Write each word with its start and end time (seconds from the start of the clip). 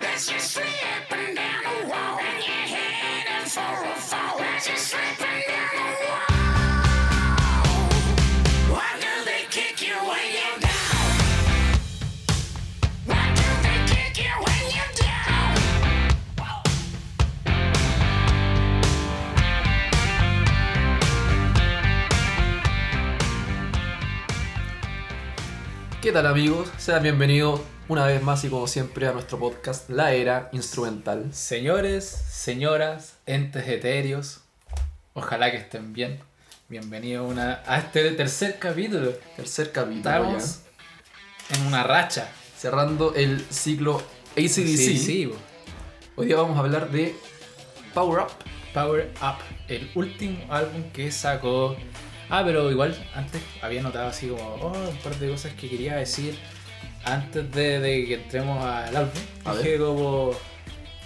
As 0.00 0.30
you're 0.30 0.38
slipping 0.40 1.34
down 1.34 1.62
the 1.64 1.88
wall 1.88 2.18
and 2.18 2.44
you're 2.44 3.46
for 3.46 3.60
a 3.60 3.94
fall. 3.94 4.38
Down 4.38 4.60
the 4.60 5.88
wall. 6.06 6.36
You 9.80 9.94
you? 10.32 10.56
¿Qué 26.02 26.12
tal 26.12 26.26
amigos? 26.26 26.70
Sean 26.78 27.02
bienvenidos 27.02 27.60
una 27.88 28.06
vez 28.06 28.22
más 28.22 28.42
y 28.44 28.48
como 28.48 28.66
siempre 28.66 29.06
a 29.06 29.12
nuestro 29.12 29.38
podcast 29.38 29.88
La 29.90 30.12
Era 30.12 30.48
Instrumental. 30.52 31.32
Señores, 31.32 32.04
señoras, 32.04 33.14
entes 33.26 33.68
etéreos, 33.68 34.40
ojalá 35.14 35.50
que 35.50 35.58
estén 35.58 35.92
bien. 35.92 36.18
Bienvenidos 36.68 37.28
a 37.28 37.32
una- 37.32 37.62
a 37.66 37.78
este 37.78 38.10
tercer 38.12 38.58
capítulo. 38.58 39.12
Tercer 39.36 39.70
capítulo 39.70 39.96
Estamos 39.98 40.60
en 41.50 41.66
una 41.66 41.84
racha. 41.84 42.28
Cerrando 42.58 43.14
el 43.14 43.44
ciclo 43.50 44.02
ACDC. 44.36 44.76
Sí, 44.76 44.98
sí, 44.98 45.26
bo. 45.26 45.36
Hoy 46.16 46.26
día 46.26 46.36
vamos 46.36 46.56
a 46.56 46.60
hablar 46.60 46.90
de 46.90 47.14
Power 47.94 48.22
Up. 48.24 48.30
Power 48.74 49.12
Up, 49.22 49.36
el 49.68 49.88
último 49.94 50.52
álbum 50.52 50.90
que 50.90 51.12
sacó. 51.12 51.76
Ah, 52.28 52.42
pero 52.44 52.68
igual 52.72 52.96
antes 53.14 53.40
había 53.62 53.80
notado 53.82 54.08
así 54.08 54.26
como 54.26 54.42
oh, 54.42 54.88
un 54.88 54.96
par 54.98 55.14
de 55.16 55.30
cosas 55.30 55.52
que 55.54 55.68
quería 55.70 55.94
decir 55.94 56.36
antes 57.06 57.50
de, 57.52 57.80
de 57.80 58.04
que 58.04 58.14
entremos 58.14 58.62
al 58.62 58.94
álbum. 58.94 59.20
A 59.44 59.54
Dije 59.54 59.78
como. 59.78 60.32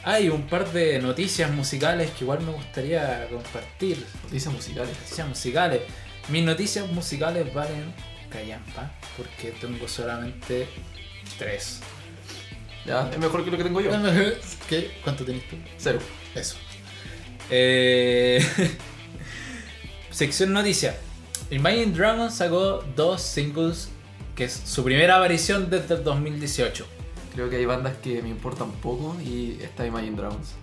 Hay 0.03 0.31
un 0.31 0.47
par 0.47 0.73
de 0.73 0.99
noticias 0.99 1.51
musicales 1.51 2.11
que 2.13 2.25
igual 2.25 2.41
me 2.41 2.53
gustaría 2.53 3.29
compartir. 3.31 4.03
Noticias 4.25 4.53
musicales. 4.53 4.99
Noticias 4.99 5.29
musicales. 5.29 5.83
Mis 6.29 6.43
noticias 6.43 6.91
musicales 6.91 7.53
valen 7.53 7.93
callampa 8.31 8.91
porque 9.17 9.51
tengo 9.61 9.87
solamente 9.87 10.67
tres. 11.39 11.81
Ya, 12.87 13.11
es 13.11 13.19
mejor 13.19 13.45
que 13.45 13.51
lo 13.51 13.59
que 13.59 13.65
tengo 13.65 13.81
yo. 13.83 13.91
¿Qué? 14.69 14.91
¿Cuánto 15.05 15.25
tenés 15.25 15.47
tú? 15.49 15.57
Cero. 15.77 15.99
Eso. 16.35 16.57
Eh, 17.51 18.43
Sección 20.11 20.55
noticias. 20.55 20.97
Imagine 21.51 21.93
Dragons 21.93 22.35
sacó 22.35 22.85
dos 22.97 23.21
singles 23.21 23.91
que 24.41 24.47
es 24.47 24.63
su 24.65 24.83
primera 24.83 25.19
aparición 25.19 25.69
desde 25.69 25.97
el 25.97 26.03
2018. 26.03 26.87
Creo 27.35 27.51
que 27.51 27.57
hay 27.57 27.67
bandas 27.67 27.99
que 28.03 28.23
me 28.23 28.31
importan 28.31 28.71
poco 28.71 29.15
y 29.21 29.59
está 29.61 29.85
Imagine 29.85 30.17
Dragons. 30.17 30.55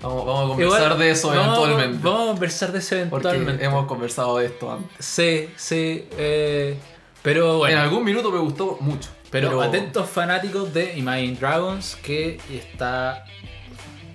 Vamos, 0.00 0.24
vamos 0.24 0.44
a 0.44 0.48
conversar 0.48 0.82
Igual, 0.84 0.98
de 0.98 1.10
eso 1.10 1.28
vamos, 1.28 1.58
eventualmente. 1.58 1.98
Vamos 2.02 2.22
a 2.22 2.30
conversar 2.32 2.72
de 2.72 2.78
eso 2.78 2.96
porque 3.10 3.28
eventualmente. 3.28 3.64
hemos 3.66 3.86
conversado 3.86 4.38
de 4.38 4.46
esto 4.46 4.72
antes. 4.72 5.04
Sí, 5.04 5.50
sí. 5.56 6.08
eh, 6.16 6.78
pero 7.20 7.58
bueno. 7.58 7.76
En 7.76 7.82
algún 7.82 8.04
minuto 8.04 8.30
me 8.30 8.38
gustó 8.38 8.78
mucho. 8.80 9.10
Pero, 9.30 9.60
atentos 9.60 10.08
fanáticos 10.08 10.72
de 10.72 10.96
Imagine 10.96 11.36
Dragons 11.36 11.94
que 11.96 12.40
está 12.50 13.26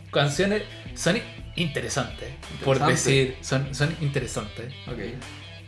canciones 0.10 0.64
son 0.96 1.22
interesantes, 1.56 2.30
por 2.66 2.78
Interesante. 2.78 3.12
decir, 3.12 3.38
son, 3.42 3.76
son 3.76 3.96
interesantes. 4.02 4.74
Ok. 4.88 4.98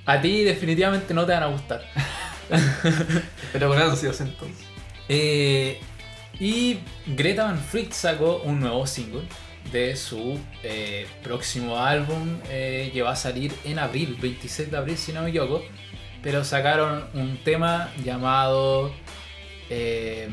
A 0.08 0.20
ti 0.20 0.44
definitivamente 0.44 1.14
no 1.14 1.24
te 1.24 1.34
van 1.34 1.44
a 1.44 1.48
gustar. 1.48 1.84
Pero 3.54 3.70
con 3.70 3.78
ansias 3.80 4.22
entonces. 4.22 4.66
Eh, 5.08 5.80
y 6.40 6.80
Greta 7.08 7.46
Van 7.46 7.60
Fleet 7.60 7.92
sacó 7.92 8.42
un 8.44 8.60
nuevo 8.60 8.86
single 8.88 9.24
de 9.72 9.96
su 9.96 10.40
eh, 10.64 11.08
próximo 11.24 11.80
álbum 11.80 12.40
eh, 12.50 12.92
que 12.94 13.02
va 13.02 13.12
a 13.12 13.16
salir 13.16 13.54
en 13.64 13.80
abril, 13.80 14.18
26 14.22 14.72
de 14.72 14.78
abril 14.78 14.98
si 14.98 15.14
no 15.14 15.22
me 15.22 15.30
equivoco. 15.30 15.64
Pero 16.22 16.44
sacaron 16.44 17.06
un 17.14 17.38
tema 17.44 17.92
llamado... 18.04 18.92
eh, 19.70 20.28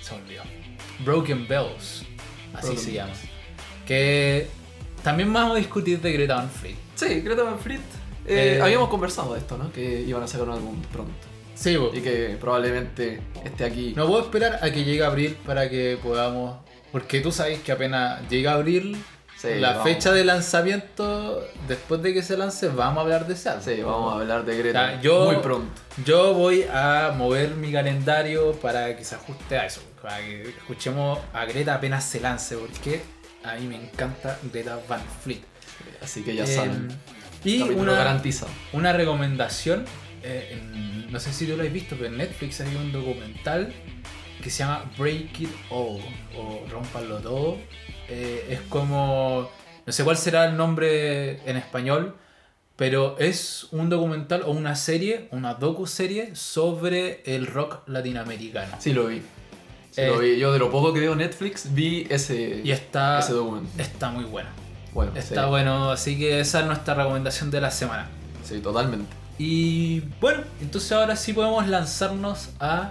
se 0.00 0.14
olvidó. 0.14 0.42
Broken 1.00 1.46
Bells, 1.46 2.04
así 2.54 2.68
Broken 2.68 2.78
se 2.78 2.92
llama. 2.92 3.12
Bells. 3.12 3.28
Que 3.86 4.48
también 5.02 5.32
vamos 5.32 5.56
a 5.56 5.58
discutir 5.58 6.00
de 6.00 6.12
Greta 6.12 6.36
Van 6.36 6.50
Fleet. 6.50 6.76
Sí, 6.94 7.20
Greta 7.20 7.42
Van 7.42 7.58
Fleet. 7.58 7.80
habíamos 8.62 8.88
conversado 8.88 9.34
de 9.34 9.40
esto, 9.40 9.58
¿no? 9.58 9.72
Que 9.72 10.02
iban 10.02 10.22
a 10.22 10.26
sacar 10.26 10.48
un 10.48 10.54
álbum 10.54 10.82
pronto. 10.92 11.27
Sí, 11.58 11.76
bo. 11.76 11.90
Y 11.92 12.00
que 12.00 12.36
probablemente 12.40 13.20
esté 13.44 13.64
aquí. 13.64 13.92
No 13.96 14.06
puedo 14.06 14.22
esperar 14.22 14.60
a 14.62 14.70
que 14.70 14.84
llegue 14.84 15.04
abril 15.04 15.36
para 15.44 15.68
que 15.68 15.98
podamos. 16.02 16.58
Porque 16.92 17.20
tú 17.20 17.32
sabes 17.32 17.60
que 17.60 17.72
apenas 17.72 18.20
llega 18.30 18.52
abril, 18.52 18.96
Sí, 19.36 19.48
la 19.58 19.70
vamos. 19.70 19.84
fecha 19.84 20.12
de 20.12 20.24
lanzamiento, 20.24 21.44
después 21.66 22.00
de 22.02 22.14
que 22.14 22.22
se 22.22 22.36
lance, 22.36 22.68
vamos 22.68 22.98
a 22.98 23.00
hablar 23.02 23.26
de 23.26 23.34
ese 23.34 23.48
álbum. 23.48 23.64
Sí, 23.64 23.82
vamos 23.82 24.12
a 24.12 24.16
hablar 24.20 24.44
de 24.44 24.56
Greta 24.58 24.82
O 24.82 24.86
sea, 24.88 25.00
yo- 25.00 25.24
muy 25.26 25.36
pronto. 25.36 25.80
Yo 26.04 26.32
voy 26.34 26.64
a 26.72 27.12
mover 27.16 27.50
mi 27.56 27.72
calendario 27.72 28.52
para 28.52 28.96
que 28.96 29.04
se 29.04 29.16
ajuste 29.16 29.58
a 29.58 29.66
eso. 29.66 29.80
Para 30.00 30.18
que 30.18 30.42
escuchemos 30.50 31.18
a 31.32 31.44
Greta 31.44 31.74
apenas 31.74 32.04
se 32.04 32.20
lance, 32.20 32.56
porque 32.56 33.02
a 33.44 33.54
mí 33.56 33.66
me 33.66 33.76
encanta 33.76 34.38
Greta 34.52 34.78
Van 34.88 35.02
Fleet. 35.22 35.42
Así 36.02 36.22
que 36.22 36.34
ya 36.36 36.44
Eh, 36.44 36.46
saben. 36.46 36.88
Y 37.44 37.58
capítulo 37.60 37.82
una, 37.82 37.92
garantizado. 37.92 38.50
una 38.72 38.92
recomendación, 38.92 39.84
eh, 40.22 40.58
en- 40.60 41.12
no 41.12 41.18
sé 41.20 41.32
si 41.32 41.46
tú 41.46 41.56
lo 41.56 41.62
has 41.62 41.72
visto, 41.72 41.96
pero 41.96 42.08
en 42.08 42.18
Netflix 42.18 42.60
hay 42.60 42.74
un 42.76 42.92
documental 42.92 43.72
que 44.42 44.50
se 44.50 44.58
llama 44.60 44.84
Break 44.98 45.40
It 45.40 45.50
All 45.70 46.00
o 46.36 46.64
Rompanlo 46.70 47.18
Todo. 47.18 47.56
Eh, 48.08 48.46
es 48.50 48.60
como, 48.68 49.50
no 49.86 49.92
sé 49.92 50.04
cuál 50.04 50.16
será 50.16 50.46
el 50.46 50.56
nombre 50.56 51.40
en 51.48 51.56
español, 51.56 52.14
pero 52.76 53.18
es 53.18 53.66
un 53.72 53.88
documental 53.90 54.42
o 54.46 54.50
una 54.52 54.76
serie, 54.76 55.28
una 55.32 55.54
docu-serie 55.54 56.36
sobre 56.36 57.22
el 57.26 57.46
rock 57.46 57.80
latinoamericano. 57.88 58.76
Sí, 58.78 58.92
lo 58.92 59.06
vi. 59.08 59.20
Sí, 59.90 60.02
Eh, 60.02 60.06
lo 60.06 60.18
vi. 60.20 60.38
Yo 60.38 60.52
de 60.52 60.58
lo 60.60 60.70
poco 60.70 60.92
que 60.92 61.00
veo 61.00 61.14
Netflix 61.16 61.74
vi 61.74 62.06
ese, 62.08 62.60
Y 62.62 62.70
está, 62.70 63.18
ese 63.18 63.32
documento. 63.32 63.70
está 63.82 64.10
muy 64.10 64.24
bueno. 64.24 64.48
Bueno, 64.94 65.12
Está 65.16 65.44
sí, 65.44 65.48
bueno, 65.50 65.90
así 65.90 66.18
que 66.18 66.40
esa 66.40 66.60
es 66.60 66.66
nuestra 66.66 66.94
recomendación 66.94 67.50
de 67.50 67.60
la 67.60 67.70
semana. 67.70 68.08
sí, 68.44 68.60
totalmente. 68.60 69.10
Y 69.38 70.00
bueno, 70.20 70.42
entonces 70.60 70.90
ahora 70.90 71.14
sí 71.14 71.32
podemos 71.32 71.66
lanzarnos 71.68 72.50
a 72.58 72.90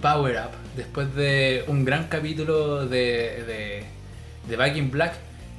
Power 0.00 0.36
Up. 0.36 0.52
Después 0.76 1.12
de 1.16 1.64
un 1.66 1.84
gran 1.84 2.06
capítulo 2.06 2.86
de, 2.86 3.44
de, 3.44 3.84
de 4.48 4.56
Back 4.56 4.76
in 4.76 4.92
Black 4.92 5.14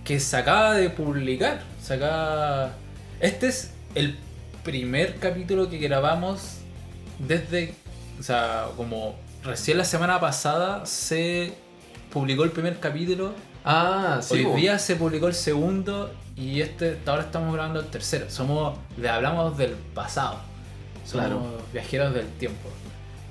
que 0.05 0.19
se 0.19 0.37
acaba 0.37 0.75
de 0.75 0.89
publicar. 0.89 1.61
Se 1.83 1.95
acaba... 1.95 2.71
Este 3.19 3.47
es 3.47 3.73
el 3.95 4.17
primer 4.63 5.15
capítulo 5.15 5.69
que 5.69 5.77
grabamos 5.77 6.59
desde... 7.19 7.73
O 8.17 8.23
sea, 8.23 8.67
como 8.77 9.15
recién 9.43 9.77
la 9.77 9.83
semana 9.83 10.19
pasada 10.21 10.85
se 10.85 11.53
publicó 12.11 12.45
el 12.45 12.51
primer 12.51 12.79
capítulo. 12.79 13.33
Ah, 13.65 14.19
sí. 14.21 14.45
Hoy 14.45 14.61
día 14.61 14.79
se 14.79 14.95
publicó 14.95 15.27
el 15.27 15.35
segundo 15.35 16.11
y 16.39 16.61
este 16.61 16.97
ahora 17.05 17.23
estamos 17.23 17.53
grabando 17.53 17.79
el 17.79 17.87
tercero. 17.87 18.29
Somos, 18.29 18.77
le 18.97 19.09
hablamos 19.09 19.57
del 19.57 19.71
pasado. 19.93 20.37
Somos 21.05 21.25
Claro. 21.27 21.61
viajeros 21.73 22.13
del 22.13 22.27
tiempo. 22.27 22.69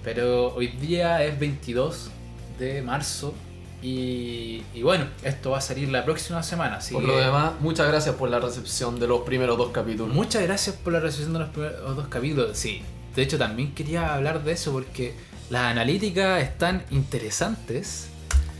Pero 0.04 0.54
hoy 0.54 0.68
día 0.68 1.24
es 1.24 1.38
22 1.38 2.10
de 2.58 2.82
marzo 2.82 3.34
y, 3.82 4.62
y 4.74 4.82
bueno, 4.82 5.06
esto 5.22 5.50
va 5.50 5.58
a 5.58 5.60
salir 5.60 5.88
la 5.88 6.04
próxima 6.04 6.42
semana. 6.42 6.76
Así 6.76 6.92
Por 6.94 7.02
que 7.04 7.08
lo 7.08 7.18
demás, 7.18 7.52
muchas 7.60 7.86
gracias 7.88 8.14
por 8.16 8.28
la 8.30 8.40
recepción 8.40 8.98
de 8.98 9.06
los 9.06 9.20
primeros 9.22 9.56
dos 9.58 9.70
capítulos. 9.70 10.14
muchas 10.14 10.42
gracias 10.42 10.76
por 10.76 10.92
la 10.92 11.00
recepción 11.00 11.32
de 11.34 11.38
los 11.40 11.48
primeros 11.50 11.96
dos 11.96 12.08
capítulos. 12.08 12.56
Sí, 12.58 12.82
de 13.14 13.22
hecho 13.22 13.38
también 13.38 13.74
quería 13.74 14.14
hablar 14.14 14.42
de 14.44 14.52
eso 14.52 14.72
porque 14.72 15.14
las 15.50 15.62
analíticas 15.70 16.42
están 16.42 16.84
interesantes. 16.90 18.08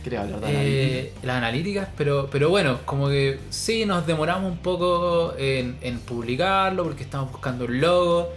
Quería 0.03 0.21
hablar 0.21 0.39
de 0.39 0.47
Eh, 0.51 1.13
las 1.23 1.37
analíticas, 1.37 1.89
pero, 1.97 2.29
pero 2.31 2.49
bueno, 2.49 2.79
como 2.85 3.09
que 3.09 3.39
sí 3.49 3.85
nos 3.85 4.07
demoramos 4.07 4.51
un 4.51 4.59
poco 4.59 5.33
en, 5.37 5.77
en 5.81 5.99
publicarlo 5.99 6.83
porque 6.83 7.03
estamos 7.03 7.31
buscando 7.31 7.65
un 7.65 7.81
logo. 7.81 8.31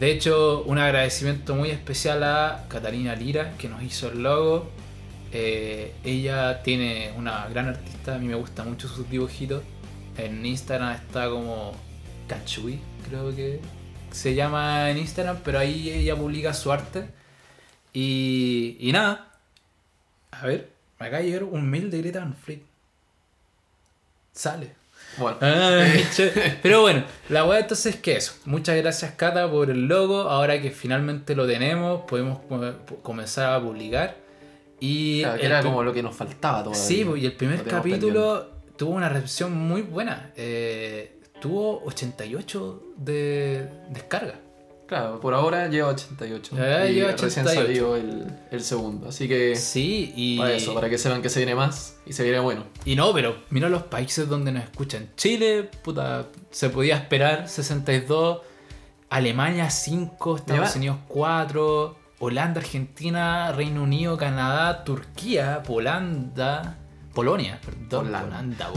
De 0.00 0.10
hecho, 0.12 0.62
un 0.64 0.78
agradecimiento 0.78 1.54
muy 1.54 1.70
especial 1.70 2.22
a 2.22 2.64
Catalina 2.68 3.14
Lira 3.14 3.54
que 3.58 3.68
nos 3.68 3.82
hizo 3.82 4.08
el 4.10 4.22
logo. 4.22 4.70
Eh, 5.32 5.92
ella 6.04 6.62
tiene 6.62 7.12
una 7.16 7.46
gran 7.48 7.68
artista, 7.68 8.14
a 8.14 8.18
mí 8.18 8.26
me 8.26 8.34
gusta 8.34 8.64
mucho 8.64 8.88
sus 8.88 9.08
dibujitos. 9.10 9.62
En 10.16 10.44
Instagram 10.44 10.94
está 10.94 11.28
como 11.28 11.72
Kachuy, 12.28 12.80
creo 13.08 13.34
que 13.34 13.60
se 14.10 14.34
llama 14.34 14.90
en 14.90 14.98
Instagram, 14.98 15.38
pero 15.44 15.58
ahí 15.58 15.90
ella 15.90 16.16
publica 16.16 16.54
su 16.54 16.72
arte. 16.72 17.08
Y, 17.92 18.76
y 18.80 18.92
nada, 18.92 19.32
a 20.30 20.46
ver, 20.46 20.70
me 21.00 21.06
acaba 21.06 21.18
de 21.22 21.26
llegar 21.26 21.44
un 21.44 21.68
mail 21.70 21.90
de 21.90 21.98
Greta 22.02 22.20
Van 22.20 22.34
Fleet. 22.34 22.60
Sale. 24.32 24.72
Bueno, 25.16 25.36
Ay, 25.40 26.06
che. 26.14 26.30
Pero 26.62 26.82
bueno, 26.82 27.04
la 27.28 27.44
weá 27.44 27.60
entonces 27.60 27.94
es 27.96 28.00
que 28.00 28.16
eso. 28.16 28.34
Muchas 28.44 28.76
gracias 28.76 29.12
Cata 29.12 29.50
por 29.50 29.70
el 29.70 29.86
logo. 29.86 30.22
Ahora 30.22 30.60
que 30.60 30.70
finalmente 30.70 31.34
lo 31.34 31.46
tenemos, 31.46 32.02
podemos 32.02 32.38
co- 32.48 32.74
comenzar 33.02 33.52
a 33.54 33.60
publicar. 33.60 34.16
Y 34.80 35.22
Claro, 35.22 35.38
que 35.40 35.46
el 35.46 35.52
era 35.52 35.62
como 35.62 35.82
lo 35.82 35.92
que 35.92 36.02
nos 36.04 36.14
faltaba 36.14 36.62
todavía. 36.62 36.80
Sí, 36.84 37.04
pues, 37.04 37.22
y 37.22 37.26
el 37.26 37.32
primer 37.32 37.64
capítulo 37.64 38.48
tuvo 38.76 38.90
una 38.92 39.08
recepción 39.08 39.52
muy 39.56 39.82
buena. 39.82 40.30
Eh, 40.36 41.18
tuvo 41.40 41.82
88 41.84 42.82
de 42.96 43.68
descarga. 43.90 44.34
Claro, 44.88 45.20
por 45.20 45.34
ahora 45.34 45.68
lleva 45.68 45.90
88. 45.90 46.56
Ya 46.56 46.86
y 46.86 46.94
lleva 46.94 47.12
recién 47.12 47.46
88. 47.46 47.60
salió 47.60 47.94
el, 47.96 48.26
el 48.50 48.62
segundo. 48.62 49.08
Así 49.10 49.28
que 49.28 49.54
Sí, 49.54 50.14
y. 50.16 50.38
para 50.38 50.54
eso, 50.54 50.74
para 50.74 50.88
que 50.88 50.96
sepan 50.96 51.20
que 51.20 51.28
se 51.28 51.40
viene 51.40 51.54
más 51.54 51.96
y 52.06 52.14
se 52.14 52.22
viene 52.22 52.38
bueno. 52.40 52.64
Y 52.86 52.96
no, 52.96 53.12
pero 53.12 53.36
mira 53.50 53.68
los 53.68 53.82
países 53.82 54.26
donde 54.26 54.50
nos 54.50 54.64
escuchan. 54.64 55.10
Chile, 55.14 55.68
puta, 55.84 56.26
se 56.50 56.70
podía 56.70 56.96
esperar 56.96 57.48
62. 57.48 58.40
Alemania 59.10 59.68
5, 59.68 60.36
Estados. 60.36 60.76
Unidos 60.76 60.96
4. 61.08 61.96
Holanda, 62.20 62.60
Argentina, 62.60 63.52
Reino 63.52 63.82
Unido, 63.82 64.16
Canadá, 64.16 64.84
Turquía, 64.84 65.62
Polanda. 65.62 66.78
Polonia, 67.18 67.58
perdón. 67.64 68.06
Holanda. 68.14 68.70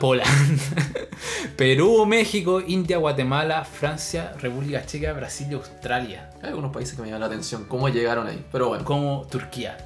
Polanda. 0.00 0.24
Perú, 1.58 2.06
México, 2.06 2.62
India, 2.66 2.96
Guatemala, 2.96 3.66
Francia, 3.66 4.32
República 4.40 4.86
Checa, 4.86 5.12
Brasil 5.12 5.48
y 5.50 5.54
Australia. 5.54 6.30
Hay 6.42 6.48
algunos 6.48 6.72
países 6.72 6.94
que 6.96 7.02
me 7.02 7.08
llaman 7.08 7.20
la 7.20 7.26
atención 7.26 7.64
cómo 7.66 7.90
llegaron 7.90 8.26
ahí. 8.26 8.42
Pero 8.50 8.68
bueno, 8.68 8.82
Como 8.84 9.26
Turquía. 9.30 9.76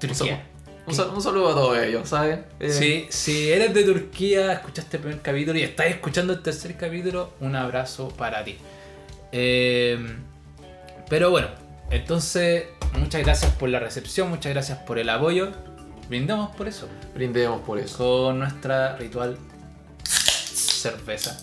Turquía. 0.00 0.42
un 0.84 0.92
sal- 0.92 1.10
un 1.14 1.22
saludo 1.22 1.50
a 1.50 1.54
todos 1.54 1.78
ellos, 1.78 2.08
¿sabes? 2.08 2.40
Eh, 2.58 2.70
Si, 2.72 3.06
si 3.10 3.52
eres 3.52 3.72
de 3.72 3.84
Turquía, 3.84 4.52
escuchaste 4.54 4.96
el 4.96 5.02
primer 5.04 5.20
capítulo 5.22 5.56
y 5.60 5.62
estás 5.62 5.86
escuchando 5.86 6.32
el 6.32 6.42
tercer 6.42 6.76
capítulo, 6.76 7.30
un 7.38 7.54
abrazo 7.54 8.08
para 8.08 8.42
ti. 8.42 8.56
Eh, 9.30 9.98
pero 11.08 11.30
bueno, 11.30 11.46
entonces, 11.90 12.64
muchas 12.98 13.22
gracias 13.22 13.52
por 13.52 13.68
la 13.68 13.78
recepción, 13.78 14.28
muchas 14.30 14.52
gracias 14.52 14.78
por 14.78 14.98
el 14.98 15.08
apoyo. 15.10 15.52
Brindamos 16.12 16.54
por 16.54 16.68
eso, 16.68 16.86
Brindemos 17.14 17.62
por 17.62 17.78
eso. 17.78 17.96
con 17.96 18.38
nuestra 18.40 18.96
ritual 18.98 19.38
cerveza. 20.04 21.38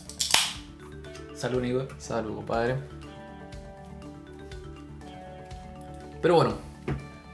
Salud, 1.36 1.60
Nico. 1.60 1.88
Salud, 1.98 2.36
compadre. 2.36 2.76
Pero 6.22 6.36
bueno, 6.36 6.54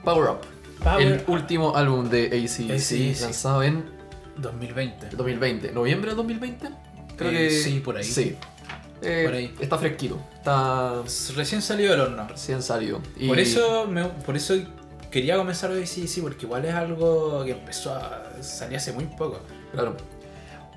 Power 0.05 0.29
Up. 0.29 0.37
Power 0.81 1.01
el 1.05 1.13
Up. 1.19 1.23
último 1.29 1.75
álbum 1.75 2.07
de 2.09 2.27
ACDC 2.27 2.71
AC/DC. 2.73 3.21
lanzado 3.25 3.63
en 3.63 3.83
2020. 4.37 5.09
2020. 5.09 5.71
¿Noviembre 5.73 6.11
del 6.11 6.15
2020? 6.15 6.69
Creo 7.17 7.31
Eh, 7.31 7.33
que 7.33 7.49
sí, 7.51 7.81
por 7.81 7.97
ahí. 7.97 8.03
Sí. 8.05 8.37
Eh, 9.01 9.23
Por 9.25 9.33
ahí. 9.35 9.53
Está 9.59 9.77
fresquito. 9.77 10.21
Está 10.35 11.01
Recién 11.35 11.61
salió 11.61 11.91
del 11.91 11.99
horno. 11.99 12.27
recién 12.29 12.63
salido. 12.63 13.01
Y 13.17 13.27
Por 13.27 13.39
eso, 13.39 13.87
me- 13.87 14.05
por 14.05 14.37
eso 14.37 14.55
quería 15.15 15.37
comenzar 15.37 15.71
hoy 15.71 15.87
sí, 15.87 16.09
sí, 16.09 16.19
porque 16.19 16.45
igual 16.45 16.65
es 16.65 16.73
algo 16.73 17.45
que 17.45 17.51
empezó 17.51 17.95
a 17.95 18.33
salir 18.41 18.75
hace 18.75 18.91
muy 18.91 19.05
poco. 19.05 19.39
Claro. 19.71 19.95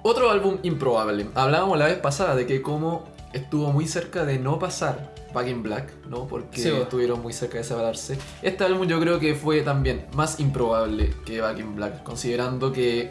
Otro 0.05 0.31
álbum 0.31 0.59
improbable. 0.63 1.27
Hablábamos 1.35 1.77
la 1.77 1.87
vez 1.87 1.99
pasada 1.99 2.37
de 2.37 2.47
que 2.47 2.63
como 2.63 3.09
estuvo 3.33 3.73
muy 3.73 3.89
cerca 3.89 4.25
de 4.25 4.39
no 4.39 4.61
pasar 4.61 5.13
Back 5.35 5.49
in 5.49 5.65
Black, 5.65 5.93
¿no? 6.09 6.29
Porque 6.29 6.61
Sí, 6.61 6.69
estuvieron 6.69 7.21
muy 7.21 7.33
cerca 7.33 7.59
de 7.59 7.65
separarse. 7.65 8.17
Este 8.41 8.63
álbum 8.63 8.87
yo 8.87 9.01
creo 9.01 9.19
que 9.19 9.35
fue 9.35 9.63
también 9.63 10.07
más 10.15 10.39
improbable 10.39 11.13
que 11.27 11.41
Back 11.41 11.59
in 11.59 11.75
Black, 11.75 12.05
considerando 12.05 12.73
que 12.73 13.11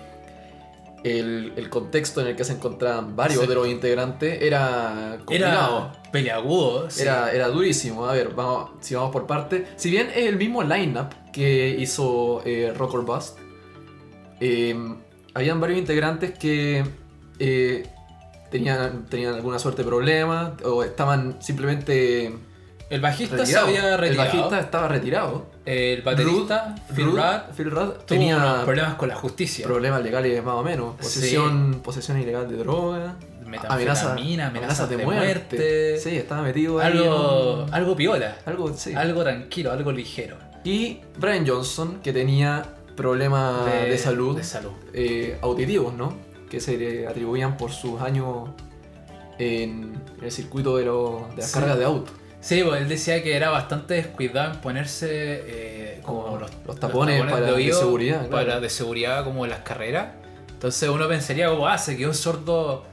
el, 1.03 1.53
el 1.55 1.69
contexto 1.69 2.21
en 2.21 2.27
el 2.27 2.35
que 2.35 2.43
se 2.43 2.53
encontraban 2.53 3.15
varios 3.15 3.47
de 3.47 3.55
los 3.55 3.67
integrantes 3.67 4.41
era 4.41 5.17
complicado. 5.17 5.91
Era 5.91 6.11
peleagudo, 6.11 6.89
sí. 6.89 7.03
Era, 7.03 7.31
era 7.31 7.47
durísimo. 7.49 8.05
A 8.05 8.13
ver, 8.13 8.33
vamos, 8.33 8.71
si 8.81 8.95
vamos 8.95 9.11
por 9.11 9.27
parte. 9.27 9.67
Si 9.75 9.89
bien 9.89 10.09
es 10.09 10.25
el 10.25 10.37
mismo 10.37 10.63
lineup 10.63 11.13
que 11.31 11.69
hizo 11.79 12.41
eh, 12.45 12.73
Rock 12.75 12.95
or 12.95 13.05
Bust, 13.05 13.37
eh, 14.39 14.75
habían 15.33 15.59
varios 15.59 15.79
integrantes 15.79 16.37
que 16.37 16.83
eh, 17.39 17.87
tenían, 18.49 19.05
tenían 19.05 19.35
alguna 19.35 19.59
suerte 19.59 19.83
de 19.83 19.87
problemas 19.87 20.53
o 20.63 20.83
estaban 20.83 21.41
simplemente 21.41 22.33
el 22.89 23.01
bajista 23.01 23.35
se 23.37 23.41
retirados. 23.43 23.67
había 23.69 23.93
El 23.93 23.97
retirado. 23.99 24.25
bajista 24.29 24.59
estaba 24.59 24.87
retirado. 24.87 25.45
El 25.65 26.01
baterista, 26.01 26.75
Phil 26.95 27.07
Rudd- 27.07 27.15
Rudd, 27.15 27.55
Phil 27.55 27.71
Rudd 27.71 27.89
tuvo 27.91 28.03
tenía 28.05 28.61
problemas 28.63 28.95
con 28.95 29.09
la 29.09 29.15
justicia. 29.15 29.65
problemas 29.65 30.01
legales 30.03 30.43
más 30.43 30.55
o 30.55 30.63
menos. 30.63 30.95
Posesión, 30.95 31.81
posesión 31.83 32.19
ilegal 32.21 32.47
de 32.49 32.57
droga. 32.57 33.15
Metanfetamina, 33.45 34.47
amenazas 34.47 34.89
de 34.89 34.97
muerte. 34.97 35.99
Sí, 35.99 36.17
estaba 36.17 36.41
metido 36.41 36.79
ahí. 36.79 36.91
algo, 36.97 37.65
en- 37.67 37.73
algo 37.73 37.95
piola. 37.95 38.37
algo, 38.45 38.73
sí. 38.73 38.93
Algo 38.93 39.23
tranquilo, 39.23 39.71
algo 39.71 39.91
ligero. 39.91 40.35
Y 40.65 40.99
Brian 41.17 41.47
Johnson, 41.47 41.99
que 42.03 42.11
tenía 42.11 42.65
problemas 42.97 43.65
de, 43.65 43.97
salud 43.97 44.35
De 44.35 44.43
salud. 44.43 44.71
eh, 44.93 45.37
auditivos, 45.41 45.93
¿no? 45.93 46.13
Que 46.49 46.59
se 46.59 46.77
le 46.77 47.07
atribuían 47.07 47.55
por 47.55 47.71
sus 47.71 48.01
años 48.01 48.49
en 49.39 49.93
el 50.21 50.31
circuito 50.31 50.77
de, 50.77 50.85
los- 50.85 51.29
de 51.31 51.37
las 51.37 51.47
Sí. 51.51 51.53
cargas 51.59 51.77
de 51.77 51.85
auto. 51.85 52.11
Sí, 52.47 52.63
pues 52.63 52.81
él 52.81 52.87
decía 52.87 53.21
que 53.21 53.35
era 53.35 53.49
bastante 53.49 53.95
descuidado 53.95 54.53
en 54.53 54.61
ponerse 54.61 55.07
eh, 55.11 55.99
como 56.01 56.37
los, 56.39 56.49
los 56.65 56.79
tapones 56.79 57.21
para- 57.29 57.41
de 57.47 57.51
oído 57.51 57.77
seguridad, 57.77 58.29
Para 58.29 58.45
claro. 58.45 58.61
de 58.61 58.69
seguridad 58.69 59.25
como 59.25 59.43
en 59.43 59.49
las 59.51 59.59
carreras. 59.59 60.13
Entonces 60.53 60.87
uno 60.87 61.09
pensaría, 61.09 61.49
como, 61.49 61.67
ah, 61.67 61.77
se 61.77 61.97
quedó 61.97 62.13
sordo 62.13 62.85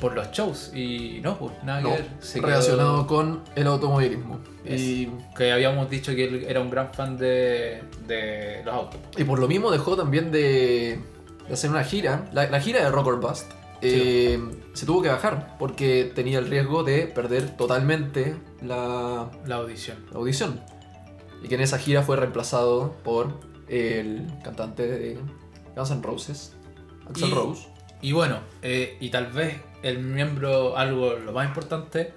por 0.00 0.14
los 0.14 0.30
shows. 0.32 0.72
Y 0.74 1.20
no, 1.22 1.38
pues 1.38 1.52
nada 1.64 1.80
No, 1.80 1.88
que 1.88 1.94
ver. 2.02 2.06
Se 2.20 2.40
quedó- 2.40 2.48
relacionado 2.48 3.06
con 3.06 3.42
el 3.56 3.66
automovilismo. 3.68 4.38
Y, 4.66 5.06
Que 5.34 5.50
habíamos 5.50 5.88
dicho 5.88 6.14
que 6.14 6.24
él 6.24 6.44
era 6.46 6.60
un 6.60 6.68
gran 6.68 6.92
fan 6.92 7.16
de, 7.16 7.80
de 8.06 8.60
los 8.66 8.74
autos. 8.74 9.00
y 9.16 9.24
por 9.24 9.38
lo 9.38 9.48
mismo 9.48 9.70
dejó 9.70 9.96
también 9.96 10.30
de, 10.30 10.98
de 11.48 11.54
hacer 11.54 11.70
una 11.70 11.84
gira. 11.84 12.26
La, 12.34 12.50
la 12.50 12.60
gira 12.60 12.84
de 12.84 12.90
Rock 12.90 13.06
or 13.06 13.18
Bust 13.20 13.50
eh, 13.80 14.38
se 14.80 14.86
tuvo 14.86 15.02
que 15.02 15.10
bajar 15.10 15.56
porque 15.58 16.10
tenía 16.14 16.38
el 16.38 16.46
riesgo 16.48 16.82
de 16.84 17.06
perder 17.06 17.54
totalmente 17.54 18.34
la, 18.62 19.30
La 19.44 19.56
audición. 19.56 19.98
la 20.10 20.18
audición. 20.18 20.58
Y 21.42 21.48
que 21.48 21.56
en 21.56 21.60
esa 21.60 21.78
gira 21.78 22.00
fue 22.02 22.16
reemplazado 22.16 22.92
por 23.04 23.40
el 23.68 24.26
cantante 24.42 24.86
de 24.86 25.18
Guns 25.76 25.90
N' 25.90 26.00
Roses, 26.02 26.56
Axl 27.10 27.26
Y- 27.26 27.30
Rose. 27.34 27.68
Y 28.00 28.12
bueno, 28.12 28.38
eh, 28.62 28.96
y 29.00 29.10
tal 29.10 29.26
vez 29.26 29.60
el 29.82 29.98
miembro, 29.98 30.78
algo 30.78 31.12
lo 31.12 31.32
más 31.32 31.46
importante, 31.46 32.14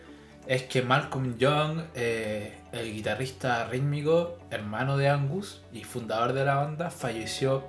es 0.47 0.63
que 0.63 0.81
Malcolm 0.83 1.37
Young, 1.37 1.81
eh, 1.95 2.59
el 2.71 2.93
guitarrista 2.93 3.65
rítmico, 3.67 4.37
hermano 4.51 4.95
de 4.95 5.09
Angus 5.09 5.61
y 5.73 5.83
fundador 5.83 6.31
de 6.31 6.45
la 6.45 6.55
banda, 6.55 6.89
falleció 6.89 7.65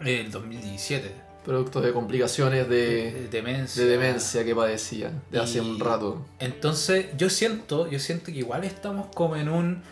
en 0.00 0.08
el 0.08 0.30
2017. 0.30 1.10
Producto 1.50 1.80
de 1.80 1.92
complicaciones 1.92 2.68
de, 2.68 3.10
De 3.10 3.28
demencia. 3.28 3.82
de 3.82 3.90
demencia 3.90 4.44
que 4.44 4.54
padecía 4.54 5.10
de 5.32 5.40
hace 5.40 5.60
un 5.60 5.80
rato. 5.80 6.24
Entonces, 6.38 7.06
yo 7.16 7.28
siento, 7.28 7.90
yo 7.90 7.98
siento 7.98 8.26
que 8.26 8.38
igual 8.38 8.62
estamos 8.62 9.08
como 9.16 9.34
en 9.34 9.48
un 9.48 9.82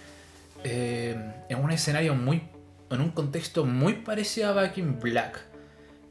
eh, 0.63 1.17
en 1.49 1.59
un 1.59 1.73
escenario 1.73 2.15
muy 2.15 2.43
en 2.91 3.01
un 3.01 3.11
contexto 3.11 3.65
muy 3.65 3.95
parecido 3.95 4.51
a 4.51 4.53
Back 4.53 4.79
in 4.79 5.01
Black. 5.01 5.41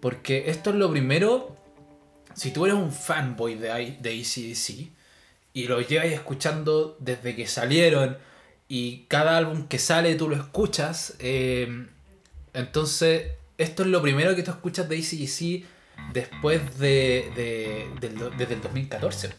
Porque 0.02 0.50
esto 0.50 0.72
es 0.72 0.76
lo 0.76 0.92
primero, 0.92 1.56
si 2.34 2.52
tú 2.52 2.66
eres 2.66 2.78
un 2.78 2.92
fanboy 2.92 3.56
de, 3.56 3.96
de 4.02 4.20
ACDC 4.20 4.92
y 5.54 5.68
lo 5.70 5.80
llevas 5.80 6.08
escuchando 6.08 6.98
desde 7.00 7.38
que 7.38 7.48
salieron 7.48 8.18
y 8.68 9.06
cada 9.08 9.38
álbum 9.38 9.70
que 9.70 9.80
sale 9.80 10.16
tú 10.16 10.28
lo 10.28 10.36
escuchas, 10.36 11.16
eh, 11.20 11.88
entonces 12.54 13.37
esto 13.58 13.84
es 13.84 13.90
lo 13.90 14.02
primero 14.02 14.36
que 14.36 14.44
tú 14.44 14.52
escuchas 14.52 14.88
de 14.90 14.98
ACDC 14.98 16.14
después 16.14 16.78
de, 16.80 17.32
de- 17.36 17.88
del 18.00 18.38
desde 18.38 18.54
el 18.56 18.62
2014. 18.62 19.30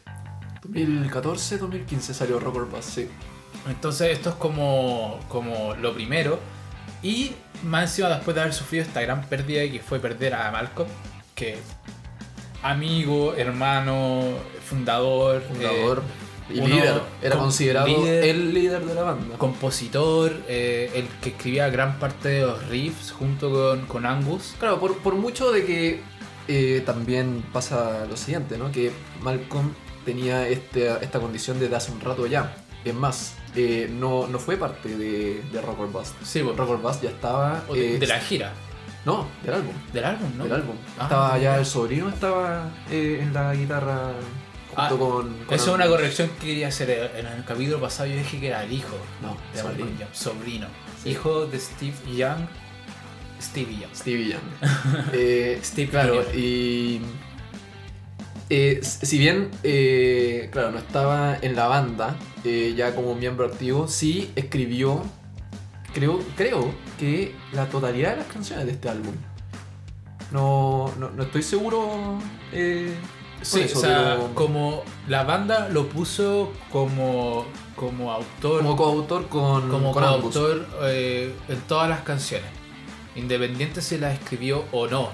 2014, 0.65 1.59
2015 1.59 2.15
salió 2.15 2.39
Rock 2.41 2.57
or 2.57 2.69
Bust, 2.69 2.89
sí. 2.91 3.09
Entonces 3.69 4.11
esto 4.13 4.31
es 4.31 4.35
como, 4.37 5.21
como 5.29 5.75
lo 5.77 5.95
primero. 5.95 6.39
Y 7.03 7.33
más 7.63 7.91
encima 7.91 8.09
después 8.09 8.35
de 8.35 8.41
haber 8.41 8.53
sufrido 8.55 8.85
esta 8.85 9.01
gran 9.01 9.25
pérdida 9.27 9.63
que 9.71 9.79
fue 9.81 10.01
perder 10.01 10.35
a 10.35 10.51
Malcolm, 10.51 10.89
que 11.35 11.59
amigo, 12.63 13.35
hermano, 13.35 14.23
fundador, 14.69 15.43
Fundador 15.43 15.99
eh, 15.99 16.28
y 16.51 16.59
uno 16.61 16.69
líder. 16.75 17.01
Era 17.23 17.35
con- 17.37 17.45
considerado 17.45 17.87
líder, 17.89 18.25
el 18.25 18.55
líder 18.55 18.85
de 18.85 18.95
la 18.95 19.03
banda. 19.03 19.37
compositor, 19.39 20.33
eh, 20.49 20.91
el 20.95 21.07
que 21.21 21.31
escribía 21.31 21.69
gran 21.71 21.99
parte 21.99 22.29
de 22.29 22.41
los 22.43 22.67
riffs 22.69 23.13
junto 23.13 23.51
con, 23.51 23.87
con 23.87 24.07
Angus. 24.07 24.55
Claro, 24.59 24.81
por, 24.81 24.97
por 24.99 25.15
mucho 25.15 25.51
de 25.53 25.65
que 25.65 26.01
eh, 26.49 26.83
también 26.87 27.45
pasa 27.53 28.07
lo 28.09 28.17
siguiente, 28.17 28.57
¿no? 28.59 28.73
Que 28.73 28.91
Malcolm 29.21 29.73
tenía 30.05 30.49
este, 30.49 30.89
esta 31.05 31.21
condición 31.21 31.61
desde 31.61 31.77
hace 31.77 31.93
un 31.93 32.01
rato 32.01 32.27
ya. 32.27 32.57
Es 32.85 32.95
más, 32.95 33.35
eh, 33.55 33.91
no, 33.93 34.27
no 34.29 34.39
fue 34.39 34.57
parte 34.57 34.97
de, 34.97 35.43
de 35.53 35.61
Rock 35.61 35.81
or 35.81 35.91
Bust. 35.93 36.15
Sí, 36.25 36.41
bueno, 36.43 36.57
Rock 36.59 36.71
or 36.71 36.81
Bust 36.81 37.03
ya 37.03 37.11
estaba... 37.11 37.63
de, 37.73 37.97
eh, 37.97 37.99
de 37.99 38.07
la 38.07 38.21
gira, 38.21 38.53
No, 39.05 39.27
del 39.45 39.55
álbum. 39.55 39.75
del 39.93 40.05
álbum, 40.05 40.31
¿no? 40.39 40.45
Del 40.45 40.53
álbum. 40.55 40.77
Ah, 40.99 41.03
estaba 41.03 41.39
ya 41.39 41.59
el 41.59 41.67
sobrino, 41.67 42.09
estaba 42.09 42.71
eh, 42.91 43.19
en 43.21 43.35
la 43.35 43.53
guitarra 43.55 44.13
Ah, 44.79 44.89
con, 44.91 44.99
con 44.99 45.55
Eso 45.55 45.71
es 45.71 45.75
una 45.75 45.87
corrección 45.87 46.31
que 46.41 46.47
quería 46.47 46.69
hacer. 46.69 47.13
En 47.17 47.27
el 47.27 47.45
capítulo 47.45 47.81
pasado 47.81 48.09
yo 48.09 48.17
dije 48.17 48.39
que 48.41 48.49
era 48.49 48.63
el 48.65 48.73
hijo 48.73 48.97
No, 49.23 49.37
de 49.53 49.61
sobrino. 49.61 49.91
Young, 49.99 50.09
sobrino. 50.15 50.67
Sí. 51.03 51.11
hijo 51.11 51.47
de 51.47 51.59
Steve 51.59 51.95
Young. 52.17 52.47
Steve 53.41 53.77
Young. 53.81 53.95
Stevie 53.95 54.29
Young. 54.31 54.43
Eh, 55.13 55.61
Steve 55.63 55.91
claro, 55.91 56.15
Junior. 56.17 56.37
y. 56.37 57.01
eh, 58.51 58.81
si 58.83 59.19
bien, 59.19 59.51
eh, 59.63 60.49
claro, 60.53 60.71
no 60.73 60.79
estaba 60.79 61.37
en 61.41 61.55
la 61.55 61.67
banda, 61.69 62.17
ya 62.77 62.95
como 62.95 63.15
miembro 63.15 63.47
activo, 63.47 63.87
sí 63.89 64.31
escribió, 64.35 65.03
creo, 65.93 66.21
creo 66.37 66.73
que 66.99 67.35
la 67.53 67.67
totalidad 67.69 68.13
de 68.13 68.17
las 68.19 68.27
canciones 68.27 68.65
de 68.67 68.73
este 68.73 68.89
álbum. 68.89 69.15
No, 70.33 70.93
no, 70.99 71.11
no 71.11 71.23
estoy 71.23 71.43
seguro. 71.43 72.19
Sí, 73.43 73.61
eso, 73.61 73.79
o 73.79 73.81
sea, 73.81 74.15
pero 74.17 74.35
como 74.35 74.83
la 75.07 75.23
banda 75.25 75.69
lo 75.69 75.89
puso 75.89 76.53
como, 76.71 77.47
como 77.77 78.13
autor, 78.13 78.63
como 78.63 78.77
coautor 78.77 79.29
con, 79.29 79.69
como 79.69 79.93
con 79.93 80.03
coautor 80.03 80.67
eh, 80.83 81.35
en 81.49 81.61
todas 81.63 81.89
las 81.89 82.01
canciones, 82.01 82.49
independiente 83.15 83.81
si 83.81 83.99
las 83.99 84.15
escribió 84.15 84.65
o 84.73 84.89
no. 84.89 85.11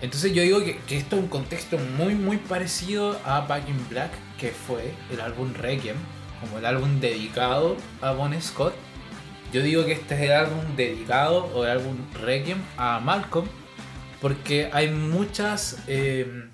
Entonces 0.00 0.32
yo 0.34 0.42
digo 0.42 0.64
que, 0.64 0.78
que 0.78 0.96
esto 0.96 1.16
es 1.16 1.22
un 1.22 1.28
contexto 1.28 1.78
muy 1.96 2.16
muy 2.16 2.36
parecido 2.36 3.16
a 3.24 3.42
Back 3.42 3.68
in 3.68 3.88
Black, 3.88 4.10
que 4.36 4.50
fue 4.50 4.92
el 5.12 5.20
álbum 5.20 5.54
Requiem, 5.54 5.96
como 6.40 6.58
el 6.58 6.66
álbum 6.66 6.98
dedicado 6.98 7.76
a 8.00 8.10
Bon 8.10 8.34
Scott. 8.42 8.74
Yo 9.52 9.62
digo 9.62 9.84
que 9.84 9.92
este 9.92 10.14
es 10.16 10.22
el 10.22 10.32
álbum 10.32 10.76
dedicado 10.76 11.44
o 11.54 11.64
el 11.64 11.70
álbum 11.70 11.96
Requiem 12.20 12.58
a 12.76 12.98
Malcolm, 12.98 13.46
porque 14.20 14.70
hay 14.72 14.90
muchas, 14.90 15.78
eh, 15.86 16.48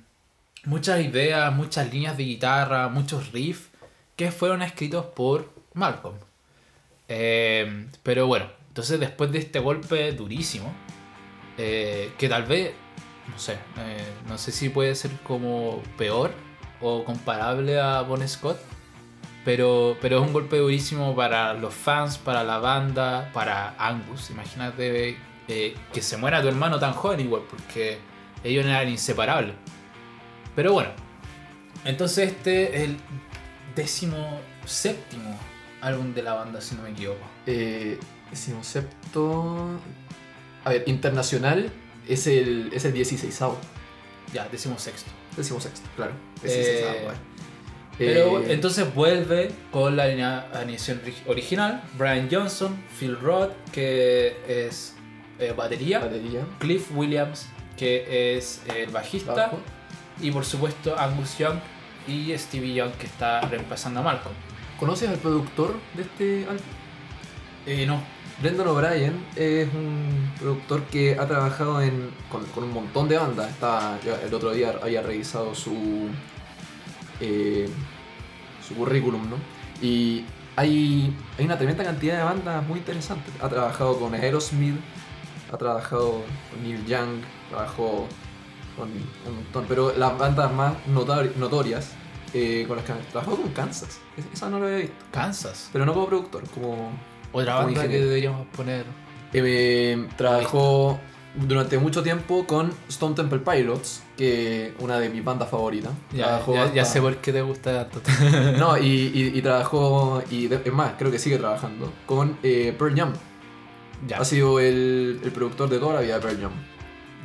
muchas 0.65 1.01
ideas, 1.01 1.55
muchas 1.55 1.93
líneas 1.93 2.17
de 2.17 2.25
guitarra, 2.25 2.89
muchos 2.89 3.33
riffs 3.33 3.69
que 4.17 4.31
fueron 4.31 4.63
escritos 4.63 5.07
por 5.07 5.51
Malcolm. 5.75 6.17
Eh, 7.09 7.87
pero 8.03 8.27
bueno, 8.27 8.47
entonces 8.69 9.01
después 9.01 9.33
de 9.33 9.39
este 9.39 9.59
golpe 9.59 10.13
durísimo, 10.13 10.73
eh, 11.57 12.13
que 12.19 12.29
tal 12.29 12.45
vez, 12.45 12.73
no 13.29 13.39
sé, 13.39 13.55
eh, 13.79 14.05
no 14.29 14.39
sé 14.39 14.53
si 14.53 14.69
puede 14.69 14.95
ser 14.95 15.11
como 15.25 15.83
peor 15.97 16.33
o 16.81 17.05
comparable 17.05 17.81
a 17.81 18.03
Bon 18.03 18.27
Scott, 18.29 18.59
pero, 19.45 19.97
pero 20.01 20.19
es 20.21 20.27
un 20.27 20.33
golpe 20.33 20.59
durísimo 20.59 21.17
para 21.17 21.55
los 21.55 21.75
fans, 21.75 22.19
para 22.19 22.45
la 22.45 22.59
banda, 22.59 23.31
para 23.33 23.75
Angus. 23.79 24.31
Imagínate 24.31 25.17
eh, 25.49 25.75
que 25.93 26.03
se 26.03 26.17
muera 26.17 26.43
tu 26.43 26.49
hermano 26.49 26.79
tan 26.79 26.93
joven 26.93 27.21
igual, 27.21 27.43
porque 27.49 27.99
ellos 28.45 28.65
eran 28.65 28.89
inseparables. 28.89 29.55
Pero 30.59 30.73
bueno, 30.73 30.91
entonces 31.85 32.31
este 32.33 32.75
es 32.77 32.81
el 32.89 32.97
décimo 33.77 34.41
séptimo 34.67 35.39
álbum 35.81 36.13
de 36.13 36.21
la 36.25 36.35
banda, 36.35 36.61
si 36.61 36.75
no 36.75 36.83
me 36.83 36.91
equivoco. 36.91 37.21
Eh, 37.47 37.97
decimosexto. 38.29 39.79
A 40.65 40.71
ver, 40.71 40.83
internacional 40.89 41.71
es 42.09 42.27
el, 42.27 42.71
es 42.73 42.85
el 42.85 42.93
16 42.93 43.39
Ya, 44.33 44.49
décimo 44.49 44.77
sexto. 44.81 45.09
Decimosexto, 45.37 45.89
claro. 45.95 46.11
Eh, 46.43 46.49
16 46.49 47.05
bueno. 47.05 47.19
Pero 47.97 48.41
Eh, 48.43 48.53
entonces 48.53 48.93
vuelve 48.93 49.53
con 49.71 49.95
la 49.97 50.03
alineación 50.53 51.01
ori- 51.05 51.23
original. 51.29 51.85
Brian 51.97 52.29
Johnson, 52.29 52.77
Phil 52.99 53.17
Roth, 53.17 53.53
que 53.71 54.37
es 54.49 54.97
eh, 55.39 55.55
batería. 55.57 56.01
batería, 56.01 56.45
Cliff 56.59 56.91
Williams, 56.97 57.47
que 57.77 58.37
es 58.37 58.61
el 58.75 58.91
bajista. 58.91 59.35
bajo. 59.35 59.61
Y 60.21 60.31
por 60.31 60.45
supuesto 60.45 60.99
Angus 60.99 61.39
Young 61.39 61.59
y 62.07 62.37
Stevie 62.37 62.75
Young, 62.75 62.93
que 62.93 63.07
está 63.07 63.41
reemplazando 63.43 64.01
a 64.01 64.03
Malcolm. 64.03 64.35
¿Conoces 64.79 65.09
al 65.09 65.17
productor 65.17 65.75
de 65.95 66.03
este 66.03 66.45
álbum? 66.45 66.65
Eh, 67.67 67.87
no. 67.87 68.01
Brendan 68.41 68.69
O'Brien 68.69 69.27
es 69.35 69.69
un 69.75 70.33
productor 70.39 70.83
que 70.85 71.19
ha 71.19 71.27
trabajado 71.27 71.83
en, 71.83 72.11
con, 72.31 72.45
con 72.47 72.65
un 72.65 72.73
montón 72.73 73.09
de 73.09 73.19
bandas. 73.19 73.51
Estaba, 73.51 73.99
el 74.25 74.33
otro 74.33 74.53
día 74.53 74.75
había 74.81 75.03
revisado 75.03 75.55
su, 75.55 76.09
eh, 77.21 77.69
su 78.67 78.75
currículum, 78.75 79.29
¿no? 79.29 79.37
Y 79.83 80.25
hay, 80.55 81.13
hay 81.37 81.45
una 81.45 81.59
tremenda 81.59 81.83
cantidad 81.83 82.17
de 82.17 82.23
bandas 82.23 82.67
muy 82.67 82.79
interesantes. 82.79 83.35
Ha 83.43 83.49
trabajado 83.49 83.99
con 83.99 84.15
Aerosmith, 84.15 84.77
ha 85.53 85.57
trabajado 85.57 86.23
con 86.51 86.63
Neil 86.63 86.87
Young, 86.87 87.21
trabajó 87.51 88.07
con 88.79 88.89
un 88.89 89.35
montón. 89.35 89.67
Pero 89.69 89.93
las 89.97 90.17
bandas 90.19 90.53
más 90.53 90.75
notori- 90.91 91.35
notorias 91.37 91.93
eh, 92.35 92.65
con 92.69 92.77
las 92.77 92.85
que 92.87 92.93
trabajó 93.11 93.37
con 93.37 93.51
Kansas. 93.53 94.01
Es- 94.17 94.27
Esa 94.33 94.49
no 94.51 94.59
la 94.61 94.67
había 94.67 94.79
visto. 94.79 95.05
Kansas. 95.11 95.69
Pero 95.73 95.85
no 95.87 95.93
como 95.95 96.07
productor, 96.07 96.45
como 96.51 96.93
Otra 97.33 97.55
Como 97.57 97.67
banda 97.67 97.83
que 97.89 97.99
deberíamos 98.01 98.47
poner. 98.49 98.85
eh, 99.35 100.09
trabajó 100.17 100.99
durante 101.35 101.79
mucho 101.79 102.03
tiempo 102.03 102.47
con 102.47 102.73
Stone 102.89 103.15
Temple 103.15 103.41
Pilots, 103.41 104.03
que 104.17 104.73
una 104.81 104.99
de 104.99 105.09
mis 105.11 105.23
bandas 105.23 105.49
favoritas. 105.51 105.93
Ya, 106.13 106.85
sé 106.85 107.01
por 107.03 107.17
qué 107.19 107.33
te 107.33 107.43
gusta 107.43 107.89
tanto. 107.89 108.01
No, 108.59 108.77
y, 108.79 108.87
y- 109.15 109.33
y 109.39 109.43
trabajó, 109.43 110.23
y 110.31 110.53
es 110.53 110.73
más, 110.73 110.95
creo 110.99 111.11
que 111.11 111.19
sigue 111.19 111.37
trabajando, 111.39 111.93
con 112.07 112.39
eh, 112.43 112.75
Pearl 112.79 112.97
Jam. 112.97 113.13
ya. 114.07 114.19
Ha 114.19 114.25
sido 114.25 114.59
el, 114.59 115.21
el 115.23 115.31
productor 115.33 115.69
de 115.69 115.79
toda 115.79 115.95
la 115.95 116.01
vida 116.01 116.15
de 116.15 116.21
Pearl 116.21 116.41
Jam. 116.41 116.53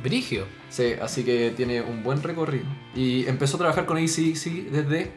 Brigio. 0.04 0.44
Sí, 0.68 0.92
así 1.00 1.24
que 1.24 1.50
tiene 1.56 1.80
un 1.80 2.02
buen 2.04 2.22
recorrido. 2.22 2.66
Y 2.94 3.26
empezó 3.26 3.56
a 3.56 3.60
trabajar 3.60 3.86
con 3.86 3.96
ACDC 3.96 4.70
desde 4.70 5.12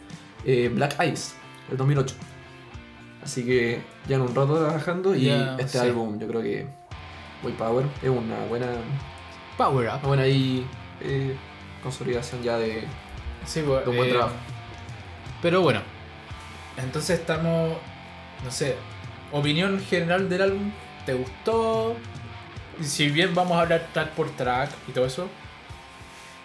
eh, 0.45 0.71
Black 0.73 0.95
Eyes, 0.99 1.35
el 1.69 1.75
2008. 1.77 2.15
Así 3.21 3.43
que 3.45 3.81
ya 4.07 4.15
en 4.15 4.21
un 4.21 4.33
rato 4.33 4.57
trabajando 4.57 5.13
y 5.13 5.29
este 5.59 5.67
sí. 5.67 5.77
álbum 5.79 6.17
yo 6.17 6.27
creo 6.29 6.41
que 6.41 6.65
Way 7.43 7.53
Power 7.55 7.85
es 8.01 8.09
una 8.09 8.39
buena 8.45 8.67
Power 9.57 9.87
una 9.87 9.95
Up. 9.97 10.01
buena 10.03 10.23
ahí 10.23 10.65
eh, 11.01 11.35
consolidación 11.83 12.41
ya 12.41 12.57
de, 12.57 12.85
Sí, 13.45 13.61
pues, 13.67 13.83
de 13.83 13.89
un 13.89 13.97
buen 13.97 14.09
eh, 14.09 14.13
trabajo. 14.13 14.35
Pero 15.41 15.61
bueno, 15.61 15.81
entonces 16.77 17.19
estamos, 17.19 17.77
no 18.45 18.51
sé, 18.51 18.75
opinión 19.33 19.79
general 19.81 20.29
del 20.29 20.43
álbum, 20.43 20.71
¿te 21.05 21.13
gustó? 21.13 21.97
Si 22.81 23.09
bien 23.09 23.33
vamos 23.33 23.57
a 23.57 23.61
hablar 23.61 23.89
track 23.91 24.11
por 24.11 24.29
track 24.31 24.69
y 24.87 24.91
todo 24.91 25.05
eso, 25.05 25.27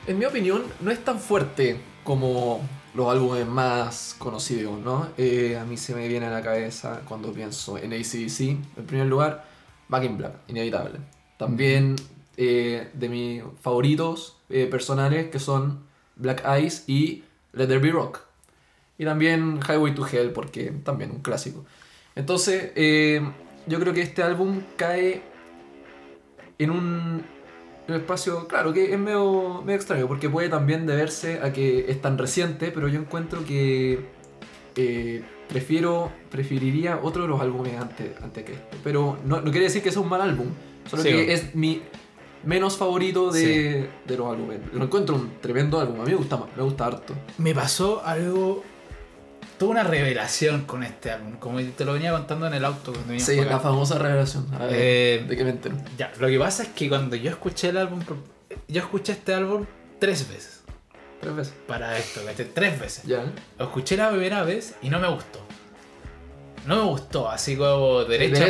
En 0.07 0.19
mi 0.19 0.25
opinión, 0.25 0.65
no 0.81 0.91
es 0.91 1.05
tan 1.05 1.21
fuerte 1.21 1.79
como 2.03 2.61
los 2.95 3.09
álbumes 3.09 3.47
más 3.47 4.17
conocidos, 4.19 4.79
¿no? 4.81 5.09
Eh, 5.17 5.57
a 5.57 5.65
mí 5.65 5.77
se 5.77 5.95
me 5.95 6.09
viene 6.09 6.27
a 6.27 6.31
la 6.31 6.43
cabeza 6.43 7.03
cuando 7.07 7.33
pienso 7.33 7.79
en 7.79 7.93
ACDC, 7.93 8.41
en 8.41 8.87
primer 8.87 9.07
lugar, 9.07 9.45
Back 9.89 10.05
in 10.05 10.19
Black, 10.19 10.35
inevitable. 10.49 10.99
También 11.37 11.95
eh, 12.37 12.91
de 12.95 13.09
mis 13.09 13.43
favoritos 13.61 14.39
eh, 14.49 14.67
personales 14.67 15.31
que 15.31 15.39
son 15.39 15.85
Black 16.17 16.43
Eyes 16.45 16.85
y 16.89 17.23
Let 17.53 17.69
There 17.69 17.79
Be 17.79 17.93
Rock. 17.93 18.21
Y 18.99 19.05
también 19.05 19.61
Highway 19.69 19.95
to 19.95 20.07
Hell, 20.07 20.33
porque 20.33 20.73
también 20.85 21.13
un 21.13 21.21
clásico. 21.21 21.65
Entonces, 22.15 22.73
yo 23.67 23.81
creo 23.81 23.95
que 23.95 24.03
este 24.03 24.23
álbum 24.23 24.63
cae 24.77 25.23
en 26.65 26.71
un, 26.71 27.23
en 27.89 27.95
un 27.95 28.01
espacio, 28.01 28.47
claro, 28.49 28.73
que 28.73 28.93
es 28.93 28.99
medio, 28.99 29.63
medio 29.63 29.77
extraño, 29.77 30.07
porque 30.09 30.29
puede 30.31 30.49
también 30.49 30.87
deberse 30.87 31.41
a 31.43 31.53
que 31.53 31.91
es 31.91 32.01
tan 32.01 32.19
reciente, 32.19 32.71
pero 32.71 32.89
yo 32.89 33.01
encuentro 33.01 33.45
que 33.45 34.07
eh, 34.77 35.23
prefiero, 35.49 36.11
preferiría 36.31 36.99
otro 37.03 37.23
de 37.23 37.29
los 37.29 37.41
álbumes 37.41 37.79
antes, 37.81 38.11
antes 38.23 38.45
que 38.45 38.53
este. 38.53 38.77
Pero 38.83 39.19
no, 39.25 39.41
no 39.41 39.51
quiere 39.51 39.67
decir 39.67 39.83
que 39.83 39.91
sea 39.93 40.01
un 40.03 40.09
mal 40.09 40.21
álbum, 40.23 40.47
solo 40.89 41.03
Sí. 41.03 41.11
que 41.11 41.33
es 41.33 41.55
mi 41.55 41.83
menos 42.45 42.77
favorito 42.77 43.31
de, 43.31 43.89
de 44.05 44.17
los 44.17 44.27
álbumes. 44.33 44.59
Lo 44.73 44.85
encuentro 44.85 45.15
un 45.15 45.31
tremendo 45.41 45.79
álbum, 45.81 46.01
a 46.01 46.05
mí 46.05 46.11
me 46.11 46.17
gusta, 46.17 46.37
más, 46.37 46.49
me 46.57 46.63
gusta 46.63 46.87
harto. 46.87 47.15
me 47.39 47.55
pasó 47.55 48.03
algo, 48.05 48.65
toda 49.63 49.71
una 49.71 49.85
revelación 49.85 50.63
con 50.63 50.83
este 50.83 51.13
álbum, 51.13 51.37
como 51.39 51.61
te 51.63 51.85
lo 51.85 51.93
venía 51.93 52.11
contando 52.11 52.49
en 52.49 52.55
el 52.55 52.65
auto 52.65 52.93
cuando 52.93 53.17
Sí, 53.21 53.37
la 53.37 53.61
famosa 53.61 53.97
revelación. 53.97 54.49
A 54.53 54.65
ver, 54.67 54.71
Eh, 54.75 55.25
¿De 55.29 55.37
qué 55.37 55.45
me 55.45 55.51
entero? 55.51 55.77
Ya, 55.97 56.13
lo 56.19 56.27
que 56.27 56.37
pasa 56.37 56.65
es 56.65 56.71
que 56.71 56.89
cuando 56.89 57.15
yo 57.15 57.31
escuché 57.31 57.69
el 57.69 57.77
álbum, 57.77 58.01
yo 58.67 58.81
escuché 58.81 59.13
este 59.13 59.33
álbum 59.35 59.65
tres 60.01 60.29
veces. 60.29 60.63
Tres 61.21 61.37
veces. 61.37 61.55
Para 61.69 61.97
esto. 61.97 62.23
Tres 62.53 62.81
veces. 62.81 63.05
Ya. 63.05 63.25
Lo 63.57 63.67
escuché 63.67 63.97
la 63.97 64.11
primera 64.11 64.43
vez 64.43 64.75
y 64.83 64.89
no 64.91 64.99
me 64.99 65.07
gustó. 65.07 65.39
No 66.67 66.75
me 66.77 66.83
gustó, 66.83 67.31
así 67.31 67.57
como 67.57 68.03
derechamente. 68.03 68.41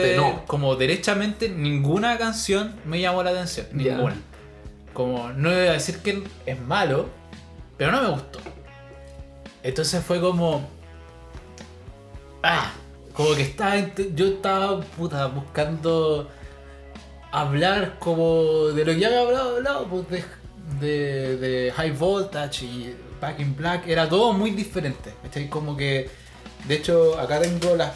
Derechamente, 0.00 0.16
no. 0.16 0.46
Como 0.46 0.76
derechamente 0.76 1.50
ninguna 1.50 2.16
canción 2.16 2.74
me 2.86 2.98
llamó 2.98 3.22
la 3.22 3.32
atención. 3.32 3.66
Ya. 3.74 3.96
Ninguna. 3.96 4.16
Como 4.94 5.28
no 5.34 5.50
voy 5.50 5.58
a 5.58 5.72
decir 5.72 5.98
que 5.98 6.22
es 6.46 6.60
malo, 6.62 7.10
pero 7.76 7.92
no 7.92 8.00
me 8.00 8.08
gustó. 8.08 8.40
Entonces 9.62 10.04
fue 10.04 10.20
como. 10.20 10.68
Ah, 12.42 12.72
como 13.12 13.34
que 13.34 13.42
estaba. 13.42 13.76
Yo 14.14 14.26
estaba 14.26 14.80
puta 14.80 15.26
buscando 15.26 16.28
hablar 17.30 17.98
como 17.98 18.66
de 18.74 18.84
lo 18.84 18.92
que 18.92 19.00
ya 19.00 19.08
había 19.08 19.20
hablado, 19.20 19.56
hablado 19.56 19.86
pues 19.86 20.06
de, 20.08 20.24
de, 20.80 21.36
de 21.36 21.72
High 21.72 21.92
Voltage 21.92 22.64
y 22.64 22.96
Back 23.20 23.40
in 23.40 23.56
Black. 23.56 23.86
Era 23.86 24.08
todo 24.08 24.32
muy 24.32 24.50
diferente. 24.50 25.14
¿cachai? 25.22 25.48
Como 25.48 25.76
que. 25.76 26.10
De 26.66 26.76
hecho, 26.76 27.18
acá 27.18 27.40
tengo 27.40 27.74
las, 27.74 27.92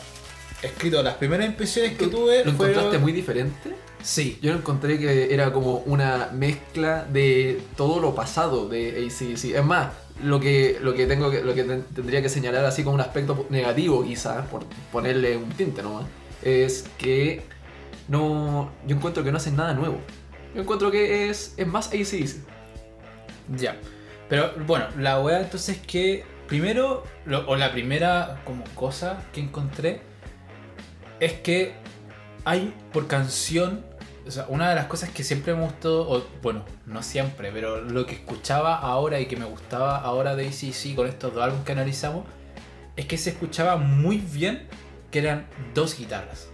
escrito, 0.62 1.02
las 1.02 1.14
primeras 1.14 1.46
impresiones 1.46 1.96
que 1.96 2.08
tuve 2.08 2.44
¿Lo 2.44 2.52
fueron... 2.52 2.74
encontraste 2.74 2.98
muy 2.98 3.12
diferente? 3.12 3.76
Sí. 4.02 4.38
Yo 4.42 4.52
lo 4.52 4.58
encontré 4.58 4.98
que 4.98 5.32
era 5.32 5.52
como 5.52 5.78
una 5.86 6.30
mezcla 6.32 7.04
de 7.04 7.60
todo 7.76 8.00
lo 8.00 8.14
pasado 8.14 8.68
de 8.68 9.06
ACDC. 9.06 9.56
Es 9.56 9.64
más, 9.64 9.88
lo 10.22 10.40
que, 10.40 10.78
lo 10.80 10.94
que 10.94 11.06
tengo 11.06 11.30
que, 11.30 11.42
lo 11.42 11.54
que 11.54 11.64
ten- 11.64 11.84
tendría 11.94 12.22
que 12.22 12.28
señalar 12.28 12.64
así 12.64 12.82
como 12.82 12.94
un 12.94 13.00
aspecto 13.00 13.46
negativo 13.50 14.02
quizás, 14.04 14.46
por 14.46 14.64
ponerle 14.92 15.36
un 15.36 15.50
tinte 15.50 15.82
nomás, 15.82 16.06
es 16.42 16.84
que 16.98 17.42
no. 18.08 18.70
Yo 18.86 18.96
encuentro 18.96 19.22
que 19.24 19.30
no 19.30 19.36
hacen 19.38 19.56
nada 19.56 19.74
nuevo. 19.74 20.00
Yo 20.54 20.62
encuentro 20.62 20.90
que 20.90 21.28
es, 21.28 21.54
es 21.56 21.66
más 21.66 21.88
ACDC. 21.88 22.36
Ya. 23.56 23.76
Pero 24.28 24.52
bueno, 24.66 24.86
la 24.98 25.20
wea 25.20 25.40
entonces 25.40 25.78
que 25.78 26.24
primero, 26.48 27.04
o 27.46 27.56
la 27.56 27.72
primera 27.72 28.40
como 28.44 28.64
cosa 28.74 29.22
que 29.32 29.40
encontré 29.40 30.00
es 31.20 31.34
que 31.34 31.74
hay 32.44 32.74
por 32.92 33.06
canción, 33.06 33.84
o 34.26 34.30
sea, 34.30 34.46
una 34.48 34.68
de 34.68 34.74
las 34.74 34.86
cosas 34.86 35.10
que 35.10 35.22
siempre 35.24 35.54
me 35.54 35.62
gustó, 35.62 36.08
o 36.10 36.24
bueno, 36.42 36.64
no 36.86 37.02
siempre, 37.02 37.50
pero 37.52 37.80
lo 37.82 38.04
que 38.06 38.14
escuchaba 38.14 38.76
ahora 38.78 39.20
y 39.20 39.26
que 39.26 39.36
me 39.36 39.44
gustaba 39.44 39.96
ahora 39.98 40.34
de 40.34 40.46
ACC 40.48 40.94
con 40.96 41.06
estos 41.06 41.32
dos 41.34 41.42
álbumes 41.44 41.64
que 41.64 41.72
analizamos, 41.72 42.24
es 42.96 43.06
que 43.06 43.18
se 43.18 43.30
escuchaba 43.30 43.76
muy 43.76 44.16
bien 44.18 44.66
que 45.10 45.18
eran 45.20 45.46
dos 45.74 45.96
guitarras. 45.96 46.48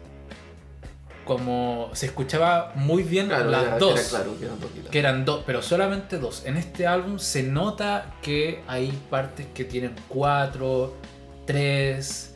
Como 1.24 1.88
se 1.92 2.06
escuchaba 2.06 2.72
muy 2.74 3.04
bien 3.04 3.28
las 3.28 3.42
era- 3.42 3.78
dos 3.78 4.00
era 4.00 4.08
claro 4.08 4.36
que 4.38 4.44
eran 4.46 4.60
dos 4.60 4.70
guitarras. 4.72 4.90
que 4.90 4.98
eran 4.98 5.24
dos, 5.24 5.42
pero 5.46 5.62
solamente 5.62 6.18
dos. 6.18 6.44
En 6.46 6.56
este 6.56 6.86
álbum 6.86 7.20
se 7.20 7.44
nota 7.44 8.12
que 8.22 8.60
hay 8.66 8.90
partes 9.08 9.46
que 9.54 9.64
tienen 9.64 9.94
cuatro, 10.08 10.96
tres, 11.46 12.31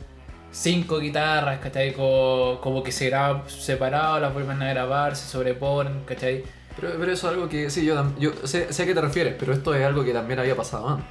cinco 0.57 0.99
guitarras, 0.99 1.59
¿cachai? 1.59 1.93
Como, 1.93 2.59
como 2.61 2.83
que 2.83 2.91
se 2.91 3.07
graban 3.09 3.43
separado, 3.49 4.19
las 4.19 4.33
vuelven 4.33 4.61
a 4.61 4.69
grabar, 4.69 5.15
se 5.15 5.27
sobreponen, 5.29 6.03
¿cachai? 6.05 6.43
Pero, 6.75 6.93
pero 6.99 7.11
eso 7.11 7.27
es 7.27 7.33
algo 7.33 7.49
que, 7.49 7.69
sí, 7.69 7.85
yo, 7.85 8.13
yo 8.19 8.31
sé, 8.43 8.71
sé 8.73 8.83
a 8.83 8.85
qué 8.85 8.93
te 8.93 9.01
refieres, 9.01 9.35
pero 9.37 9.53
esto 9.53 9.73
es 9.73 9.85
algo 9.85 10.03
que 10.03 10.13
también 10.13 10.39
había 10.39 10.55
pasado 10.55 10.89
antes. 10.89 11.07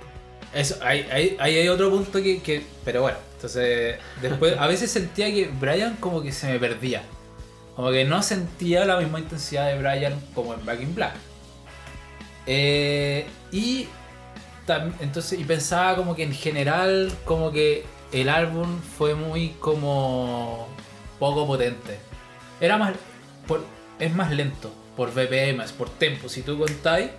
Eso, 0.55 0.77
ahí, 0.83 1.07
ahí, 1.13 1.37
ahí 1.39 1.59
hay 1.59 1.69
otro 1.69 1.91
punto 1.91 2.23
que, 2.23 2.41
que- 2.41 2.65
Pero 2.85 3.03
bueno, 3.03 3.19
entonces. 3.35 3.97
Después, 4.23 4.57
a 4.59 4.67
veces 4.67 4.91
sentía 4.91 5.27
que 5.27 5.51
Brian 5.61 5.97
como 5.97 6.23
que 6.23 6.33
se 6.33 6.47
me 6.49 6.59
perdía. 6.59 7.03
Como 7.75 7.91
que 7.91 8.05
no 8.05 8.23
sentía 8.23 8.85
la 8.87 8.97
misma 8.99 9.19
intensidad 9.19 9.67
de 9.69 9.79
Brian 9.79 10.15
como 10.35 10.55
en 10.55 10.65
Back 10.65 10.81
in 10.81 10.95
Black. 10.95 11.15
Eh, 12.47 13.27
y. 13.53 13.89
entonces, 15.01 15.39
y 15.39 15.45
pensaba 15.45 15.97
como 15.97 16.15
que 16.15 16.23
en 16.23 16.33
general, 16.33 17.13
como 17.25 17.51
que 17.53 17.85
el 18.13 18.29
álbum 18.29 18.81
fue 18.81 19.15
muy 19.15 19.51
como. 19.61 20.69
poco 21.19 21.47
potente. 21.47 21.99
Era 22.61 22.77
más. 22.79 22.95
por- 23.47 23.65
es 23.99 24.15
más 24.15 24.31
lento. 24.33 24.71
Por 24.97 25.13
BPM, 25.13 25.63
por 25.79 25.91
tempo. 25.91 26.29
Si 26.29 26.43
tú 26.43 26.59
contáis, 26.59 27.11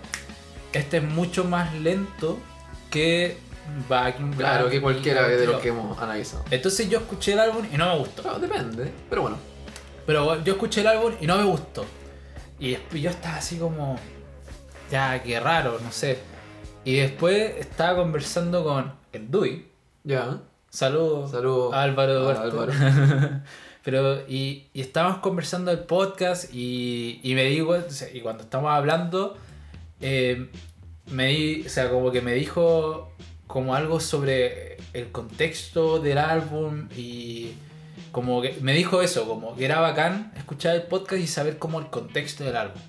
este 0.72 0.96
es 0.98 1.02
mucho 1.04 1.44
más 1.44 1.72
lento 1.74 2.38
que 2.90 3.36
Back 3.88 4.18
in 4.20 4.30
Black. 4.36 4.38
Claro, 4.52 4.70
que 4.70 4.80
cualquiera 4.80 5.28
de 5.28 5.46
los 5.46 5.60
que 5.60 5.68
hemos 5.68 5.96
analizado. 5.98 6.44
Entonces 6.50 6.88
yo 6.88 6.98
escuché 6.98 7.34
el 7.34 7.40
álbum 7.40 7.64
y 7.72 7.76
no 7.76 7.92
me 7.92 7.98
gustó. 7.98 8.22
Claro, 8.22 8.38
depende, 8.40 8.90
pero 9.08 9.22
bueno. 9.22 9.36
Pero 10.06 10.42
yo 10.42 10.54
escuché 10.54 10.80
el 10.80 10.86
álbum 10.88 11.12
y 11.20 11.26
no 11.26 11.36
me 11.36 11.44
gustó. 11.44 11.84
Y 12.58 12.70
después 12.72 13.00
yo 13.02 13.10
estaba 13.10 13.36
así 13.36 13.58
como. 13.58 13.96
Ya, 14.90 15.22
qué 15.22 15.38
raro, 15.38 15.78
no 15.82 15.92
sé. 15.92 16.18
Y 16.84 16.96
después 16.96 17.56
estaba 17.58 17.96
conversando 17.96 18.64
con 18.64 18.92
el 19.12 19.30
Dui. 19.30 19.68
Ya. 20.02 20.38
Saludos. 20.78 21.34
Álvaro 21.74 22.20
Duarte. 22.20 22.76
Pero, 23.84 24.20
y, 24.28 24.68
y 24.72 24.80
estábamos 24.80 25.18
conversando 25.18 25.72
el 25.72 25.80
podcast 25.80 26.54
y, 26.54 27.18
y 27.24 27.34
me 27.34 27.46
digo, 27.46 27.76
y 28.14 28.20
cuando 28.20 28.44
estamos 28.44 28.70
hablando, 28.70 29.36
eh, 30.00 30.48
me 31.10 31.26
di, 31.30 31.64
o 31.66 31.68
sea, 31.68 31.90
como 31.90 32.12
que 32.12 32.20
me 32.20 32.32
dijo 32.34 33.10
como 33.48 33.74
algo 33.74 33.98
sobre 33.98 34.76
el 34.92 35.10
contexto 35.10 35.98
del 35.98 36.18
álbum 36.18 36.86
y 36.96 37.54
como 38.12 38.40
que 38.40 38.56
me 38.60 38.72
dijo 38.72 39.02
eso, 39.02 39.26
como 39.26 39.56
que 39.56 39.64
era 39.64 39.80
bacán 39.80 40.32
escuchar 40.36 40.76
el 40.76 40.82
podcast 40.82 41.20
y 41.20 41.26
saber 41.26 41.58
como 41.58 41.80
el 41.80 41.86
contexto 41.86 42.44
del 42.44 42.54
álbum. 42.54 42.80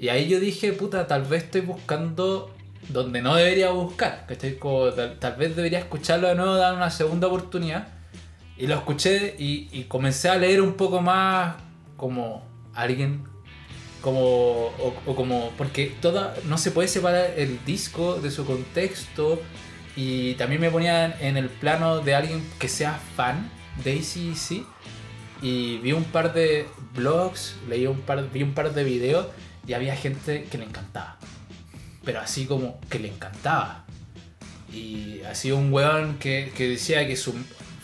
Y 0.00 0.08
ahí 0.08 0.28
yo 0.28 0.40
dije, 0.40 0.72
puta, 0.72 1.06
tal 1.06 1.22
vez 1.22 1.44
estoy 1.44 1.60
buscando 1.60 2.52
donde 2.88 3.22
no 3.22 3.34
debería 3.34 3.70
buscar, 3.70 4.24
¿cachai? 4.26 4.58
Como 4.58 4.90
tal, 4.90 5.18
tal 5.18 5.36
vez 5.36 5.56
debería 5.56 5.78
escucharlo 5.78 6.28
de 6.28 6.34
nuevo, 6.34 6.54
dar 6.54 6.74
una 6.74 6.90
segunda 6.90 7.26
oportunidad. 7.26 7.88
Y 8.56 8.66
lo 8.66 8.74
escuché 8.74 9.34
y, 9.38 9.68
y 9.72 9.84
comencé 9.84 10.28
a 10.28 10.36
leer 10.36 10.60
un 10.60 10.74
poco 10.74 11.00
más 11.00 11.56
como 11.96 12.42
alguien, 12.74 13.24
como, 14.00 14.20
o, 14.20 15.14
como, 15.16 15.50
porque 15.56 15.92
toda, 16.00 16.34
no 16.44 16.58
se 16.58 16.70
puede 16.70 16.88
separar 16.88 17.34
el 17.36 17.64
disco 17.64 18.16
de 18.16 18.30
su 18.30 18.44
contexto. 18.44 19.40
Y 19.96 20.34
también 20.34 20.60
me 20.60 20.70
ponía 20.70 21.06
en, 21.06 21.14
en 21.20 21.36
el 21.36 21.48
plano 21.48 22.00
de 22.00 22.14
alguien 22.14 22.44
que 22.58 22.68
sea 22.68 22.98
fan 23.16 23.50
de 23.82 23.92
ACDC. 23.92 24.64
Y 25.42 25.78
vi 25.78 25.92
un 25.92 26.04
par 26.04 26.32
de 26.32 26.66
blogs, 26.94 27.56
leí 27.68 27.86
un 27.86 28.00
par, 28.00 28.30
vi 28.30 28.42
un 28.42 28.54
par 28.54 28.72
de 28.72 28.84
videos 28.84 29.26
y 29.66 29.72
había 29.72 29.96
gente 29.96 30.44
que 30.44 30.58
le 30.58 30.64
encantaba. 30.64 31.18
Pero 32.04 32.20
así 32.20 32.46
como 32.46 32.80
que 32.88 32.98
le 32.98 33.08
encantaba. 33.08 33.84
Y 34.72 35.20
así 35.22 35.52
un 35.52 35.72
weón 35.72 36.18
que, 36.18 36.52
que 36.56 36.68
decía 36.68 37.06
que 37.06 37.16
su 37.16 37.34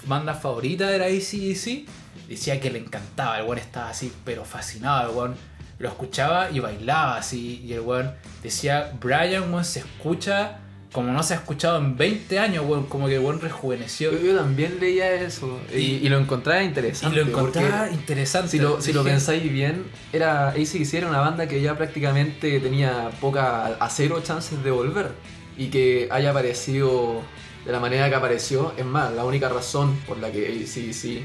banda 0.06 0.34
favorita 0.34 0.94
era 0.94 1.06
ACDC, 1.06 1.86
decía 2.28 2.60
que 2.60 2.70
le 2.70 2.78
encantaba. 2.78 3.38
El 3.38 3.44
weón 3.44 3.58
estaba 3.58 3.90
así, 3.90 4.12
pero 4.24 4.44
fascinado. 4.44 5.10
El 5.10 5.16
weón 5.16 5.34
lo 5.78 5.88
escuchaba 5.88 6.50
y 6.50 6.60
bailaba 6.60 7.16
así. 7.16 7.62
Y 7.64 7.72
el 7.72 7.80
weón 7.80 8.12
decía, 8.42 8.92
Brian, 9.00 9.52
weón, 9.52 9.64
se 9.64 9.80
escucha 9.80 10.59
como 10.92 11.12
no 11.12 11.22
se 11.22 11.34
ha 11.34 11.36
escuchado 11.36 11.78
en 11.78 11.96
20 11.96 12.38
años, 12.38 12.64
weón. 12.66 12.86
Como 12.86 13.06
que 13.08 13.18
weón 13.18 13.40
rejuveneció. 13.40 14.10
Yo, 14.12 14.18
yo 14.18 14.36
también 14.36 14.78
leía 14.80 15.12
eso 15.14 15.60
y, 15.72 15.76
Y- 15.78 16.00
y 16.06 16.08
lo 16.08 16.18
encontraba 16.18 16.62
Y 16.62 16.66
interesante. 16.66 17.16
lo 17.16 17.22
encontraba 17.22 17.90
interesante. 17.90 18.50
Si 18.50 18.58
lo, 18.58 18.80
si 18.80 18.92
lo 18.92 19.02
Dije, 19.04 19.12
pensáis 19.14 19.52
bien, 19.52 19.84
era 20.12 20.48
ACDC 20.48 20.94
era 20.94 21.08
una 21.08 21.20
banda 21.20 21.46
que 21.46 21.60
ya 21.60 21.76
prácticamente 21.76 22.58
tenía 22.60 23.10
poca 23.20 23.66
a 23.66 23.88
cero 23.90 24.20
chances 24.24 24.62
de 24.64 24.70
volver. 24.70 25.12
Y 25.56 25.68
que 25.68 26.08
haya 26.10 26.30
aparecido 26.30 27.22
de 27.66 27.72
la 27.72 27.78
manera 27.80 28.08
que 28.08 28.14
apareció. 28.16 28.72
Es 28.76 28.84
más, 28.86 29.12
la 29.12 29.24
única 29.24 29.48
razón 29.48 29.96
por 30.08 30.18
la 30.18 30.30
que 30.32 30.46
ACDC 30.48 31.22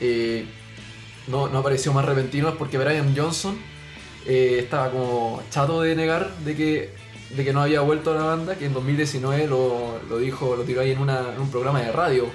eh, 0.00 0.44
no, 1.28 1.48
no 1.48 1.58
apareció 1.58 1.92
más 1.92 2.04
repentino 2.04 2.48
es 2.48 2.56
porque 2.56 2.78
Brian 2.78 3.14
Johnson 3.16 3.56
eh, 4.26 4.58
estaba 4.60 4.90
como 4.90 5.42
chato 5.50 5.82
de 5.82 5.94
negar 5.94 6.34
de 6.44 6.56
que, 6.56 6.90
de 7.36 7.44
que 7.44 7.52
no 7.52 7.62
había 7.62 7.80
vuelto 7.80 8.12
a 8.12 8.16
la 8.16 8.22
banda, 8.24 8.56
que 8.56 8.66
en 8.66 8.72
2019 8.74 9.46
lo, 9.46 10.00
lo 10.08 10.18
dijo, 10.18 10.56
lo 10.56 10.64
tiró 10.64 10.80
ahí 10.80 10.90
en, 10.92 10.98
una- 11.00 11.32
en 11.34 11.40
un 11.40 11.50
programa 11.50 11.80
de 11.80 11.92
radio 11.92 12.26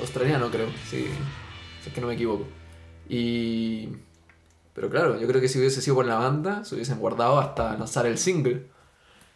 australiano, 0.00 0.50
creo, 0.50 0.68
si, 0.90 1.06
es 1.86 1.92
que 1.92 2.00
no 2.00 2.06
me 2.08 2.14
equivoco. 2.14 2.46
Y. 3.08 3.88
Pero 4.74 4.88
claro, 4.88 5.20
yo 5.20 5.26
creo 5.28 5.40
que 5.40 5.48
si 5.48 5.58
hubiese 5.58 5.82
sido 5.82 5.96
por 5.96 6.06
la 6.06 6.14
banda, 6.16 6.64
se 6.64 6.74
hubiesen 6.74 6.98
guardado 6.98 7.38
hasta 7.38 7.76
lanzar 7.76 8.06
el 8.06 8.16
single. 8.18 8.66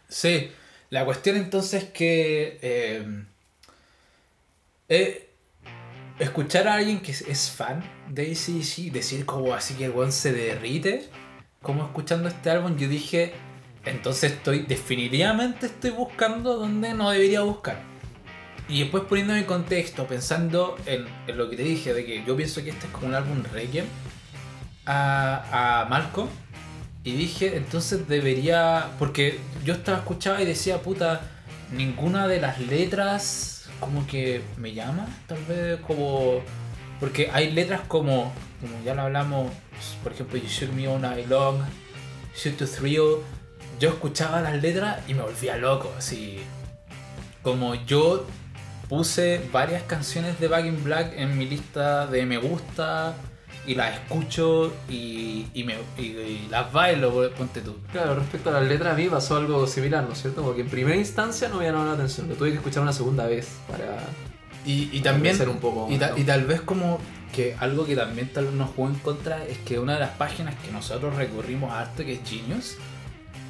Sí, 0.09 0.51
la 0.89 1.05
cuestión 1.05 1.35
entonces 1.37 1.83
es 1.83 1.89
que 1.91 2.57
eh, 2.61 3.23
eh, 4.89 5.29
escuchar 6.19 6.67
a 6.67 6.75
alguien 6.75 7.01
que 7.01 7.11
es, 7.11 7.51
fan 7.51 7.83
de 8.09 8.23
ACDC, 8.31 8.91
decir 8.91 9.25
como 9.25 9.53
así 9.53 9.75
que 9.75 9.85
el 9.85 9.91
weón 9.91 10.11
se 10.11 10.31
derrite, 10.33 11.07
como 11.61 11.83
escuchando 11.85 12.29
este 12.29 12.49
álbum, 12.49 12.75
yo 12.77 12.87
dije, 12.87 13.33
entonces 13.89 14.33
estoy, 14.33 14.59
definitivamente 14.59 15.67
estoy 15.67 15.91
buscando 15.91 16.57
donde 16.57 16.93
no 16.93 17.09
debería 17.09 17.41
buscar. 17.41 17.81
Y 18.69 18.81
después 18.81 19.03
poniéndome 19.03 19.39
en 19.39 19.45
contexto, 19.45 20.07
pensando 20.07 20.77
en, 20.85 21.05
lo 21.37 21.49
que 21.49 21.55
te 21.55 21.63
dije, 21.63 21.93
de 21.93 22.05
que 22.05 22.23
yo 22.25 22.35
pienso 22.35 22.63
que 22.63 22.71
este 22.71 22.87
es 22.87 22.91
como 22.91 23.07
un 23.07 23.15
álbum 23.15 23.43
Requiem 23.53 23.85
a, 24.85 25.83
a 25.83 25.85
Malcolm. 25.85 26.27
Y 27.03 27.13
dije, 27.13 27.55
entonces 27.55 28.07
debería. 28.09 28.89
Porque 28.99 29.39
yo 29.63 29.75
estaba 29.75 29.99
escuchando 29.99 30.41
y 30.41 30.45
decía, 30.45 30.81
puta, 30.81 31.21
ninguna 31.71 32.27
de 32.27 32.41
las 32.41 32.59
letras 32.59 33.69
como 33.79 34.05
que 34.07 34.41
me 34.57 34.73
llama, 34.73 35.07
tal 35.27 35.43
vez 35.45 35.79
como. 35.81 36.41
Porque 36.99 37.29
hay 37.31 37.51
letras 37.51 37.81
como, 37.87 38.33
como 38.59 38.83
ya 38.83 38.95
lo 38.95 39.03
hablamos, 39.03 39.51
por 40.03 40.11
ejemplo, 40.11 40.37
You 40.37 40.47
Shoot 40.47 40.73
Me 40.73 40.87
All 40.87 40.99
Night 40.99 41.27
Long, 41.27 41.61
Shoot 42.35 42.57
to 42.57 42.67
Thrill. 42.67 43.17
Yo 43.79 43.89
escuchaba 43.89 44.41
las 44.41 44.61
letras 44.61 44.99
y 45.07 45.13
me 45.13 45.21
volvía 45.21 45.57
loco, 45.57 45.93
así. 45.97 46.39
Como 47.43 47.75
yo 47.75 48.25
puse 48.89 49.41
varias 49.51 49.83
canciones 49.83 50.39
de 50.39 50.47
Back 50.47 50.65
in 50.65 50.83
Black 50.83 51.13
en 51.15 51.37
mi 51.37 51.45
lista 51.45 52.07
de 52.07 52.25
me 52.25 52.37
gusta 52.37 53.13
y 53.65 53.75
las 53.75 53.93
escucho 53.95 54.73
y, 54.89 55.47
y 55.53 55.63
me, 55.65 55.75
y- 55.97 56.03
y 56.03 56.47
las 56.49 56.71
bailo, 56.71 57.29
ponte 57.37 57.61
tú. 57.61 57.75
Claro, 57.91 58.15
respecto 58.15 58.49
a 58.49 58.53
las 58.53 58.63
letras, 58.67 58.93
a 58.93 58.97
mí 58.97 59.07
pasó 59.09 59.35
algo 59.37 59.67
similar, 59.67 60.05
¿no 60.05 60.13
es 60.13 60.21
cierto? 60.21 60.41
Porque 60.41 60.61
en 60.61 60.69
primera 60.69 60.95
instancia 60.95 61.49
no 61.49 61.57
me 61.57 61.65
llamó 61.65 61.83
la 61.85 61.91
atención, 61.93 62.29
lo 62.29 62.35
tuve 62.35 62.51
que 62.51 62.57
escuchar 62.57 62.81
una 62.83 62.93
segunda 62.93 63.25
vez 63.27 63.49
para. 63.69 63.97
Y, 64.65 64.89
y 64.91 65.01
también. 65.01 65.37
un 65.49 65.57
poco. 65.59 65.87
Y, 65.91 65.97
ta- 65.97 66.13
y 66.17 66.23
tal 66.23 66.45
vez 66.45 66.61
como 66.61 66.99
que 67.33 67.55
algo 67.59 67.85
que 67.85 67.95
también 67.95 68.31
tal 68.33 68.45
vez 68.45 68.53
nos 68.53 68.69
jugó 68.71 68.87
en 68.87 68.95
contra 68.95 69.45
es 69.45 69.57
que 69.59 69.79
una 69.79 69.93
de 69.95 69.99
las 69.99 70.11
páginas 70.11 70.55
que 70.65 70.71
nosotros 70.71 71.15
recurrimos 71.15 71.71
harto, 71.73 72.03
que 72.05 72.13
es 72.13 72.19
Genius, 72.27 72.77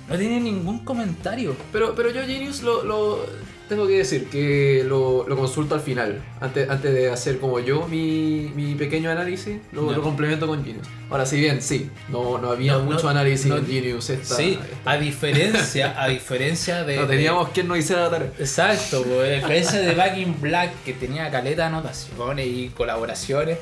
no 0.10 0.18
tiene 0.18 0.40
ningún 0.40 0.80
comentario. 0.86 1.56
Pero, 1.72 1.94
pero 1.96 2.10
yo 2.12 2.22
Genius 2.22 2.62
lo, 2.64 2.84
lo- 2.84 3.48
tengo 3.68 3.86
que 3.86 3.98
decir 3.98 4.30
que 4.30 4.86
lo, 4.88 5.28
lo 5.28 5.36
consulto 5.36 5.76
al 5.76 5.82
final, 5.82 6.24
antes, 6.40 6.70
antes 6.70 6.94
de 6.94 7.12
hacer 7.12 7.38
como 7.38 7.60
yo 7.60 7.86
mi, 7.90 8.50
mi 8.56 8.76
pequeño 8.76 9.12
análisis, 9.12 9.58
lo, 9.74 9.92
lo 9.92 10.02
complemento 10.02 10.48
con 10.48 10.64
Genius. 10.64 10.88
Ahora, 11.10 11.26
si 11.26 11.38
bien 11.38 11.62
sí, 11.62 11.90
no, 12.08 12.38
no 12.38 12.50
había 12.52 12.74
No, 12.76 12.84
mucho 12.86 13.10
análisis 13.10 13.52
en 13.52 13.68
Genius 13.68 14.10
esta, 14.10 14.36
sí, 14.36 14.58
esta- 14.62 14.92
a 14.92 14.98
diferencia, 14.98 16.02
a 16.02 16.08
diferencia 16.08 16.86
de... 16.86 16.96
no 16.96 17.02
de- 17.08 17.08
teníamos 17.18 17.50
quien 17.50 17.68
nos 17.68 17.78
hiciera 17.78 18.04
la 18.04 18.10
tarea. 18.10 18.32
Exacto, 18.40 19.04
pues, 19.04 19.32
a 19.32 19.36
diferencia 19.36 19.80
de 19.82 19.94
Back 19.96 20.18
in 20.18 20.40
Black 20.40 20.72
que 20.86 20.94
tenía 20.94 21.30
caleta 21.30 21.64
de 21.64 21.68
anotaciones 21.68 22.48
y 22.48 22.70
colaboraciones, 22.70 23.58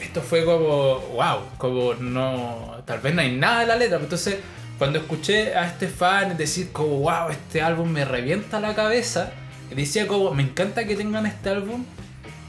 esto 0.00 0.20
fue 0.20 0.44
como, 0.44 0.98
wow, 1.14 1.38
como 1.58 1.94
no, 1.94 2.74
tal 2.84 2.98
vez 2.98 3.14
no 3.14 3.20
hay 3.20 3.36
nada 3.36 3.62
en 3.62 3.68
la 3.68 3.76
letra, 3.76 3.98
entonces 4.00 4.38
cuando 4.82 4.98
escuché 4.98 5.54
a 5.54 5.68
este 5.68 5.86
fan 5.86 6.36
decir 6.36 6.72
como, 6.72 6.98
wow, 6.98 7.30
este 7.30 7.62
álbum 7.62 7.88
me 7.88 8.04
revienta 8.04 8.58
la 8.58 8.74
cabeza, 8.74 9.30
decía 9.70 10.08
como, 10.08 10.34
me 10.34 10.42
encanta 10.42 10.86
que 10.88 10.96
tengan 10.96 11.24
este 11.24 11.50
álbum 11.50 11.84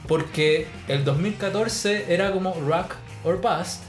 porque 0.07 0.65
el 0.87 1.05
2014 1.05 2.11
era 2.11 2.31
como 2.31 2.55
rock 2.55 2.95
or 3.23 3.39
bust 3.39 3.83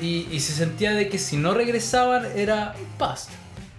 y, 0.00 0.26
y 0.32 0.40
se 0.40 0.54
sentía 0.54 0.92
de 0.92 1.10
que 1.10 1.18
si 1.18 1.36
no 1.36 1.52
regresaban 1.52 2.28
era 2.34 2.74
bust. 2.98 3.28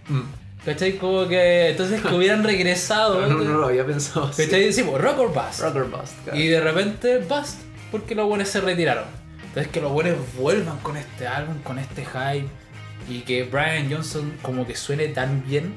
Mm. 0.09 0.63
¿Cachai? 0.63 0.99
Como 0.99 1.27
que 1.27 1.71
entonces 1.71 2.03
que 2.03 2.13
hubieran 2.13 2.43
regresado. 2.43 3.19
No, 3.19 3.27
no, 3.35 3.43
no 3.43 3.57
lo 3.57 3.65
había 3.65 3.83
pensado 3.83 4.27
así. 4.27 4.43
¿Cachai? 4.43 4.63
Decimos 4.63 5.01
rock 5.01 5.17
or 5.17 5.33
bust. 5.33 5.59
Rock 5.59 5.75
or 5.77 5.89
bust, 5.89 6.13
claro. 6.23 6.39
Y 6.39 6.45
de 6.49 6.61
repente 6.61 7.17
bust, 7.17 7.57
porque 7.89 8.13
los 8.13 8.27
buenos 8.27 8.47
se 8.47 8.61
retiraron. 8.61 9.05
Entonces 9.47 9.71
que 9.71 9.81
los 9.81 9.91
buenos 9.91 10.17
vuelvan 10.37 10.77
con 10.81 10.97
este 10.97 11.25
álbum, 11.25 11.57
con 11.63 11.79
este 11.79 12.05
hype. 12.05 12.61
Y 13.09 13.21
que 13.21 13.43
Brian 13.43 13.91
Johnson 13.91 14.37
como 14.41 14.65
que 14.65 14.75
suene 14.75 15.07
tan 15.09 15.43
bien 15.45 15.73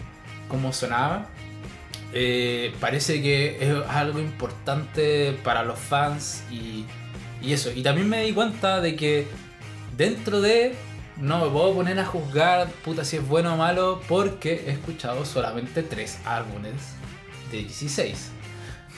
como 0.48 0.72
sonaba. 0.72 1.28
eh, 2.12 2.72
parece 2.80 3.20
que 3.22 3.58
es 3.60 3.74
algo 3.88 4.20
importante 4.20 5.32
para 5.42 5.64
los 5.64 5.78
fans 5.78 6.44
y, 6.50 6.84
y 7.42 7.52
eso. 7.52 7.70
Y 7.74 7.82
también 7.82 8.08
me 8.08 8.22
di 8.24 8.32
cuenta 8.32 8.80
de 8.80 8.94
que 8.96 9.26
dentro 9.96 10.40
de... 10.40 10.74
No 11.16 11.44
me 11.44 11.48
puedo 11.48 11.72
poner 11.74 11.96
a 12.00 12.04
juzgar 12.04 12.68
puta 12.84 13.04
si 13.04 13.18
es 13.18 13.28
bueno 13.28 13.54
o 13.54 13.56
malo 13.56 14.00
porque 14.08 14.64
he 14.66 14.72
escuchado 14.72 15.24
solamente 15.24 15.84
tres 15.84 16.18
álbumes 16.24 16.74
de 17.52 17.58
16. 17.58 18.30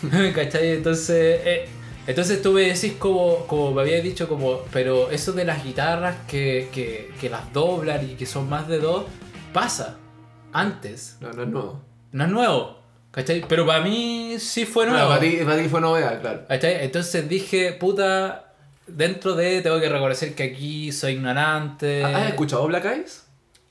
¿Cachai? 0.34 0.70
Entonces, 0.72 1.40
eh, 1.44 1.68
entonces 2.06 2.42
tú 2.42 2.52
me 2.52 2.62
decís 2.62 2.94
como, 2.98 3.46
como 3.46 3.72
me 3.72 3.82
habías 3.82 4.02
dicho, 4.02 4.28
como, 4.28 4.60
pero 4.72 5.10
eso 5.10 5.32
de 5.32 5.44
las 5.44 5.64
guitarras 5.64 6.16
que, 6.28 6.68
que, 6.72 7.10
que 7.20 7.28
las 7.28 7.52
doblan 7.52 8.08
y 8.10 8.14
que 8.14 8.26
son 8.26 8.48
más 8.48 8.68
de 8.68 8.78
dos, 8.78 9.04
pasa 9.52 9.96
antes. 10.52 11.16
No, 11.20 11.32
no 11.32 11.42
es 11.42 11.48
nuevo. 11.48 11.82
No 12.12 12.24
es 12.24 12.30
nuevo. 12.30 12.76
¿Cachai? 13.10 13.44
Pero 13.48 13.66
para 13.66 13.82
mí 13.82 14.36
sí 14.38 14.66
fue 14.66 14.86
nuevo. 14.86 15.08
Para, 15.08 15.20
ti, 15.20 15.38
para 15.44 15.62
ti 15.62 15.68
fue 15.68 15.80
novedad, 15.80 16.20
claro. 16.20 16.42
¿Cachai? 16.46 16.84
Entonces 16.84 17.28
dije, 17.28 17.72
puta, 17.72 18.52
dentro 18.86 19.34
de, 19.34 19.62
tengo 19.62 19.80
que 19.80 19.88
reconocer 19.88 20.34
que 20.34 20.42
aquí 20.42 20.92
soy 20.92 21.14
ignorante. 21.14 22.04
¿Has 22.04 22.28
escuchado 22.28 22.66
Black 22.66 22.84
Eyes? 22.84 23.24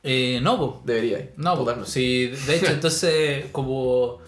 Eh, 0.04 0.40
no, 0.42 0.58
po. 0.58 0.82
Debería. 0.84 1.30
No, 1.38 1.56
Totalmente. 1.56 1.92
sí, 1.92 2.28
de 2.28 2.56
hecho, 2.56 2.72
entonces, 2.72 3.46
como, 3.52 4.20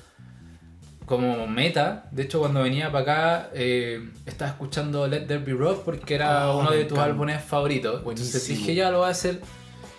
como 1.07 1.47
meta, 1.47 2.09
de 2.11 2.23
hecho, 2.23 2.39
cuando 2.39 2.61
venía 2.61 2.91
para 2.91 3.01
acá, 3.01 3.49
eh, 3.53 4.09
estaba 4.25 4.51
escuchando 4.51 5.07
Let 5.07 5.21
There 5.21 5.39
Be 5.43 5.53
Rock 5.53 5.83
porque 5.85 6.15
era 6.15 6.51
Oh, 6.51 6.59
uno 6.59 6.71
de 6.71 6.83
tus 6.83 6.99
álbumes 6.99 7.41
favoritos. 7.41 8.01
Entonces 8.01 8.45
dije, 8.45 8.75
ya 8.75 8.91
lo 8.91 8.99
voy 8.99 9.07
a 9.07 9.11
hacer. 9.11 9.41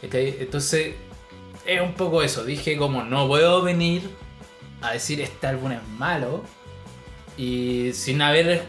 Entonces, 0.02 0.94
es 1.66 1.80
un 1.80 1.94
poco 1.94 2.22
eso. 2.22 2.44
Dije, 2.44 2.76
como 2.76 3.04
no 3.04 3.26
puedo 3.26 3.62
venir 3.62 4.02
a 4.82 4.92
decir 4.92 5.20
este 5.22 5.46
álbum 5.46 5.72
es 5.72 5.82
malo 5.98 6.44
y 7.38 7.90
sin 7.94 8.20
haber 8.20 8.64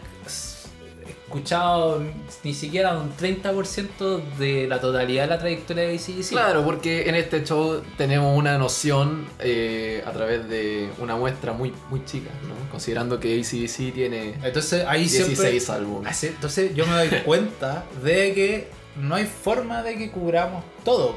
escuchado 1.29 2.01
ni 2.43 2.53
siquiera 2.55 2.97
un 2.97 3.15
30% 3.15 4.21
de 4.39 4.67
la 4.67 4.81
totalidad 4.81 5.23
de 5.23 5.29
la 5.29 5.37
trayectoria 5.39 5.83
de 5.83 5.95
ACDC. 5.95 6.29
Claro, 6.29 6.63
porque 6.65 7.07
en 7.07 7.13
este 7.15 7.43
show 7.45 7.83
tenemos 7.97 8.35
una 8.35 8.57
noción 8.57 9.27
eh, 9.39 10.03
a 10.07 10.11
través 10.11 10.49
de 10.49 10.89
una 10.99 11.15
muestra 11.15 11.53
muy, 11.53 11.71
muy 11.91 12.03
chica, 12.05 12.31
¿no? 12.47 12.69
Considerando 12.71 13.19
que 13.19 13.39
ACDC 13.39 13.93
tiene 13.93 14.33
Entonces 14.43 14.85
ahí 14.87 15.01
16 15.01 15.37
siempre... 15.37 15.73
álbumes. 15.75 16.11
Así- 16.11 16.27
Entonces 16.27 16.73
yo 16.73 16.87
me 16.87 16.93
doy 16.93 17.09
cuenta 17.25 17.85
de 18.03 18.33
que 18.33 18.67
no 18.97 19.15
hay 19.15 19.25
forma 19.25 19.83
de 19.83 19.97
que 19.97 20.09
cubramos 20.11 20.63
todo. 20.83 21.15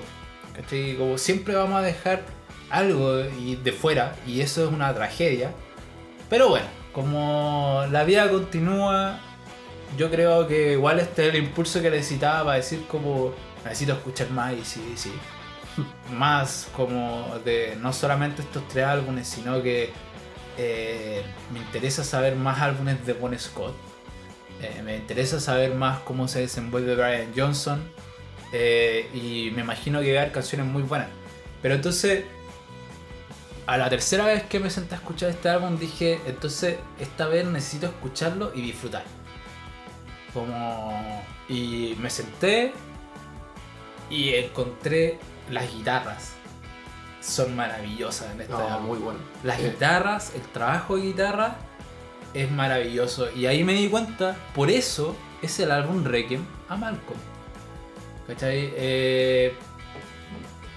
¿cachai? 0.54 0.96
Como 0.96 1.16
siempre 1.16 1.54
vamos 1.54 1.76
a 1.78 1.82
dejar 1.82 2.22
algo 2.68 3.20
y 3.40 3.56
de 3.56 3.72
fuera 3.72 4.14
y 4.26 4.42
eso 4.42 4.66
es 4.66 4.72
una 4.72 4.92
tragedia. 4.94 5.52
Pero 6.28 6.50
bueno, 6.50 6.66
como 6.92 7.82
la 7.90 8.04
vida 8.04 8.28
continúa, 8.30 9.18
yo 9.96 10.10
creo 10.10 10.46
que 10.46 10.72
igual 10.72 10.98
este 11.00 11.28
es 11.28 11.34
el 11.34 11.42
impulso 11.42 11.80
que 11.82 11.90
necesitaba 11.90 12.44
para 12.44 12.56
decir 12.56 12.86
como 12.88 13.34
necesito 13.64 13.92
escuchar 13.92 14.30
más 14.30 14.52
y 14.54 14.64
sí, 14.64 14.92
sí. 14.96 15.12
Más 16.12 16.68
como 16.76 17.38
de 17.44 17.76
no 17.80 17.92
solamente 17.94 18.42
estos 18.42 18.66
tres 18.68 18.84
álbumes, 18.84 19.26
sino 19.28 19.62
que 19.62 19.90
eh, 20.58 21.22
me 21.50 21.60
interesa 21.60 22.04
saber 22.04 22.36
más 22.36 22.60
álbumes 22.60 23.04
de 23.06 23.14
Bon 23.14 23.36
Scott. 23.38 23.74
Eh, 24.60 24.82
me 24.84 24.96
interesa 24.96 25.40
saber 25.40 25.74
más 25.74 26.00
cómo 26.00 26.28
se 26.28 26.40
desenvuelve 26.40 26.94
Brian 26.94 27.32
Johnson. 27.36 27.82
eh, 28.52 29.08
y 29.14 29.50
me 29.52 29.62
imagino 29.62 30.00
que 30.02 30.12
va 30.12 30.20
a 30.20 30.22
haber 30.22 30.32
canciones 30.34 30.66
muy 30.66 30.82
buenas. 30.82 31.08
Pero 31.62 31.74
entonces, 31.74 32.24
a 33.66 33.76
la 33.78 33.88
tercera 33.88 34.26
vez 34.26 34.42
que 34.44 34.60
me 34.60 34.70
senté 34.70 34.94
a 34.94 34.98
escuchar 34.98 35.30
este 35.30 35.48
álbum, 35.48 35.78
dije: 35.78 36.20
Entonces, 36.26 36.76
esta 37.00 37.26
vez 37.28 37.46
necesito 37.46 37.86
escucharlo 37.86 38.52
y 38.54 38.60
disfrutar. 38.62 39.04
Como. 40.32 41.22
Y 41.48 41.96
me 42.00 42.08
senté 42.08 42.72
y 44.10 44.34
encontré 44.34 45.18
las 45.50 45.72
guitarras. 45.72 46.34
Son 47.20 47.54
maravillosas 47.54 48.32
en 48.32 48.40
este 48.40 48.52
No, 48.52 48.80
muy 48.80 48.98
bueno. 48.98 49.20
Las 49.44 49.62
guitarras, 49.62 50.32
el 50.34 50.42
trabajo 50.42 50.96
de 50.96 51.02
guitarra 51.02 51.56
es 52.34 52.50
maravilloso. 52.50 53.30
Y 53.34 53.46
ahí 53.46 53.64
me 53.64 53.74
di 53.74 53.88
cuenta, 53.88 54.36
por 54.54 54.70
eso 54.70 55.16
es 55.40 55.58
el 55.60 55.70
álbum 55.70 56.04
Requiem 56.04 56.44
a 56.68 56.76
Malcolm. 56.76 57.20
¿Cachai? 58.26 58.72
Eh, 58.76 59.54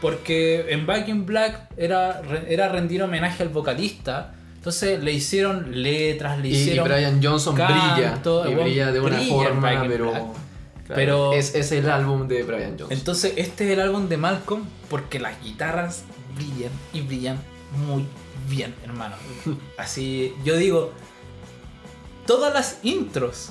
porque 0.01 0.65
en 0.69 0.85
Back 0.85 1.07
in 1.07 1.25
Black 1.25 1.69
era, 1.77 2.21
era 2.47 2.69
rendir 2.69 3.01
homenaje 3.03 3.43
al 3.43 3.49
vocalista. 3.49 4.33
Entonces 4.65 5.03
le 5.03 5.11
hicieron 5.13 5.83
letras, 5.83 6.39
le 6.39 6.47
Y, 6.47 6.51
y 6.51 6.55
hicieron. 6.55 6.87
Brian 6.87 7.21
Johnson 7.23 7.55
canto, 7.55 8.41
brilla. 8.41 8.51
Y 8.51 8.63
brilla 8.63 8.91
de 8.91 8.99
una 8.99 9.17
brilla 9.17 9.31
forma, 9.31 9.85
pero. 9.87 10.09
Black. 10.09 10.23
claro, 10.23 10.95
Pero- 10.95 11.33
Es, 11.33 11.53
es 11.53 11.71
el 11.71 11.87
álbum 11.87 12.27
de 12.27 12.41
Brian 12.41 12.71
Johnson. 12.71 12.87
Entonces 12.89 13.33
este 13.35 13.65
es 13.67 13.71
el 13.73 13.79
álbum 13.81 14.09
de 14.09 14.17
Malcolm 14.17 14.63
porque 14.89 15.19
las 15.19 15.39
guitarras 15.43 16.01
brillan 16.35 16.71
y 16.93 17.01
brillan 17.01 17.37
muy 17.85 18.07
bien, 18.49 18.73
hermano. 18.83 19.13
Así, 19.77 20.33
yo 20.43 20.57
digo, 20.57 20.93
todas 22.25 22.51
las 22.51 22.79
intros, 22.81 23.49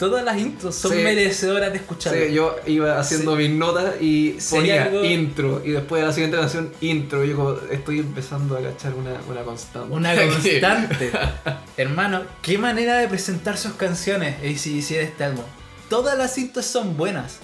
todas 0.00 0.24
las 0.24 0.36
intros 0.38 0.74
son 0.74 0.92
Sí. 0.92 0.98
merecedoras 1.04 1.70
de 1.70 1.76
escuchar. 1.78 2.14
Sí, 2.14 2.32
yo 2.34 2.56
iba 2.66 2.98
haciendo 2.98 3.36
mis 3.36 3.50
notas 3.50 3.94
y 4.00 4.30
ponía 4.50 4.84
algo- 4.86 5.04
intro. 5.04 5.62
Y 5.64 5.70
después 5.70 6.00
de 6.02 6.08
la 6.08 6.12
siguiente 6.12 6.36
canción, 6.38 6.72
intro. 6.80 7.24
Y 7.24 7.28
yo 7.28 7.36
como, 7.36 7.52
estoy 7.70 8.00
empezando 8.00 8.56
a 8.56 8.62
cachar 8.62 8.94
una, 8.94 9.12
una 9.28 9.42
constante. 9.42 9.92
Una 9.94 10.14
constante. 10.26 11.12
hermano, 11.76 12.22
qué 12.42 12.58
manera 12.58 12.98
de 12.98 13.06
presentar 13.06 13.56
sus 13.56 13.74
canciones 13.74 14.36
ACDC 14.38 14.88
de 14.96 15.02
este 15.02 15.22
álbum. 15.24 15.44
Todas 15.88 16.18
las 16.18 16.36
intros 16.38 16.64
son 16.66 16.96
buenas. 16.96 17.38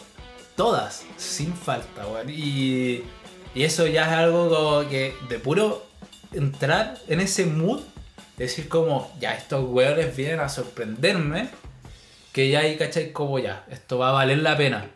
Todas, 0.56 1.02
sin 1.18 1.52
falta, 1.54 2.06
weón. 2.08 2.30
Y, 2.30 3.02
y 3.54 3.62
eso 3.64 3.86
ya 3.86 4.06
es 4.06 4.12
algo 4.12 4.48
como 4.48 4.88
que 4.88 5.14
de 5.28 5.38
puro 5.38 5.84
entrar 6.32 6.98
en 7.08 7.20
ese 7.20 7.44
mood, 7.46 7.80
decir 8.38 8.68
como, 8.68 9.14
ya 9.20 9.34
estos 9.34 9.64
weones 9.68 10.16
vienen 10.16 10.40
a 10.40 10.48
sorprenderme, 10.48 11.50
que 12.37 12.51
ya 12.51 12.61
ahí, 12.61 12.77
¿cachai? 12.77 13.12
Como 13.12 13.38
ya, 13.38 13.64
esto 13.70 13.96
va 13.96 14.11
a 14.11 14.12
valer 14.12 14.38
la 14.40 14.59
pena. 14.59 14.90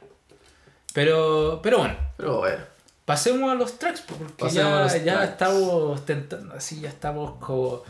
Pero, 0.92 1.60
pero 1.62 1.78
bueno, 1.78 1.94
Pero 2.18 2.36
bueno. 2.40 2.58
pasemos 3.06 3.50
a 3.50 3.54
los 3.54 3.78
tracks, 3.78 4.02
porque 4.02 4.24
Pasemos 4.38 4.92
ya, 4.92 4.98
ya 4.98 5.14
tracks. 5.14 5.30
estamos 5.32 6.04
tentando, 6.04 6.54
así 6.54 6.80
ya 6.82 6.90
estamos 6.90 7.36
como... 7.40 7.82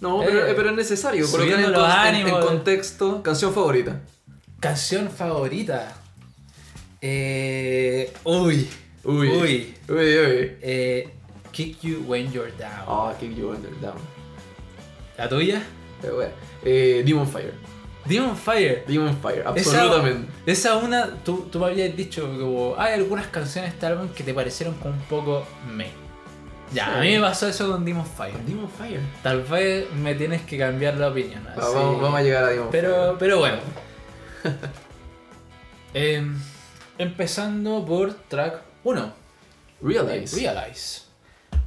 No, 0.00 0.20
pero, 0.24 0.46
Eh, 0.46 0.54
pero 0.56 0.70
es 0.70 0.76
necesario. 0.76 1.30
Colocar 1.30 1.60
en, 1.60 1.70
los 1.72 1.80
con- 1.82 1.90
en- 1.90 2.14
en 2.14 2.14
ánimos. 2.22 2.44
contexto, 2.46 3.22
canción 3.22 3.52
favorita. 3.52 4.00
Canción 4.60 5.10
favorita. 5.10 5.94
Eh, 7.02 8.12
uy, 8.24 8.68
Uy. 9.04 9.28
Uy. 9.28 9.74
Uy, 9.88 9.96
uy. 9.96 10.56
eh, 10.62 11.08
Kick 11.52 11.80
You 11.82 12.04
When 12.06 12.32
You're 12.32 12.52
Down. 12.52 12.84
Ah, 12.86 13.14
Kick 13.20 13.36
You 13.36 13.50
Under 13.50 13.70
Down. 13.80 13.98
¿La 15.18 15.28
tuya? 15.28 15.62
Pero 16.00 16.16
bueno. 16.16 16.32
Eh, 16.64 17.02
Demon 17.04 17.26
Fire. 17.28 17.52
Demon 18.08 18.36
Fire. 18.36 18.84
Demon 18.86 19.16
Fire, 19.20 19.40
Esa- 19.40 19.48
absolutamente. 19.50 20.28
Esa 20.46 20.76
una, 20.76 21.10
tú, 21.24 21.48
tú 21.50 21.58
me 21.60 21.66
habías 21.66 21.94
dicho 21.96 22.22
como 22.38 22.74
hay 22.78 22.94
algunas 22.94 23.26
canciones 23.28 23.70
de 23.70 23.74
este 23.76 23.86
álbum 23.86 24.08
que 24.08 24.24
te 24.24 24.32
parecieron 24.34 24.74
como 24.76 24.94
un 24.94 25.00
poco 25.02 25.46
me. 25.72 25.86
Ya, 26.72 26.84
Sí. 26.86 26.90
a 26.96 27.00
mí 27.00 27.12
me 27.14 27.20
pasó 27.20 27.48
eso 27.48 27.70
con 27.70 27.84
Demon 27.84 28.04
Fire. 28.04 28.38
Demon 28.46 28.68
Fire. 28.68 29.00
Tal 29.22 29.42
vez 29.42 29.90
me 29.94 30.14
tienes 30.14 30.42
que 30.42 30.58
cambiar 30.58 30.96
la 30.96 31.08
opinión. 31.08 31.46
Así. 31.48 31.60
vamos, 31.60 32.00
vamos 32.02 32.20
a 32.20 32.22
llegar 32.22 32.44
a 32.44 32.48
Demon 32.48 32.68
Pero, 32.70 33.16
pero 33.18 33.38
bueno. 33.38 33.56
Em, 35.94 36.38
empezando 36.98 37.84
por 37.84 38.12
track 38.14 38.60
1. 38.84 39.00
Fire. 39.00 39.12
Realize. 39.80 40.36
Realize. 40.36 41.02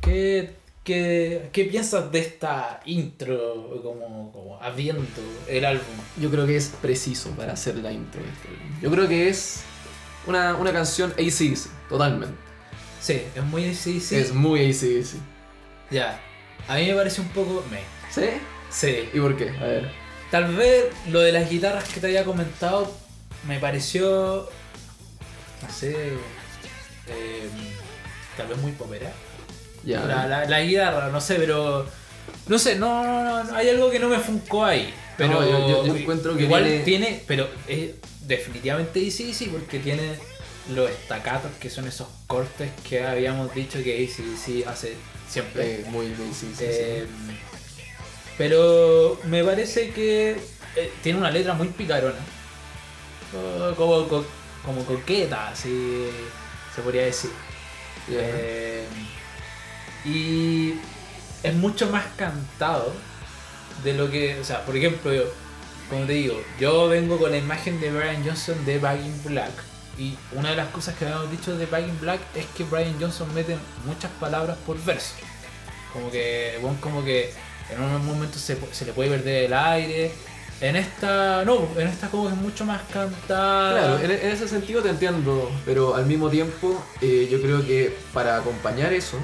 ¿Qué, 0.01 0.56
qué, 0.84 1.50
qué 1.52 1.65
piensas 1.65 2.12
de 2.12 2.20
esta 2.20 2.82
intro 2.86 3.82
como, 3.84 4.32
como 4.32 4.62
abriendo 4.62 5.22
el 5.48 5.65
álbum? 5.65 5.86
Yo 6.20 6.30
creo 6.30 6.46
que 6.46 6.56
es 6.58 6.67
preciso 6.82 7.30
para 7.32 7.54
hacer 7.54 7.76
la 7.78 7.91
intro 7.91 8.22
de 8.22 8.30
este 8.30 8.48
álbum. 8.48 8.82
Yo 8.82 8.91
creo 8.91 9.08
que 9.08 9.30
es 9.30 9.62
una, 10.28 10.56
una 10.56 10.72
canción 10.72 11.12
ACDC, 11.12 11.70
totalmente. 11.89 12.36
Sí, 13.00 13.22
es 13.36 13.44
muy 13.44 13.63
difícil. 13.63 14.17
Es 14.20 14.34
muy 14.34 14.70
ACDC. 14.70 15.15
Ya. 15.89 16.20
A 16.67 16.76
mí 16.76 16.86
me 16.88 16.94
parece 16.94 17.22
un 17.22 17.30
poco 17.30 17.63
me. 17.72 17.80
¿Sí? 18.12 18.30
Sí. 18.70 19.10
¿Y 19.13 19.20
por 19.20 19.36
qué? 19.36 19.50
A 19.50 19.63
ver. 19.63 19.91
Tal 20.30 20.56
vez 20.56 20.86
lo 21.10 21.20
de 21.20 21.32
las 21.32 21.50
guitarras 21.50 21.84
que 21.89 22.00
te 22.00 22.08
había 22.08 22.24
comentado 22.24 22.91
me 23.48 23.60
pareció. 23.60 24.48
No 25.62 25.70
sé. 25.74 26.13
eh, 27.08 27.50
tal 28.38 28.48
vez 28.48 28.58
muy 28.60 28.72
popera. 28.74 29.12
La, 29.86 30.28
la, 30.28 30.46
la 30.46 30.62
guitarra, 30.62 31.10
no 31.10 31.20
sé, 31.22 31.36
pero. 31.36 31.86
No 32.48 32.58
sé, 32.60 32.76
no, 32.76 33.04
no, 33.04 33.24
no, 33.24 33.44
no, 33.44 33.56
hay 33.56 33.70
algo 33.70 33.89
que 33.89 34.00
no 34.00 34.08
me 34.10 34.20
funcó 34.20 34.65
ahí. 34.65 34.94
Pero 35.17 35.32
No, 35.34 35.41
yo- 35.44 35.67
yo- 35.70 35.86
yo 35.88 35.96
encuentro 35.96 36.36
que 36.36 36.44
igual 36.44 36.63
tiene- 36.63 36.84
tiene, 36.84 37.24
pero 37.28 37.48
es 37.67 37.91
definitivamente 38.22 39.00
ACDC 39.00 39.50
porque 39.52 39.80
tiene 39.80 40.15
los 40.74 40.89
estacatos 40.89 41.52
que 41.60 41.70
son 41.70 41.88
esos 41.88 42.08
cortes 42.28 42.70
que 42.88 43.04
habíamos 43.04 43.54
dicho 43.54 43.84
que 43.84 44.04
ACDC 44.04 44.65
hace 44.67 44.96
siempre. 45.30 45.82
Eh, 45.82 45.86
muy 45.89 46.08
muy 46.08 46.28
ACDC. 46.30 46.58
sí. 46.58 46.65
Eh, 46.67 47.08
pero 48.38 49.20
me 49.26 49.44
parece 49.44 49.91
que 49.91 50.38
eh, 50.76 50.91
tiene 51.04 51.20
una 51.20 51.32
letra 51.32 51.54
muy 51.54 51.67
picarona. 51.67 52.15
Oh, 53.36 53.74
Como, 53.76 54.08
como, 54.08 54.26
como 54.65 54.86
coqueta, 54.86 55.50
así 55.50 56.08
se 56.76 56.82
podría 56.82 57.04
decir. 57.06 57.32
Y 60.06 60.76
es 61.44 61.54
mucho 61.56 61.90
más 61.90 62.06
cantado 62.16 62.92
de 63.84 63.94
lo 63.94 64.10
que, 64.10 64.40
o 64.40 64.44
sea, 64.44 64.66
por 64.66 64.76
ejemplo, 64.76 65.14
yo, 65.14 65.24
como 65.90 66.06
te 66.06 66.14
digo, 66.14 66.42
yo 66.60 66.88
vengo 66.88 67.18
con 67.18 67.32
la 67.32 67.38
imagen 67.38 67.80
de 67.80 67.92
Brian 67.92 68.24
Johnson 68.26 68.64
de 68.66 68.80
Back 68.80 69.00
in 69.04 69.24
Black. 69.24 69.52
Y 69.98 70.16
una 70.34 70.52
de 70.52 70.56
las 70.56 70.70
cosas 70.70 70.96
que 70.96 71.06
habíamos 71.06 71.30
dicho 71.30 71.56
de 71.56 71.66
Back 71.66 71.88
in 71.88 72.00
Black 72.00 72.20
es 72.36 72.46
que 72.58 72.64
Brian 72.64 72.96
Johnson 73.00 73.34
mete 73.34 73.58
muchas 73.86 74.12
palabras 74.20 74.58
por 74.66 74.82
verso. 74.84 75.16
Como 75.94 76.10
que, 76.10 76.60
como 76.80 77.04
que 77.04 77.34
en 77.70 77.82
unos 77.82 78.02
momentos 78.04 78.42
se, 78.42 78.86
le 78.86 78.94
puede 78.94 79.10
perder 79.10 79.46
el 79.46 79.54
aire. 79.54 80.12
En 80.62 80.76
esta, 80.76 81.44
no, 81.44 81.68
en 81.76 81.88
esta 81.88 82.08
como 82.10 82.30
es 82.30 82.36
mucho 82.36 82.66
más 82.66 82.82
cantada. 82.94 83.72
Claro, 83.72 84.00
en, 84.00 84.12
en 84.12 84.30
ese 84.30 84.48
sentido 84.48 84.84
te 84.84 84.90
entiendo, 84.90 85.52
pero 85.66 85.96
al 85.96 86.06
mismo 86.06 86.30
tiempo 86.30 86.84
eh, 87.02 87.28
yo 87.32 87.42
creo 87.42 87.66
que 87.66 87.98
para 88.14 88.38
acompañar 88.38 88.94
eso 88.94 89.18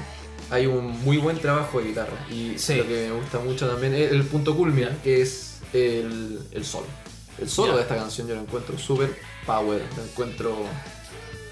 hay 0.50 0.66
un 0.66 1.02
muy 1.04 1.16
buen 1.18 1.38
trabajo 1.38 1.80
de 1.80 1.88
guitarra. 1.88 2.26
Y 2.30 2.58
Sí. 2.58 2.76
lo 2.76 2.86
que 2.86 3.08
me 3.08 3.20
gusta 3.20 3.38
mucho 3.38 3.68
también 3.68 3.94
es 3.94 4.10
el 4.12 4.22
punto 4.24 4.56
culmina, 4.56 4.96
que 5.02 5.22
es 5.22 5.58
el, 5.72 6.40
el 6.52 6.64
solo. 6.64 6.86
El 7.38 7.48
solo 7.48 7.76
de 7.76 7.82
esta 7.82 7.96
canción 7.96 8.26
yo 8.26 8.34
lo 8.34 8.40
encuentro 8.40 8.76
súper 8.78 9.16
power, 9.46 9.82
lo 9.96 10.02
encuentro 10.04 10.56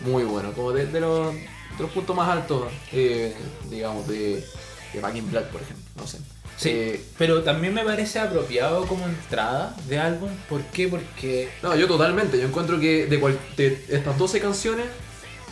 muy 0.00 0.24
bueno, 0.24 0.52
como 0.52 0.72
de, 0.72 0.86
de 0.86 1.00
los, 1.00 1.34
de 1.34 1.42
los 1.80 1.90
puntos 1.90 2.14
más 2.16 2.28
altos, 2.28 2.64
eh, 2.92 3.34
digamos, 3.70 4.06
de, 4.08 4.44
de 4.92 5.00
Back 5.00 5.16
in 5.16 5.30
Black, 5.30 5.46
por 5.50 5.62
ejemplo, 5.62 5.84
no 5.96 6.06
sé. 6.06 6.18
Sí, 6.58 6.70
Eh, 6.72 7.04
pero 7.18 7.42
también 7.42 7.74
me 7.74 7.84
parece 7.84 8.18
apropiado 8.18 8.86
como 8.86 9.04
entrada 9.06 9.76
de 9.88 9.98
álbum. 9.98 10.30
¿Por 10.48 10.62
qué? 10.62 10.88
Porque 10.88 11.50
no, 11.62 11.76
yo 11.76 11.86
totalmente, 11.86 12.38
yo 12.38 12.46
encuentro 12.46 12.80
que 12.80 13.06
de, 13.06 13.20
cual- 13.20 13.38
de 13.58 13.84
estas 13.90 14.16
12 14.16 14.40
canciones, 14.40 14.86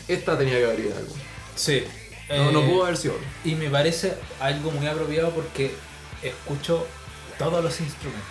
esta 0.08 0.36
tenía 0.38 0.56
que 0.58 0.64
haber 0.64 0.80
ido 0.80 0.96
algo. 0.96 1.12
sí, 1.56 1.84
No, 2.28 2.52
no 2.52 2.60
eh, 2.62 2.68
pudo 2.68 2.84
haber 2.84 2.96
sido. 2.96 3.14
Y 3.44 3.54
me 3.54 3.68
parece 3.68 4.14
algo 4.40 4.70
muy 4.70 4.86
apropiado 4.86 5.30
porque 5.30 5.74
escucho 6.22 6.86
todos 7.38 7.62
los 7.62 7.80
instrumentos. 7.80 8.28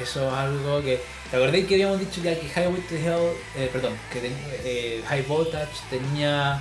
Eso 0.00 0.28
es 0.28 0.32
algo 0.34 0.80
que. 0.82 1.02
¿Te 1.30 1.36
acordáis 1.36 1.66
que 1.66 1.74
habíamos 1.74 1.98
dicho 2.00 2.20
ya 2.22 2.34
que 2.38 2.46
Highway 2.46 2.80
to 2.88 2.94
Hell, 2.94 3.32
eh, 3.56 3.68
perdón, 3.72 3.92
que 4.12 4.20
ten- 4.20 4.36
eh, 4.64 5.02
High 5.08 5.22
Voltage 5.22 5.68
tenía 5.88 6.60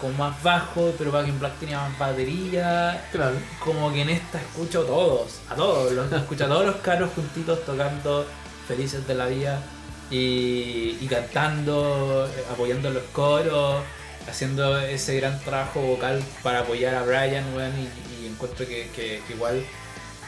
como 0.00 0.14
más 0.14 0.42
bajo, 0.42 0.92
pero 0.98 1.12
Back 1.12 1.28
in 1.28 1.38
Black 1.38 1.58
tenía 1.60 1.80
más 1.80 1.98
batería? 1.98 3.06
Claro. 3.12 3.36
Como 3.60 3.92
que 3.92 4.02
en 4.02 4.10
esta 4.10 4.38
escucho 4.40 4.82
a 4.82 4.86
todos, 4.86 5.40
a 5.48 5.54
todos, 5.54 5.92
los, 5.92 6.12
escucho 6.12 6.44
a 6.44 6.48
todos 6.48 6.66
los 6.66 6.76
caros 6.76 7.10
juntitos 7.14 7.64
tocando 7.64 8.26
Felices 8.68 9.06
de 9.06 9.14
la 9.14 9.26
Vida 9.26 9.62
y, 10.10 10.98
y 11.00 11.06
cantando, 11.08 12.26
eh, 12.36 12.44
apoyando 12.52 12.90
los 12.90 13.02
coros, 13.12 13.82
haciendo 14.28 14.78
ese 14.78 15.16
gran 15.16 15.40
trabajo 15.40 15.80
vocal 15.80 16.22
para 16.42 16.60
apoyar 16.60 16.94
a 16.94 17.02
Brian, 17.02 17.44
weón, 17.54 17.72
y, 17.78 18.24
y 18.24 18.26
encuentro 18.28 18.66
que, 18.66 18.88
que- 18.94 19.20
que 19.26 19.34
igual 19.34 19.62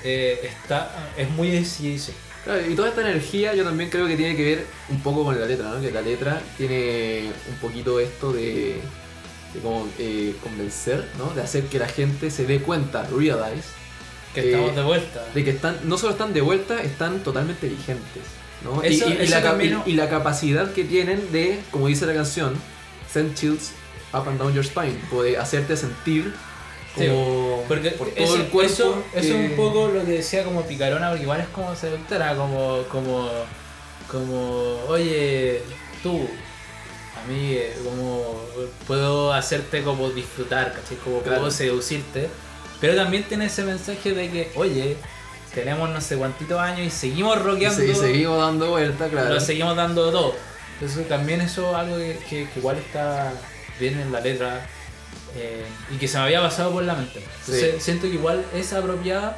eh, 0.04 0.40
está, 0.42 0.90
es 1.16 1.28
muy 1.30 1.50
decidido. 1.50 2.12
Claro, 2.44 2.61
y 2.70 2.74
toda 2.74 2.88
esta 2.90 3.00
energía 3.00 3.54
yo 3.54 3.64
también 3.64 3.88
creo 3.88 4.07
que 4.07 4.16
tiene 4.16 4.37
que 4.37 4.44
ver 4.44 4.66
un 4.90 5.00
poco 5.02 5.24
con 5.24 5.38
la 5.40 5.46
letra, 5.46 5.70
¿no? 5.70 5.80
Que 5.80 5.90
la 5.90 6.02
letra 6.02 6.42
tiene 6.59 7.30
un 7.48 7.57
poquito 7.57 7.98
esto 8.00 8.33
de, 8.35 8.80
de 9.54 9.61
como 9.62 9.88
eh, 9.98 10.35
convencer, 10.42 11.09
¿no? 11.16 11.30
De 11.35 11.40
hacer 11.40 11.64
que 11.64 11.78
la 11.78 11.88
gente 11.88 12.30
se 12.30 12.44
dé 12.44 12.61
cuenta, 12.61 13.04
realize, 13.11 13.68
Que 14.35 14.40
Eh, 14.40 14.50
estamos 14.50 14.76
de 14.76 14.83
vuelta. 14.83 15.24
de 15.35 15.44
que 15.44 15.50
están, 15.50 15.78
no 15.85 15.96
solo 15.96 16.12
están 16.12 16.35
de 16.35 16.42
vuelta, 16.42 16.83
están 16.83 17.20
totalmente 17.20 17.66
vigentes, 17.66 18.24
¿no? 18.62 18.85
Y- 18.85 18.88
Eso- 18.94 19.09
y, 19.09 19.12
y 19.14 19.22
eso 19.22 19.40
la, 19.40 19.64
y- 19.64 19.83
y 19.87 19.92
la 19.94 20.09
capacidad 20.11 20.70
que 20.72 20.85
tienen 20.85 21.33
de, 21.33 21.61
como 21.70 21.87
dice 21.88 22.04
la 22.04 22.12
canción, 22.14 22.54
send 23.11 23.35
chills 23.37 23.70
up 24.14 24.29
and 24.29 24.38
down 24.38 24.53
your 24.55 24.64
spine, 24.64 24.98
puede 25.11 25.37
hacerte 25.38 25.77
sentir 25.77 26.35
Sí, 26.96 27.09
como 27.09 27.64
Porque 27.66 27.90
por 27.90 28.09
todo 28.11 28.22
eso, 28.24 28.37
el 28.37 28.46
cuerpo. 28.46 28.72
eso, 28.72 29.05
eso 29.14 29.18
es 29.18 29.27
que- 29.27 29.35
un 29.35 29.57
poco 29.57 29.88
lo 29.88 30.05
que 30.05 30.12
decía 30.12 30.44
como 30.44 30.62
picarona, 30.62 31.09
porque 31.09 31.24
igual 31.24 31.40
es 31.40 31.48
como 31.48 31.74
seductora, 31.74 32.37
como, 32.37 32.85
como, 32.88 33.29
como, 34.09 34.79
oye, 34.88 35.61
tú, 36.05 36.20
a 37.16 37.29
mí, 37.29 37.55
eh, 37.55 37.74
como, 37.85 38.40
puedo 38.87 39.33
hacerte 39.33 39.83
como 39.83 40.11
disfrutar, 40.11 40.72
¿cachai? 40.72 40.96
Como 40.98 41.20
Claro. 41.20 41.38
puedo 41.38 41.50
seducirte, 41.50 42.29
pero 42.81 42.94
también 42.94 43.24
tiene 43.24 43.46
ese 43.46 43.64
mensaje 43.64 44.12
de 44.12 44.31
que, 44.31 44.53
oye, 44.55 44.96
tenemos 45.53 45.90
no 45.90 46.00
sé 46.00 46.16
cuántitos 46.16 46.61
años 46.61 46.87
y 46.87 46.90
seguimos 46.90 47.37
y, 47.37 47.40
rockeando, 47.40 47.77
se- 47.81 47.88
y 47.90 47.94
seguimos 47.96 48.38
dando 48.38 48.70
vuelta, 48.70 49.09
claro. 49.09 49.35
lo 49.35 49.40
seguimos 49.40 49.74
dando 49.74 50.12
todo. 50.12 50.35
Entonces 50.74 51.09
también 51.09 51.40
eso 51.40 51.70
es 51.70 51.77
algo 51.77 51.96
que, 51.96 52.18
que- 52.29 52.48
que 52.50 52.59
igual 52.61 52.77
está 52.79 53.33
bien 53.80 53.98
en 53.98 54.12
la 54.12 54.20
letra 54.20 54.66
eh, 55.37 55.64
y 55.94 55.96
que 55.98 56.06
se 56.08 56.18
me 56.18 56.24
había 56.24 56.40
pasado 56.40 56.72
por 56.72 56.82
la 56.84 56.94
mente. 56.94 57.18
Entonces, 57.40 57.74
Sí. 57.76 57.80
siento 57.80 58.02
que 58.06 58.14
igual 58.14 58.44
es 58.54 58.72
apropiada, 58.72 59.37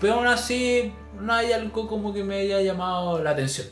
pero 0.00 0.14
aún 0.14 0.26
así 0.26 0.92
no 1.20 1.32
hay 1.32 1.52
algo 1.52 1.86
como 1.88 2.12
que 2.12 2.24
me 2.24 2.36
haya 2.40 2.60
llamado 2.60 3.22
la 3.22 3.30
atención. 3.30 3.66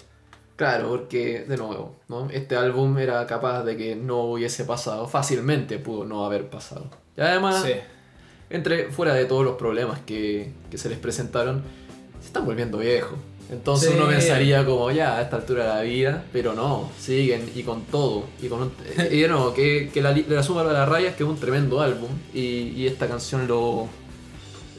Claro, 0.57 0.89
porque, 0.89 1.45
de 1.47 1.57
nuevo, 1.59 1.97
¿no? 2.09 2.31
este 2.31 2.57
álbum 2.57 2.97
era 2.99 3.27
capaz 3.27 3.63
de 3.65 3.77
que 3.77 3.95
no 3.95 4.23
hubiese 4.23 4.65
pasado, 4.65 5.07
fácilmente 5.07 5.79
pudo 5.79 6.05
no 6.05 6.25
haber 6.25 6.49
pasado. 6.49 6.89
Y 7.17 7.21
además, 7.21 7.63
Sí. 7.63 7.73
entre 8.49 8.91
fuera 8.91 9.13
de 9.13 9.27
todos 9.27 9.45
los 9.45 9.57
problemas 9.57 9.99
que, 10.07 10.53
que 10.71 10.79
se 10.79 10.89
les 10.89 10.99
presentaron, 10.99 11.63
se 12.21 12.27
están 12.29 12.47
volviendo 12.47 12.79
viejos. 12.79 13.19
Entonces 13.51 13.91
Sí. 13.91 13.95
uno 13.97 14.09
pensaría 14.09 14.65
como 14.67 14.91
ya 14.91 15.19
a 15.19 15.23
esta 15.23 15.37
altura 15.37 15.63
de 15.65 15.69
la 15.69 15.81
vida, 15.83 16.25
pero 16.33 16.53
no, 16.55 16.91
siguen 16.99 17.49
y 17.55 17.63
con 17.63 17.83
todo. 17.85 18.25
Y 18.43 18.49
con 18.49 18.63
un- 18.63 18.73
y 19.13 19.21
nuevo, 19.29 19.55
que, 19.55 19.91
que 19.93 20.03
la, 20.03 20.13
la 20.29 20.43
suma 20.43 20.65
de 20.65 20.73
la 20.73 20.85
raya 20.85 21.11
es 21.11 21.15
que 21.17 21.23
es 21.23 21.29
un 21.29 21.39
tremendo 21.39 21.81
álbum 21.81 22.11
y, 22.35 22.41
y 22.41 22.87
esta 22.89 23.07
canción 23.07 23.47
lo, 23.47 23.87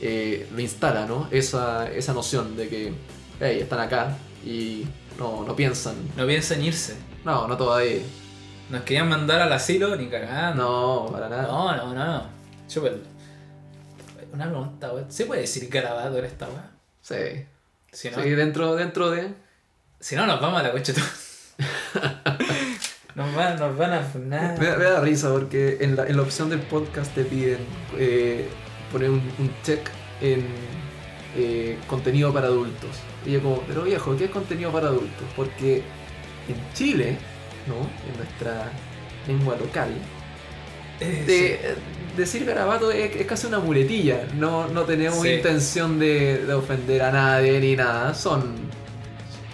eh, 0.01 0.47
lo 0.53 0.60
instala, 0.60 1.06
¿no? 1.06 1.27
Esa, 1.32 1.89
esa 1.91 2.13
noción 2.13 2.58
de 2.58 2.67
que, 2.67 2.93
hey, 3.39 3.60
están 3.62 3.80
acá 3.80 4.17
y 4.45 4.86
no, 5.17 5.43
no 5.45 5.56
piensan. 5.56 5.95
No 6.17 6.27
piensan 6.27 6.62
irse. 6.63 6.95
No, 7.23 7.47
no 7.47 7.56
todavía. 7.56 7.99
Nos 8.69 8.82
querían 8.82 9.08
mandar 9.08 9.39
al 9.39 9.53
asilo 9.53 9.95
ni 9.95 10.08
cagando. 10.08 11.06
No, 11.06 11.12
para 11.12 11.30
nada. 11.30 11.43
no, 11.47 11.93
no. 11.93 11.93
no. 11.95 12.23
Súper. 12.67 12.99
Una 14.34 14.45
pregunta. 14.49 14.91
¿Se 15.08 15.25
puede 15.25 15.41
decir 15.41 15.69
grabado 15.69 16.17
en 16.19 16.25
esta 16.25 16.47
weá? 16.47 16.69
Sí. 17.01 17.45
Si 17.97 18.12
no, 18.12 18.21
Sí, 18.21 18.29
dentro, 18.29 18.75
dentro 18.75 19.10
de. 19.10 19.33
si 19.99 20.15
no 20.15 20.27
nos 20.27 20.39
vamos 20.39 20.60
a 20.60 20.63
la 20.63 20.71
coche 20.71 20.93
nos, 23.15 23.33
van, 23.33 23.57
nos 23.57 23.75
van 23.75 23.93
a 23.93 24.03
funar. 24.03 24.60
Me, 24.60 24.77
me 24.77 24.83
da 24.83 25.01
risa 25.01 25.31
porque 25.31 25.79
en 25.81 25.95
la, 25.95 26.05
en 26.05 26.15
la 26.15 26.21
opción 26.21 26.51
del 26.51 26.60
podcast 26.60 27.12
te 27.15 27.23
piden 27.23 27.57
eh, 27.97 28.47
poner 28.91 29.10
un, 29.10 29.23
un 29.39 29.51
check 29.63 29.89
en, 30.21 30.45
eh, 31.36 31.79
contenido 31.88 32.31
para 32.31 32.49
adultos. 32.49 32.91
Y 33.25 33.31
yo 33.31 33.41
como, 33.41 33.62
pero 33.62 33.81
viejo, 33.81 34.15
¿qué 34.15 34.25
es 34.25 34.31
contenido 34.31 34.71
para 34.71 34.89
adultos? 34.89 35.27
Porque 35.36 35.81
en 36.47 36.73
Chile, 36.75 37.17
¿no? 37.65 37.77
En 38.12 38.15
nuestra 38.15 38.71
lengua 39.25 39.55
local, 39.55 39.89
eh, 40.99 41.75
decir 42.17 42.43
garabato 42.45 42.91
es, 42.91 43.15
es 43.15 43.25
casi 43.27 43.47
una 43.47 43.60
muletilla. 43.60 44.27
No, 44.36 44.67
no 44.67 44.84
tenemos 44.84 45.21
Sí. 45.21 45.30
intención 45.30 45.99
de, 45.99 46.39
de 46.45 46.53
ofender 46.53 47.01
a 47.03 47.12
nadie 47.12 47.60
ni 47.60 47.75
nada. 47.75 48.13
Son 48.13 48.56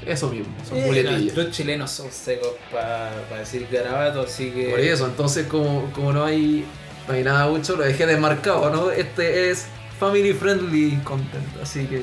eso 0.05 0.29
mismo, 0.29 0.53
son 0.67 0.77
Eh, 0.79 0.85
muletillas. 0.85 1.35
Los 1.37 1.51
chilenos 1.51 1.91
son 1.91 2.11
secos 2.11 2.49
para 2.71 3.11
decir 3.39 3.67
garabato, 3.71 4.21
así 4.21 4.49
que. 4.51 4.69
Por 4.69 4.79
eso, 4.79 5.05
entonces 5.05 5.47
como, 5.47 5.91
como 5.93 6.11
no 6.13 6.25
hay 6.25 6.65
no 7.07 7.13
hay 7.13 7.23
nada 7.23 7.47
mucho, 7.47 7.75
lo 7.75 7.83
dejé 7.83 8.05
desmarcado, 8.05 8.69
¿no? 8.69 8.89
Este 8.89 9.49
es 9.51 9.65
family 9.99 10.33
friendly 10.33 10.97
content, 11.03 11.45
así 11.61 11.85
que 11.85 12.01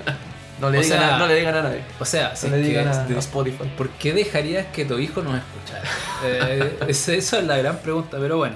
no 0.60 0.68
le, 0.70 0.80
digan, 0.82 0.98
sea, 0.98 1.14
a, 1.16 1.18
no 1.18 1.26
le 1.28 1.34
digan 1.36 1.54
a 1.54 1.62
nadie. 1.62 1.80
O 2.00 2.04
sea, 2.04 2.30
No 2.30 2.36
si 2.36 2.48
le 2.48 2.56
digan 2.58 2.88
a, 2.88 3.04
de- 3.04 3.14
a 3.16 3.18
Spotify. 3.20 3.70
¿por 3.76 3.88
qué 3.90 4.12
dejarías 4.12 4.66
que 4.72 4.84
tu 4.84 4.98
hijo 4.98 5.22
nos 5.22 5.36
escuchara? 5.36 5.88
Eh, 6.24 6.76
esa 6.88 7.14
es 7.14 7.32
la 7.44 7.56
gran 7.56 7.78
pregunta, 7.78 8.16
pero 8.20 8.36
bueno. 8.36 8.54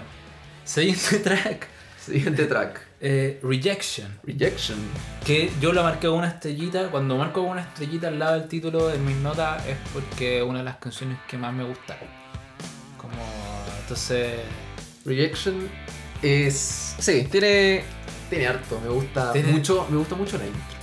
Siguiente 0.67 1.19
track, 1.25 1.67
Siguiente 2.05 2.45
track. 2.47 2.81
eh, 3.01 3.41
Rejection. 3.43 4.19
Rejection. 4.25 4.79
Que 5.25 5.51
yo 5.61 5.73
la 5.73 5.83
marqué 5.83 6.09
con 6.09 6.19
una 6.19 6.29
estrellita. 6.29 6.89
Cuando 6.91 7.17
marco 7.17 7.41
con 7.43 7.53
una 7.53 7.63
estrellita 7.63 8.09
al 8.09 8.19
lado 8.19 8.39
del 8.39 8.49
título 8.49 8.93
en 8.93 9.05
mis 9.05 9.17
notas 9.17 9.67
es 9.67 9.77
porque 9.95 10.39
es 10.39 10.45
una 10.45 10.59
de 10.59 10.65
las 10.65 10.77
canciones 10.77 11.17
que 11.29 11.39
más 11.39 11.55
me 11.55 11.65
gustaron. 11.65 12.09
Como. 12.99 13.15
Entonces. 13.81 14.35
Rejection 15.05 15.69
es. 16.23 16.97
Sí, 16.99 17.27
tiene. 17.31 17.85
Tiene 18.29 18.47
harto. 18.49 18.81
Me 18.83 18.89
gusta 18.91 19.33
Tiene- 19.33 19.53
mucho. 19.53 19.87
Me 19.89 19.97
gusta 19.97 20.15
mucho 20.17 20.37
la 20.39 20.47
intro. 20.47 20.77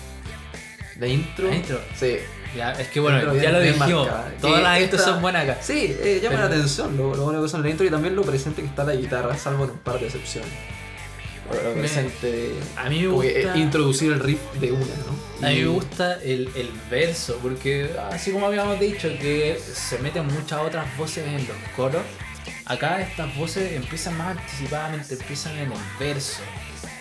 La 1.00 1.08
intro. 1.08 1.48
¿La 1.50 1.56
intro? 1.56 1.82
Sí. 1.96 2.16
Ya, 2.56 2.72
es 2.74 2.88
que 2.90 3.00
bueno, 3.00 3.34
ya 3.36 3.52
lo 3.52 3.60
dijimos. 3.60 4.08
marcada. 4.08 4.32
Todas 4.40 4.62
las 4.64 4.82
intros 4.82 5.02
son 5.02 5.22
buenas 5.22 5.44
acá. 5.44 5.58
Sí, 5.62 5.96
eh, 6.00 6.20
llama 6.22 6.36
Pero- 6.38 6.50
la 6.50 6.56
atención 6.56 6.96
lo, 6.98 7.16
lo 7.16 7.24
bueno 7.24 7.42
que 7.42 7.50
son 7.50 7.64
la 7.64 7.70
intro 7.70 7.86
y 7.86 7.90
también 7.90 8.16
lo 8.16 8.22
presente 8.24 8.62
que 8.62 8.68
está 8.68 8.84
la 8.84 8.94
guitarra, 8.96 9.36
salvo 9.38 9.64
en 9.66 9.72
un 9.72 9.78
par 9.80 10.00
de 10.00 10.06
excepciones. 10.06 10.52
Lo 11.52 11.70
Me- 11.76 11.82
presente. 11.82 12.54
A 12.78 12.90
mí 12.90 12.96
me 12.96 13.02
que, 13.02 13.08
gusta. 13.08 13.56
eh, 13.56 13.60
introducir 13.60 14.12
el 14.14 14.20
riff 14.20 14.40
de 14.60 14.72
una, 14.72 14.86
¿no? 14.86 15.46
A 15.48 15.50
mí 15.52 15.58
Y- 15.58 15.62
me 15.62 15.68
gusta 15.68 16.16
el, 16.24 16.50
el 16.56 16.70
verso, 16.90 17.38
porque 17.42 17.90
así 18.12 18.32
como 18.32 18.46
habíamos 18.48 18.80
dicho 18.80 19.10
que 19.20 19.60
se 19.60 20.00
meten 20.00 20.26
muchas 20.28 20.62
otras 20.62 20.86
voces 20.98 21.28
en 21.28 21.46
los 21.48 21.58
coros, 21.76 22.02
acá 22.66 23.02
estas 23.02 23.36
voces 23.36 23.74
empiezan 23.74 24.18
más 24.18 24.38
anticipadamente, 24.38 25.14
empiezan 25.16 25.54
en 25.58 25.72
el 25.72 25.78
verso. 26.00 26.40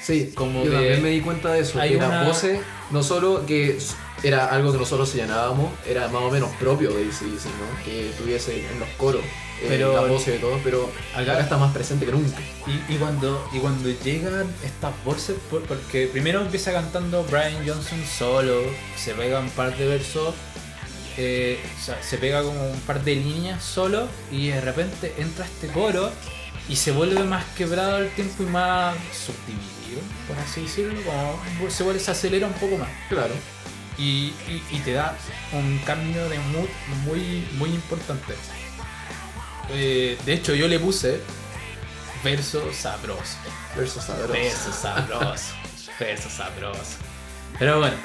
Sí, 0.02 0.32
como 0.34 0.64
yo 0.64 0.70
que 0.70 0.76
también 0.76 1.02
me 1.02 1.08
di 1.10 1.20
cuenta 1.20 1.52
de 1.52 1.60
eso. 1.60 1.80
hay 1.80 1.90
que 1.90 1.96
una- 1.98 2.08
las 2.08 2.26
voces, 2.26 2.58
no 2.90 3.02
solo 3.04 3.46
que 3.46 3.78
era 4.22 4.46
algo 4.46 4.72
que 4.72 4.78
nosotros 4.78 5.08
señalábamos, 5.08 5.70
era 5.86 6.08
más 6.08 6.22
o 6.22 6.30
menos 6.30 6.50
propio 6.56 6.90
de 6.92 7.02
ACDC, 7.04 7.44
¿no? 7.46 7.84
Que 7.84 8.12
tuviese 8.18 8.66
en 8.70 8.78
los 8.80 8.88
coros 8.90 9.22
eh, 9.62 9.66
Pero- 9.68 9.92
las 9.94 10.08
voces 10.08 10.36
y 10.36 10.40
todo, 10.40 10.58
pero 10.64 10.90
Acá- 11.14 11.32
acá, 11.32 11.40
está 11.40 11.56
más 11.56 11.72
presente 11.72 12.04
que 12.06 12.12
nunca. 12.12 12.36
Y, 12.66 12.94
y 12.94 12.96
cuando, 12.98 13.48
y 13.52 13.58
cuando 13.58 13.88
llegan 13.88 14.46
estas 14.64 14.92
voces, 15.04 15.36
por- 15.50 15.62
porque 15.62 16.06
primero 16.08 16.40
empieza 16.40 16.72
cantando 16.72 17.24
Brian 17.24 17.66
Johnson 17.66 18.02
solo, 18.06 18.60
se 18.96 19.14
pega 19.14 19.38
un 19.40 19.50
par 19.50 19.76
de 19.76 19.86
versos, 19.86 20.34
eh, 21.16 21.60
o 21.80 21.84
sea, 21.84 22.02
se 22.02 22.16
pega 22.18 22.42
como 22.42 22.70
un 22.70 22.80
par 22.80 23.04
de 23.04 23.14
líneas 23.16 23.62
solo, 23.62 24.08
y 24.30 24.48
de 24.48 24.60
repente 24.60 25.14
entra 25.18 25.44
este 25.44 25.68
coro 25.68 26.10
y 26.68 26.76
se 26.76 26.90
vuelve 26.92 27.22
más 27.24 27.44
quebrado 27.56 27.96
al 27.96 28.08
tiempo 28.10 28.42
y 28.44 28.46
más 28.46 28.96
subdividido, 29.12 30.00
por 30.26 30.38
así 30.38 30.62
decirlo, 30.62 31.00
como 31.04 31.70
se 31.70 31.82
vuelve, 31.82 32.00
se 32.00 32.10
acelera 32.10 32.46
un 32.46 32.52
poco 32.54 32.78
más. 32.78 32.88
Claro. 33.08 33.34
Y, 33.98 34.32
y- 34.48 34.62
y 34.70 34.78
te 34.80 34.92
da 34.92 35.14
un 35.52 35.78
cambio 35.84 36.28
de 36.28 36.38
mood 36.38 36.68
muy, 37.04 37.46
muy 37.58 37.70
importante. 37.70 38.34
Eh, 39.70 40.18
de 40.24 40.32
hecho, 40.32 40.54
yo 40.54 40.68
le 40.68 40.78
puse 40.78 41.20
verso 42.24 42.72
sabroso. 42.72 43.36
Verso 43.76 44.00
sabroso. 44.00 44.32
Verso 44.32 44.72
sabroso. 44.72 45.54
verso 46.00 46.30
sabroso. 46.30 46.96
Pero 47.58 47.78
bueno, 47.80 47.96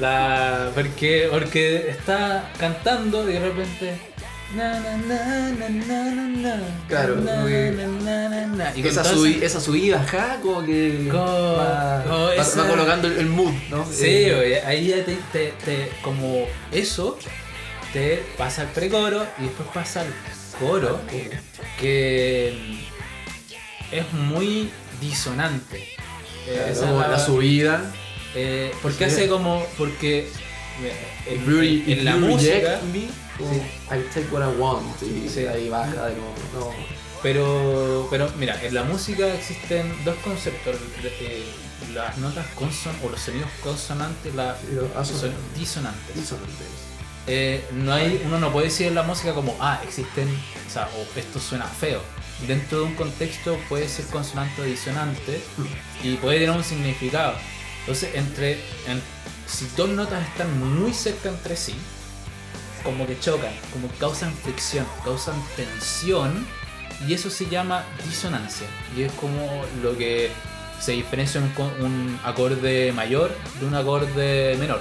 la, 0.00 0.70
porque, 0.74 1.28
porque 1.30 1.90
está 1.90 2.50
cantando 2.58 3.28
y 3.28 3.34
de 3.34 3.40
repente. 3.40 4.00
Claro. 6.88 7.16
Y 8.74 8.86
esa, 8.86 9.04
subi- 9.04 9.42
esa- 9.42 9.60
subida 9.60 10.00
acá 10.02 10.38
como 10.42 10.64
que 10.64 11.08
va, 11.12 12.04
va- 12.04 12.34
esa- 12.34 12.62
va 12.62 12.68
colocando 12.68 13.08
el, 13.08 13.18
el 13.18 13.26
mood, 13.26 13.52
¿no? 13.70 13.84
Sí, 13.90 14.04
Eh, 14.06 14.34
oye, 14.34 14.60
ahí 14.62 14.88
ya 14.88 15.04
te, 15.04 15.16
te- 15.32 15.52
te- 15.64 15.90
como 16.02 16.46
eso, 16.72 17.18
te 17.92 18.22
pasa 18.38 18.62
al 18.62 18.68
precoro 18.68 19.26
y 19.38 19.42
después 19.44 19.68
pasa 19.74 20.02
al 20.02 20.08
coro, 20.58 21.00
que 21.80 22.52
es 23.92 24.12
muy 24.12 24.70
disonante. 25.00 25.88
Claro, 26.46 26.66
esa 26.72 26.90
la- 26.92 27.08
la 27.08 27.18
subida. 27.18 27.92
eh, 28.38 28.70
porque 28.82 29.08
Sí. 29.08 29.14
hace 29.14 29.28
como, 29.28 29.64
porque 29.78 30.28
eh, 30.84 30.92
en, 31.26 31.46
en- 31.88 31.98
en 32.00 32.04
la 32.04 32.16
música, 32.16 32.80
como, 32.92 33.08
Sí. 33.38 33.94
I 33.94 34.02
take 34.14 34.26
what 34.32 34.42
I 34.42 34.56
want. 34.58 35.02
Y 35.02 35.28
Sí. 35.28 35.46
ahí 35.46 35.68
baja 35.68 36.06
de 36.06 36.14
nuevo. 36.16 36.34
No. 36.54 36.96
pero, 37.22 38.06
pero 38.10 38.30
mira, 38.38 38.62
en 38.62 38.74
la 38.74 38.84
música 38.84 39.26
existen 39.34 39.92
dos 40.04 40.14
conceptos, 40.22 40.76
eh, 41.02 41.44
las 41.94 42.16
notas 42.18 42.46
consonantes 42.54 43.04
o 43.04 43.10
los 43.10 43.20
sonidos 43.20 43.48
consonantes, 43.62 44.34
la, 44.34 44.54
Sí, 44.60 44.66
lo- 44.74 44.88
ah, 44.96 45.04
son- 45.04 45.20
son 45.20 45.32
disonantes. 45.58 46.14
Disonantes. 46.14 46.66
Eh, 47.26 47.66
no 47.72 47.92
hay, 47.94 48.22
uno 48.24 48.38
no 48.38 48.52
puede 48.52 48.66
decir 48.66 48.86
en 48.86 48.94
la 48.94 49.02
música 49.02 49.32
como, 49.34 49.56
ah, 49.60 49.80
existen, 49.82 50.28
o 50.28 50.70
sea, 50.72 50.88
o 50.96 51.18
esto 51.18 51.40
suena 51.40 51.64
feo. 51.66 52.00
Dentro 52.46 52.78
de 52.80 52.84
un 52.84 52.94
contexto 52.94 53.58
puede 53.68 53.88
ser 53.88 54.04
consonante 54.06 54.60
o 54.62 54.64
disonante 54.64 55.40
y 56.04 56.14
puede 56.16 56.38
tener 56.40 56.54
un 56.54 56.62
significado. 56.62 57.34
Entonces, 57.80 58.14
entre, 58.14 58.52
en- 58.86 59.02
si 59.48 59.66
dos 59.76 59.88
notas 59.88 60.24
están 60.28 60.78
muy 60.80 60.92
cerca 60.92 61.30
entre 61.30 61.56
sí, 61.56 61.74
como 62.86 63.06
que 63.06 63.18
chocan, 63.20 63.52
como 63.72 63.88
que 63.90 63.96
causan 63.98 64.32
fricción, 64.32 64.86
causan 65.04 65.34
tensión, 65.56 66.46
y 67.06 67.12
eso 67.12 67.28
se 67.28 67.44
llama 67.46 67.84
disonancia. 68.08 68.66
Y 68.96 69.02
es 69.02 69.12
como 69.12 69.62
lo 69.82 69.94
que 69.98 70.30
se 70.80 70.92
diferencia 70.92 71.40
un, 71.42 71.48
co- 71.50 71.70
un 71.80 72.18
acorde 72.24 72.92
mayor 72.92 73.36
de 73.60 73.66
un 73.66 73.74
acorde 73.74 74.56
menor. 74.58 74.80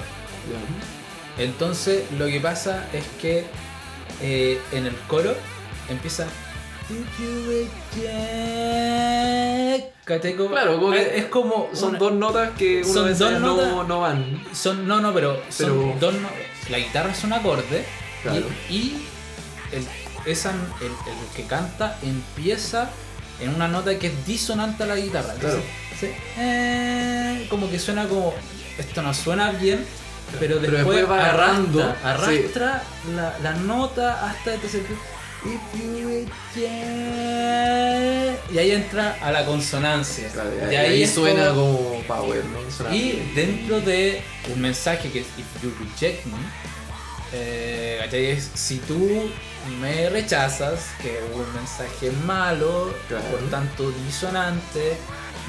Entonces 1.38 2.04
lo 2.18 2.28
que 2.28 2.40
pasa 2.40 2.86
es 2.94 3.04
que 3.22 3.46
eh, 4.22 4.60
en 4.72 4.86
el 4.86 4.96
coro 5.08 5.36
empieza. 5.90 6.28
Claro, 10.50 10.80
como 10.80 10.92
que 10.92 11.02
es 11.02 11.08
es 11.24 11.26
como. 11.26 11.70
Son 11.74 11.90
una- 11.90 12.00
dos 12.00 12.14
notas 12.14 12.52
que 12.58 12.82
uno 12.84 12.94
Son 12.94 13.18
dos 13.18 13.32
no, 13.34 13.40
notas. 13.56 13.88
no 13.88 14.00
van. 14.02 14.44
Son, 14.54 14.88
no, 14.88 15.00
no, 15.02 15.14
pero 15.14 15.42
son 15.50 16.00
dos 16.00 16.14
no- 16.14 16.30
La 16.70 16.78
guitarra 16.80 17.12
es 17.12 17.24
un 17.24 17.34
acorde 17.34 17.86
Claro. 18.24 18.46
y, 18.70 18.74
y 18.76 19.08
el, 19.72 19.88
esa- 20.32 20.52
el, 20.52 20.88
el 20.88 21.36
que 21.36 21.44
canta 21.48 21.98
empieza 22.04 22.90
en 23.40 23.54
una 23.54 23.68
nota 23.68 23.98
que 23.98 24.08
es 24.08 24.26
disonante 24.28 24.84
a 24.84 24.86
la 24.88 24.96
guitarra. 24.96 25.34
Entonces, 25.34 25.62
sí, 26.00 26.08
eh, 26.38 27.48
como 27.50 27.70
que 27.70 27.80
suena 27.80 28.08
como. 28.08 28.34
Esto 28.78 29.02
no 29.02 29.14
suena 29.14 29.52
bien, 29.52 29.86
pero 30.40 30.60
Pero 30.60 30.72
después, 30.78 30.98
después 30.98 31.10
va 31.10 31.24
agarrando, 31.30 31.82
arrastra, 32.04 32.12
arrastra 32.12 32.84
la, 33.16 33.38
la 33.42 33.54
nota 33.54 34.26
hasta 34.30 34.54
este 34.56 34.70
sentido. 34.70 34.98
If 35.44 35.62
you 35.80 36.08
reject- 36.10 36.54
Y 38.52 38.58
ahí 38.58 38.72
entra 38.72 39.18
a 39.22 39.32
la 39.32 39.46
consonancia. 39.46 40.30
Claro, 40.32 40.50
y 40.70 40.74
y 40.74 40.76
ahí, 40.76 41.06
suena 41.08 41.50
como- 41.50 41.78
como 41.78 42.00
power, 42.04 42.44
¿no? 42.46 42.72
Suena 42.72 42.96
y 42.96 43.12
bien. 43.12 43.36
dentro 43.36 43.82
de 43.82 44.22
un 44.54 44.62
mensaje 44.62 45.12
que 45.12 45.20
es 45.20 45.28
If 45.38 45.64
you 45.64 45.74
reject 45.80 46.26
me, 46.26 46.38
eh. 47.34 47.82
Es, 48.12 48.50
si 48.54 48.78
tú 48.78 49.30
me 49.82 50.10
rechazas, 50.10 50.80
que 51.02 51.18
es 51.18 51.24
un 51.34 51.54
mensaje 51.54 52.12
malo, 52.26 52.94
Claro. 53.10 53.24
por 53.26 53.42
tanto 53.50 53.92
disonante, 54.06 54.96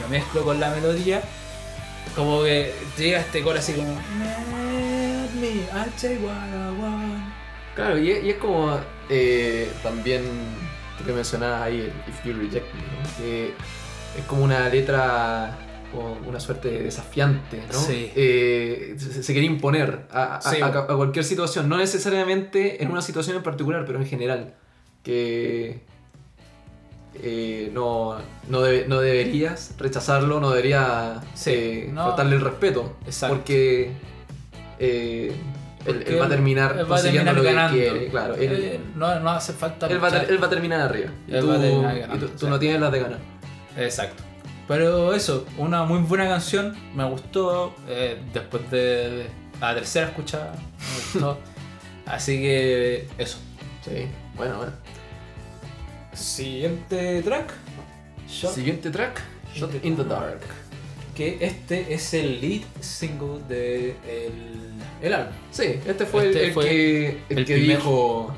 lo 0.01 0.09
mezclo 0.09 0.43
con 0.45 0.59
la 0.59 0.71
melodía, 0.71 1.23
como 2.17 2.43
que 2.43 2.75
llega 2.99 3.21
este 3.21 3.43
coro 3.43 3.59
así 3.61 3.73
como 3.75 3.93
Let 3.93 5.31
me, 5.41 5.49
I'll 5.73 5.91
take 6.01 6.19
what 6.19 6.33
I 6.49 6.81
want. 6.81 7.36
Claro, 7.77 7.99
y 7.99 8.11
es, 8.11 8.25
y 8.25 8.31
es 8.31 8.37
como 8.37 8.77
eh, 9.09 9.71
también 9.83 10.23
tú 10.99 11.05
que 11.05 11.13
mencionabas 11.13 11.63
ahí 11.63 11.81
el 11.83 11.93
If 12.09 12.25
You 12.25 12.33
Reject 12.33 12.75
Me, 12.75 12.81
¿no? 12.81 13.17
que 13.19 13.47
es 14.19 14.25
como 14.27 14.43
una 14.45 14.69
letra 14.69 15.57
o 15.95 16.17
una 16.29 16.41
suerte 16.41 16.69
de 16.71 16.83
desafiante, 16.83 17.63
¿no? 17.71 17.79
Sí. 17.79 18.11
Eh, 18.17 18.97
se, 18.99 19.23
se 19.23 19.33
quiere 19.33 19.47
imponer 19.47 20.07
a, 20.11 20.37
a- 20.37 20.41
Sí. 20.41 20.61
a- 20.61 20.67
a 20.67 20.87
cualquier 20.97 21.25
situación, 21.25 21.69
no 21.69 21.77
necesariamente 21.77 22.83
en 22.83 22.91
una 22.91 23.03
situación 23.03 23.37
en 23.37 23.43
particular, 23.45 23.85
pero 23.87 24.01
en 24.01 24.07
general. 24.07 24.55
Que 25.05 25.83
eh, 27.23 27.71
no, 27.73 28.17
no, 28.49 28.61
debe- 28.63 28.87
no 28.89 29.01
deberías 29.01 29.75
rechazarlo, 29.79 30.41
no 30.41 30.51
deberías 30.51 31.23
Sí, 31.35 31.51
eh, 31.55 31.91
no. 31.93 32.05
faltarle 32.09 32.37
el 32.37 32.43
respeto. 32.43 32.97
Exacto. 33.07 33.37
Porque 33.37 33.93
eh, 34.79 35.33
él, 35.89 36.21
va 36.21 36.27
a 36.27 36.29
terminar 36.29 36.73
él 36.73 36.79
va 36.79 36.83
a 36.83 36.87
consiguiendo 36.89 37.33
terminar 37.33 37.37
lo 37.37 37.43
que 37.43 37.53
ganando. 37.53 37.77
quiere. 37.99 38.09
Claro, 38.11 38.35
él, 38.35 38.81
no, 38.95 39.21
no 39.21 39.31
hace 39.31 39.53
falta 39.53 39.87
él 39.87 40.03
va 40.03 40.09
a, 40.09 40.11
ter- 40.11 40.21
luchar. 40.21 40.35
él 40.35 40.43
va 40.43 40.47
a 40.47 40.51
terminar 40.51 40.81
arriba. 40.81 41.11
Y 41.27 41.41
tú, 41.41 41.49
va 41.49 41.55
a 41.55 41.59
terminar 41.61 41.97
y 42.15 42.19
tú- 42.19 42.49
no 42.49 42.59
tienes 42.59 42.81
las 42.81 42.93
de 42.93 42.99
ganar. 43.01 43.19
Exacto. 43.77 44.23
Pero 44.69 45.15
eso, 45.15 45.47
una 45.59 45.85
muy 45.85 46.01
buena 46.01 46.27
canción, 46.27 46.77
me 46.95 47.05
gustó. 47.09 47.75
eh, 47.89 48.21
después 48.33 48.69
de, 48.71 48.79
de 48.79 49.27
la 49.61 49.75
tercera 49.75 50.07
escuchada, 50.09 50.53
me 50.53 51.21
gustó. 51.21 51.39
Así 52.07 52.39
que 52.39 53.07
eso. 53.19 53.39
Sí, 53.85 54.07
bueno, 54.37 54.57
bueno. 54.59 54.73
Siguiente 56.13 57.23
track. 57.23 57.53
Shot, 58.29 58.53
Siguiente 58.55 58.91
track, 58.91 59.21
Shot 59.55 59.71
in 59.85 59.97
the 59.97 60.05
Dark. 60.05 60.41
Que 61.17 61.39
este 61.41 61.95
es 61.95 62.13
el 62.15 62.41
lead 62.43 62.63
single 62.81 63.41
de 63.49 63.91
el, 64.07 64.73
el 65.03 65.13
álbum. 65.15 65.33
Sí, 65.51 65.65
este 65.87 66.05
fue 66.05 66.25
el- 66.25 66.29
Este 66.29 66.47
el, 66.49 66.53
fue 66.53 66.65
que, 66.69 67.09
el 67.31 67.39
el 67.39 67.45
que 67.47 67.55
primer- 67.55 67.77
dijo 67.79 68.35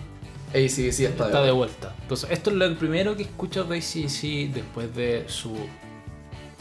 ACDC 0.55 1.01
está, 1.01 1.27
Está 1.27 1.43
de 1.43 1.51
vuelta. 1.51 1.95
Entonces, 2.03 2.31
esto 2.31 2.51
es 2.51 2.57
lo 2.57 2.79
primero 2.79 3.17
que 3.17 3.25
escucho 3.25 3.65
de 3.65 3.79
ACDC 3.79 4.53
después 4.55 4.95
de 4.95 5.25
su 5.27 5.57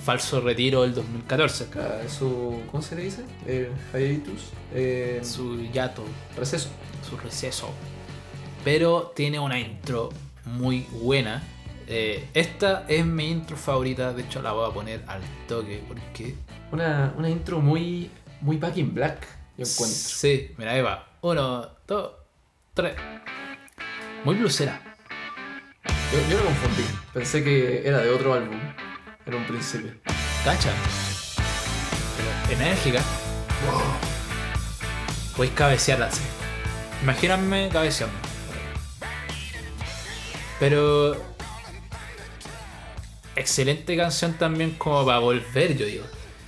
falso 0.04 0.42
retiro 0.42 0.82
del 0.84 0.94
2014. 0.96 1.66
Acá, 1.66 2.00
su, 2.10 2.62
¿Cómo 2.72 2.82
se 2.82 2.96
le 2.96 3.04
dice? 3.04 3.22
Eh, 3.46 3.70
hiatus. 3.94 4.50
Eh, 4.74 5.22
Su 5.24 5.64
yato, 5.72 6.04
receso. 6.38 6.70
su 7.08 7.16
receso. 7.18 7.70
Pero 8.64 9.12
tiene 9.16 9.40
una 9.40 9.60
intro 9.60 10.10
muy 10.46 10.86
buena. 11.02 11.44
Eh, 11.90 12.28
esta 12.34 12.84
es 12.90 13.06
mi 13.06 13.32
intro 13.32 13.56
favorita, 13.56 14.12
de 14.12 14.24
hecho 14.24 14.42
la 14.42 14.52
voy 14.52 14.70
a 14.70 14.74
poner 14.74 15.04
al 15.08 15.22
toque 15.48 15.82
porque... 15.88 16.36
Una, 16.72 17.14
una 17.18 17.30
intro 17.30 17.62
muy, 17.62 18.12
muy 18.42 18.58
back 18.58 18.76
in 18.76 18.94
black, 18.94 19.26
yo 19.58 19.66
encuentro. 19.66 19.88
Sí, 19.88 20.54
mira, 20.58 20.74
ahí 20.74 20.82
va. 20.82 21.08
Uno, 21.22 21.66
dos, 21.88 22.12
tres. 22.74 22.94
Muy 24.26 24.36
blusera. 24.36 24.82
Yo, 26.12 26.30
yo 26.30 26.38
lo 26.38 26.44
confundí. 26.44 26.84
Pensé 27.14 27.42
que 27.42 27.88
era 27.88 28.00
de 28.00 28.10
otro 28.10 28.34
álbum 28.34 28.60
en 29.26 29.34
un 29.34 29.46
principio. 29.46 29.94
Cacha. 30.44 30.74
Pero 32.18 32.60
enérgica. 32.60 33.02
Podéis 35.38 35.54
cabecearla 35.54 36.08
así. 36.08 36.24
Imagíname 37.02 37.70
cabeceando. 37.72 38.16
Pero. 40.60 41.37
Excelente 43.38 43.96
canción 43.96 44.34
también 44.34 44.72
como 44.72 45.06
para 45.06 45.20
volver, 45.20 45.78
yo 45.78 45.86
digo. 45.86 46.04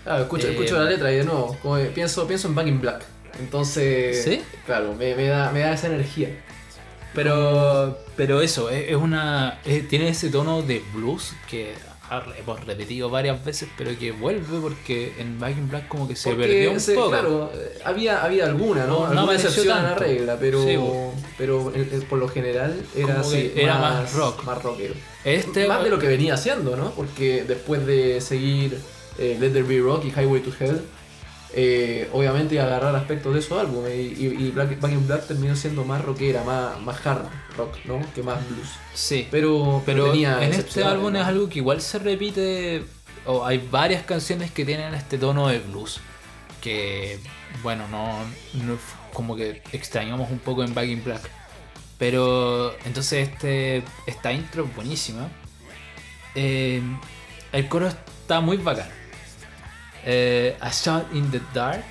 Ah, 0.05 0.19
escucho, 0.21 0.47
Eh, 0.47 0.51
escucho 0.51 0.77
la 0.77 0.89
letra 0.89 1.11
y 1.11 1.17
de 1.17 1.23
nuevo, 1.23 1.55
como 1.61 1.77
que 1.77 1.85
pienso, 1.85 2.27
pienso 2.27 2.47
en 2.47 2.55
Back 2.55 2.67
in 2.67 2.81
Black. 2.81 3.03
Entonces, 3.39 4.23
¿Sí? 4.23 4.41
claro, 4.65 4.93
me, 4.95 5.13
me 5.15 5.27
da, 5.27 5.51
me 5.51 5.59
da 5.61 5.73
esa 5.73 5.87
energía. 5.87 6.29
Pero. 7.13 7.97
Pero 8.15 8.41
eso, 8.41 8.69
es, 8.69 8.89
es 8.89 8.95
una. 8.95 9.59
es- 9.65 9.87
tiene 9.87 10.09
ese 10.09 10.29
tono 10.29 10.61
de 10.61 10.83
blues 10.93 11.33
que 11.49 11.73
hemos 12.39 12.65
repetido 12.65 13.09
varias 13.09 13.43
veces, 13.45 13.69
pero 13.77 13.97
que 13.97 14.11
vuelve 14.11 14.59
porque 14.59 15.13
en 15.19 15.39
Back 15.39 15.57
in 15.57 15.69
Black 15.69 15.87
como 15.87 16.07
que 16.07 16.15
se 16.15 16.29
Porque 16.29 16.47
perdió 16.47 16.71
un 16.71 16.95
poco. 16.95 17.09
Claro, 17.09 17.51
eh, 17.53 17.79
había, 17.85 18.23
había 18.23 18.45
alguna, 18.45 18.85
¿no? 18.85 18.93
No, 18.93 18.99
no 18.99 19.05
alguna 19.05 19.21
apareció 19.23 19.49
excepción 19.49 19.77
a 19.77 19.83
la 19.83 19.95
regla, 19.95 20.37
pero, 20.39 20.63
Sí. 20.63 20.75
Pero 21.39 21.73
el- 21.73 21.91
el- 21.91 22.03
por 22.03 22.19
lo 22.19 22.27
general 22.27 22.85
era 22.95 23.21
así, 23.21 23.51
era 23.55 23.79
más 23.79 24.13
rock. 24.13 24.43
Más 24.43 24.61
rockero. 24.61 24.93
Este 25.23 25.67
más 25.67 25.83
de 25.83 25.89
lo 25.89 25.97
que 25.97 26.05
venía 26.07 26.35
haciendo, 26.35 26.75
¿no? 26.77 26.91
Porque 26.91 27.43
después 27.47 27.83
de 27.87 28.21
seguir 28.21 28.77
eh, 29.17 29.37
Let 29.39 29.49
There 29.49 29.63
Be 29.63 29.79
Rock 29.79 30.05
y 30.05 30.09
Highway 30.09 30.41
to 30.41 30.51
Hell, 30.59 30.81
eh, 31.53 32.07
obviamente 32.13 32.53
iba 32.55 32.63
a 32.65 32.67
agarrar 32.67 32.95
aspectos 32.95 33.33
de 33.33 33.39
esos 33.39 33.59
álbumes 33.59 33.91
y, 33.95 34.25
y- 34.27 34.47
y 34.47 34.51
Black, 34.51 34.79
Back 34.79 34.91
in 34.91 35.07
Black 35.07 35.25
terminó 35.27 35.55
siendo 35.55 35.83
más 35.83 36.03
rockera, 36.05 36.43
más, 36.43 36.79
más 36.81 37.05
hard 37.05 37.23
rock, 37.57 37.73
¿no? 37.85 37.99
Que 38.13 38.21
más 38.21 38.37
blues. 38.49 38.67
Sí. 38.93 39.27
Pero, 39.31 39.81
Pero 39.85 40.11
tenía 40.11 40.43
en 40.45 40.53
este 40.53 40.83
álbum 40.83 41.13
¿no? 41.13 41.19
es 41.19 41.25
algo 41.25 41.49
que 41.49 41.57
igual 41.59 41.81
se 41.81 41.97
repite, 41.99 42.83
o 43.25 43.45
hay 43.45 43.57
varias 43.71 44.03
canciones 44.03 44.51
que 44.51 44.63
tienen 44.63 44.93
este 44.93 45.17
tono 45.17 45.47
de 45.47 45.59
blues, 45.59 45.99
que 46.61 47.19
bueno, 47.63 47.87
no, 47.89 48.19
no 48.63 48.77
como 49.13 49.35
que 49.35 49.61
extrañamos 49.71 50.29
un 50.31 50.39
poco 50.39 50.63
en 50.63 50.73
Back 50.73 50.87
in 50.87 51.03
Black. 51.03 51.21
Pero 51.97 52.75
entonces 52.85 53.27
este, 53.29 53.83
esta 54.07 54.31
intro 54.31 54.63
es 54.65 54.75
buenísima. 54.75 55.27
Eh, 56.35 56.81
el 57.51 57.67
coro 57.67 57.87
está 57.87 58.39
muy 58.39 58.57
bacán. 58.57 58.89
Eh, 60.05 60.55
a 60.61 60.69
Shot 60.71 61.13
in 61.13 61.29
the 61.29 61.41
Dark 61.53 61.83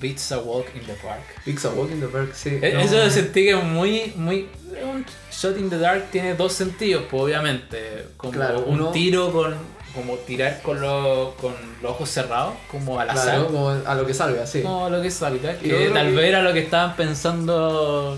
beats 0.00 0.30
a 0.30 0.38
walk 0.38 0.66
in 0.74 0.82
the 0.86 0.92
park. 0.94 1.22
Pix 1.44 1.64
a 1.64 1.70
Walk 1.70 1.90
in 1.90 2.00
the 2.00 2.06
Park, 2.08 2.32
sí. 2.34 2.50
Eh, 2.62 2.72
no. 2.74 2.80
Eso 2.80 2.98
lo 3.02 3.10
sentí 3.10 3.44
que 3.44 3.50
es 3.58 3.64
muy, 3.64 4.12
muy. 4.16 4.48
Un 4.84 5.04
shot 5.32 5.56
in 5.58 5.70
the 5.70 5.78
dark 5.78 6.10
tiene 6.10 6.34
dos 6.34 6.52
sentidos, 6.52 7.04
pues 7.10 7.22
obviamente. 7.22 8.06
Como 8.18 8.32
Claro, 8.32 8.60
un 8.60 8.78
uno- 8.80 8.90
tiro 8.92 9.32
con. 9.32 9.56
Como 9.96 10.14
tirar 10.18 10.60
con, 10.62 10.80
los 10.80 11.34
con 11.34 11.54
los 11.82 11.90
ojos 11.92 12.08
cerrados, 12.10 12.54
como 12.70 13.00
al 13.00 13.10
azar. 13.10 13.24
Claro, 13.24 13.46
como 13.46 13.70
a 13.70 13.94
lo 13.96 14.06
que 14.06 14.14
salga, 14.14 14.46
sí. 14.46 14.62
Como 14.62 14.88
lo 14.90 15.00
que 15.02 15.10
salga. 15.10 15.58
Que 15.58 15.90
tal 15.92 16.14
vez 16.14 16.26
era 16.26 16.42
lo 16.42 16.52
que 16.52 16.60
estaban 16.60 16.94
pensando 16.94 18.16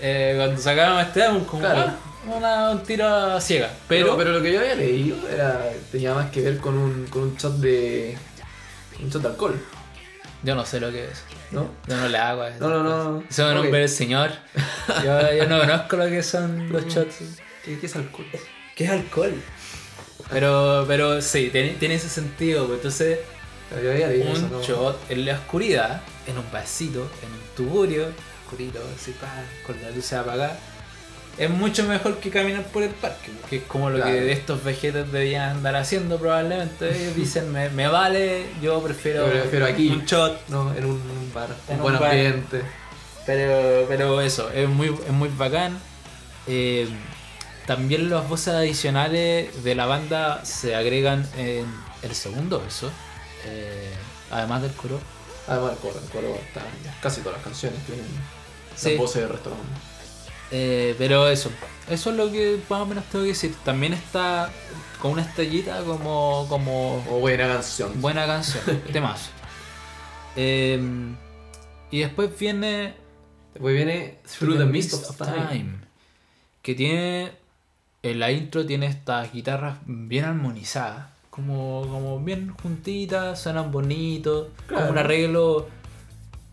eh, 0.00 0.34
cuando 0.36 0.60
sacaban 0.60 1.06
este 1.06 1.22
álbum, 1.22 1.44
como 1.44 1.60
Claro. 1.60 1.80
ah, 1.92 1.96
una, 2.36 2.70
un 2.70 2.82
tiro 2.82 3.06
a 3.06 3.40
ciega. 3.40 3.70
Pero, 3.88 4.06
Pero, 4.06 4.16
pero 4.16 4.32
lo 4.32 4.42
que 4.42 4.52
yo 4.52 4.60
había 4.60 4.74
leído 4.74 5.16
era, 5.28 5.70
tenía 5.92 6.14
más 6.14 6.30
que 6.30 6.40
ver 6.40 6.58
con 6.58 6.76
un, 6.76 7.06
con 7.06 7.22
un 7.22 7.36
shot 7.36 7.54
de. 7.58 8.16
un 9.00 9.10
shot 9.10 9.22
de 9.22 9.28
alcohol, 9.28 9.54
yo 10.42 10.54
no 10.54 10.64
sé 10.64 10.80
lo 10.80 10.90
que 10.90 11.04
es. 11.04 11.22
¿no? 11.52 11.68
Yo 11.86 11.96
no 11.96 12.08
le 12.08 12.18
hago 12.18 12.42
a 12.42 12.48
eso. 12.48 12.68
No, 12.68 12.82
no, 12.82 12.82
no. 12.82 13.22
Son 13.30 13.50
Ok. 13.56 13.62
nombre 13.62 13.80
del 13.80 13.88
señor. 13.88 14.30
Yo, 15.04 15.32
yo 15.32 15.46
no 15.46 15.60
conozco 15.60 15.96
lo 15.96 16.06
que 16.06 16.22
son 16.22 16.72
los 16.72 16.86
shots. 16.86 17.16
¿Qué, 17.64 17.78
qué 17.78 17.86
es 17.86 17.96
alcohol? 17.96 18.26
¿Qué 18.74 18.84
es 18.84 18.90
alcohol? 18.90 19.32
Pero, 20.30 20.84
pero 20.88 21.22
sí, 21.22 21.50
tiene, 21.52 21.70
tiene 21.70 21.94
ese 21.94 22.08
sentido. 22.08 22.66
pues, 22.66 22.78
Entonces, 22.78 23.18
Yo 23.82 23.90
había 23.90 24.08
leído 24.08 24.32
eso, 24.32 24.44
un 24.46 24.52
¿no? 24.52 24.62
shot 24.62 24.98
en 25.10 25.24
la 25.24 25.34
oscuridad, 25.34 26.02
en 26.26 26.38
un 26.38 26.44
vasito, 26.52 27.08
en 27.22 27.32
un 27.32 27.40
tuburio, 27.56 28.06
oscurito, 28.44 28.80
así, 28.96 29.12
pa, 29.12 29.28
con 29.66 29.80
la 29.82 29.90
luz 29.90 30.12
apagada, 30.12 30.58
es 31.38 31.50
mucho 31.50 31.84
mejor 31.84 32.16
que 32.18 32.30
caminar 32.30 32.64
por 32.68 32.82
el 32.82 32.90
parque, 32.90 33.30
que 33.50 33.56
es 33.56 33.62
como 33.64 33.90
lo 33.90 33.96
Claro. 33.98 34.10
que 34.12 34.32
estos 34.32 34.64
vegetas 34.64 35.12
debían 35.12 35.50
andar 35.58 35.76
haciendo 35.76 36.18
probablemente. 36.18 36.88
Ellos 36.88 37.14
dicen, 37.16 37.52
me, 37.52 37.68
me 37.70 37.86
vale, 37.88 38.46
yo 38.62 38.82
prefiero, 38.82 39.26
Yo 39.26 39.40
prefiero 39.42 39.66
aquí. 39.66 39.90
un 39.90 40.04
shot. 40.06 40.48
No, 40.48 40.74
en 40.74 40.84
un, 40.86 40.92
un 40.92 41.30
bar, 41.34 41.48
En 41.68 41.76
un 41.76 41.82
buen 41.82 41.98
bar. 41.98 42.10
ambiente. 42.10 42.62
Pero, 43.26 43.84
pero 43.88 44.20
eso, 44.20 44.50
es 44.50 44.68
muy, 44.68 44.88
es 44.88 45.12
muy 45.12 45.28
bacán. 45.28 45.78
Eh, 46.46 46.88
también 47.66 48.08
las 48.10 48.28
voces 48.28 48.54
adicionales 48.54 49.62
de 49.64 49.74
la 49.74 49.86
banda 49.86 50.44
se 50.44 50.74
agregan 50.74 51.28
en 51.36 51.66
el 52.02 52.14
segundo 52.14 52.60
verso, 52.60 52.90
eh, 53.44 53.92
además 54.30 54.62
del 54.62 54.72
coro. 54.72 55.00
Además, 55.48 55.72
el 55.72 55.78
coro, 55.78 56.00
el 56.02 56.10
coro 56.10 56.34
está 56.34 56.62
casi 57.00 57.20
todas 57.20 57.38
las 57.38 57.44
canciones 57.44 57.78
tienen 57.86 58.04
Sí. 58.74 58.90
las 58.90 58.98
voces 58.98 59.22
de 59.22 59.28
restaurante. 59.28 59.66
Eh, 60.50 60.94
pero 60.98 61.28
eso, 61.28 61.50
eso 61.88 62.10
es 62.10 62.16
lo 62.16 62.30
que 62.30 62.58
más 62.68 62.80
o 62.82 62.86
menos 62.86 63.04
tengo 63.06 63.24
que 63.24 63.30
decir. 63.30 63.54
También 63.64 63.92
está 63.94 64.50
con 65.00 65.12
una 65.12 65.22
estrellita 65.22 65.82
como, 65.82 66.46
como 66.48 66.96
O 67.10 67.20
buena 67.20 67.46
canción. 67.48 68.00
buena 68.00 68.26
canción, 68.26 68.62
temazo. 68.92 69.30
Eh, 70.36 70.80
y 71.90 72.00
después 72.00 72.36
viene 72.38 72.94
Después 73.54 73.74
viene 73.74 74.18
Through, 74.38 74.58
the 74.58 74.64
Mist 74.66 74.92
of 74.92 75.16
Time. 75.16 75.78
Que 76.60 76.74
tiene. 76.74 77.32
En 78.10 78.20
la 78.20 78.30
intro 78.30 78.64
tiene 78.64 78.86
estas 78.86 79.32
guitarras 79.32 79.78
bien 79.86 80.24
armonizadas. 80.24 81.06
Como, 81.30 81.82
como 81.90 82.18
bien 82.20 82.54
juntitas, 82.62 83.40
suenan 83.40 83.70
bonitos. 83.72 84.48
Claro. 84.66 84.82
Como 84.86 84.92
un 84.92 84.98
arreglo. 84.98 85.66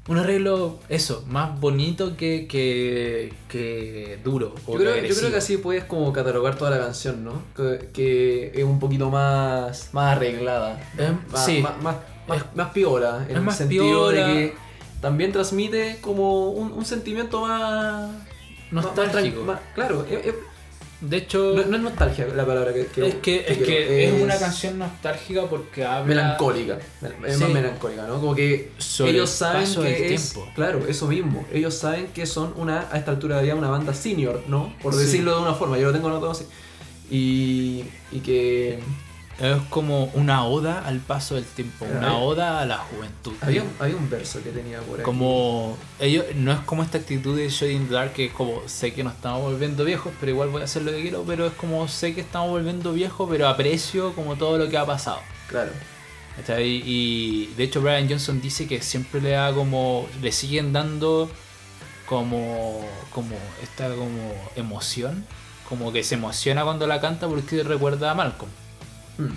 Un 0.10 0.18
arreglo, 0.18 0.80
eso, 0.90 1.24
más 1.30 1.58
bonito 1.62 2.18
que, 2.18 2.46
que, 2.46 3.32
que 3.48 4.20
duro. 4.22 4.54
o 4.66 4.74
Yo 4.74 4.78
creo, 4.80 4.90
yo 4.90 4.96
agresivo. 4.96 5.20
creo 5.20 5.32
que 5.32 5.38
así 5.38 5.56
puedes 5.58 5.86
como 5.86 6.12
catalogar 6.12 6.58
toda 6.58 6.72
la 6.72 6.80
canción, 6.80 7.24
¿no? 7.24 7.42
Que, 7.56 7.90
que 7.94 8.52
es 8.54 8.64
un 8.66 8.80
poquito 8.82 9.10
más, 9.10 9.94
más 9.94 10.18
arreglada. 10.18 10.78
Es- 10.98 11.32
más, 11.32 11.46
sí. 11.46 11.62
más, 11.62 11.82
más, 11.82 11.96
más- 12.28 12.46
más 12.54 12.70
piola. 12.72 13.20
En 13.24 13.32
es 13.32 13.38
el 13.38 13.42
más 13.44 13.56
sentido 13.58 13.86
piola. 13.86 14.28
de 14.28 14.34
que 14.34 14.54
también 15.00 15.32
transmite 15.32 16.00
como 16.02 16.50
un, 16.50 16.74
un 16.74 16.84
sentimiento 16.84 17.40
más... 17.40 18.12
Nostálgico. 18.72 19.56
claro, 19.76 20.06
es- 20.10 20.26
es- 20.26 20.36
De 21.04 21.18
hecho, 21.18 21.54
No, 21.56 21.66
no 21.66 21.76
es 21.78 21.84
nostalgia 21.84 22.28
la 22.34 22.46
palabra 22.46 22.74
que, 22.74 22.86
que 22.86 23.08
es 23.08 23.16
que, 23.16 23.46
es, 23.48 23.58
que 23.58 24.06
es 24.08 24.22
una 24.22 24.38
canción 24.40 24.80
nostálgica 24.80 25.44
porque 25.50 25.84
habla. 25.84 26.06
melancólica. 26.06 26.78
Es 27.28 27.36
Sí. 27.36 27.42
más 27.44 27.50
melancólica, 27.52 28.08
¿no? 28.08 28.22
Como 28.22 28.34
que 28.34 28.72
Sobre 28.78 29.12
ellos 29.12 29.30
el 29.32 29.38
saben 29.38 29.76
que 29.84 30.14
es, 30.14 30.32
tiempo. 30.32 30.50
claro, 30.56 30.80
eso 30.88 31.08
mismo. 31.08 31.46
Ellos 31.52 31.74
saben 31.74 32.08
que 32.14 32.26
son 32.26 32.54
una 32.56 32.88
a 32.90 32.98
esta 32.98 33.12
altura 33.12 33.38
de 33.38 33.44
día 33.44 33.56
una 33.56 33.70
banda 33.70 33.94
senior, 33.94 34.44
¿no? 34.48 34.74
Por 34.82 34.94
Sí. 34.94 35.00
decirlo 35.02 35.36
de 35.36 35.42
una 35.42 35.54
forma. 35.54 35.78
Yo 35.78 35.88
lo 35.88 35.94
tengo 35.94 36.08
anotado 36.08 36.32
así. 36.32 36.46
Y, 37.12 37.84
y 38.12 38.20
que 38.20 38.80
Es 39.40 39.58
como 39.70 40.06
una 40.14 40.46
oda 40.46 40.86
al 40.86 41.00
paso 41.00 41.36
del 41.36 41.44
tiempo, 41.46 41.86
una 41.86 42.10
hay- 42.12 42.22
oda 42.22 42.62
a 42.62 42.66
la 42.66 42.78
juventud. 42.78 43.34
había, 43.42 43.64
un- 43.64 43.72
había 43.80 43.96
un 43.96 44.08
verso 44.10 44.42
que 44.44 44.52
tenía 44.52 44.80
por 44.82 45.00
ahí. 45.00 45.04
Como 45.04 45.76
ellos, 46.00 46.26
no 46.36 46.52
es 46.52 46.60
como 46.60 46.84
esta 46.84 47.00
actitud 47.00 47.36
de 47.36 47.50
Shade 47.50 47.74
in 47.74 47.88
the 47.88 47.94
Dark 47.96 48.14
que 48.14 48.26
es 48.26 48.32
como 48.32 48.62
sé 48.68 48.94
que 48.94 49.04
nos 49.04 49.14
estamos 49.16 49.42
volviendo 49.42 49.84
viejos, 49.86 50.14
pero 50.20 50.32
igual 50.32 50.50
voy 50.50 50.62
a 50.62 50.66
hacer 50.66 50.84
lo 50.84 50.92
que 50.92 51.02
quiero, 51.02 51.24
pero 51.24 51.48
es 51.48 51.54
como 51.54 51.88
sé 51.88 52.14
que 52.14 52.22
estamos 52.22 52.52
volviendo 52.52 52.94
viejos, 52.94 53.28
pero 53.30 53.48
aprecio 53.48 54.14
como 54.14 54.36
todo 54.36 54.58
lo 54.60 54.70
que 54.70 54.78
ha 54.78 54.86
pasado. 54.86 55.20
Claro. 55.48 55.72
¿Cachai? 56.38 56.82
Y 56.86 57.54
de 57.58 57.64
hecho 57.64 57.82
Brian 57.82 58.08
Johnson 58.10 58.40
dice 58.42 58.68
que 58.68 58.82
siempre 58.82 59.20
le 59.22 59.32
da 59.32 59.52
como. 59.54 60.08
le 60.22 60.32
siguen 60.32 60.74
dando 60.74 61.30
como. 62.08 62.86
como 63.12 63.36
esta 63.62 63.90
como 63.96 64.34
emoción. 64.56 65.26
Como 65.70 65.92
que 65.92 66.04
se 66.04 66.16
emociona 66.16 66.64
cuando 66.64 66.86
la 66.88 67.00
canta 67.02 67.28
porque 67.28 67.64
recuerda 67.64 68.12
a 68.12 68.14
Malcolm. 68.16 68.52
Hmm. 69.18 69.34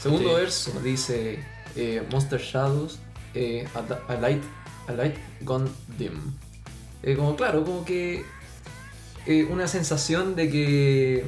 Segundo 0.00 0.28
Sí. 0.30 0.34
verso 0.36 0.72
dice 0.82 1.44
eh, 1.76 2.02
Monster 2.10 2.40
Shadows, 2.40 2.98
eh, 3.34 3.66
a, 3.74 4.12
a 4.12 4.16
light, 4.16 4.42
a 4.88 4.92
light 4.92 5.16
gone 5.42 5.68
dim. 5.98 6.14
Eh, 7.02 7.14
como 7.16 7.36
claro, 7.36 7.64
como 7.64 7.84
que 7.84 8.24
eh, 9.26 9.44
una 9.50 9.66
sensación 9.68 10.34
de 10.36 10.50
que 10.50 11.24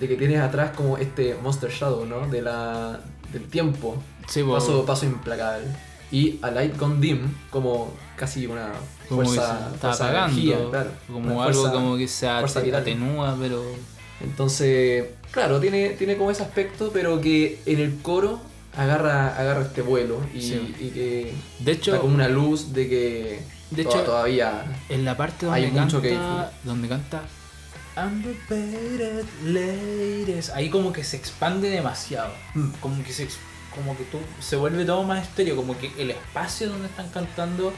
de 0.00 0.08
que 0.08 0.16
tienes 0.16 0.40
atrás 0.40 0.72
como 0.76 0.98
este 0.98 1.34
Monster 1.42 1.70
Shadow, 1.70 2.04
¿no? 2.06 2.26
De 2.28 2.42
la 2.42 3.00
del 3.32 3.44
tiempo, 3.48 3.96
Sí, 4.28 4.42
paso 4.42 4.84
paso 4.84 5.06
implacable. 5.06 5.66
Y 6.12 6.38
a 6.42 6.50
light 6.50 6.76
gone 6.78 7.00
dim 7.00 7.28
como 7.50 7.92
casi 8.16 8.46
una 8.46 8.72
como 9.08 9.22
que 9.22 9.28
fuerza, 9.28 9.58
se 9.70 9.74
está 9.74 9.78
fuerza 9.88 10.04
apagando. 10.04 10.32
energía, 10.40 10.70
claro, 10.70 10.90
como 11.06 11.18
una 11.34 11.44
algo 11.44 11.60
fuerza- 11.62 11.72
como 11.72 11.96
que 11.96 12.08
se 12.08 12.28
atenúa, 12.28 13.36
pero. 13.40 13.62
Entonces, 14.20 15.04
claro, 15.30 15.60
tiene, 15.60 15.90
tiene 15.90 16.16
como 16.16 16.30
ese 16.30 16.42
aspecto, 16.42 16.90
pero 16.92 17.20
que 17.20 17.60
en 17.66 17.80
el 17.80 17.98
coro 18.02 18.40
agarra, 18.76 19.36
agarra 19.38 19.62
este 19.62 19.82
vuelo 19.82 20.20
y, 20.34 20.40
Sí. 20.42 20.74
y 20.80 20.88
que 20.90 21.32
De 21.60 21.72
hecho, 21.72 21.92
da 21.92 21.98
como 22.00 22.14
una 22.14 22.28
luz 22.28 22.72
de 22.72 22.88
que 22.88 23.40
De 23.70 23.82
hecho- 23.82 24.02
todavía 24.02 24.64
En 24.88 25.04
la 25.04 25.16
parte 25.16 25.46
donde 25.46 25.60
Hay 25.64 25.70
mucho 25.70 26.00
que 26.02 26.10
canta, 26.10 26.52
donde 26.64 26.88
canta 26.88 27.22
Unprepared 27.96 29.24
ladies, 29.44 30.50
ahí 30.50 30.68
como 30.68 30.92
que 30.92 31.02
se 31.02 31.16
expande 31.16 31.70
demasiado, 31.70 32.30
Mm. 32.54 32.70
como 32.80 33.02
que 33.02 33.12
se 33.12 33.26
como 33.74 33.96
que 33.96 34.04
tú 34.04 34.18
se 34.40 34.56
vuelve 34.56 34.84
todo 34.86 35.02
más 35.02 35.22
estéreo, 35.22 35.54
como 35.56 35.76
que 35.78 35.90
el 35.98 36.10
espacio 36.10 36.68
donde 36.70 36.86
están 36.88 37.08
cantando 37.10 37.74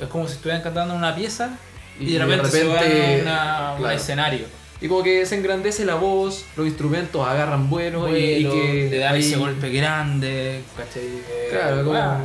es 0.00 0.08
como 0.08 0.26
si 0.26 0.34
estuvieran 0.34 0.62
cantando 0.62 0.94
una 0.94 1.14
pieza 1.14 1.50
y, 2.00 2.12
de 2.14 2.18
repente, 2.18 2.50
se 2.50 2.64
van 2.66 2.78
a 2.78 3.22
una- 3.22 3.72
un 3.72 3.78
claro. 3.78 3.90
escenario. 3.90 4.46
Y 4.80 4.86
como 4.88 5.02
que 5.02 5.26
se 5.26 5.36
engrandece 5.36 5.84
la 5.84 5.96
voz, 5.96 6.44
los 6.56 6.66
instrumentos 6.66 7.26
agarran 7.26 7.68
vuelo, 7.68 8.08
y- 8.08 8.44
Vuelo, 8.44 8.56
y, 8.56 8.60
que 8.60 8.88
le 8.90 8.98
dan 8.98 9.16
ese 9.16 9.36
golpe 9.36 9.70
grande, 9.70 10.62
¿cachai? 10.76 11.20
Claro, 11.50 11.84
como, 11.84 11.96
ah, 11.98 12.20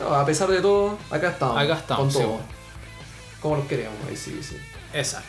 no, 0.00 0.14
a 0.14 0.24
pesar 0.24 0.48
de 0.48 0.60
todo, 0.62 0.98
acá 1.10 1.28
estamos. 1.30 1.58
Acá 1.58 1.74
estamos, 1.74 2.04
Con 2.14 2.22
todo. 2.22 2.32
bueno. 2.32 2.46
Como 3.42 3.56
los 3.56 3.66
queremos, 3.66 3.94
ahí 4.08 4.16
sí, 4.16 4.40
sí. 4.42 4.56
Exacto. 4.94 5.28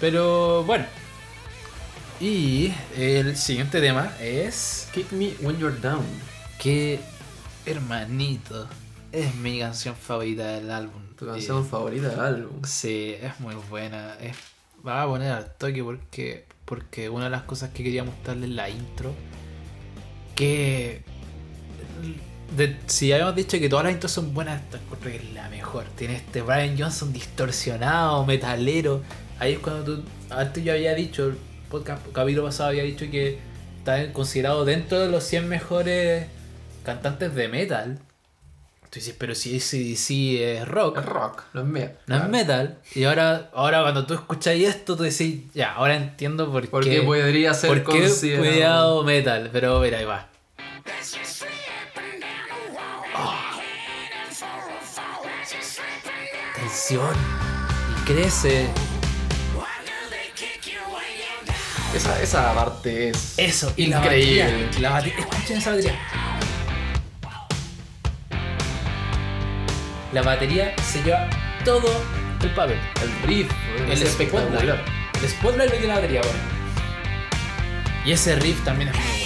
Pero 0.00 0.64
bueno. 0.64 0.84
Y 2.20 2.72
el 2.96 3.36
siguiente 3.36 3.80
tema 3.80 4.12
es 4.20 4.88
Kick 4.92 5.12
me 5.12 5.34
when 5.40 5.56
you're 5.58 5.78
down. 5.80 6.04
que 6.58 6.98
hermanito 7.64 8.66
es 9.12 9.34
mi 9.36 9.60
canción 9.60 9.94
favorita 9.94 10.46
del 10.48 10.70
álbum. 10.70 11.00
Tu 11.16 11.26
canción 11.26 11.62
Eh, 11.62 11.68
favorita 11.70 12.08
del 12.08 12.20
álbum. 12.20 12.62
Sí, 12.64 13.14
es 13.20 13.38
muy 13.40 13.54
buena. 13.70 14.14
Es, 14.20 14.36
va 14.86 15.02
a 15.02 15.06
poner 15.06 15.32
al 15.32 15.54
toque 15.54 15.82
porque, 15.82 16.44
porque 16.64 17.08
una 17.08 17.24
de 17.24 17.30
las 17.30 17.42
cosas 17.42 17.70
que 17.70 17.82
quería 17.84 18.04
mostrarles 18.04 18.50
la 18.50 18.68
intro, 18.68 19.14
que 20.34 21.02
si 22.86 23.12
habíamos 23.12 23.34
dicho 23.34 23.58
que 23.58 23.68
todas 23.68 23.84
las 23.84 23.92
intros 23.92 24.12
son 24.12 24.32
buenas, 24.32 24.62
esta 24.62 24.78
es 25.08 25.32
la 25.32 25.48
mejor. 25.48 25.84
Tiene 25.96 26.16
este 26.16 26.42
Brian 26.42 26.78
Johnson 26.78 27.12
distorsionado, 27.12 28.24
metalero. 28.24 29.02
Ahí 29.38 29.54
es 29.54 29.58
cuando 29.58 29.84
tú, 29.84 30.04
antes 30.30 30.64
yo 30.64 30.72
había 30.72 30.94
dicho, 30.94 31.26
el 31.26 31.36
podcast 31.70 32.06
capítulo 32.12 32.46
pasado 32.46 32.70
había 32.70 32.82
dicho 32.82 33.10
que 33.10 33.38
está 33.78 34.12
considerado 34.12 34.64
dentro 34.64 34.98
de 34.98 35.08
los 35.08 35.24
100 35.24 35.48
mejores 35.48 36.26
cantantes 36.84 37.34
de 37.34 37.48
metal. 37.48 37.98
Tú 38.90 39.00
dices, 39.00 39.14
pero 39.18 39.34
si 39.34 39.54
ACDC 39.56 40.60
es 40.60 40.66
rock. 40.68 40.98
Es 40.98 41.04
rock, 41.04 41.42
no 41.52 41.60
es 41.60 41.66
metal. 41.66 41.98
No 42.06 42.16
es 42.16 42.28
metal. 42.28 42.78
Y 42.94 43.04
ahora, 43.04 43.50
ahora 43.52 43.82
cuando 43.82 44.06
tú 44.06 44.14
escucháis 44.14 44.66
esto, 44.66 44.96
tú 44.96 45.02
decís, 45.02 45.42
ya, 45.52 45.72
ahora 45.74 45.94
entiendo 45.94 46.50
por 46.50 46.66
Porque 46.70 46.90
qué. 47.00 47.02
podría 47.02 47.52
ser 47.52 47.68
por 47.84 47.92
qué 47.94 48.08
cuidado 48.38 49.04
metal. 49.04 49.50
Pero 49.52 49.80
mira, 49.80 49.98
ahí 49.98 50.06
va. 50.06 50.28
Down, 54.94 55.22
Tensión. 56.56 57.14
Y 58.00 58.04
crece. 58.06 58.68
Esa, 61.94 62.22
esa 62.22 62.54
parte 62.54 63.08
es 63.10 63.34
Eso. 63.38 63.72
Y 63.76 63.84
increíble. 63.86 64.44
La 64.44 64.50
batería, 64.50 64.80
la 64.80 64.90
batería. 64.90 65.18
Escuchen 65.18 65.56
esa 65.58 65.70
batería. 65.70 65.98
La 70.12 70.22
batería 70.22 70.74
se 70.82 71.02
lleva 71.02 71.28
todo 71.64 71.88
el 72.42 72.50
papel. 72.50 72.78
El 73.02 73.28
riff, 73.28 73.50
El 73.76 73.92
es 73.92 74.00
spotlight. 74.00 74.02
espectacular. 74.08 74.84
El 75.22 75.28
spotlight 75.28 75.70
lo 75.70 75.76
tiene 75.76 75.86
la 75.88 75.94
batería, 75.96 76.20
bueno. 76.22 76.38
Y 78.06 78.12
ese 78.12 78.36
riff 78.36 78.64
también 78.64 78.88
es 78.88 78.94
muy 78.96 79.04
bueno. 79.04 79.18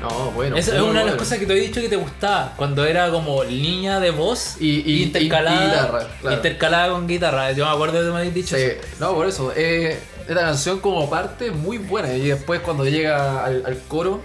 No, 0.00 0.32
bueno. 0.32 0.56
Esa 0.56 0.74
es 0.74 0.82
una 0.82 1.00
de 1.00 1.06
las 1.06 1.14
cosas 1.14 1.38
que 1.38 1.46
te 1.46 1.52
he 1.52 1.60
dicho 1.60 1.80
que 1.80 1.88
te 1.88 1.94
gustaba. 1.94 2.54
Cuando 2.56 2.84
era 2.84 3.08
como 3.10 3.44
línea 3.44 4.00
de 4.00 4.10
voz 4.10 4.56
Y- 4.58 4.80
y- 4.84 5.02
intercalada, 5.04 5.62
y 5.64 5.68
guitarra, 5.68 6.08
claro. 6.20 6.36
intercalada 6.36 6.88
con 6.88 7.06
guitarra. 7.06 7.52
Yo 7.52 7.64
me 7.66 7.70
acuerdo 7.70 8.00
de 8.00 8.06
que 8.06 8.10
me 8.12 8.16
habéis 8.18 8.34
dicho 8.34 8.56
Sí, 8.56 8.62
eso. 8.62 8.80
no, 8.98 9.14
por 9.14 9.28
eso. 9.28 9.52
Eh, 9.54 10.00
esta 10.28 10.40
canción 10.40 10.80
como 10.80 11.08
parte 11.08 11.52
muy 11.52 11.78
buena. 11.78 12.12
Y 12.14 12.22
después 12.28 12.60
cuando 12.62 12.84
llega 12.84 13.44
al, 13.44 13.62
al 13.64 13.78
coro. 13.86 14.22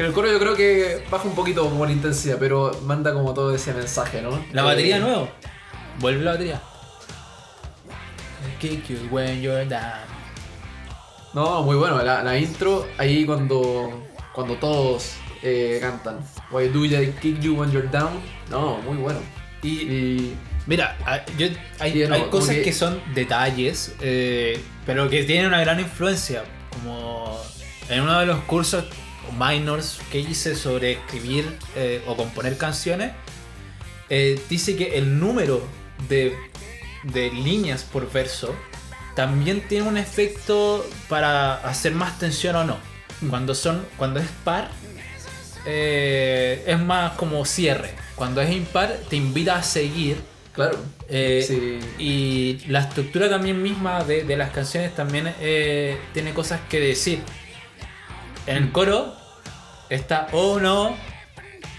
Que 0.00 0.04
en 0.04 0.08
el 0.08 0.14
coro 0.14 0.32
yo 0.32 0.38
creo 0.38 0.56
que 0.56 1.04
baja 1.10 1.28
un 1.28 1.34
poquito 1.34 1.62
como 1.68 1.84
la 1.84 1.92
intensidad, 1.92 2.38
pero 2.40 2.70
manda 2.86 3.12
como 3.12 3.34
todo 3.34 3.54
ese 3.54 3.74
mensaje, 3.74 4.22
¿no? 4.22 4.30
La 4.50 4.62
Eh, 4.62 4.64
batería 4.64 4.94
de 4.94 5.02
nuevo. 5.02 5.28
Vuelve 5.98 6.24
la 6.24 6.30
batería. 6.30 6.62
Kick 8.58 8.88
you 8.88 8.96
when 9.10 9.42
you're 9.42 9.66
down. 9.66 10.00
No, 11.34 11.62
muy 11.64 11.76
bueno. 11.76 12.02
La, 12.02 12.22
la 12.22 12.38
intro, 12.38 12.86
ahí 12.96 13.26
cuando, 13.26 14.06
cuando 14.32 14.54
todos 14.54 15.16
eh, 15.42 15.76
cantan. 15.82 16.20
Why 16.50 16.68
do 16.68 16.82
I 16.86 17.12
kick 17.20 17.38
you 17.40 17.54
when 17.56 17.70
you're 17.70 17.86
down? 17.88 18.22
No, 18.48 18.78
muy 18.78 18.96
bueno. 18.96 19.18
Y 19.62 19.68
Y 19.68 20.36
mira, 20.66 20.96
hay, 21.04 21.20
yo- 21.36 21.48
hay, 21.78 21.92
nuevo, 21.92 22.14
hay 22.14 22.22
cosas 22.30 22.54
que- 22.56 22.62
que... 22.62 22.72
son 22.72 23.02
detalles, 23.14 23.94
eh, 24.00 24.64
pero 24.86 25.10
que 25.10 25.24
tienen 25.24 25.48
una 25.48 25.60
gran 25.60 25.78
influencia. 25.78 26.42
Como 26.72 27.38
en 27.90 28.00
uno 28.00 28.18
de 28.20 28.24
los 28.24 28.38
cursos 28.44 28.84
minors 29.38 29.98
que 30.10 30.18
hice 30.20 30.54
sobre 30.56 30.92
escribir 30.92 31.44
eh, 31.76 32.02
o 32.06 32.16
componer 32.16 32.56
canciones, 32.56 33.12
eh, 34.08 34.40
dice 34.48 34.76
que 34.76 34.98
el 34.98 35.18
número 35.20 35.62
de, 36.08 36.36
de 37.04 37.30
líneas 37.30 37.84
por 37.84 38.10
verso 38.10 38.54
también 39.14 39.66
tiene 39.68 39.88
un 39.88 39.96
efecto 39.96 40.84
para 41.08 41.54
hacer 41.56 41.92
más 41.92 42.18
tensión 42.18 42.56
o 42.56 42.64
no. 42.64 42.78
Mm. 43.20 43.28
Cuando 43.28 43.54
son, 43.54 43.86
cuando 43.96 44.20
es 44.20 44.28
par, 44.44 44.70
eh, 45.66 46.64
es 46.66 46.80
más 46.80 47.12
como 47.12 47.44
cierre. 47.44 47.94
Cuando 48.14 48.40
es 48.40 48.50
impar, 48.50 48.98
te 49.08 49.16
invita 49.16 49.56
a 49.56 49.62
seguir. 49.62 50.16
claro. 50.52 50.78
eh, 51.08 51.44
Sí. 51.46 51.80
Y 51.98 52.66
la 52.68 52.80
estructura 52.80 53.28
también 53.28 53.62
misma 53.62 54.04
de, 54.04 54.24
de 54.24 54.36
las 54.36 54.50
canciones 54.50 54.94
también 54.94 55.34
eh, 55.40 55.98
tiene 56.12 56.32
cosas 56.34 56.60
que 56.68 56.80
decir. 56.80 57.20
En 58.50 58.56
el 58.56 58.72
coro 58.72 59.14
está 59.88 60.26
oh 60.32 60.58
no. 60.58 60.96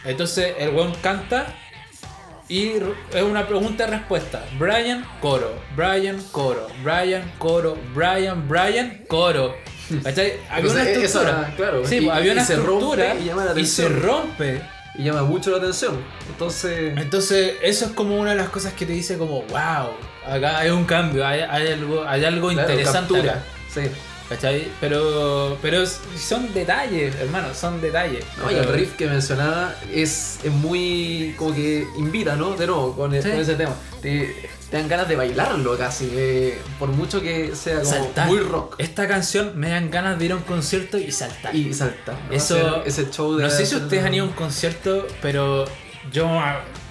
Entonces 0.05 0.55
el 0.57 0.69
weón 0.69 0.93
canta 1.01 1.45
y 2.47 2.69
es 3.13 3.23
una 3.23 3.47
pregunta-respuesta. 3.47 4.43
Brian, 4.57 5.05
coro. 5.21 5.53
Brian, 5.75 6.21
coro. 6.31 6.67
Brian, 6.83 7.31
coro. 7.37 7.77
Brian, 7.93 8.47
Brian, 8.47 9.03
coro. 9.07 9.55
¿Cachai? 10.03 10.33
Había 10.49 10.71
una 10.71 10.81
Entonces, 10.83 11.03
estructura. 11.05 11.41
esa- 11.47 11.55
claro, 11.55 11.85
Sí, 11.85 11.97
y- 11.99 12.09
había 12.09 12.29
y 12.33 12.35
una 12.35 12.45
se 12.45 12.55
rompe 12.55 13.15
y 13.55 13.59
y 13.59 13.65
se 13.65 13.89
rompe. 13.89 14.61
y 14.95 15.03
llama 15.03 15.23
mucho 15.23 15.51
la 15.51 15.57
atención. 15.57 16.01
Entonces, 16.29 16.97
Entonces, 16.97 17.55
eso 17.61 17.85
es 17.85 17.91
como 17.91 18.15
una 18.17 18.31
de 18.31 18.37
las 18.37 18.49
cosas 18.49 18.73
que 18.73 18.85
te 18.85 18.93
dice 18.93 19.17
como, 19.17 19.41
wow, 19.43 19.89
acá 20.25 20.57
hay 20.59 20.69
un 20.69 20.85
cambio, 20.85 21.25
hay, 21.27 21.41
hay 21.41 21.67
algo, 21.73 22.05
hay 22.07 22.23
algo 22.25 22.49
claro, 22.49 22.69
interesante 22.69 23.13
captura. 23.13 23.31
acá. 23.33 23.43
Sí. 23.73 23.81
¿Cachai? 24.31 24.71
Pero, 24.79 25.57
pero 25.61 25.83
son 25.85 26.53
detalles, 26.53 27.13
hermano, 27.15 27.53
son 27.53 27.81
detalles. 27.81 28.23
No, 28.37 28.49
y 28.49 28.55
el 28.55 28.63
riff 28.71 28.93
que 28.95 29.07
mencionaba 29.07 29.75
es, 29.93 30.39
es 30.41 30.51
muy. 30.53 31.35
como 31.37 31.53
que 31.53 31.85
invita, 31.97 32.37
¿no? 32.37 32.51
De 32.55 32.65
nuevo, 32.65 32.95
con, 32.95 33.11
Sí. 33.11 33.29
con 33.29 33.39
ese 33.39 33.55
tema. 33.55 33.75
Te, 34.01 34.49
te 34.69 34.77
dan 34.77 34.87
ganas 34.87 35.09
de 35.09 35.17
bailarlo 35.17 35.77
casi, 35.77 36.09
eh, 36.13 36.57
por 36.79 36.87
mucho 36.89 37.21
que 37.21 37.53
sea 37.57 37.79
como 37.79 37.89
Saltar. 37.89 38.27
muy 38.29 38.39
rock. 38.39 38.75
Esta 38.77 39.05
canción 39.05 39.51
me 39.59 39.67
dan 39.69 39.91
ganas 39.91 40.17
de 40.17 40.23
ir 40.27 40.31
a 40.31 40.37
un 40.37 40.43
concierto 40.43 40.97
y 40.97 41.11
saltar. 41.11 41.53
Y 41.53 41.73
saltar. 41.73 42.15
¿no? 42.29 42.33
Eso- 42.33 42.85
ese 42.85 43.11
show 43.11 43.35
de. 43.35 43.43
no 43.43 43.49
sé 43.49 43.65
si 43.65 43.75
ustedes 43.75 44.05
han 44.05 44.13
ido 44.13 44.23
a 44.23 44.27
un 44.29 44.33
concierto, 44.33 45.07
pero 45.21 45.65
yo. 46.13 46.29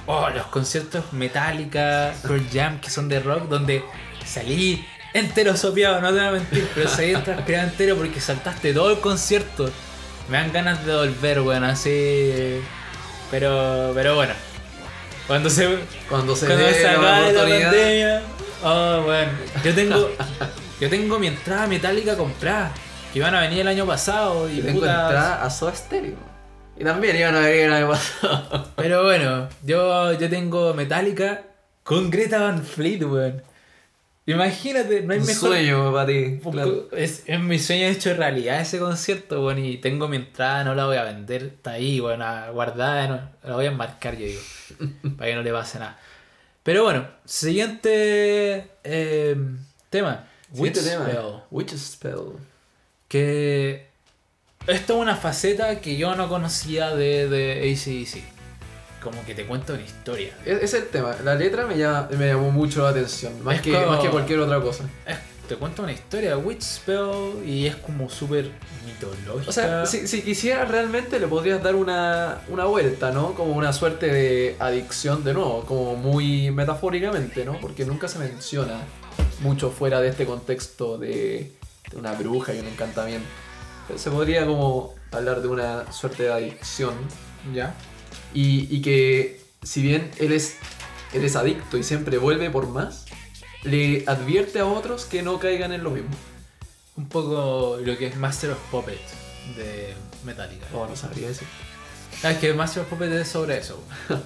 Oh, 0.06 0.28
los 0.28 0.46
conciertos 0.48 1.10
Metallica, 1.12 2.12
Pearl 2.22 2.46
Jam, 2.52 2.80
que 2.82 2.90
son 2.90 3.08
de 3.08 3.20
rock, 3.20 3.48
donde 3.48 3.82
salí 4.26 4.84
entero 5.14 5.56
sopeado, 5.56 6.00
no 6.00 6.08
te 6.08 6.14
voy 6.14 6.24
a 6.24 6.30
mentir, 6.32 6.68
pero 6.74 6.88
salí 6.88 7.14
transpirado 7.16 7.68
entero 7.68 7.96
porque 7.96 8.20
saltaste 8.20 8.72
todo 8.72 8.90
el 8.90 9.00
concierto. 9.00 9.70
Me 10.28 10.36
dan 10.36 10.52
ganas 10.52 10.86
de 10.86 10.94
volver, 10.94 11.40
weón, 11.40 11.64
así. 11.64 12.60
Pero, 13.30 13.92
pero 13.94 14.14
bueno. 14.14 14.34
Cuando 15.26 15.50
se, 15.50 15.66
Cuando 16.08 16.34
se 16.34 16.46
cuando 16.46 16.68
se 16.70 16.82
la 16.82 16.92
acabe 16.92 17.32
la 17.32 17.40
pandemia. 17.40 18.22
Oh, 18.62 19.02
bueno. 19.04 19.32
Yo 19.64 19.74
tengo. 19.74 20.10
Yo 20.80 20.88
tengo 20.88 21.18
mi 21.18 21.26
entrada 21.26 21.66
metálica 21.66 22.16
comprada. 22.16 22.72
Que 23.12 23.18
iban 23.18 23.34
a 23.34 23.40
venir 23.40 23.60
el 23.60 23.68
año 23.68 23.86
pasado. 23.86 24.48
Y 24.48 24.58
Y 24.58 24.62
tengo 24.62 24.84
entrada 24.84 25.44
a 25.44 25.50
Soda 25.50 25.74
Stereo. 25.74 26.16
Y 26.78 26.84
también 26.84 27.16
iban 27.16 27.34
a 27.34 27.40
venir 27.40 27.64
el 27.64 27.72
año 27.72 27.88
pasado. 27.88 28.68
Pero 28.76 29.04
bueno, 29.04 29.48
yo, 29.62 30.12
yo 30.12 30.30
tengo 30.30 30.72
Metallica 30.74 31.42
con 31.82 32.10
Greta 32.10 32.40
Van 32.40 32.64
Fleet, 32.64 33.02
weón. 33.02 33.42
Imagínate, 34.34 35.02
no 35.02 35.12
hay 35.12 35.20
Un 35.20 35.26
mejor. 35.26 35.48
sueño 35.50 35.92
para 35.92 36.06
ti. 36.06 36.38
Claro. 36.50 36.88
Es, 36.92 37.22
es 37.26 37.40
mi 37.40 37.58
sueño 37.58 37.86
hecho 37.86 38.14
realidad 38.14 38.60
ese 38.60 38.78
concierto, 38.78 39.44
weón. 39.46 39.64
Y 39.64 39.78
tengo 39.78 40.08
mi 40.08 40.16
entrada, 40.16 40.64
no 40.64 40.74
la 40.74 40.86
voy 40.86 40.96
a 40.96 41.04
vender. 41.04 41.42
Está 41.44 41.72
ahí, 41.72 42.00
a- 42.00 42.50
guardada. 42.50 43.06
no- 43.08 43.30
la 43.48 43.54
voy 43.54 43.66
a 43.66 43.68
enmarcar, 43.70 44.16
yo 44.16 44.26
digo. 44.26 44.40
para 45.16 45.30
que 45.30 45.34
no 45.36 45.42
le 45.42 45.52
pase 45.52 45.78
nada. 45.78 45.98
Pero 46.62 46.84
bueno, 46.84 47.06
siguiente 47.24 48.66
eh, 48.84 49.36
tema. 49.88 50.26
Witch 50.52 50.74
tema. 50.82 51.06
Spell. 51.06 51.32
Witch 51.50 51.74
Spell. 51.76 52.20
Que 53.08 53.86
esto 54.66 54.94
es 54.96 55.00
una 55.00 55.16
faceta 55.16 55.80
que 55.80 55.96
yo 55.96 56.14
no 56.16 56.28
conocía 56.28 56.94
de, 56.94 57.28
de 57.28 57.72
ACDC. 57.72 58.39
Como 59.02 59.24
que 59.24 59.34
te 59.34 59.46
cuenta 59.46 59.72
una 59.72 59.82
historia. 59.82 60.34
Es, 60.44 60.62
es 60.62 60.74
el 60.74 60.88
tema. 60.88 61.16
La 61.24 61.34
letra 61.34 61.66
me, 61.66 61.76
llama- 61.78 62.08
me 62.16 62.26
llamó 62.28 62.50
mucho 62.50 62.82
la 62.82 62.90
atención. 62.90 63.42
Más, 63.42 63.56
Es 63.56 63.62
que, 63.62 63.72
como- 63.72 63.86
más 63.86 64.00
que 64.00 64.08
cualquier 64.10 64.40
otra 64.40 64.60
cosa. 64.60 64.84
Es- 65.06 65.16
te 65.48 65.56
cuenta 65.56 65.82
una 65.82 65.90
historia 65.92 66.30
de 66.30 66.36
Witch 66.36 66.62
Spell 66.62 67.44
y 67.44 67.66
es 67.66 67.74
como 67.74 68.08
súper 68.08 68.52
mitológica. 68.86 69.50
O 69.50 69.52
sea, 69.52 69.84
si, 69.84 70.06
si 70.06 70.22
quisieras 70.22 70.68
realmente 70.70 71.18
le 71.18 71.26
podrías 71.26 71.60
dar 71.60 71.74
una, 71.74 72.42
una 72.48 72.66
vuelta, 72.66 73.10
¿no? 73.10 73.34
Como 73.34 73.54
una 73.54 73.72
suerte 73.72 74.06
de 74.12 74.54
adicción 74.60 75.24
de 75.24 75.34
nuevo, 75.34 75.64
como 75.64 75.96
muy 75.96 76.52
metafóricamente, 76.52 77.44
¿no? 77.44 77.58
Porque 77.60 77.84
nunca 77.84 78.06
se 78.06 78.20
menciona 78.20 78.76
mucho 79.40 79.70
fuera 79.72 80.00
de 80.00 80.08
este 80.10 80.24
contexto 80.24 80.98
de, 80.98 81.50
de 81.90 81.96
una 81.96 82.12
bruja 82.12 82.54
y 82.54 82.60
un 82.60 82.66
encantamiento. 82.68 83.26
Pero 83.88 83.98
se 83.98 84.08
podría 84.10 84.46
como 84.46 84.94
hablar 85.10 85.42
de 85.42 85.48
una 85.48 85.90
suerte 85.92 86.24
de 86.24 86.32
adicción 86.32 86.94
ya. 87.52 87.74
Y, 88.34 88.74
y 88.74 88.82
que 88.82 89.40
si 89.62 89.82
bien 89.82 90.10
él 90.18 90.32
es, 90.32 90.56
él 91.12 91.24
es 91.24 91.36
adicto 91.36 91.76
y 91.76 91.82
siempre 91.82 92.18
vuelve 92.18 92.50
por 92.50 92.68
más, 92.68 93.04
le 93.62 94.04
advierte 94.06 94.60
a 94.60 94.66
otros 94.66 95.04
que 95.04 95.22
no 95.22 95.38
caigan 95.38 95.72
en 95.72 95.84
lo 95.84 95.90
mismo. 95.90 96.10
Un 96.96 97.08
poco 97.08 97.78
lo 97.82 97.98
que 97.98 98.08
es 98.08 98.16
Master 98.16 98.50
of 98.50 98.58
Puppets 98.70 99.12
de 99.56 99.94
Metallica. 100.24 100.66
Oh, 100.74 100.86
no 100.86 100.96
sabría 100.96 101.28
decir. 101.28 101.46
Ah, 102.22 102.32
es 102.32 102.38
que 102.38 102.52
Master 102.52 102.82
of 102.82 102.88
Puppets 102.88 103.12
es 103.12 103.28
sobre 103.28 103.58
eso. 103.58 103.82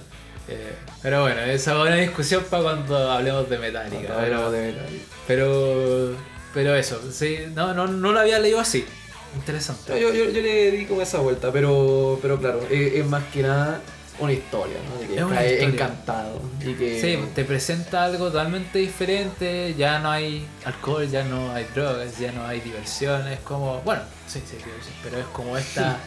Eh, 0.47 0.75
pero 1.01 1.23
bueno, 1.23 1.41
esa 1.41 1.71
es 1.71 1.87
una 1.87 1.95
discusión 1.95 2.43
para 2.47 2.61
cuando 2.61 3.11
hablemos 3.11 3.49
de 3.49 3.57
Metallica. 3.57 4.05
Cuando 4.05 4.25
hablamos 4.25 4.51
de 4.51 4.73
Metallica. 4.73 5.05
Pero, 5.25 6.15
pero 6.53 6.75
eso, 6.75 7.01
sí, 7.11 7.39
no, 7.55 7.73
no, 7.73 7.87
no 7.87 8.11
lo 8.11 8.19
había 8.19 8.37
leído 8.37 8.59
así. 8.59 8.85
Interesante. 9.33 9.99
Yo, 9.99 10.13
yo, 10.13 10.25
yo 10.25 10.41
le 10.43 10.69
di 10.69 10.85
como 10.85 11.01
esa 11.01 11.17
vuelta, 11.17 11.51
pero, 11.51 12.19
pero 12.21 12.39
claro, 12.39 12.61
es, 12.69 12.93
es 12.93 13.05
más 13.07 13.23
que 13.33 13.41
nada 13.41 13.81
una 14.19 14.33
historia, 14.33 14.77
¿no? 14.89 14.99
De 14.99 15.07
que 15.07 15.55
Es 15.55 15.63
encantado. 15.63 16.41
Y 16.61 16.73
que, 16.73 17.01
Sí, 17.01 17.19
te 17.33 17.43
presenta 17.43 18.05
algo 18.05 18.27
totalmente 18.27 18.79
diferente, 18.79 19.73
ya 19.77 19.99
no 19.99 20.11
hay 20.11 20.45
alcohol, 20.65 21.07
ya 21.07 21.23
no 21.23 21.51
hay 21.53 21.65
drogas, 21.73 22.17
ya 22.17 22.31
no 22.31 22.45
hay 22.45 22.61
diversión, 22.61 23.27
es 23.27 23.39
como, 23.39 23.81
bueno, 23.81 24.01
sí, 24.27 24.41
sí, 24.45 24.57
diversión, 24.57 24.95
pero 25.03 25.19
es 25.19 25.25
como 25.27 25.57
esta, 25.57 25.97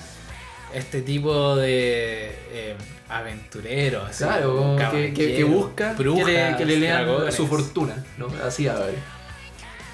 este 0.73 1.03
tipo 1.03 1.57
de 1.57 2.35
eh, 2.51 2.77
aventurero, 3.09 4.05
Claro, 4.17 4.77
que, 4.91 5.13
que, 5.13 5.37
que 5.37 5.45
busca 5.45 5.95
que 5.97 6.05
le, 6.65 6.79
lean 6.79 7.05
dragones, 7.05 7.35
su 7.35 7.47
fortuna, 7.47 8.05
¿no? 8.17 8.29
Así 8.45 8.69
a 8.69 8.75
ver. 8.75 9.18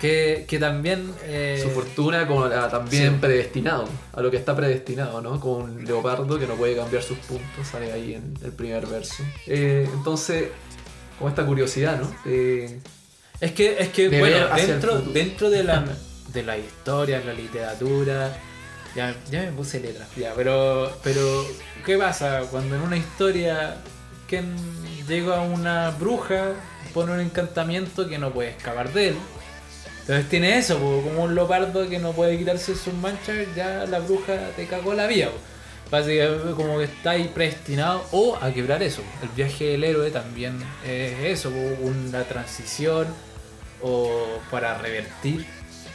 Que, 0.05 0.44
que 0.46 0.59
también... 0.59 1.14
eh, 1.22 1.59
Su 1.62 1.70
fortuna 1.70 2.26
como 2.26 2.46
la- 2.46 2.68
también 2.68 3.14
sí. 3.14 3.18
predestinado, 3.22 3.88
a 4.12 4.20
lo 4.20 4.30
que 4.30 4.36
está 4.36 4.55
predestinado, 4.55 5.22
¿no? 5.22 5.40
Como 5.40 5.64
un 5.64 5.82
leopardo 5.84 6.38
que 6.38 6.46
no 6.46 6.55
puede 6.57 6.76
cambiar 6.76 7.02
sus 7.02 7.16
puntos, 7.18 7.66
sale 7.70 7.90
ahí 7.90 8.12
en 8.14 8.34
el 8.44 8.52
primer 8.52 8.86
verso. 8.86 9.22
Eh, 9.46 9.88
entonces, 9.94 10.48
como 11.18 11.30
esta 11.30 11.46
curiosidad, 11.46 11.98
¿no? 12.00 12.14
Eh, 12.26 12.80
Es 13.40 13.52
que, 13.52 13.76
es 13.78 13.88
que 13.88 14.11
de 14.11 14.18
bueno, 14.18 14.46
dentro, 14.55 14.98
dentro 15.00 15.48
de 15.48 15.64
la, 15.64 15.82
de 16.34 16.42
la 16.42 16.59
historia, 16.59 17.22
la 17.24 17.32
literatura, 17.32 18.36
ya, 18.94 19.14
ya 19.30 19.40
me 19.40 19.52
puse 19.52 19.80
letras, 19.80 20.09
ya, 20.16 20.34
pero, 20.36 20.92
pero 21.02 21.46
¿qué 21.86 21.96
pasa 21.96 22.42
cuando 22.50 22.76
en 22.76 22.82
una 22.82 22.96
historia 22.98 23.76
quien 24.28 24.55
llega 25.09 25.40
una 25.40 25.90
bruja, 25.92 26.52
pone 26.92 27.12
un 27.12 27.20
encantamiento 27.20 28.07
que 28.07 28.18
no 28.18 28.32
puede 28.32 28.50
escapar 28.50 28.92
de 28.92 29.09
él? 29.09 29.16
Entonces 30.07 30.28
tiene 30.28 30.59
eso, 30.59 30.78
po, 30.78 31.00
como 31.02 31.24
un 31.24 31.34
leopardo 31.34 31.88
que 31.88 31.98
no 31.98 32.12
puede 32.12 32.36
quitarse 32.38 32.74
sus 32.74 32.92
manchas, 32.94 33.36
ya 33.57 33.86
la 33.86 34.00
bruja 34.00 34.50
te 34.55 34.66
cagó 34.66 34.92
la 34.94 35.07
vida. 35.07 35.30
Básicamente 35.90 36.52
como 36.55 36.78
que 36.78 36.84
está 36.84 37.11
ahí 37.12 37.30
predestinado 37.34 38.05
o 38.12 38.36
a 38.40 38.52
quebrar 38.52 38.82
eso. 38.82 39.02
El 39.22 39.28
viaje 39.30 39.64
del 39.64 39.84
héroe 39.84 40.11
también 40.11 40.59
es 40.86 41.18
eso, 41.24 41.50
una 41.80 42.24
transición 42.24 43.07
o 43.80 44.38
para 44.50 44.76
revertir 44.78 45.46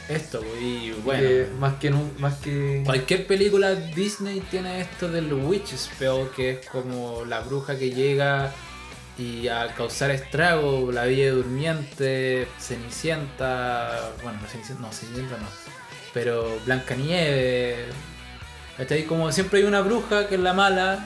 esto. 0.08 0.40
po. 0.40 0.46
Y 0.60 0.90
bueno, 1.04 1.46
más 1.58 1.74
que 1.74 1.90
nu- 1.90 2.10
más 2.18 2.34
que 2.38 2.82
cualquier 2.84 3.26
película 3.26 3.74
Disney 3.74 4.40
tiene 4.50 4.80
esto 4.80 5.08
del 5.08 5.32
witch 5.32 5.74
spell, 5.76 6.28
que 6.34 6.50
es 6.50 6.66
como 6.66 7.24
la 7.26 7.40
bruja 7.40 7.76
que 7.78 7.90
llega 7.90 8.52
y 9.20 9.48
a 9.48 9.68
causar 9.74 10.10
estrago, 10.10 10.90
la 10.92 11.04
Bella 11.04 11.30
Durmiente, 11.32 12.48
Cenicienta, 12.58 14.10
bueno, 14.22 14.38
no 14.40 14.48
Cenicienta 14.48 14.82
no, 14.82 14.92
Cenicienta 14.92 15.36
no, 15.36 15.46
pero 16.14 16.58
Blancanieves, 16.64 17.86
¿cachai? 18.76 19.04
Como 19.04 19.30
siempre 19.32 19.60
hay 19.60 19.66
una 19.66 19.80
bruja 19.82 20.26
que 20.26 20.36
es 20.36 20.40
la 20.40 20.52
mala, 20.54 21.04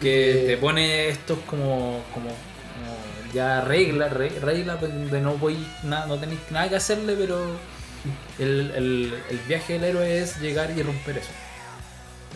que 0.00 0.30
Eh. 0.44 0.46
te 0.46 0.56
pone 0.58 1.08
estos 1.08 1.38
como, 1.40 2.02
como, 2.14 2.28
como 2.30 3.32
ya 3.34 3.60
reglas, 3.62 4.12
re- 4.12 4.38
reglas 4.40 4.80
donde 4.80 5.20
no 5.20 5.34
voy 5.36 5.56
nada, 5.82 6.06
no 6.06 6.16
tenéis 6.18 6.40
nada 6.50 6.68
que 6.68 6.76
hacerle, 6.76 7.14
pero 7.18 7.56
el, 8.38 8.70
el- 8.76 9.14
el 9.30 9.38
viaje 9.48 9.72
del 9.74 9.84
héroe 9.84 10.20
es 10.22 10.40
llegar 10.40 10.70
y 10.76 10.82
romper 10.82 11.18
eso. 11.18 11.30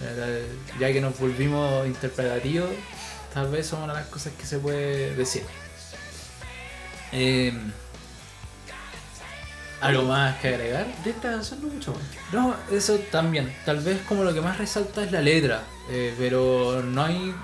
Eh, 0.04 0.44
Ya 0.80 0.92
que 0.92 1.00
nos 1.00 1.16
volvimos 1.18 1.86
interpretativos, 1.86 2.70
tal 3.34 3.48
vez 3.50 3.66
son 3.66 3.82
una 3.82 3.94
de 3.94 4.00
las 4.00 4.08
cosas 4.08 4.32
que 4.38 4.46
se 4.46 4.58
puede 4.58 5.14
decir. 5.16 5.42
Eh, 7.12 7.52
¿Algo 9.80 10.04
más 10.04 10.38
que 10.40 10.48
agregar? 10.48 10.86
de 11.02 11.10
esta 11.10 11.32
canción 11.32 11.60
no 11.62 11.68
mucho 11.68 11.92
más. 11.92 12.02
No, 12.32 12.54
eso 12.70 12.98
también. 13.10 13.52
Tal 13.64 13.80
vez 13.80 14.00
como 14.02 14.22
lo 14.22 14.32
que 14.32 14.40
más 14.40 14.58
resalta 14.58 15.02
es 15.04 15.10
la 15.10 15.20
letra. 15.20 15.64
eh, 15.90 16.14
pero 16.16 16.82
no 16.84 17.02
hay, 17.04 17.34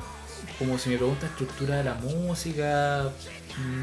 como 0.58 0.78
si 0.78 0.90
me 0.90 0.96
pregunta 0.98 1.26
estructura 1.26 1.76
de 1.76 1.84
la 1.84 1.94
música, 1.94 3.10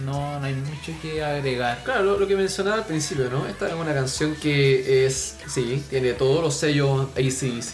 no, 0.05 0.39
no 0.39 0.45
hay 0.45 0.53
mucho 0.53 0.93
que 1.01 1.21
agregar. 1.23 1.83
Claro, 1.83 2.03
lo, 2.03 2.19
lo 2.19 2.27
que 2.27 2.35
mencionaba 2.37 2.77
al 2.77 2.85
principio, 2.85 3.29
¿no? 3.29 3.45
Esta 3.45 3.67
es 3.67 3.73
una 3.73 3.93
canción 3.93 4.35
que 4.37 5.05
es, 5.05 5.35
sí, 5.47 5.83
tiene 5.89 6.13
todos 6.13 6.41
los 6.41 6.55
sellos 6.55 7.09
ACDC. 7.11 7.73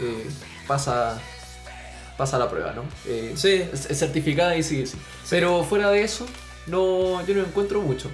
Eh, 0.00 0.30
pasa, 0.68 1.20
pasa 2.20 2.38
la 2.38 2.48
prueba, 2.48 2.72
¿no? 2.74 2.84
Eh, 3.06 3.32
Sí. 3.34 3.54
es, 3.72 3.90
es 3.90 3.98
certificada 3.98 4.52
ACDC. 4.52 4.94
Pero 5.30 5.64
fuera 5.64 5.90
de 5.90 6.02
eso, 6.02 6.26
no, 6.68 7.24
yo 7.26 7.34
no 7.34 7.40
encuentro 7.40 7.80
mucho. 7.80 8.08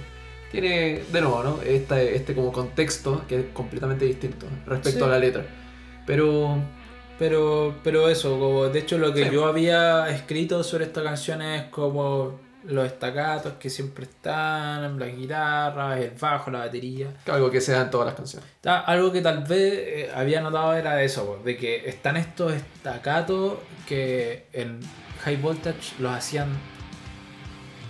Tiene, 0.51 1.03
de 1.11 1.21
nuevo, 1.21 1.43
¿no? 1.43 1.61
Este, 1.61 2.15
este 2.15 2.33
como 2.33 2.51
contexto 2.51 3.23
que 3.27 3.35
es 3.39 3.45
completamente 3.53 4.05
distinto 4.05 4.45
respecto 4.65 4.99
Sí. 4.99 5.05
a 5.05 5.09
la 5.09 5.19
letra. 5.19 5.45
Pero 6.05 6.57
Pero, 7.19 7.73
pero 7.83 8.09
eso, 8.09 8.37
como, 8.39 8.65
de 8.67 8.77
hecho 8.79 8.99
lo 8.99 9.11
que 9.11 9.23
Sí. 9.25 9.31
yo 9.33 9.47
había 9.47 10.07
escrito 10.09 10.63
sobre 10.63 10.85
esta 10.85 11.01
canción 11.01 11.41
es 11.41 11.63
como 11.71 12.39
los 12.67 12.85
estacatos 12.85 13.53
que 13.59 13.69
siempre 13.69 14.05
están, 14.05 14.99
las 14.99 15.15
guitarras, 15.15 15.99
el 15.99 16.11
bajo, 16.11 16.51
la 16.51 16.59
batería. 16.59 17.07
Algo 17.27 17.49
que 17.49 17.61
se 17.61 17.71
da 17.71 17.81
en 17.81 17.89
todas 17.89 18.07
las 18.07 18.15
canciones. 18.15 18.49
Algo 18.63 19.11
que 19.11 19.21
tal 19.21 19.43
vez 19.43 19.73
eh, 19.75 20.11
había 20.13 20.41
notado 20.41 20.75
era 20.75 21.01
eso, 21.01 21.41
de 21.43 21.57
que 21.57 21.87
están 21.89 22.17
estos 22.17 22.53
estacatos 22.53 23.55
que 23.87 24.47
en 24.53 24.79
High 25.23 25.37
Voltage 25.37 25.95
los 25.99 26.11
hacían 26.11 26.49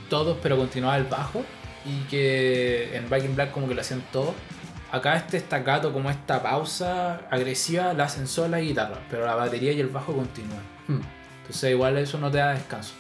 todos, 0.09 0.37
pero 0.41 0.57
continuaba 0.57 0.97
el 0.97 1.05
bajo, 1.05 1.43
y 1.85 2.01
que 2.09 2.95
en 2.95 3.09
Back 3.09 3.23
in 3.23 3.35
Black 3.35 3.51
como 3.51 3.67
que 3.67 3.75
lo 3.75 3.81
hacían 3.81 4.03
todos. 4.11 4.33
Acá 4.91 5.17
este 5.17 5.37
estacato, 5.37 5.91
como 5.91 6.09
esta 6.09 6.41
pausa 6.41 7.21
agresiva, 7.29 7.93
la 7.93 8.05
hacen 8.05 8.25
solo 8.27 8.49
la 8.49 8.59
guitarra, 8.59 8.99
pero 9.09 9.25
la 9.25 9.35
batería 9.35 9.73
y 9.73 9.81
el 9.81 9.87
bajo 9.87 10.13
continúan. 10.13 10.61
Hmm, 10.87 11.01
Entonces 11.41 11.71
igual 11.71 11.97
eso 11.97 12.17
no 12.17 12.31
te 12.31 12.37
da 12.37 12.53
descanso. 12.53 12.93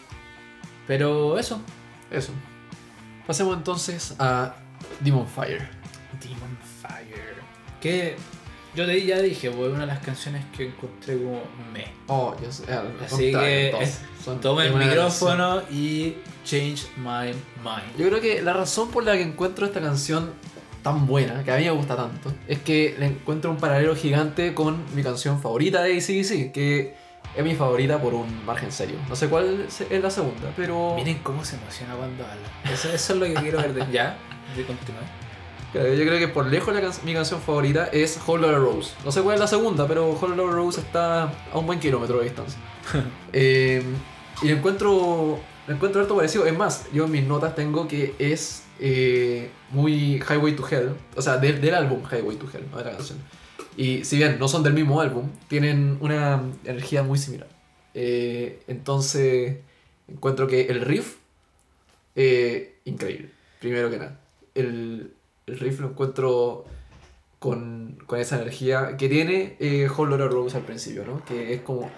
Pero 0.87 1.37
eso, 1.37 1.61
Eso. 2.09 2.31
Pasemos 3.25 3.57
entonces 3.57 4.15
a 4.19 4.55
Demon 5.01 5.27
Fire. 5.27 5.67
Demon 6.21 6.57
Fire. 6.81 7.35
Que 7.81 8.15
yo 8.73 8.85
te, 8.85 9.05
ya 9.05 9.19
dije, 9.19 9.51
fue 9.51 9.69
una 9.69 9.81
de 9.81 9.87
las 9.87 9.99
canciones 9.99 10.45
que 10.55 10.67
encontré 10.67 11.17
como 11.17 11.41
me. 11.73 11.85
Oh, 12.07 12.35
yo 12.41 12.51
sé. 12.51 12.63
ah, 12.71 12.83
Así 13.05 13.31
que 13.31 13.73
Toma 14.41 14.65
el 14.65 14.75
micrófono 14.75 15.61
y 15.71 16.15
change 16.45 16.87
my 16.97 17.33
mind. 17.63 17.97
Yo 17.97 18.07
creo 18.07 18.21
que 18.21 18.41
la 18.41 18.53
razón 18.53 18.89
por 18.89 19.03
la 19.03 19.13
que 19.13 19.23
encuentro 19.23 19.65
esta 19.65 19.81
canción 19.81 20.31
tan 20.83 21.05
buena, 21.05 21.43
que 21.43 21.51
a 21.51 21.57
mí 21.57 21.65
me 21.65 21.71
gusta 21.71 21.95
tanto, 21.97 22.31
es 22.47 22.59
que 22.59 22.95
le 22.97 23.07
encuentro 23.07 23.51
un 23.51 23.57
paralelo 23.57 23.93
gigante 23.95 24.53
con 24.53 24.83
mi 24.95 25.03
canción 25.03 25.41
favorita 25.41 25.81
de 25.81 25.97
ACDC, 25.97 26.51
que 26.53 26.95
es 27.37 27.43
mi 27.43 27.55
favorita 27.55 28.01
por 28.01 28.13
un 28.13 28.45
margen 28.45 28.71
serio. 28.71 28.97
No 29.07 29.15
sé 29.15 29.27
cuál 29.29 29.67
es 29.67 30.01
la 30.03 30.09
segunda, 30.09 30.51
pero... 30.55 30.93
Miren 30.95 31.19
cómo 31.19 31.45
se 31.45 31.55
emociona 31.55 31.93
cuando 31.95 32.23
habla. 32.25 32.73
Eso, 32.73 32.89
eso 32.91 33.13
es 33.13 33.19
lo 33.19 33.25
que 33.25 33.33
quiero 33.35 33.59
ver. 33.59 33.73
de- 33.73 33.91
ya, 33.91 34.17
de 34.55 34.65
continuar. 34.65 35.03
Claro, 35.71 35.93
Yo 35.93 36.05
creo 36.05 36.17
que 36.17 36.27
por 36.29 36.45
lejos 36.47 36.73
la 36.73 36.81
can- 36.81 36.91
mi 37.03 37.13
canción 37.13 37.39
favorita 37.41 37.87
es 37.91 38.19
Whole 38.25 38.47
Lotta 38.47 38.57
Rose. 38.57 38.93
No 39.05 39.11
sé 39.11 39.21
cuál 39.21 39.35
es 39.35 39.39
la 39.41 39.47
segunda, 39.47 39.87
pero 39.87 40.09
Whole 40.09 40.35
Lotta 40.35 40.51
Rose 40.53 40.79
está 40.81 41.23
a 41.53 41.57
un 41.57 41.65
buen 41.67 41.79
kilómetro 41.79 42.17
de 42.19 42.23
distancia. 42.25 42.59
Eh, 43.33 43.83
y 44.41 44.49
encuentro, 44.51 45.39
encuentro 45.67 46.01
harto 46.01 46.15
parecido. 46.15 46.45
Es 46.45 46.57
más, 46.57 46.85
yo 46.93 47.05
en 47.05 47.11
mis 47.11 47.23
notas 47.25 47.53
tengo 47.55 47.87
que 47.87 48.15
es 48.19 48.63
eh, 48.79 49.51
muy 49.71 50.21
Highway 50.27 50.55
to 50.55 50.65
Hell. 50.67 50.95
O 51.15 51.21
sea, 51.21 51.37
del, 51.37 51.59
del 51.59 51.73
álbum 51.75 52.01
Highway 52.09 52.37
to 52.37 52.45
Hell, 52.53 52.65
no 52.71 52.77
de 52.77 52.85
la 52.85 52.91
canción. 52.91 53.19
Y 53.77 54.03
si 54.03 54.17
bien 54.17 54.39
no 54.39 54.47
son 54.47 54.63
del 54.63 54.73
mismo 54.73 54.99
álbum, 54.99 55.29
tienen 55.47 55.97
una 56.01 56.41
energía 56.65 57.03
muy 57.03 57.19
similar. 57.19 57.47
Eh, 57.93 58.59
entonces, 58.67 59.57
encuentro 60.07 60.47
que 60.47 60.61
el 60.65 60.81
riff, 60.81 61.17
eh, 62.15 62.75
increíble. 62.85 63.29
Primero 63.59 63.89
que 63.89 63.97
nada. 63.97 64.19
El, 64.55 65.13
el 65.45 65.59
riff 65.59 65.79
lo 65.79 65.89
encuentro 65.89 66.65
con, 67.39 67.99
con 68.07 68.19
esa 68.19 68.41
energía 68.41 68.97
que 68.97 69.07
tiene 69.09 69.55
eh, 69.59 69.87
Whole 69.95 70.17
Rose 70.17 70.57
al 70.57 70.63
principio, 70.63 71.05
¿no? 71.05 71.23
Que 71.23 71.53
es 71.53 71.61
como 71.61 71.89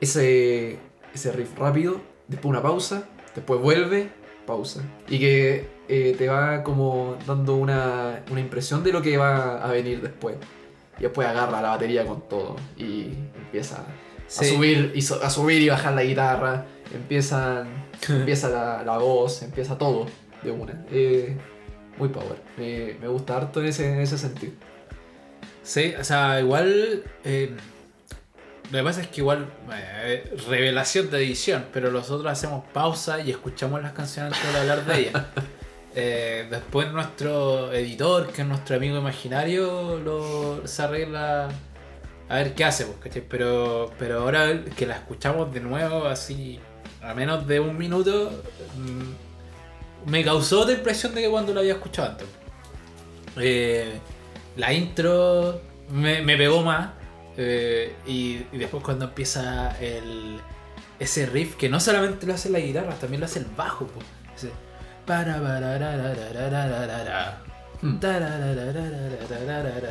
ese, 0.00 0.78
ese 1.14 1.32
riff 1.32 1.56
rápido, 1.58 2.00
después 2.28 2.50
una 2.50 2.62
pausa, 2.62 3.08
después 3.34 3.60
vuelve, 3.60 4.10
pausa. 4.46 4.82
Y 5.08 5.18
que 5.18 5.66
eh, 5.88 6.14
te 6.18 6.28
va 6.28 6.62
como 6.62 7.16
dando 7.26 7.56
una, 7.56 8.22
una 8.30 8.40
impresión 8.40 8.84
de 8.84 8.92
lo 8.92 9.00
que 9.00 9.16
va 9.16 9.64
a 9.64 9.72
venir 9.72 10.02
después. 10.02 10.36
Y 10.98 11.02
después 11.02 11.26
agarra 11.28 11.60
la 11.60 11.70
batería 11.70 12.04
con 12.06 12.28
todo 12.28 12.56
y 12.76 13.08
empieza 13.36 13.78
a, 13.78 14.30
subir, 14.44 14.92
y 14.94 15.02
so- 15.02 15.22
a 15.22 15.28
subir 15.30 15.60
y 15.62 15.68
bajar 15.68 15.94
la 15.94 16.02
guitarra, 16.04 16.66
empiezan, 16.92 17.68
empieza 18.08 18.48
la, 18.48 18.82
la 18.84 18.98
voz, 18.98 19.42
empieza 19.42 19.76
todo 19.76 20.06
de 20.42 20.50
una. 20.50 20.84
Eh, 20.90 21.36
muy 21.98 22.08
power, 22.08 22.42
me, 22.56 22.94
me 23.00 23.08
gusta 23.08 23.36
harto 23.36 23.60
en 23.60 23.66
ese, 23.66 23.92
en 23.92 24.00
ese 24.00 24.18
sentido. 24.18 24.52
Sí, 25.62 25.94
o 25.98 26.04
sea, 26.04 26.40
igual. 26.40 27.02
eh, 27.24 27.56
lo 28.70 28.78
que 28.78 28.84
pasa 28.84 29.00
es 29.02 29.08
que 29.08 29.20
igual. 29.20 29.48
eh, 29.72 30.36
revelación 30.48 31.10
de 31.10 31.18
edición, 31.18 31.66
pero 31.72 31.90
nosotros 31.90 32.30
hacemos 32.30 32.64
pausa 32.72 33.20
y 33.20 33.30
escuchamos 33.30 33.80
las 33.82 33.92
canciones 33.92 34.32
antes 34.34 34.52
de 34.52 34.58
hablar 34.60 34.84
de 34.86 34.98
ellas. 35.00 35.22
Eh, 35.96 36.46
después 36.50 36.90
nuestro 36.92 37.72
editor, 37.72 38.32
que 38.32 38.42
es 38.42 38.48
nuestro 38.48 38.76
amigo 38.76 38.98
imaginario, 38.98 39.98
lo, 39.98 40.62
arregla 40.78 41.48
a 42.28 42.34
ver 42.36 42.54
qué 42.54 42.64
hace, 42.64 42.86
pues, 42.86 42.98
¿cachai? 42.98 43.22
Pero, 43.28 43.92
pero 43.98 44.20
ahora 44.20 44.64
que 44.76 44.86
la 44.86 44.96
escuchamos 44.96 45.52
de 45.52 45.60
nuevo, 45.60 46.06
así, 46.06 46.58
a 47.00 47.14
menos 47.14 47.46
de 47.46 47.60
un 47.60 47.78
minuto, 47.78 48.32
mm, 48.76 50.10
me 50.10 50.24
causó 50.24 50.62
otra 50.62 50.74
impresión 50.74 51.14
de 51.14 51.22
que 51.22 51.30
cuando 51.30 51.54
lo 51.54 51.60
había 51.60 51.74
escuchado 51.74 52.10
antes. 52.10 52.26
Eh, 53.36 53.92
la 54.56 54.72
intro 54.72 55.60
me, 55.90 56.22
pegó 56.36 56.62
más. 56.62 56.90
eh, 57.36 57.94
y, 58.06 58.38
después 58.56 58.82
cuando 58.82 59.06
empieza 59.06 59.78
el, 59.80 60.40
ese 60.98 61.26
riff, 61.26 61.56
que 61.56 61.68
no 61.68 61.80
solamente 61.80 62.26
lo 62.26 62.34
hace 62.34 62.50
la 62.50 62.58
guitarra, 62.60 62.94
también 62.94 63.20
lo 63.20 63.26
hace 63.26 63.40
el 63.40 63.46
bajo. 63.56 63.86
po 63.86 64.00
para 65.06 65.38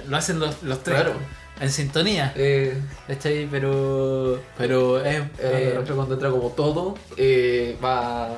Lo 0.08 0.18
hacen 0.18 0.40
los, 0.40 0.64
los 0.64 0.84
tres. 0.84 1.02
Claro. 1.02 1.14
En 1.60 1.70
sintonía. 1.70 2.34
Eh, 2.36 2.82
¿Cachai? 3.08 3.48
Pero. 3.50 4.42
Pero 4.58 5.04
es. 5.04 5.20
Eh, 5.20 5.30
eh, 5.40 5.84
cuando 5.94 6.16
entra 6.16 6.32
como 6.32 6.50
todo, 6.50 6.96
eh, 7.16 7.78
va, 7.84 8.36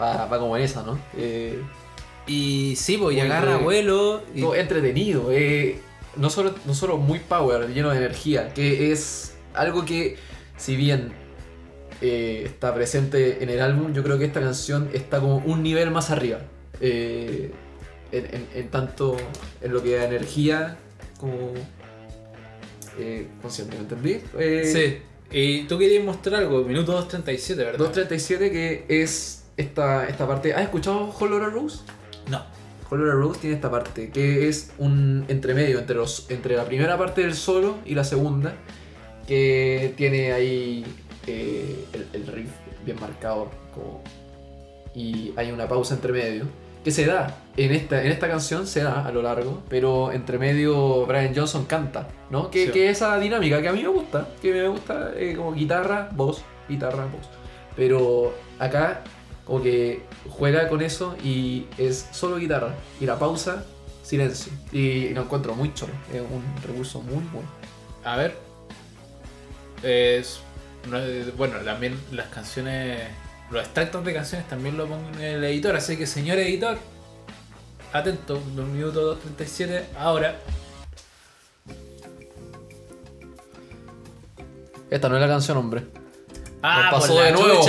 va. 0.00 0.26
Va 0.26 0.38
como 0.38 0.56
en 0.56 0.62
esa, 0.62 0.82
¿no? 0.82 0.98
Eh, 1.16 1.60
y 2.26 2.76
sí, 2.76 2.96
pues, 2.96 3.16
y 3.16 3.20
agarra 3.20 3.56
vuelo. 3.56 4.22
Y... 4.34 4.40
No, 4.42 4.54
entretenido. 4.54 5.32
Eh, 5.32 5.80
no, 6.16 6.30
solo, 6.30 6.54
no 6.64 6.74
solo 6.74 6.96
muy 6.96 7.18
power, 7.18 7.68
lleno 7.68 7.90
de 7.90 7.98
energía, 7.98 8.54
que 8.54 8.92
es 8.92 9.34
algo 9.54 9.84
que, 9.84 10.16
si 10.56 10.76
bien 10.76 11.12
eh, 12.00 12.42
está 12.46 12.74
presente 12.74 13.42
en 13.42 13.50
el 13.50 13.60
álbum, 13.60 13.92
yo 13.92 14.02
creo 14.02 14.18
que 14.18 14.24
esta 14.24 14.40
canción 14.40 14.88
está 14.92 15.20
como 15.20 15.38
un 15.38 15.62
nivel 15.62 15.90
más 15.90 16.10
arriba. 16.10 16.38
Eh, 16.80 17.50
en, 18.12 18.24
en- 18.26 18.48
en 18.54 18.68
tanto 18.68 19.16
en 19.60 19.72
lo 19.72 19.82
que 19.82 19.96
da 19.96 20.04
energía 20.04 20.76
como 21.18 21.52
eh, 22.98 23.26
consciente, 23.40 23.76
¿me 23.76 23.82
entendí? 23.82 24.20
Eh, 24.38 24.64
sí. 24.64 24.98
Y 25.36 25.62
tú 25.64 25.78
querías 25.78 26.04
mostrar 26.04 26.40
algo, 26.40 26.62
minuto 26.64 26.92
2.37, 27.08 27.56
¿verdad? 27.56 27.78
237 27.78 28.50
que 28.50 28.84
es 28.88 29.44
esta, 29.56 30.08
esta 30.08 30.26
parte. 30.26 30.52
¿Has 30.54 30.62
escuchado 30.62 31.14
Whole 31.20 31.30
Lotta 31.38 31.50
Rose? 31.50 31.78
No. 32.28 32.42
Whole 32.90 33.04
Lotta 33.04 33.14
Rose 33.16 33.40
tiene 33.40 33.54
esta 33.56 33.70
parte 33.70 34.10
que 34.10 34.48
es 34.48 34.72
un 34.78 35.24
entremedio 35.28 35.78
entre, 35.78 35.94
los, 35.94 36.26
entre 36.30 36.56
la 36.56 36.64
primera 36.64 36.98
parte 36.98 37.20
del 37.20 37.34
solo 37.34 37.78
y 37.86 37.94
la 37.94 38.02
segunda 38.02 38.54
que 39.28 39.94
tiene 39.96 40.32
ahí 40.32 40.84
eh, 41.26 41.84
el, 41.92 42.06
el 42.12 42.26
riff 42.26 42.50
bien 42.84 42.98
marcado 43.00 43.50
como- 43.74 44.02
y 44.94 45.32
hay 45.36 45.50
una 45.52 45.68
pausa 45.68 45.94
entre 45.94 46.12
medio 46.12 46.44
que 46.82 46.90
se 46.90 47.04
da 47.06 47.36
en 47.56 47.72
esta, 47.72 48.02
en 48.02 48.10
esta 48.10 48.26
canción 48.28 48.66
se 48.66 48.82
da 48.82 49.04
a 49.06 49.12
lo 49.12 49.22
largo 49.22 49.62
pero 49.68 50.10
entre 50.12 50.38
medio 50.38 51.04
Brian 51.06 51.32
Johnson 51.34 51.66
canta 51.66 52.08
¿no? 52.30 52.50
que, 52.50 52.66
Sí. 52.66 52.72
que 52.72 52.88
esa 52.90 53.18
dinámica 53.18 53.60
que 53.62 53.68
a 53.68 53.72
mí 53.72 53.82
me 53.82 53.88
gusta 53.88 54.28
que 54.40 54.52
me 54.52 54.66
gusta 54.68 55.12
eh, 55.16 55.34
como 55.36 55.52
guitarra 55.52 56.08
voz 56.12 56.42
guitarra 56.68 57.04
voz 57.04 57.28
pero 57.76 58.32
acá 58.58 59.02
como 59.44 59.62
que 59.62 60.02
juega 60.28 60.68
con 60.68 60.80
eso 60.80 61.16
y 61.22 61.66
es 61.78 62.08
solo 62.12 62.36
guitarra 62.38 62.74
y 63.00 63.04
la 63.06 63.18
pausa 63.18 63.64
silencio 64.02 64.50
y 64.72 65.10
lo 65.10 65.22
encuentro 65.22 65.54
muy 65.54 65.72
choro 65.74 65.92
es 66.12 66.20
un 66.20 66.42
recurso 66.66 67.00
muy 67.02 67.22
bueno 67.32 67.48
A 68.04 68.16
ver. 68.16 68.34
Es. 69.82 70.40
No, 70.88 70.98
Bueno, 71.36 71.58
también 71.58 71.98
las 72.12 72.28
canciones. 72.28 73.00
Los 73.50 73.64
extractos 73.64 74.04
de 74.04 74.14
canciones 74.14 74.48
también 74.48 74.76
lo 74.76 74.86
pongo 74.86 75.08
en 75.14 75.20
el 75.20 75.44
editor. 75.44 75.74
Así 75.74 75.96
que, 75.96 76.06
señor 76.06 76.38
editor, 76.38 76.78
atento, 77.92 78.36
un 78.36 78.72
minuto 78.72 79.00
237. 79.00 79.86
Ahora. 79.98 80.36
esta 84.90 85.08
no 85.08 85.14
es 85.14 85.20
la 85.20 85.28
canción 85.28 85.56
hombre 85.56 85.84
¡Ah! 86.62 86.90
Nos 86.90 87.00
pasó 87.00 87.14
por 87.14 87.22
la 87.22 87.26
de 87.26 87.32
nuevo. 87.32 87.64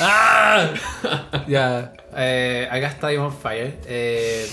¡Ah! 0.00 0.70
ya. 1.48 1.92
eh, 2.16 2.66
acá 2.70 2.86
está 2.88 3.08
Demon 3.08 3.36
Fire. 3.36 3.78
Eh, 3.86 4.48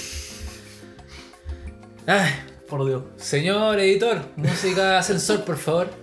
ay, 2.07 2.31
por 2.67 2.86
Dios 2.86 3.03
señor 3.15 3.79
editor, 3.79 4.21
música 4.36 4.97
ascensor, 4.97 5.45
por 5.45 5.57
favor. 5.57 6.03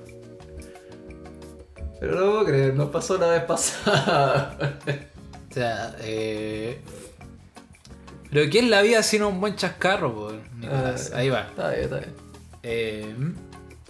Pero 2.01 2.15
no 2.17 2.31
puedo 2.33 2.45
creer 2.47 2.75
nos 2.75 2.89
pasó 2.91 3.19
la 3.19 3.29
vez 3.29 3.45
pasada 3.45 4.57
O 5.51 5.55
sea, 5.55 5.95
eh... 6.01 6.81
Pero 8.31 8.49
¿qué 8.51 8.61
es 8.61 8.65
la 8.69 8.83
vida 8.83 9.03
sino 9.03 9.29
un 9.29 9.41
buen 9.41 9.57
chascarro, 9.57 10.15
po, 10.15 10.33
Nicolás? 10.57 11.11
Ah, 11.13 11.19
Ahí 11.19 11.29
va. 11.29 11.41
está 11.41 11.71
bien 11.71 11.83
está 11.83 11.97
bien 11.99 12.15
Eh, 12.63 13.15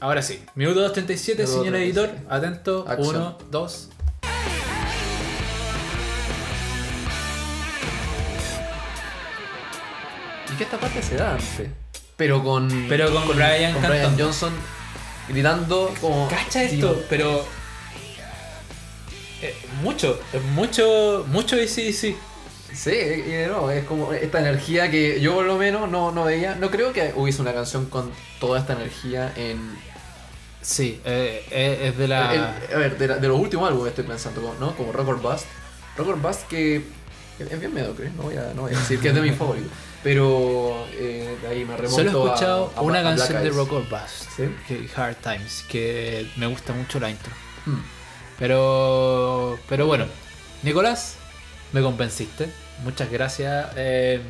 Ahora 0.01 0.23
sí, 0.23 0.43
minuto 0.55 0.81
2.37, 0.95 1.37
Minuto 1.37 1.59
señor 1.59 1.77
editor. 1.77 2.07
37. 2.09 2.27
Atento. 2.35 2.85
Acción. 2.89 3.17
1, 3.17 3.39
2. 3.51 3.89
Y 10.53 10.57
que 10.57 10.65
esta 10.65 10.79
parte 10.79 11.03
se 11.03 11.17
da 11.17 11.33
antes. 11.33 11.69
Pero 12.17 12.43
con. 12.43 12.87
Pero 12.89 13.13
con 13.13 13.27
con 13.27 13.37
Bryan 13.37 13.73
cantando. 13.81 14.25
Johnson 14.25 14.53
gritando 15.29 15.93
como. 16.01 16.29
Cacha 16.29 16.63
esto, 16.63 17.03
pero. 17.09 17.45
Eh, 19.43 19.55
mucho, 19.82 20.20
mucho, 20.55 21.24
mucho 21.28 21.57
sí, 21.66 21.93
sí. 21.93 22.16
Sí, 22.72 22.91
y 22.93 23.22
de 23.32 23.49
nuevo, 23.49 23.68
es 23.70 23.84
como 23.84 24.12
esta 24.12 24.38
energía 24.38 24.91
que 24.91 25.20
yo 25.20 25.34
por 25.34 25.45
lo 25.45 25.57
menos 25.59 25.91
no, 25.91 26.12
no 26.12 26.24
veía. 26.24 26.55
No 26.55 26.70
creo 26.70 26.93
que 26.93 27.12
hubiese 27.16 27.43
una 27.43 27.53
canción 27.53 27.86
con 27.86 28.11
toda 28.38 28.61
esta 28.61 28.74
energía 28.74 29.32
en. 29.36 29.76
Sí, 30.62 31.01
eh, 31.05 31.45
eh, 31.51 31.88
es 31.88 31.99
de 31.99 32.07
la. 32.07 32.32
el- 32.34 32.74
a 32.74 32.78
ver, 32.78 32.97
de, 32.99 33.09
la- 33.09 33.16
de 33.16 33.26
los 33.28 33.41
últimos 33.41 33.68
álbumes 33.68 33.91
estoy 33.91 34.05
pensando, 34.05 34.55
¿no? 34.61 34.76
Como 34.76 34.93
Rock 34.93 35.09
or 35.09 35.20
Bust. 35.20 35.47
Rock 35.97 36.09
or 36.09 36.20
Bust 36.20 36.47
que 36.49 36.82
es 37.41 37.59
bien 37.61 37.72
mediocre, 37.74 38.11
no 38.16 38.24
voy 38.24 38.36
a, 38.36 38.53
no 38.55 38.62
voy 38.62 38.74
a 38.74 38.78
decir 38.78 39.01
que 39.01 39.09
es 39.09 39.14
de 39.14 39.22
mis 39.22 39.34
favoritos. 39.36 39.72
Pero 40.05 40.86
eh, 40.93 41.36
de 41.43 41.49
ahí 41.49 41.64
me 41.64 41.76
remonto 41.76 41.97
Solo 41.97 42.24
he 42.24 42.26
escuchado 42.28 42.72
a, 42.76 42.82
una 42.82 43.01
a 43.01 43.03
canción 43.03 43.43
de. 43.43 43.51
Rock 43.51 43.72
or 43.72 43.88
Bust, 43.88 44.30
¿Sí? 44.36 44.45
que 44.68 44.88
Hard 44.95 45.16
Times, 45.16 45.64
que 45.68 46.30
me 46.36 46.47
gusta 46.47 46.72
mucho 46.72 47.01
la 47.01 47.11
intro. 47.11 47.32
Hmm. 47.66 47.80
Pero, 48.41 49.59
pero 49.68 49.86
bueno, 49.86 50.07
Nicolás, 50.64 51.16
me 51.72 51.80
convenciste. 51.82 52.49
Muchas 52.82 53.11
gracias. 53.12 53.66
Eh, 53.76 54.20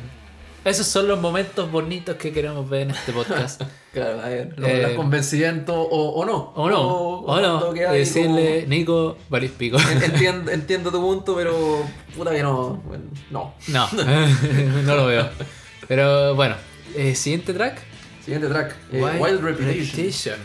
esos 0.65 0.85
son 0.85 1.07
los 1.07 1.19
momentos 1.19 1.71
bonitos 1.71 2.17
que 2.17 2.31
queremos 2.31 2.69
ver 2.69 2.81
en 2.83 2.91
este 2.91 3.11
podcast. 3.13 3.61
Claro, 3.91 4.21
a 4.21 4.29
ver, 4.29 4.55
Eh, 4.63 4.81
las 4.83 4.91
convencimientos 4.93 5.75
o, 5.75 6.11
o 6.11 6.23
no. 6.25 6.53
o 6.55 6.69
no, 6.69 6.81
o, 7.25 7.41
no. 7.41 7.73
Decirle, 7.73 8.65
Nico, 8.65 9.17
valís 9.27 9.51
pico. 9.51 9.77
Entiendo, 10.01 10.49
entiendo 10.49 10.91
tu 10.91 11.01
punto, 11.01 11.35
pero 11.35 11.83
puta 12.15 12.31
que 12.31 12.41
no. 12.41 12.75
bueno, 12.85 13.03
no. 13.31 13.53
No, 13.67 13.89
no 14.85 14.95
lo 14.95 15.07
veo. 15.07 15.29
Pero 15.89 16.35
bueno, 16.35 16.55
eh, 16.95 17.15
siguiente 17.15 17.53
track. 17.53 17.79
Siguiente 18.23 18.47
track. 18.47 18.77
eh, 18.93 19.01
Wild, 19.19 19.41
Reputation. 19.41 20.39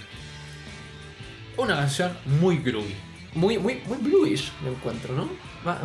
Una 1.57 1.77
canción 1.77 2.19
muy 2.41 2.59
groovy. 2.59 2.97
Muy, 3.37 3.59
muy, 3.59 3.81
muy 3.87 3.99
bluish 3.99 4.51
me 4.65 4.71
encuentro, 4.71 5.15
¿no? 5.15 5.29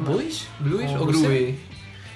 ¿Bluish? 0.04 0.48
¿Bluish 0.60 0.96
o 0.96 1.12
sé. 1.12 1.20
groovy? 1.20 1.60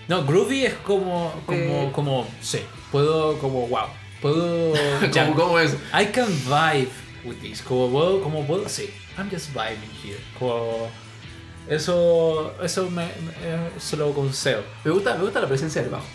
No, 0.07 0.25
groovy 0.25 0.65
es 0.65 0.73
como, 0.75 1.31
como, 1.45 1.57
Eh. 1.59 1.89
como, 1.93 2.27
sí, 2.41 2.59
puedo, 2.91 3.37
como, 3.39 3.67
wow, 3.67 3.87
puedo, 4.21 4.73
ya. 5.11 5.27
¿Cómo, 5.27 5.35
¿Cómo 5.35 5.59
es? 5.59 5.73
I 5.93 6.05
can 6.11 6.29
vibe 6.45 6.89
with 7.25 7.35
this, 7.41 7.61
como 7.61 7.89
puedo, 7.89 8.21
como 8.21 8.45
puedo, 8.47 8.67
sí, 8.69 8.89
I'm 9.17 9.29
just 9.29 9.49
vibing 9.53 9.91
here, 10.03 10.19
como, 10.39 10.87
eso, 11.67 12.53
eso 12.63 12.89
me, 12.89 13.05
me- 13.05 13.09
eh, 13.41 13.69
se 13.79 13.97
lo 13.97 14.13
concedo. 14.13 14.61
Me 14.83 14.91
gusta, 14.91 15.15
me 15.15 15.23
gusta 15.23 15.41
la 15.41 15.47
presencia 15.47 15.81
del 15.81 15.89
bajo. 15.91 16.05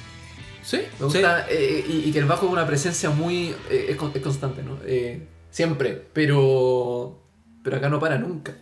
Sí, 0.63 0.83
Me 0.99 1.07
gusta 1.07 1.47
eh, 1.51 1.85
y, 1.89 2.09
y 2.09 2.13
que 2.13 2.19
el 2.21 2.27
bajo 2.27 2.47
es 2.47 2.53
una 2.53 2.67
presencia 2.67 3.11
muy. 3.11 3.55
eh, 3.71 3.87
es 4.15 4.23
constante, 4.23 4.63
¿no? 4.63 4.79
Eh, 4.85 5.27
siempre, 5.51 5.95
pero. 6.13 7.19
Pero 7.65 7.77
acá 7.79 7.89
no 7.89 7.99
para 7.99 8.19
nunca. 8.19 8.55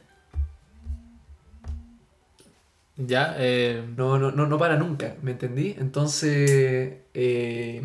Ya, 2.99 3.34
eh, 3.38 3.82
No, 3.96 4.18
no, 4.18 4.30
no, 4.32 4.46
no 4.46 4.59
para 4.59 4.76
nunca, 4.76 5.16
¿me 5.22 5.32
entendí? 5.32 5.74
Entonces. 5.78 6.94
eh, 7.14 7.82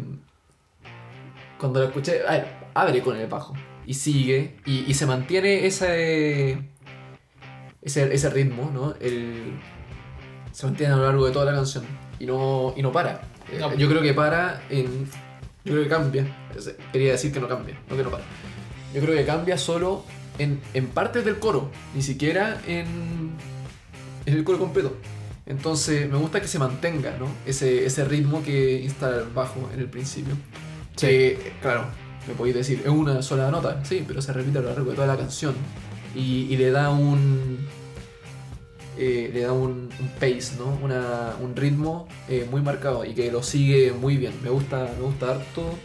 cuando 1.57 1.79
lo 1.79 1.85
escuché. 1.87 2.21
A 2.27 2.31
ver, 2.33 2.47
abre 2.73 3.01
con 3.01 3.15
el 3.17 3.27
bajo. 3.27 3.53
Y 3.85 3.93
sigue. 3.93 4.55
Y, 4.65 4.85
y 4.89 4.93
se 4.93 5.05
mantiene 5.05 5.65
ese. 5.65 6.57
Ese, 7.81 8.13
ese 8.13 8.29
ritmo, 8.29 8.71
¿no? 8.73 8.93
El, 9.01 9.59
se 10.51 10.65
mantiene 10.65 10.93
a 10.93 10.97
lo 10.97 11.03
largo 11.03 11.25
de 11.25 11.31
toda 11.31 11.45
la 11.45 11.53
canción. 11.53 11.85
Y 12.19 12.25
no, 12.25 12.73
y 12.77 12.81
no 12.81 12.91
para. 12.91 13.21
Eh, 13.51 13.57
No. 13.59 13.73
Yo 13.75 13.89
creo 13.89 14.01
que 14.01 14.13
para 14.13 14.61
en. 14.69 15.05
Yo 15.65 15.73
creo 15.73 15.83
que 15.83 15.89
cambia. 15.89 16.25
Quería 16.91 17.13
decir 17.13 17.31
que 17.33 17.39
no 17.39 17.47
cambia, 17.47 17.77
no 17.89 17.95
que 17.97 18.03
no 18.03 18.09
para. 18.11 18.23
Yo 18.93 19.01
creo 19.01 19.15
que 19.15 19.25
cambia 19.25 19.57
solo 19.57 20.05
en, 20.37 20.61
en 20.73 20.87
partes 20.87 21.25
del 21.25 21.39
coro, 21.39 21.71
ni 21.95 22.01
siquiera 22.01 22.61
en, 22.67 23.31
en 24.25 24.33
el 24.35 24.43
coro 24.43 24.59
completo. 24.59 24.95
Entonces 25.45 26.09
me 26.09 26.17
gusta 26.17 26.41
que 26.41 26.47
se 26.47 26.57
mantenga 26.59 27.17
¿no? 27.17 27.27
ese, 27.45 27.85
ese 27.85 28.05
ritmo 28.05 28.43
que 28.43 28.81
instala 28.81 29.17
el 29.17 29.29
bajo 29.29 29.69
en 29.73 29.79
el 29.79 29.89
principio. 29.89 30.35
Sí. 30.95 31.07
Que, 31.07 31.53
claro, 31.61 31.85
me 32.27 32.33
podéis 32.33 32.55
decir, 32.55 32.81
es 32.83 32.89
una 32.89 33.21
sola 33.21 33.51
nota, 33.51 33.83
sí, 33.83 34.03
pero 34.07 34.21
se 34.21 34.31
repite 34.33 34.59
a 34.59 34.61
lo 34.61 34.69
largo 34.69 34.89
de 34.91 34.95
toda 34.95 35.07
la 35.07 35.17
canción. 35.17 35.55
Y, 36.15 36.47
y 36.49 36.57
le 36.57 36.71
da 36.71 36.91
un. 36.91 37.67
eh, 38.97 39.31
le 39.33 39.41
da 39.41 39.51
un, 39.53 39.89
un 39.99 40.07
pace, 40.19 40.55
¿no? 40.57 40.77
Una, 40.83 41.35
un 41.41 41.55
ritmo 41.55 42.07
eh, 42.29 42.47
muy 42.49 42.61
marcado 42.61 43.05
y 43.05 43.13
que 43.13 43.31
lo 43.31 43.41
sigue 43.43 43.91
muy 43.91 44.17
bien. 44.17 44.33
Me 44.43 44.49
gusta, 44.49 44.93
me 44.97 45.03
gusta 45.03 45.31
harto 45.31 45.79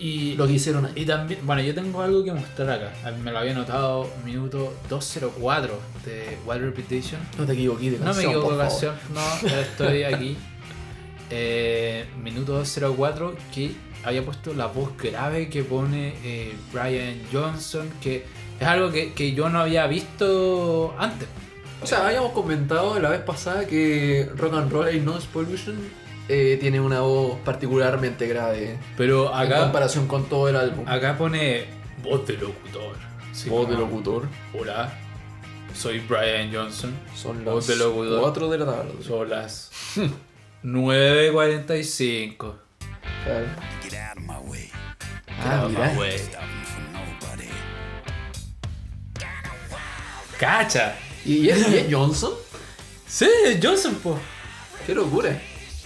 y, 0.00 0.34
lo 0.34 0.46
que 0.46 0.54
hicieron 0.54 0.86
ahí. 0.86 0.92
y 0.96 1.04
también, 1.04 1.40
bueno, 1.44 1.62
yo 1.62 1.74
tengo 1.74 2.00
algo 2.00 2.24
que 2.24 2.32
mostrar 2.32 2.70
acá, 2.70 3.12
me 3.22 3.30
lo 3.30 3.38
había 3.38 3.52
notado, 3.52 4.10
minuto 4.24 4.74
204 4.88 5.78
de 6.06 6.38
Wild 6.46 6.62
Repetition, 6.62 7.20
No 7.36 7.44
te 7.44 7.52
equivoqué 7.52 7.90
de 7.90 7.98
No 7.98 8.06
me 8.06 8.06
canción, 8.06 8.30
equivoco 8.30 8.52
de 8.52 8.58
canción, 8.58 8.94
no, 9.12 9.48
estoy 9.48 10.02
aquí. 10.04 10.36
Eh, 11.32 12.06
minuto 12.20 12.54
204 12.54 13.36
que 13.54 13.72
había 14.02 14.24
puesto 14.24 14.52
la 14.54 14.66
voz 14.66 14.96
grave 14.96 15.48
que 15.48 15.62
pone 15.62 16.14
eh, 16.24 16.56
Brian 16.72 17.20
Johnson, 17.30 17.88
que 18.00 18.24
es 18.58 18.66
algo 18.66 18.90
que, 18.90 19.12
que 19.12 19.32
yo 19.32 19.48
no 19.50 19.60
había 19.60 19.86
visto 19.86 20.94
antes. 20.98 21.28
O 21.82 21.86
sea, 21.86 22.06
habíamos 22.06 22.32
comentado 22.32 22.98
la 22.98 23.10
vez 23.10 23.20
pasada 23.20 23.66
que 23.66 24.28
Rock 24.36 24.54
and 24.54 24.72
Roll 24.72 24.94
y 24.94 25.00
Noise 25.00 25.28
Pollution 25.32 25.76
eh, 26.28 26.56
tiene 26.60 26.80
una 26.80 27.00
voz 27.00 27.38
particularmente 27.44 28.26
grave 28.28 28.78
Pero 28.96 29.28
en 29.34 29.46
acá, 29.48 29.60
comparación 29.62 30.06
con 30.06 30.24
todo 30.24 30.48
el 30.48 30.56
álbum. 30.56 30.84
acá 30.88 31.16
pone 31.18 31.64
voz 32.02 32.26
de 32.26 32.34
locutor. 32.34 32.96
Sí, 33.32 33.48
voz 33.48 33.68
de 33.68 33.76
locutor. 33.76 34.28
Hola, 34.58 34.92
soy 35.74 36.00
Brian 36.00 36.52
Johnson. 36.52 36.94
Son 37.14 37.44
Voz 37.44 37.68
las 37.68 37.78
de 37.78 37.84
locutor. 37.84 38.20
4 38.20 38.48
de 38.50 38.58
la 38.58 38.66
tarde. 38.66 38.92
Son 39.06 39.28
las 39.28 39.70
9.45. 40.64 42.36
Claro. 43.24 43.46
Get 43.82 43.94
out 43.94 44.16
of 44.18 44.22
my 44.24 44.50
way. 44.50 44.70
Ah, 45.42 45.66
mira. 45.68 45.94
¡Cacha! 50.38 50.96
¿Y 51.24 51.48
es, 51.50 51.68
y 51.68 51.76
es 51.76 51.86
Johnson? 51.90 52.32
Sí, 53.06 53.28
Johnson, 53.62 53.94
po. 53.96 54.18
¡Qué 54.86 54.94
locura! 54.94 55.38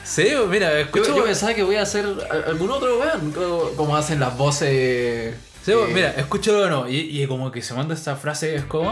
Sí, 0.04 0.28
mira, 0.48 0.70
Yo, 0.72 0.78
escucho. 0.80 1.16
yo 1.16 1.24
pensaba 1.24 1.54
que 1.54 1.62
voy 1.62 1.76
a 1.76 1.82
hacer 1.82 2.04
algún 2.46 2.70
otro 2.70 2.98
weón, 2.98 3.32
como- 3.32 3.70
como 3.70 3.96
hacen 3.96 4.20
las 4.20 4.36
voces. 4.36 5.34
Sí, 5.64 5.72
eh, 5.72 5.86
mira, 5.92 6.10
escúchalo 6.10 6.62
o 6.64 6.68
no. 6.68 6.88
Y, 6.88 7.22
y 7.22 7.26
como 7.26 7.50
que 7.50 7.62
se 7.62 7.72
manda 7.74 7.94
esta 7.94 8.14
frase 8.16 8.54
es 8.54 8.64
como. 8.64 8.90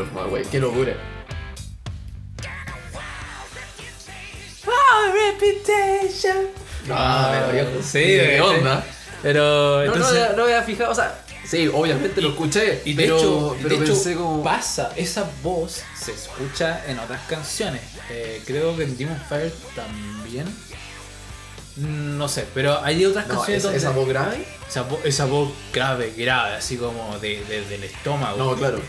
Of 0.00 0.12
my 0.12 0.30
way, 0.32 0.42
qué 0.50 0.60
locura. 0.60 0.94
Ah, 4.66 5.12
reputation. 5.12 6.46
Ah, 6.90 7.30
pero 7.32 7.52
viejo, 7.52 7.82
sí, 7.82 7.98
¿qué 7.98 8.36
eh, 8.36 8.40
onda? 8.40 8.84
Pero 9.22 9.42
No, 9.78 9.82
entonces. 9.82 10.02
no, 10.14 10.20
había- 10.24 10.36
no 10.36 10.42
había 10.44 10.62
fijado, 10.62 10.90
o 10.92 10.94
sea, 10.94 11.14
sí, 11.50 11.68
obviamente 11.68 12.20
lo 12.20 12.30
escuché, 12.30 12.82
Y 12.84 12.94
de 12.94 13.02
pero, 13.02 13.18
hecho, 13.18 13.56
pero 13.62 13.76
de 13.78 13.84
hecho, 13.84 14.14
como. 14.16 14.42
pasa, 14.44 14.92
esa 14.96 15.28
voz 15.42 15.82
se 15.98 16.12
escucha 16.12 16.84
en 16.86 16.98
otras 16.98 17.20
canciones. 17.28 17.82
Eh, 18.10 18.40
creo 18.46 18.76
que 18.76 18.84
en 18.84 18.96
Demon 18.96 19.20
Fire 19.28 19.52
también. 19.74 20.46
Mm, 21.76 22.18
No 22.18 22.28
sé, 22.28 22.46
pero 22.54 22.82
hay 22.82 23.04
otras 23.04 23.26
No, 23.28 23.34
canciones 23.34 23.58
esa, 23.64 23.68
donde 23.68 23.78
esa 23.78 23.90
voz 23.90 24.08
grave. 24.08 24.44
esa 25.04 25.24
voz 25.26 25.50
grave, 25.72 26.12
grave, 26.16 26.54
así 26.56 26.76
como 26.76 27.18
de, 27.18 27.44
de- 27.44 27.64
del 27.66 27.84
estómago. 27.84 28.36
No, 28.38 28.54
claro. 28.56 28.80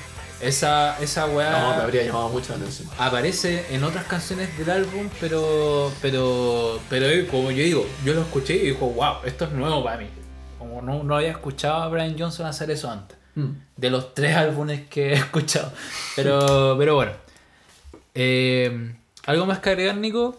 Esa, 0.42 0.98
esa 1.00 1.28
weá 1.28 1.52
No, 1.52 1.76
me 1.78 1.84
habría 1.84 2.02
llamado 2.04 2.30
mucho 2.30 2.50
la 2.54 2.56
atención. 2.58 2.90
aparece 2.98 3.64
en 3.70 3.84
otras 3.84 4.06
canciones 4.06 4.58
del 4.58 4.72
álbum, 4.72 5.08
pero, 5.20 5.92
pero, 6.02 6.80
pero 6.90 7.06
eh, 7.08 7.28
como 7.30 7.52
yo 7.52 7.64
digo, 7.64 7.88
yo 8.04 8.14
lo 8.16 8.22
escuché 8.22 8.56
y 8.56 8.70
dijo, 8.72 8.88
wow, 8.88 9.18
esto 9.24 9.46
es 9.46 9.52
nuevo 9.52 9.84
para 9.84 9.98
mí. 9.98 10.10
Como 10.62 10.80
no, 10.84 11.02
no 11.02 11.16
había 11.16 11.32
escuchado 11.32 11.82
a 11.82 11.88
Brian 11.88 12.16
Johnson 12.16 12.46
hacer 12.46 12.70
eso 12.70 12.92
antes. 12.92 13.18
Mm. 13.34 13.50
De 13.78 13.90
los 13.90 14.14
tres 14.14 14.36
álbumes 14.36 14.88
que 14.88 15.10
he 15.10 15.14
escuchado. 15.14 15.72
Pero, 16.16 16.76
pero 16.78 16.94
bueno. 16.94 17.14
Eh, 18.14 18.94
¿Algo 19.26 19.48
más 19.48 19.58
que 19.58 19.72
agregar, 19.72 19.98
Nico? 19.98 20.38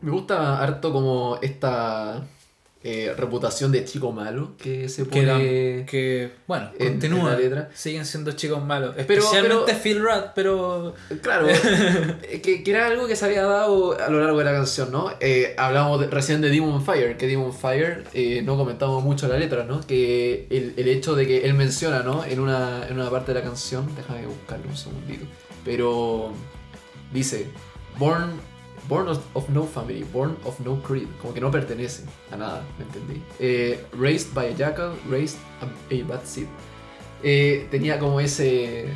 Me 0.00 0.10
gusta 0.10 0.62
harto 0.62 0.90
como 0.90 1.38
esta. 1.42 2.22
Eh, 2.84 3.12
reputación 3.16 3.72
de 3.72 3.84
chico 3.84 4.12
malo 4.12 4.52
que 4.56 4.88
se 4.88 5.04
pone... 5.04 5.84
que, 5.88 6.30
bueno, 6.46 6.70
en- 6.78 6.90
continúa. 6.92 7.20
en 7.20 7.26
la 7.26 7.36
letra. 7.38 7.70
Siguen 7.74 8.06
siendo 8.06 8.32
chicos 8.32 8.64
malos. 8.64 8.94
Pero- 8.96 9.20
Especialmente 9.20 9.64
pero- 9.66 9.78
Phil 9.80 10.00
Rudd, 10.00 10.24
pero. 10.34 10.94
Claro, 11.20 11.48
eh, 12.22 12.40
que, 12.42 12.62
que 12.62 12.70
era 12.70 12.86
algo 12.86 13.06
que 13.08 13.16
se 13.16 13.24
había 13.24 13.42
dado 13.44 13.98
a 14.00 14.08
lo 14.08 14.20
largo 14.20 14.38
de 14.38 14.44
la 14.44 14.52
canción, 14.52 14.92
¿no? 14.92 15.12
Eh, 15.20 15.54
hablamos 15.58 16.00
de- 16.00 16.06
recién 16.06 16.40
de 16.40 16.50
Demon 16.50 16.84
Fire, 16.84 17.16
que 17.16 17.26
Demon 17.26 17.52
Fire 17.52 18.04
eh, 18.14 18.42
no 18.44 18.56
comentamos 18.56 19.02
mucho 19.02 19.26
la 19.26 19.38
letra, 19.38 19.64
¿no? 19.64 19.80
Que 19.80 20.46
el, 20.50 20.74
el 20.76 20.88
hecho 20.88 21.16
de 21.16 21.26
que 21.26 21.44
él 21.46 21.54
menciona, 21.54 22.04
¿no? 22.04 22.24
En 22.24 22.38
una, 22.38 22.86
en 22.88 22.94
una 23.00 23.10
parte 23.10 23.32
de 23.34 23.40
la 23.40 23.44
canción, 23.44 23.88
déjame 23.96 24.26
buscarlo 24.26 24.68
un 24.68 24.76
segundito, 24.76 25.26
pero 25.64 26.32
dice, 27.12 27.46
Born, 27.98 28.30
born 28.88 29.08
of, 29.08 29.48
no 29.50 29.64
family, 29.64 30.04
born 30.12 30.36
of 30.44 30.58
no 30.60 30.80
creed, 30.82 31.08
como 31.20 31.34
que 31.34 31.40
no 31.40 31.50
pertenece 31.50 32.04
a 32.32 32.36
nada, 32.36 32.64
¿me 32.78 32.84
entendí? 32.84 33.22
Eh, 33.38 33.84
raised 33.92 34.34
by 34.34 34.46
a 34.46 34.56
jackal, 34.56 34.96
raised 35.08 35.38
a, 35.60 35.94
a 35.94 36.02
bad 36.04 36.24
seed. 36.24 36.46
Eh, 37.22 37.66
tenía 37.70 37.98
como 37.98 38.20
ese 38.20 38.86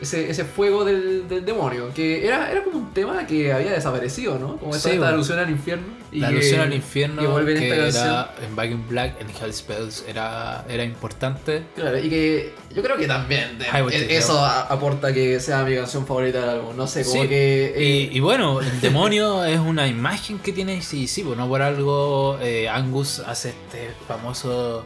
ese, 0.00 0.28
ese 0.30 0.44
fuego 0.44 0.84
del, 0.84 1.28
del 1.28 1.44
demonio, 1.44 1.90
que 1.94 2.26
era, 2.26 2.50
era 2.50 2.62
como 2.64 2.78
un 2.78 2.92
tema 2.92 3.26
que 3.26 3.52
había 3.52 3.72
desaparecido, 3.72 4.38
¿no? 4.38 4.56
Como 4.56 4.74
esta, 4.74 4.88
Sí, 4.88 4.94
esta 4.94 5.00
bueno. 5.00 5.14
alusión 5.14 5.38
al 5.38 5.50
infierno. 5.50 5.86
y 6.12 6.20
La 6.20 6.28
alusión 6.28 6.60
al 6.60 6.74
infierno 6.74 7.22
que 7.22 7.28
vuelve 7.28 7.52
en 7.54 7.58
que 7.58 7.68
esta 7.68 7.82
canción. 7.84 8.06
era 8.08 8.34
en 8.46 8.56
Back 8.56 8.70
in 8.70 8.88
Black, 8.88 9.20
en 9.20 9.28
Hell 9.30 9.54
Spells, 9.54 10.04
era, 10.08 10.64
era 10.68 10.84
importante. 10.84 11.62
Claro, 11.76 11.98
y 11.98 12.08
que 12.10 12.54
yo 12.74 12.82
creo 12.82 12.96
que 12.96 13.06
también 13.06 13.58
de- 13.58 13.66
Highway 13.66 13.96
to 14.06 14.12
e- 14.12 14.16
eso 14.16 14.38
a- 14.44 14.62
aporta 14.62 15.12
que 15.12 15.38
sea 15.40 15.62
mi 15.64 15.74
canción 15.76 16.06
favorita 16.06 16.40
del 16.40 16.50
álbum. 16.50 16.76
No 16.76 16.86
sé, 16.86 17.04
como 17.04 17.22
Sí, 17.22 17.28
que... 17.28 17.72
eh, 17.76 18.08
Y, 18.12 18.16
y 18.16 18.20
bueno, 18.20 18.60
el 18.60 18.80
demonio 18.80 19.44
es 19.44 19.58
una 19.60 19.86
imagen 19.86 20.38
que 20.38 20.52
tiene 20.52 20.82
sí, 20.82 21.06
sí, 21.06 21.22
pues 21.22 21.38
no 21.38 21.48
por 21.48 21.62
algo 21.62 22.38
eh, 22.42 22.68
Angus 22.68 23.20
hace 23.20 23.50
este 23.50 23.90
famoso 24.08 24.84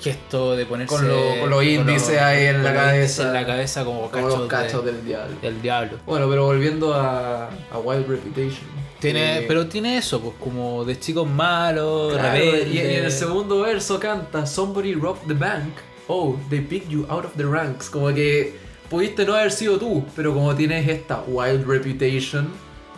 gesto 0.00 0.54
de 0.56 0.66
ponerse 0.66 0.94
Con 0.94 1.08
lo- 1.08 1.40
con 1.40 1.50
los 1.50 1.64
índices 1.64 2.18
ahí 2.20 2.46
en 2.46 2.62
la 2.62 2.72
cabeza. 2.74 3.22
en 3.28 3.32
la 3.32 3.46
cabeza 3.46 3.84
como 3.84 4.10
como 4.10 4.10
cachos, 4.26 4.38
los 4.38 4.48
cachos 4.48 4.84
de- 4.84 4.92
del 4.92 5.04
diablo. 5.04 5.36
del 5.42 5.62
diablo. 5.62 5.98
Bueno, 6.06 6.28
pero 6.28 6.44
volviendo 6.46 6.94
a, 6.94 7.46
a 7.48 7.78
Wild 7.82 8.06
Reputation. 8.08 8.76
Tiene, 9.00 9.38
eh, 9.40 9.44
pero 9.46 9.66
tiene 9.66 9.98
eso, 9.98 10.20
pues 10.20 10.34
como 10.40 10.84
de 10.84 10.98
chicos 10.98 11.28
malos, 11.28 12.14
Claro, 12.14 12.36
y, 12.36 12.40
rebeldes. 12.50 12.74
y 12.74 12.78
en 12.78 13.04
el 13.04 13.12
segundo 13.12 13.60
verso 13.60 14.00
canta 14.00 14.46
Somebody 14.46 14.94
robbed 14.94 15.26
the 15.28 15.34
bank. 15.34 15.74
Oh, 16.08 16.36
they 16.50 16.60
picked 16.60 16.88
you 16.88 17.04
out 17.08 17.24
of 17.24 17.32
the 17.36 17.44
ranks. 17.44 17.90
Como 17.90 18.08
que 18.14 18.54
pudiste 18.88 19.24
no 19.26 19.34
haber 19.34 19.52
sido 19.52 19.78
tú, 19.78 20.04
pero 20.16 20.32
como 20.32 20.54
tienes 20.54 20.88
esta 20.88 21.22
wild 21.26 21.66
reputation, 21.66 22.48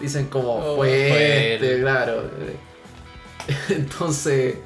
dicen 0.01 0.27
como 0.27 0.55
Oh, 0.57 0.77
fue 0.77 1.09
fue 1.09 1.55
este, 1.55 1.81
claro. 1.81 2.23
Entonces, 3.69 4.57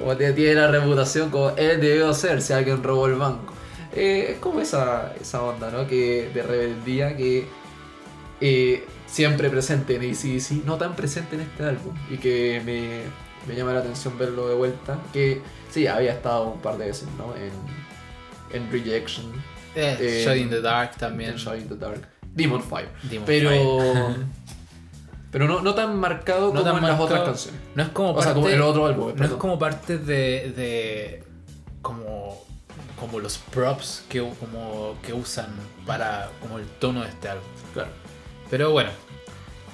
como 0.00 0.16
tiene 0.16 0.54
la 0.54 0.68
reputación 0.68 1.30
como 1.30 1.50
él 1.50 1.80
debió 1.80 2.12
ser 2.14 2.42
si 2.42 2.52
alguien 2.52 2.82
robó 2.82 3.06
el 3.06 3.14
banco. 3.14 3.54
Eh, 3.94 4.32
es 4.32 4.38
como 4.38 4.60
esa, 4.60 5.14
esa 5.20 5.42
onda, 5.42 5.70
¿no? 5.70 5.86
Que 5.86 6.30
de 6.32 6.42
rebeldía 6.42 7.16
que 7.16 7.46
eh, 8.40 8.84
siempre 9.06 9.50
presente 9.50 9.96
en 9.96 10.02
ACDC, 10.10 10.64
no 10.64 10.76
tan 10.76 10.94
presente 10.96 11.34
en 11.36 11.42
este 11.42 11.64
álbum. 11.64 11.94
Y 12.10 12.16
que 12.18 12.62
me, 12.64 13.02
me 13.48 13.58
llama 13.58 13.72
la 13.72 13.80
atención 13.80 14.16
verlo 14.18 14.48
de 14.48 14.54
vuelta. 14.54 14.98
Que 15.12 15.40
sí, 15.70 15.86
había 15.86 16.12
estado 16.12 16.44
un 16.50 16.60
par 16.60 16.78
de 16.78 16.86
veces, 16.86 17.08
¿no? 17.18 17.34
En, 17.36 17.52
en 18.52 18.70
Rejection, 18.72 19.26
Eh, 19.74 19.96
eh, 20.00 20.22
Shot 20.24 20.36
in 20.36 20.50
the 20.50 20.60
Dark 20.60 20.96
también. 20.96 21.36
Shot 21.36 21.58
in 21.58 21.68
the 21.68 21.76
Dark, 21.76 22.00
Demon 22.34 22.62
Fire. 22.62 22.88
Demon 23.02 23.26
pero 23.26 23.50
Fire. 23.50 24.16
pero 25.30 25.46
no, 25.46 25.60
no 25.60 25.74
tan 25.74 25.96
marcado 25.98 26.46
No 26.52 26.60
como 26.60 26.62
tan 26.64 26.76
en 26.78 26.90
las 26.90 27.00
otras 27.00 27.22
canciones. 27.22 27.60
No 27.74 27.82
es 27.82 27.88
como 27.90 28.12
O 28.12 28.22
sea, 28.22 28.32
como 28.32 28.44
parte- 28.44 28.56
el 28.56 28.62
otro 28.62 28.86
álbum. 28.86 29.12
No 29.16 29.24
es 29.24 29.30
como 29.32 29.58
parte 29.58 29.98
de, 29.98 30.52
de 30.56 31.24
como 31.82 32.44
como 32.98 33.18
los 33.18 33.38
props 33.38 34.04
que 34.10 34.20
como 34.38 34.94
que 35.02 35.12
usan 35.14 35.48
para 35.86 36.28
como 36.42 36.58
el 36.58 36.66
tono 36.66 37.02
de 37.02 37.08
este 37.08 37.28
álbum. 37.30 37.46
Claro. 37.72 37.90
Pero 38.50 38.72
bueno, 38.72 38.90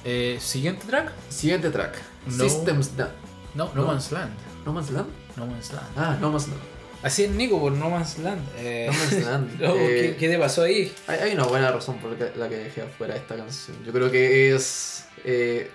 eh, 0.05 0.37
siguiente 0.39 0.85
track. 0.87 1.11
Siguiente 1.29 1.69
track. 1.69 1.97
No. 2.27 2.43
Systems 2.43 2.95
Down. 2.95 3.09
No, 3.55 3.71
No. 3.75 3.85
Man's 3.87 4.11
Land. 4.11 4.31
¿No 4.65 4.71
Man's 4.73 4.91
Land? 4.91 5.07
No 5.35 5.45
Man's 5.47 5.73
Land. 5.73 5.87
Ah, 5.97 6.17
No 6.21 6.29
Man's 6.31 6.47
Land. 6.47 6.61
Así 7.03 7.23
es 7.25 7.31
Nico 7.31 7.59
por 7.59 7.71
No 7.73 7.89
Man's 7.89 8.17
Land. 8.19 8.41
Eh, 8.57 8.89
No 8.91 8.97
Man's 8.97 9.25
Land. 9.25 9.63
oh, 9.67 9.75
Eh, 9.75 9.99
¿qué, 10.01 10.15
qué 10.17 10.29
te 10.29 10.37
pasó 10.39 10.63
ahí? 10.63 10.93
Hay, 11.07 11.19
hay 11.19 11.33
una 11.33 11.43
buena 11.45 11.71
razón 11.71 11.97
por 11.97 12.11
la 12.11 12.17
que, 12.31 12.37
la 12.37 12.47
que 12.49 12.55
dejé 12.57 12.81
afuera 12.83 13.15
esta 13.15 13.35
canción. 13.35 13.77
Yo 13.85 13.91
creo 13.91 14.09
que 14.11 14.55
es 14.55 15.05
eh, 15.23 15.69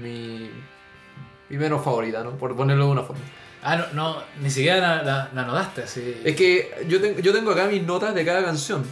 mi, 0.00 0.50
mi 1.48 1.56
menos 1.56 1.84
favorita, 1.84 2.22
¿no? 2.22 2.32
Por 2.36 2.56
ponerlo 2.56 2.86
de 2.86 2.90
una 2.92 3.02
forma. 3.02 3.22
Ah, 3.62 3.76
no, 3.76 3.86
no 3.92 4.22
ni 4.40 4.50
siquiera 4.50 4.78
la, 4.80 5.02
la, 5.02 5.30
la 5.32 5.44
notaste 5.44 5.82
así. 5.84 6.16
Es 6.24 6.34
que 6.34 6.70
yo, 6.88 7.00
ten- 7.00 7.20
yo 7.22 7.32
tengo 7.32 7.52
acá 7.52 7.66
mis 7.68 7.82
notas 7.82 8.14
de 8.14 8.24
cada 8.24 8.44
canción. 8.44 8.84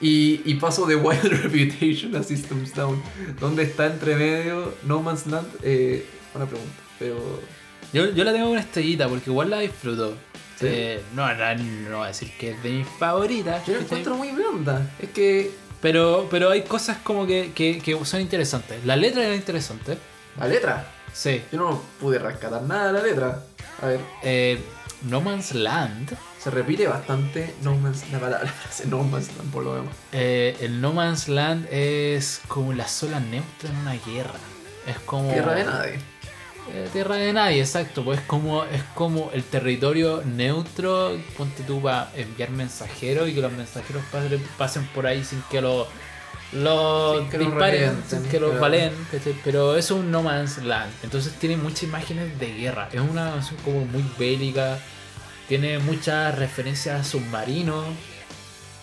Y, 0.00 0.42
y 0.44 0.54
paso 0.54 0.86
de 0.86 0.96
Wild 0.96 1.24
Reputation 1.42 2.14
a 2.16 2.22
Systems 2.22 2.74
Down. 2.74 3.02
¿Dónde 3.40 3.62
está 3.62 3.86
entre 3.86 4.16
medio 4.16 4.74
No 4.84 5.00
Man's 5.00 5.26
Land? 5.26 5.46
Eh, 5.62 6.04
una 6.34 6.46
pregunta. 6.46 6.72
Pero 6.98 7.40
Yo, 7.92 8.10
yo 8.10 8.24
la 8.24 8.32
tengo 8.32 8.50
una 8.50 8.60
estrellita 8.60 9.08
porque 9.08 9.30
igual 9.30 9.50
la 9.50 9.60
disfruto. 9.60 10.14
¿Sí? 10.58 10.66
Eh, 10.68 11.00
no, 11.14 11.26
no, 11.34 11.54
no 11.90 11.96
voy 11.98 12.04
a 12.04 12.08
decir 12.08 12.30
que 12.38 12.50
es 12.50 12.62
de 12.62 12.70
mis 12.70 12.86
favoritas. 12.86 13.66
yo 13.66 13.74
la 13.74 13.80
encuentro 13.80 14.16
muy 14.16 14.30
blanda. 14.30 14.88
Es 15.00 15.08
que 15.10 15.50
Pero, 15.84 16.26
pero 16.30 16.48
hay 16.50 16.62
cosas 16.62 16.96
como 17.04 17.26
que, 17.26 17.52
que, 17.52 17.78
que 17.78 18.02
son 18.06 18.22
interesantes. 18.22 18.82
La 18.86 18.96
letra 18.96 19.22
era 19.22 19.34
interesante. 19.34 19.98
la 20.38 20.48
letra. 20.48 20.90
Sí. 21.12 21.42
Yo 21.52 21.58
no 21.58 21.82
pude 22.00 22.18
rescatar 22.18 22.62
nada 22.62 22.86
de 22.86 22.92
la 22.94 23.02
letra. 23.02 23.42
A 23.82 23.86
ver, 23.86 24.00
Eh, 24.22 24.58
no 25.02 25.20
Man's 25.20 25.52
Land. 25.54 26.16
se 26.42 26.50
repite 26.50 26.86
bastante 26.88 27.54
No 27.62 27.74
Man's 27.76 28.10
la 28.10 28.18
palabra, 28.18 28.52
No 28.86 29.02
Man's 29.02 29.28
Land 29.36 29.52
por 29.52 29.62
lo 29.62 29.74
demás. 29.74 29.94
eh, 30.12 30.56
el 30.60 30.80
No 30.80 30.92
Man's 30.94 31.28
Land 31.28 31.66
es 31.70 32.40
como 32.48 32.72
la 32.72 32.88
sola 32.88 33.20
neutra 33.20 33.68
en 33.68 33.76
una 33.76 33.92
guerra. 34.06 34.40
Es 34.86 34.98
como. 35.00 35.30
Tierra 35.32 35.52
de 35.54 35.64
nadie. 35.64 35.98
Eh, 36.72 36.88
tierra 36.92 37.16
de 37.16 37.32
nadie, 37.32 37.60
exacto. 37.60 38.04
Pues 38.04 38.20
es 38.20 38.26
como, 38.26 38.64
es 38.64 38.82
como 38.94 39.30
el 39.32 39.42
territorio 39.44 40.22
neutro. 40.24 41.16
Ponte 41.36 41.62
tú 41.62 41.82
para 41.82 42.10
enviar 42.16 42.50
mensajeros 42.50 43.28
y 43.28 43.34
que 43.34 43.40
los 43.40 43.52
mensajeros 43.52 44.02
pasen, 44.10 44.42
pasen 44.56 44.86
por 44.88 45.06
ahí 45.06 45.24
sin 45.24 45.42
que 45.50 45.60
los 45.60 45.86
los 46.52 47.18
Sin 47.18 47.30
que 47.30 47.38
disparen, 47.38 48.02
sin 48.08 48.22
que 48.24 48.38
los 48.38 48.60
valen, 48.60 48.92
pero 49.42 49.76
es 49.76 49.90
un 49.90 50.10
No 50.10 50.22
Man's 50.22 50.58
Land. 50.58 50.92
Entonces 51.02 51.32
tiene 51.34 51.56
muchas 51.56 51.84
imágenes 51.84 52.38
de 52.38 52.54
guerra. 52.54 52.88
Es 52.92 53.00
una 53.00 53.30
canción 53.30 53.60
como 53.64 53.84
muy 53.86 54.04
bélica. 54.18 54.78
Tiene 55.48 55.78
muchas 55.80 56.36
referencias 56.38 57.00
a 57.00 57.04
submarinos. 57.04 57.84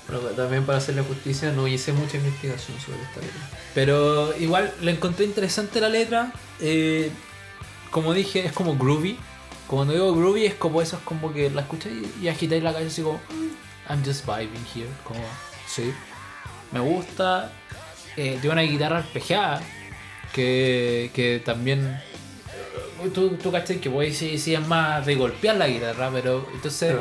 Pero 0.05 0.19
también 0.31 0.65
para 0.65 0.79
hacerle 0.79 1.03
justicia 1.03 1.51
no 1.53 1.67
hice 1.67 1.93
mucha 1.93 2.17
investigación 2.17 2.77
sobre 2.79 3.01
esta 3.01 3.21
letra. 3.21 3.49
Pero 3.73 4.37
igual 4.37 4.73
le 4.81 4.91
encontré 4.91 5.25
interesante 5.25 5.79
la 5.79 5.87
letra. 5.87 6.33
eh, 6.59 7.09
como 7.91 8.13
dije, 8.13 8.45
es 8.45 8.51
como 8.53 8.75
groovy. 8.75 9.17
Cuando 9.67 9.93
digo 9.93 10.13
groovy 10.15 10.45
es 10.45 10.55
como 10.55 10.81
eso, 10.81 10.97
es 10.97 11.03
como 11.03 11.31
que 11.33 11.49
la 11.49 11.61
escucháis 11.61 11.95
y, 12.19 12.25
y 12.25 12.27
agitáis 12.27 12.63
la 12.63 12.73
cabeza 12.73 12.89
así 12.91 13.01
como 13.03 13.17
"Mm, 13.29 13.91
I'm 13.91 14.03
just 14.05 14.25
vibing 14.25 14.65
here. 14.75 14.89
Como, 15.03 15.19
sí. 15.67 15.93
Me 16.71 16.79
gusta. 16.79 17.51
Eh, 18.17 18.37
tiene 18.41 18.49
una 18.53 18.61
guitarra 18.63 18.97
arpegiada. 18.97 19.61
Que, 20.33 21.11
que 21.13 21.41
también. 21.43 22.01
Tú, 23.13 23.31
tú 23.31 23.51
cachai 23.51 23.79
que 23.81 23.89
voy 23.89 24.13
sí, 24.13 24.37
sí 24.37 24.53
es 24.53 24.65
más 24.67 25.05
de 25.05 25.15
golpear 25.15 25.57
la 25.57 25.67
guitarra, 25.67 26.09
pero 26.13 26.47
entonces 26.53 26.95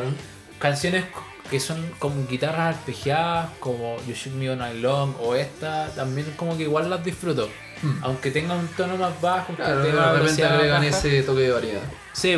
canciones 0.58 1.04
que 1.50 1.60
son 1.60 1.90
como 1.98 2.26
guitarras 2.26 2.76
arpegiadas, 2.76 3.50
como 3.60 3.96
You 4.06 4.14
Shoot 4.14 4.34
Me 4.34 4.48
All 4.48 4.58
Night 4.58 4.76
Long 4.80 5.14
o 5.20 5.34
esta, 5.34 5.88
también 5.94 6.32
como 6.36 6.56
que 6.56 6.62
igual 6.62 6.88
las 6.88 7.04
disfruto. 7.04 7.50
Hmm. 7.82 7.98
Aunque 8.02 8.30
tenga 8.30 8.54
un 8.54 8.68
tono 8.68 8.96
más 8.96 9.18
bajo, 9.20 9.54
Claro, 9.54 9.82
tenga 9.82 10.12
de 10.12 10.18
repente 10.20 10.44
agregan 10.44 10.82
baja. 10.84 10.98
ese 10.98 11.22
toque 11.22 11.40
de 11.42 11.50
variedad. 11.50 11.82
Sí. 12.12 12.36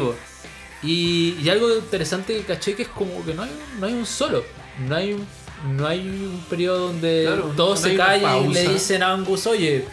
Y, 0.82 1.36
y 1.43 1.49
algo 1.49 1.72
interesante 1.74 2.34
que 2.36 2.43
caché 2.45 2.74
que 2.74 2.82
es 2.82 2.88
como 2.88 3.24
que 3.24 3.34
no 3.34 3.43
hay, 3.43 3.51
no 3.78 3.86
hay 3.86 3.93
un 3.93 4.07
solo. 4.07 4.45
No 4.88 4.97
hay 4.97 5.12
un, 5.12 5.26
no 5.76 5.86
hay 5.86 6.01
un 6.01 6.45
periodo 6.51 6.88
donde 6.88 7.24
Claro, 7.26 7.53
todos 7.57 7.80
no 7.82 7.88
se 7.88 7.97
callan 7.97 8.51
y 8.51 8.55
le 8.55 8.68
dicen 8.68 9.03
a 9.03 9.12
Angus, 9.12 9.47
oye, 9.47 9.84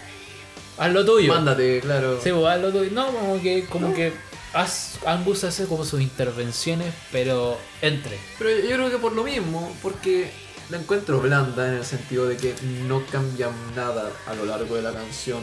haz 0.77 0.91
lo 0.91 1.05
tuyo. 1.05 1.33
Mándate, 1.33 1.79
claro. 1.81 2.19
Sí, 2.23 2.31
pues, 2.31 2.45
haz 2.45 2.61
lo 2.61 2.71
tuyo. 2.71 2.89
No, 2.91 3.07
como 3.07 3.41
que, 3.41 3.65
como 3.65 3.93
que 3.93 4.13
haz- 4.53 4.97
Angus 5.05 5.43
hace 5.43 5.65
como 5.65 5.85
sus 5.85 6.01
intervenciones, 6.01 6.93
pero 7.11 7.57
entre. 7.81 8.17
Pero 8.39 8.49
yo 8.51 8.75
creo 8.75 8.89
que 8.89 8.97
por 8.97 9.13
lo 9.13 9.23
mismo, 9.23 9.75
porque 9.83 10.31
la 10.69 10.77
encuentro 10.77 11.19
blanda 11.19 11.67
en 11.67 11.75
el 11.75 11.85
sentido 11.85 12.27
de 12.27 12.37
que 12.37 12.55
no 12.87 13.03
cambia 13.11 13.49
nada 13.75 14.11
a 14.27 14.33
lo 14.35 14.45
largo 14.45 14.75
de 14.75 14.81
la 14.83 14.93
canción. 14.93 15.41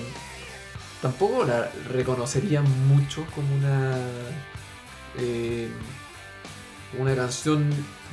Tampoco 1.03 1.45
la 1.45 1.71
reconocería 1.93 2.63
mucho 2.63 3.27
como 3.35 3.55
una. 3.57 3.97
eh, 5.19 5.69
una 6.99 7.15
canción 7.15 7.69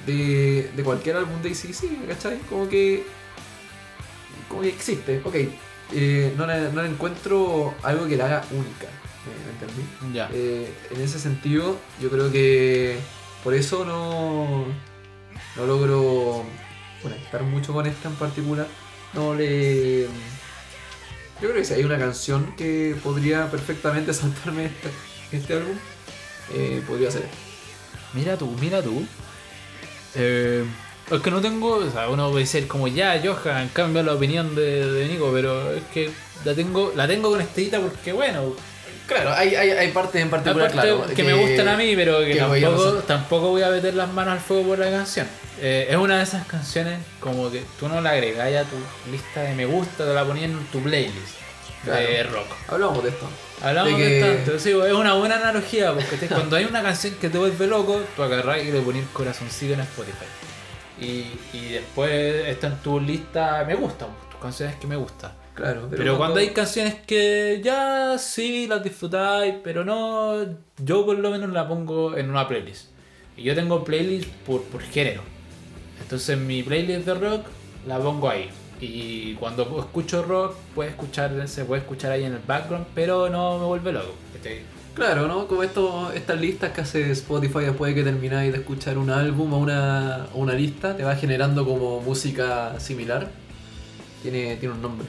de, 0.06 0.72
de 0.76 0.84
cualquier 0.84 1.16
álbum 1.18 1.42
de 1.42 1.50
ACDC, 1.50 2.08
¿cachai? 2.08 2.40
Como 2.50 2.68
que. 2.68 3.06
como 4.50 4.62
que 4.62 4.70
existe, 4.70 5.22
ok. 5.24 5.36
eh, 5.92 6.34
no, 6.38 6.46
le, 6.48 6.72
no 6.72 6.82
le 6.84 6.90
encuentro 6.90 7.76
algo 7.84 8.08
que 8.08 8.18
la 8.18 8.26
haga 8.26 8.44
única. 8.52 8.88
¿Me, 9.26 9.52
entendí? 9.52 9.84
Ya. 10.14 10.30
Eh, 10.34 10.74
en 10.92 11.02
ese 11.02 11.20
sentido, 11.20 11.78
yo 12.02 12.10
creo 12.10 12.32
que 12.32 12.98
por 13.44 13.54
eso 13.54 13.86
no, 13.86 14.66
no 15.56 15.66
logro 15.66 16.44
conectar 17.04 17.44
mucho 17.44 17.74
con 17.74 17.86
esta 17.86 18.10
en 18.10 18.16
particular. 18.16 18.68
No 19.14 19.36
le. 19.36 20.04
Yo 20.04 21.50
creo 21.50 21.56
que 21.56 21.66
si 21.66 21.74
hay 21.74 21.84
una 21.84 22.00
canción 22.00 22.56
que 22.56 22.96
podría 23.04 23.52
perfectamente 23.52 24.14
saltarme 24.14 24.66
este, 24.66 24.90
este 25.32 25.54
álbum, 25.54 25.76
eh, 26.54 26.82
podría 26.88 27.12
ser. 27.12 27.28
Mira 28.14 28.38
tú, 28.38 28.56
mira 28.60 28.82
tú. 28.82 29.06
Eh, 30.16 30.64
es 31.12 31.22
que 31.22 31.32
no 31.32 31.42
tengo. 31.42 31.76
O 31.76 31.92
sea, 31.92 32.10
uno 32.10 32.32
puede 32.32 32.46
ser 32.46 32.68
como 32.68 32.88
ya, 32.88 33.22
Johan, 33.24 33.70
cambia 33.74 34.02
la 34.02 34.14
opinión 34.14 34.56
de, 34.56 34.92
de 34.92 35.08
Nico, 35.08 35.32
pero 35.34 35.74
es 35.74 35.84
que 35.94 36.12
la 36.46 36.56
tengo, 36.56 36.94
la 36.96 37.08
tengo 37.08 37.30
conectadita 37.30 37.80
porque 37.80 38.14
bueno. 38.14 38.56
Claro, 39.14 39.34
hay, 39.34 39.56
hay, 39.56 39.70
hay 39.72 39.92
partes 39.92 40.22
en 40.22 40.30
particular, 40.30 40.68
Aparte 40.70 40.88
claro. 40.90 41.16
que, 41.16 41.24
me 41.24 41.34
gustan 41.34 41.68
a 41.68 41.78
mí, 41.78 41.96
pero 41.96 42.20
que, 42.20 42.34
que 42.34 42.44
voy 42.44 42.62
tampoco, 42.62 42.92
tampoco 43.04 43.50
voy 43.50 43.62
a 43.64 43.70
meter 43.70 43.94
las 43.94 44.12
manos 44.12 44.34
al 44.34 44.40
fuego 44.40 44.70
por 44.70 44.80
la 44.80 44.90
canción. 44.92 45.28
Eh, 45.62 45.88
es 45.90 45.96
una 45.96 46.18
de 46.18 46.24
esas 46.24 46.46
canciones 46.48 47.00
como 47.20 47.50
que 47.52 47.64
tú 47.80 47.88
no 47.88 48.02
la 48.02 48.12
agregas 48.12 48.48
a 48.66 48.70
tu 48.70 48.76
lista 49.12 49.42
de 49.42 49.54
me 49.56 49.66
gusta, 49.66 50.04
te 50.06 50.14
la 50.14 50.24
ponías 50.26 50.50
en 50.50 50.66
tu 50.68 50.82
playlist 50.82 51.36
de 51.86 52.24
rock. 52.24 52.48
Hablamos 52.68 53.04
de 53.04 53.10
esto. 53.10 53.28
Hablamos 53.62 53.98
De 53.98 54.06
de, 54.10 54.10
que- 54.20 54.44
tanto, 54.44 54.60
sí, 54.60 54.72
es 54.72 54.94
una 54.94 55.14
buena 55.14 55.36
analogía, 55.36 55.94
porque 55.94 56.18
te- 56.18 56.28
cuando 56.28 56.56
hay 56.56 56.66
una 56.66 56.82
canción 56.82 57.14
que 57.16 57.30
te 57.30 57.38
vuelve 57.38 57.68
loco, 57.68 58.02
tú 58.16 58.24
agarras 58.24 58.64
y 58.64 58.72
le 58.72 58.80
pones 58.82 59.06
corazoncito 59.14 59.74
en 59.74 59.82
Spotify. 59.82 60.26
Y, 61.00 61.40
y 61.54 61.70
después 61.74 62.12
está 62.48 62.68
en 62.68 62.78
tu 62.78 63.00
lista 63.00 63.64
me 63.68 63.76
gustan, 63.76 64.10
tus 64.32 64.40
canciones 64.40 64.76
que 64.78 64.88
me 64.88 64.96
gustan. 64.96 65.32
Claro, 65.56 65.88
Pero, 65.90 66.18
cuando 66.18 66.40
hay 66.40 66.50
canciones 66.50 66.96
que 67.06 67.62
ya 67.64 68.18
sí 68.18 68.66
las 68.68 68.84
disfrutáis, 68.84 69.56
pero 69.64 69.86
no, 69.86 70.44
yo 70.84 71.06
por 71.06 71.20
lo 71.20 71.30
menos 71.30 71.52
la 71.52 71.68
pongo 71.68 72.18
en 72.18 72.30
una 72.30 72.48
playlist. 72.48 72.90
Y 73.38 73.44
yo 73.44 73.54
tengo 73.54 73.84
playlist 73.84 74.30
por, 74.48 74.64
por 74.64 74.82
género. 74.82 75.22
Entonces 76.02 76.38
mi 76.38 76.64
playlist 76.64 77.06
de 77.06 77.14
rock 77.14 77.46
la 77.88 78.00
pongo 78.00 78.30
ahí. 78.30 78.50
Y 78.82 79.36
cuando 79.36 79.80
escucho 79.80 80.24
rock, 80.24 80.56
puede 80.74 80.90
escuchar, 80.90 81.48
se 81.48 81.66
puede 81.66 81.82
escuchar 81.82 82.12
ahí 82.12 82.24
en 82.24 82.34
el 82.34 82.42
background, 82.46 82.88
pero 82.96 83.30
no 83.30 83.60
me 83.60 83.66
vuelve 83.66 83.94
loco. 83.94 84.14
Claro, 84.94 85.28
¿no? 85.28 85.48
Como 85.48 85.64
esto, 85.64 86.12
estas 86.14 86.40
listas 86.40 86.72
que 86.72 86.82
hace 86.82 87.12
Spotify 87.12 87.62
después 87.62 87.94
de 87.94 88.02
que 88.02 88.04
termináis 88.04 88.52
de 88.52 88.60
escuchar 88.60 88.98
un 88.98 89.10
álbum 89.10 89.54
o 89.54 89.58
una, 89.58 90.28
o 90.34 90.40
una 90.40 90.54
lista, 90.54 90.96
te 90.96 91.04
va 91.04 91.16
generando 91.16 91.66
como 91.66 92.02
música 92.02 92.80
similar. 92.80 93.30
Tiene, 94.22 94.56
tiene 94.58 94.76
un 94.76 94.82
nombre. 94.82 95.08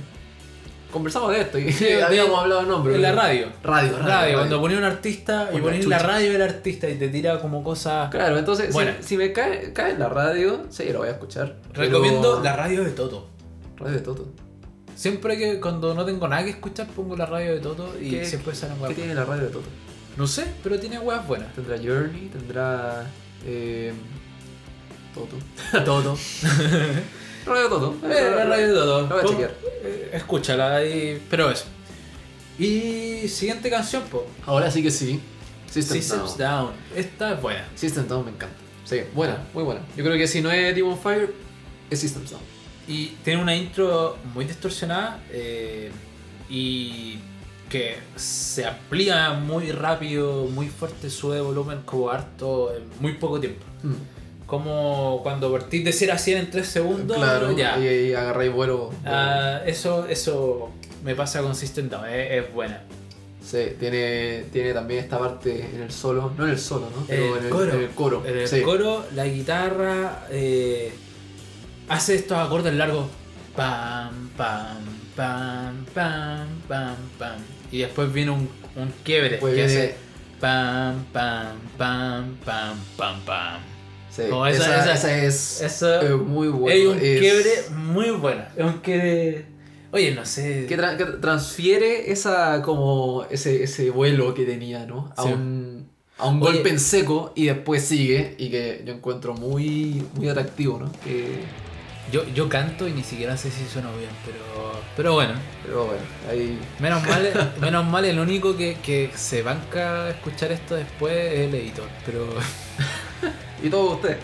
Conversamos 0.95 1.33
de 1.33 1.41
esto 1.41 1.59
y 1.59 1.73
Sí, 1.73 1.85
de- 1.87 2.03
habíamos 2.03 2.39
hablado 2.41 2.63
de 2.63 2.67
nombre. 2.69 2.95
en 2.95 3.03
la 3.03 3.13
radio. 3.13 3.49
Radio, 3.63 3.93
radio. 3.99 4.07
Radio, 4.07 4.35
cuando 4.39 4.61
ponía 4.61 4.79
un 4.79 4.85
artista 4.85 5.51
y 5.53 5.59
Por 5.61 5.75
la 5.87 5.99
radio 5.99 6.33
del 6.33 6.43
artista 6.43 6.89
y 6.89 6.95
te 6.95 7.09
tira 7.09 7.41
como 7.41 7.63
cosas. 7.65 8.11
Claro, 8.11 8.39
entonces, 8.39 8.69
si- 8.69 8.73
Bueno. 8.73 8.93
si, 9.01 9.17
me 9.17 9.33
cae, 9.33 9.73
cae 9.73 9.93
en 9.93 9.99
la 9.99 10.09
radio, 10.09 10.63
sí, 10.71 10.85
lo 10.93 11.01
voy 11.01 11.09
a 11.09 11.13
escuchar. 11.13 11.57
pero- 11.73 11.83
Recomiendo 11.85 12.41
la 12.43 12.55
radio 12.57 12.85
de 12.85 12.91
Toto. 12.93 13.29
Radio 13.77 13.95
de 13.97 14.01
Toto. 14.01 14.29
Siempre 14.95 15.37
que 15.37 15.59
cuando 15.61 15.93
no 15.95 16.05
tengo 16.05 16.29
nada 16.29 16.45
que 16.45 16.51
escuchar 16.51 16.87
pongo 16.87 17.17
la 17.17 17.27
radio 17.27 17.53
de 17.55 17.61
Toto 17.61 17.93
y 18.01 18.11
¿Qué- 18.11 18.25
siempre 18.25 18.55
salen 18.55 18.77
¿Qué 18.87 18.95
tiene 18.95 19.15
la 19.17 19.25
radio 19.25 19.43
de 19.43 19.49
Toto? 19.49 19.67
No 20.17 20.29
sé, 20.29 20.45
pero 20.63 20.79
tiene 20.79 21.01
weas 21.01 21.27
buenas. 21.27 21.53
Tendrá 21.55 21.77
Journey, 21.77 22.29
tendrá. 22.33 23.05
Eh, 23.45 23.93
Toto. 25.13 25.37
Toto. 25.85 26.17
Radio 27.47 27.69
Toto. 27.69 27.95
Eh, 28.05 28.33
la 28.37 28.45
radio 28.45 28.75
Toto. 28.75 29.03
Lo 29.03 29.09
voy 29.09 29.19
a 29.21 29.29
chequear. 29.29 29.55
eh, 29.85 30.11
escúchala 30.13 30.77
ahí. 30.77 31.23
Pero 31.31 31.51
eso. 31.51 31.65
Y 32.59 33.29
siguiente 33.29 33.69
canción, 33.71 34.03
po. 34.05 34.27
Ahora 34.47 34.71
sí 34.71 34.83
que 34.83 34.91
sí. 34.91 35.21
System 35.71 35.97
Systems 36.01 36.39
Down. 36.39 36.67
Down. 36.67 36.73
Esta 36.95 37.33
es 37.33 37.43
buena. 37.43 37.69
System 37.75 38.07
Down 38.07 38.25
me 38.27 38.31
encanta. 38.31 38.57
Sí, 38.85 39.01
buena, 39.15 39.43
muy 39.53 39.65
buena. 39.65 39.81
Yo 39.97 40.05
creo 40.05 40.17
que 40.17 40.29
si 40.29 40.41
no 40.41 40.51
es 40.53 40.75
Demon 40.75 40.99
Fire, 40.99 41.35
es 41.91 41.99
System 41.99 42.25
Down. 42.27 42.41
Y 42.87 43.07
tiene 43.25 43.43
una 43.43 43.57
intro 43.57 44.17
muy 44.35 44.45
distorsionada 44.45 45.21
eh, 45.31 45.91
y 46.49 47.19
que 47.71 47.97
se 48.15 48.67
amplía 48.67 49.33
muy 49.33 49.73
rápido, 49.73 50.45
muy 50.45 50.69
fuerte, 50.69 51.09
sube 51.11 51.37
de 51.37 51.41
volumen 51.41 51.81
como 51.85 52.11
harto 52.11 52.73
en 52.75 52.85
muy 53.01 53.15
poco 53.15 53.41
tiempo. 53.41 53.65
Como 54.47 55.21
cuando 55.23 55.51
partís 55.51 55.85
de 55.85 55.93
0 55.93 56.13
a 56.13 56.19
100 56.19 56.39
en 56.39 56.51
3 56.51 56.67
segundos, 56.67 57.17
claro, 57.17 57.57
ya. 57.57 57.79
y, 57.79 58.09
y 58.11 58.15
agarráis 58.15 58.53
vuelo. 58.53 58.91
Ah, 59.05 59.61
eso, 59.67 60.07
eso 60.07 60.71
me 61.03 61.15
pasa 61.15 61.41
con 61.43 61.55
System 61.55 61.89
Down, 61.89 62.07
es, 62.09 62.45
es 62.45 62.53
buena. 62.53 62.83
Sí, 63.43 63.59
tiene, 63.79 64.45
tiene 64.53 64.73
también 64.73 65.01
esta 65.05 65.19
parte 65.19 65.69
en 65.75 65.83
el 65.83 65.91
solo, 65.91 66.33
no 66.37 66.45
en 66.45 66.51
el 66.51 66.59
solo, 66.59 66.89
¿no? 66.95 67.05
Pero 67.07 67.35
el 67.37 67.39
en, 67.41 67.45
el, 67.45 67.51
coro. 67.51 67.73
en 67.73 67.81
el 67.81 67.89
coro. 67.91 68.23
En 68.27 68.39
el 68.39 68.49
sí. 68.49 68.63
coro, 68.63 69.05
la 69.15 69.27
guitarra 69.27 70.27
eh, 70.31 70.93
hace 71.89 72.15
estos 72.15 72.39
acordes 72.39 72.73
largos. 72.75 73.07
Pam, 73.55 74.31
pam, 74.37 74.79
pam, 75.15 75.85
pam, 75.95 76.47
pam, 76.67 76.97
pam. 77.19 77.37
Y 77.71 77.79
después 77.79 78.13
viene 78.13 78.31
un, 78.31 78.49
un 78.77 78.93
quiebre 79.05 79.39
que 79.39 79.47
viene- 79.47 79.63
hace 79.65 79.95
pam, 80.41 81.05
pam, 81.13 81.57
pam, 81.79 82.37
pam, 82.45 82.79
pam, 82.97 83.21
pam. 83.25 83.61
Sí, 84.15 84.23
Como 84.31 84.47
esa, 84.47 84.83
esa- 84.83 84.93
esa 84.95 85.19
es 85.25 85.61
Eso 85.61 86.01
eh, 86.01 86.15
muy 86.17 86.49
buena. 86.49 86.79
es 86.81 86.87
un 86.87 86.99
es- 87.01 87.21
quiebre 87.21 87.51
muy 87.77 88.11
bueno. 88.11 88.43
Es 88.57 88.65
un 88.65 88.79
quiebre. 88.79 89.47
Oye, 89.91 90.12
no 90.15 90.25
sé. 90.25 90.67
que, 90.69 90.77
tra- 90.79 90.97
que 90.97 91.05
transfiere 91.05 92.11
esa 92.12 92.62
como 92.62 93.27
ese, 93.31 93.62
ese 93.65 93.91
vuelo 93.91 94.33
que 94.35 94.45
tenía, 94.45 94.87
¿no? 94.87 95.12
A 95.17 95.23
Sí. 95.25 95.33
un, 95.33 95.89
a 96.19 96.27
un 96.29 96.43
Oye. 96.43 96.53
golpe 96.53 96.69
en 96.71 96.79
seco 96.81 97.33
y 97.35 97.47
después 97.47 97.85
sigue 97.85 98.35
y 98.39 98.51
que 98.51 98.83
yo 98.87 98.93
encuentro 98.95 99.35
muy, 99.35 100.05
muy 100.15 100.29
atractivo, 100.29 100.79
¿no? 100.79 100.93
Que, 101.05 101.41
Yo, 102.12 102.23
yo 102.35 102.49
canto 102.51 102.87
y 102.87 102.93
ni 102.93 103.03
siquiera 103.03 103.35
sé 103.37 103.51
si 103.51 103.65
suena 103.65 103.89
bien, 103.97 104.11
pero, 104.27 104.73
pero 104.95 105.15
bueno. 105.15 105.33
pero 105.65 105.87
bueno, 105.87 106.03
ahí 106.31 106.59
Menos 106.79 107.03
mal, 107.09 107.53
menos 107.61 107.85
mal 107.87 108.05
el 108.05 108.19
único 108.21 108.57
que, 108.57 108.77
que 108.85 109.11
se 109.17 109.43
banca 109.43 110.05
a 110.05 110.11
escuchar 110.11 110.53
esto 110.53 110.75
después 110.77 111.15
es 111.17 111.41
el 111.49 111.55
editor, 111.55 111.89
pero 112.05 112.27
y 113.67 113.71
todos 113.71 113.95
ustedes. 113.95 114.19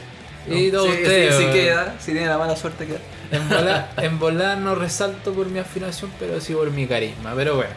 Y 0.48 0.70
todos 0.70 0.86
Si- 0.86 1.02
ustedes, 1.02 1.34
Si, 1.36 1.44
queda, 1.46 1.96
si 1.98 2.12
tiene 2.12 2.26
la 2.28 2.38
mala 2.38 2.56
suerte 2.56 2.86
queda. 2.86 2.98
en 3.30 3.48
volar, 3.48 3.92
en 3.98 4.18
volar 4.18 4.58
no 4.58 4.74
resalto 4.74 5.32
por 5.32 5.46
mi 5.46 5.58
afinación, 5.58 6.10
pero 6.18 6.40
sí 6.40 6.54
por 6.54 6.70
mi 6.70 6.86
carisma, 6.86 7.32
pero 7.36 7.56
bueno. 7.56 7.72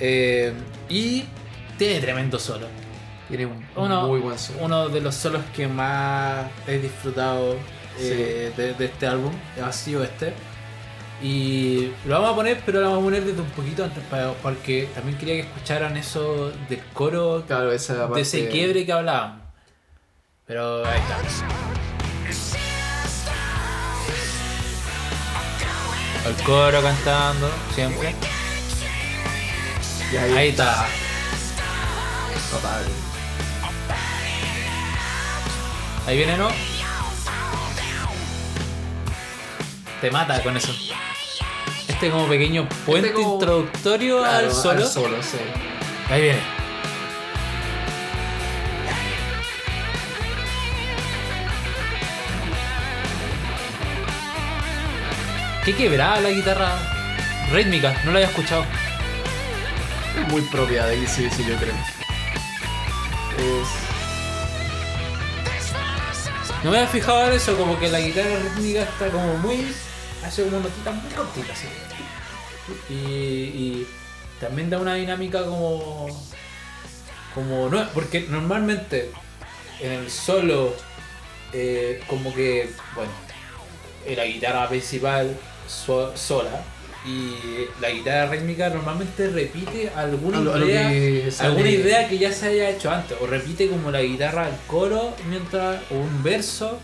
Eh, 0.00 0.52
y 0.88 1.24
tiene 1.78 2.00
tremendo 2.00 2.38
solo. 2.38 2.66
Tiene 3.28 3.46
un 3.46 3.64
Uno, 3.74 4.06
muy 4.06 4.20
buen 4.20 4.38
solo. 4.38 4.58
uno 4.62 4.88
de 4.88 5.00
los 5.00 5.14
solos 5.14 5.42
que 5.54 5.66
más 5.66 6.46
he 6.66 6.78
disfrutado 6.78 7.56
eh, 7.98 8.52
de, 8.56 8.74
de 8.74 8.84
este 8.84 9.06
álbum 9.06 9.32
ha 9.64 9.72
sido 9.72 10.04
este. 10.04 10.32
Y 11.22 11.92
lo 12.04 12.14
vamos 12.16 12.32
a 12.32 12.36
poner, 12.36 12.60
pero 12.66 12.80
lo 12.80 12.86
vamos 12.90 13.00
a 13.00 13.04
poner 13.04 13.24
desde 13.24 13.40
un 13.40 13.48
poquito 13.50 13.84
antes, 13.84 14.02
para- 14.10 14.32
porque 14.34 14.88
también 14.94 15.16
quería 15.16 15.34
que 15.36 15.40
escucharan 15.48 15.96
eso 15.96 16.52
del 16.68 16.80
coro 16.92 17.42
Claro, 17.46 17.72
esa 17.72 17.96
parte. 18.00 18.16
de 18.16 18.20
ese 18.20 18.48
quiebre 18.48 18.84
que 18.84 18.92
hablábamos. 18.92 19.45
Pero 20.46 20.86
ahí 20.86 21.00
está. 21.00 21.18
El 26.28 26.34
coro 26.44 26.82
cantando, 26.82 27.50
siempre. 27.74 28.14
Y 30.12 30.16
ahí, 30.16 30.32
Ahí 30.36 30.48
está. 30.48 30.86
Total. 32.50 32.84
Ahí 36.06 36.16
viene, 36.16 36.36
¿no? 36.36 36.48
Te 40.00 40.10
mata 40.10 40.42
con 40.42 40.56
eso. 40.56 40.72
Este 41.88 42.10
como 42.10 42.28
pequeño 42.28 42.68
puente 42.84 43.12
como- 43.12 43.34
introductorio 43.34 44.18
Claro, 44.20 44.46
al 44.46 44.52
solo. 44.52 44.82
Al 44.82 44.88
solo, 44.88 45.22
sí. 45.22 45.38
Ahí 46.10 46.22
viene. 46.22 46.55
Qué 55.66 55.74
quebrada 55.74 56.20
la 56.20 56.30
guitarra 56.30 56.78
rítmica, 57.50 57.92
no 58.04 58.12
la 58.12 58.18
había 58.18 58.28
escuchado. 58.28 58.64
Es 60.16 60.32
muy 60.32 60.42
propia 60.42 60.86
de 60.86 60.94
ACDC, 61.04 61.38
yo 61.38 61.56
creo. 61.56 61.74
Es. 63.36 63.68
No 66.62 66.70
me 66.70 66.76
había 66.78 66.88
fijado 66.88 67.26
en 67.26 67.32
eso, 67.32 67.58
como 67.58 67.76
que 67.80 67.88
la 67.88 67.98
guitarra 67.98 68.38
rítmica 68.44 68.82
está 68.84 69.10
como 69.10 69.38
muy. 69.38 69.66
hace 70.24 70.44
como 70.44 70.60
notitas 70.60 70.94
muy 70.94 71.10
cortitas 71.10 71.58
así. 71.58 71.66
Y, 72.88 72.94
y 72.94 73.88
también 74.38 74.70
da 74.70 74.78
una 74.78 74.94
dinámica 74.94 75.44
como. 75.44 76.06
como. 77.34 77.68
No, 77.68 77.88
porque 77.88 78.20
normalmente 78.28 79.10
en 79.80 79.90
el 79.90 80.10
solo, 80.12 80.76
eh, 81.52 82.04
como 82.06 82.32
que. 82.32 82.70
bueno, 82.94 83.10
eh, 84.04 84.14
la 84.14 84.26
guitarra 84.26 84.68
principal 84.68 85.36
so- 85.66 86.16
sola 86.16 86.62
y 87.06 87.34
la 87.80 87.90
guitarra 87.90 88.32
rítmica 88.32 88.68
normalmente 88.68 89.28
repite 89.30 89.90
alguna 89.94 90.40
lo- 90.40 90.58
idea, 90.66 90.88
que 90.88 91.30
alguna 91.38 91.70
idea 91.70 92.08
que 92.08 92.18
ya 92.18 92.32
se 92.32 92.48
haya 92.48 92.70
hecho 92.70 92.90
antes, 92.90 93.16
o 93.20 93.26
repite 93.26 93.68
como 93.68 93.90
la 93.92 94.02
guitarra 94.02 94.46
al 94.46 94.56
coro 94.66 95.14
mientras, 95.28 95.80
o 95.92 95.94
un 95.94 96.22
verso, 96.24 96.78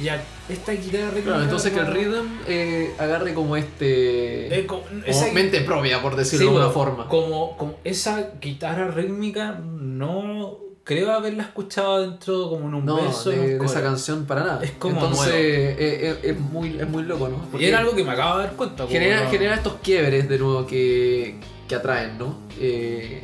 y 0.00 0.08
a- 0.08 0.22
esta 0.48 0.72
guitarra 0.72 1.06
rítmica. 1.08 1.24
Claro, 1.30 1.42
entonces 1.42 1.72
que 1.72 1.80
el 1.80 1.86
rhythm 1.88 2.26
eh, 2.46 2.94
agarre 2.98 3.34
como 3.34 3.56
este. 3.56 4.60
es 4.60 4.66
como, 4.66 4.84
mente 5.32 5.60
propia, 5.62 6.00
por 6.00 6.14
decirlo 6.16 6.38
Sí, 6.38 6.44
de 6.44 6.58
alguna 6.60 6.72
forma. 6.72 7.08
Como, 7.08 7.56
como 7.56 7.74
esa 7.84 8.30
guitarra 8.40 8.88
rítmica 8.92 9.58
no 9.60 10.58
creo 10.84 11.12
haberla 11.12 11.44
escuchado 11.44 12.00
dentro 12.02 12.48
como 12.50 12.68
en 12.68 12.74
un 12.74 12.84
No, 12.84 12.96
verso. 12.96 13.30
de, 13.30 13.56
esa 13.64 13.82
canción 13.82 14.24
para 14.26 14.42
nada. 14.42 14.64
Es 14.64 14.72
como 14.72 14.94
Entonces, 15.00 15.32
eh, 15.34 15.76
eh, 15.78 16.18
es, 16.22 16.38
muy, 16.40 16.78
es 16.80 16.88
muy 16.88 17.02
loco, 17.04 17.28
¿no? 17.28 17.36
Y 17.36 17.50
Porque 17.52 17.68
era 17.68 17.78
algo 17.78 17.94
que 17.94 18.04
me 18.04 18.10
acabo 18.12 18.38
de 18.38 18.44
dar 18.46 18.56
cuenta. 18.56 18.86
genera, 18.88 19.24
no- 19.24 19.30
genera 19.30 19.54
estos 19.54 19.74
quiebres 19.82 20.28
de 20.28 20.38
nuevo 20.38 20.66
que, 20.66 21.36
que 21.68 21.74
atraen, 21.74 22.18
¿no? 22.18 22.36
Eh, 22.60 23.22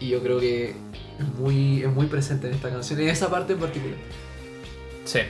y 0.00 0.08
yo 0.08 0.22
creo 0.22 0.38
que 0.40 0.70
es 0.70 1.26
muy, 1.38 1.82
es 1.82 1.88
muy 1.92 2.06
presente 2.06 2.48
en 2.48 2.54
esta 2.54 2.70
canción, 2.70 3.00
en 3.00 3.08
esa 3.08 3.28
parte 3.30 3.52
en 3.54 3.58
particular. 3.58 3.96
Sí. 5.04 5.20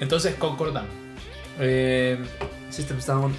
Entonces 0.00 0.34
concordamos. 0.34 0.90
Eh, 1.60 2.18
System 2.70 3.00
Sound, 3.00 3.34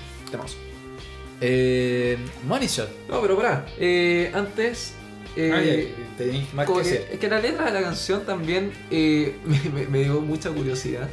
eh, 1.42 2.18
Money 2.48 2.68
Shot. 2.68 2.90
No, 3.10 3.22
pero 3.22 3.36
pará. 3.36 3.66
eh, 3.78 4.32
antes. 4.34 4.96
Eh, 5.36 5.94
Ah, 5.98 6.14
tenéis 6.18 6.54
más 6.54 6.70
que 6.70 6.82
es 7.14 7.20
que 7.20 7.28
la 7.28 7.40
letra 7.40 7.66
de 7.66 7.72
la 7.72 7.82
canción 7.82 8.26
también 8.26 8.72
eh, 8.92 9.36
me, 9.46 9.60
me- 9.70 9.88
me 9.88 10.04
dio 10.04 10.22
mucha 10.22 10.50
curiosidad. 10.52 11.10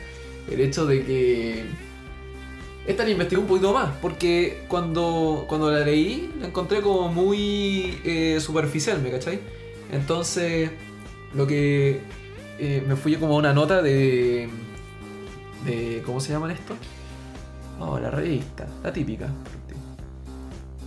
El 0.51 0.61
hecho 0.61 0.87
de 0.87 1.05
que. 1.05 1.65
Esta 2.87 3.05
la 3.05 3.11
investigué 3.11 3.41
un 3.41 3.47
poquito 3.47 3.73
más, 3.73 3.91
porque 4.01 4.63
cuando, 4.67 5.45
cuando 5.49 5.71
la 5.71 5.81
leí 5.81 6.31
la 6.41 6.47
encontré 6.49 6.81
como 6.81 7.09
muy 7.13 7.99
eh, 8.05 8.39
superficial, 8.41 9.01
¿me 9.03 9.11
cachai? 9.11 9.39
Entonces, 9.93 10.71
lo 11.35 11.47
que 11.47 12.01
me 12.87 12.97
fui 12.97 13.17
como 13.17 13.35
a 13.35 13.39
una 13.39 13.53
nota 13.53 13.81
de. 13.83 14.49
de 15.65 16.03
¿Cómo 16.05 16.21
se 16.21 16.33
llaman 16.33 16.51
esto? 16.51 16.75
Oh, 17.79 17.99
la 17.99 18.11
revista, 18.11 18.67
la 18.83 18.93
típica. 18.93 19.29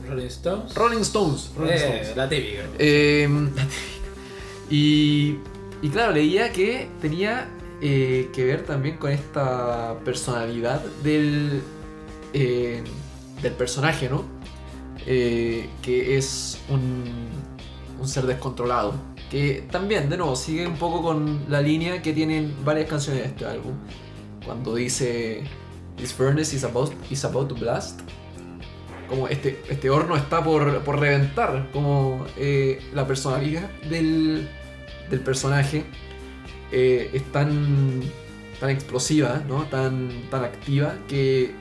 Rolling 0.08 0.26
Stones. 0.28 0.76
Rolling 0.76 1.02
Stones. 1.02 1.52
Rolling 1.58 1.72
Eh, 1.74 1.76
Stones. 1.78 2.18
la 2.18 2.30
típica. 2.30 2.62
Eh, 2.80 3.28
la 3.30 3.62
típica. 3.64 3.68
y, 4.70 5.38
y 5.82 5.90
claro, 5.90 6.12
leía 6.14 6.52
que 6.52 6.88
tenía 7.02 7.50
eh, 7.82 8.30
que 8.34 8.44
ver 8.46 8.64
también 8.66 8.98
con 8.98 9.12
esta 9.12 9.98
personalidad 10.06 10.82
del, 11.04 11.62
eh, 12.34 12.84
del 13.42 13.54
personaje, 13.54 14.10
¿no? 14.10 14.24
Eh, 15.06 15.68
que 15.82 16.18
es 16.18 16.60
un, 16.70 17.04
un 18.00 18.08
ser 18.08 18.26
descontrolado. 18.26 18.94
Que 19.30 19.66
también, 19.72 20.10
de 20.10 20.18
nuevo, 20.18 20.36
sigue 20.36 20.68
un 20.68 20.78
poco 20.78 21.02
con 21.02 21.46
la 21.50 21.60
línea 21.62 22.02
que 22.02 22.14
tienen 22.14 22.54
varias 22.64 22.88
canciones 22.88 23.24
de 23.24 23.30
este 23.30 23.46
álbum. 23.46 23.74
Cuando 24.46 24.76
dice 24.76 25.44
This 25.98 26.14
furnace 26.14 26.56
is 26.56 26.64
about, 26.64 26.92
is 27.10 27.24
about 27.26 27.48
to 27.50 27.56
blast. 27.56 28.02
Como 29.14 29.28
este, 29.28 29.62
este 29.70 29.92
horno 29.92 30.16
está 30.16 30.44
por, 30.44 30.80
por 30.80 31.00
reventar. 31.00 31.70
Como 31.72 32.26
eh, 32.36 32.82
la 32.96 33.06
personalidad 33.06 33.70
del, 33.88 34.50
del 35.08 35.20
personaje 35.20 35.84
eh, 36.72 37.12
es 37.14 37.32
tan, 37.32 38.02
tan 38.60 38.72
explosiva, 38.72 39.44
¿no? 39.48 39.66
tan, 39.66 40.10
tan 40.32 40.44
activa 40.44 40.96
que, 41.08 41.52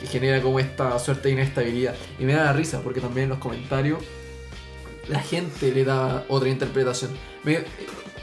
que 0.00 0.06
genera 0.06 0.40
como 0.40 0.58
esta 0.58 0.98
suerte 0.98 1.28
de 1.28 1.34
inestabilidad. 1.34 1.94
Y 2.18 2.24
me 2.24 2.32
da 2.32 2.50
risa 2.54 2.80
porque 2.80 3.02
también 3.02 3.24
en 3.24 3.28
los 3.28 3.40
comentarios 3.40 4.02
la 5.06 5.20
gente 5.20 5.72
le 5.72 5.84
da 5.84 6.24
otra 6.28 6.48
interpretación. 6.48 7.10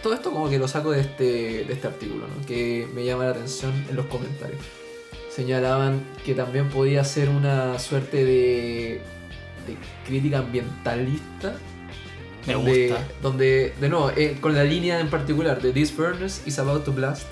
Todo 0.01 0.15
esto 0.15 0.31
como 0.31 0.49
que 0.49 0.57
lo 0.57 0.67
saco 0.67 0.89
de 0.89 1.01
este, 1.01 1.63
de 1.63 1.73
este 1.73 1.85
artículo, 1.85 2.25
que 2.47 2.87
me 2.95 3.05
llama 3.05 3.25
la 3.25 3.29
atención 3.29 3.85
en 3.87 3.95
los 3.95 4.07
comentarios. 4.07 4.61
Señalaban 5.37 6.03
que 6.25 6.33
también 6.33 6.67
podía 6.67 7.03
ser 7.03 7.29
una 7.29 7.77
suerte 7.77 8.25
de, 8.25 9.01
de 9.67 9.77
crítica 10.07 10.39
ambientalista. 10.39 11.55
Me 12.47 12.53
donde, 12.53 12.87
gusta. 12.87 13.07
donde, 13.21 13.73
de 13.79 13.87
nuevo, 13.89 14.09
eh, 14.17 14.35
con 14.41 14.55
la 14.55 14.63
línea 14.63 14.99
en 14.99 15.11
particular 15.11 15.61
de 15.61 15.71
This 15.73 15.91
furnace 15.91 16.41
is 16.47 16.57
about 16.57 16.85
to 16.85 16.91
blast, 16.91 17.27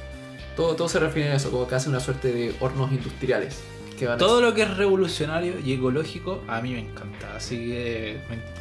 todo, 0.56 0.76
todo 0.76 0.88
se 0.88 1.00
refiere 1.00 1.32
a 1.32 1.36
eso, 1.38 1.50
como 1.50 1.68
que 1.68 1.74
hace 1.74 1.90
una 1.90 2.00
suerte 2.00 2.32
de 2.32 2.54
hornos 2.60 2.92
industriales. 2.92 3.60
Que 3.98 4.06
van 4.06 4.16
a 4.16 4.18
Todo 4.20 4.40
lo 4.40 4.54
que 4.54 4.62
es 4.62 4.78
revolucionario 4.78 5.56
y 5.66 5.74
ecológico 5.74 6.44
a 6.48 6.62
mí 6.62 6.74
me 6.74 6.82
encanta. 6.82 7.36
Así 7.36 7.58
que 7.70 8.18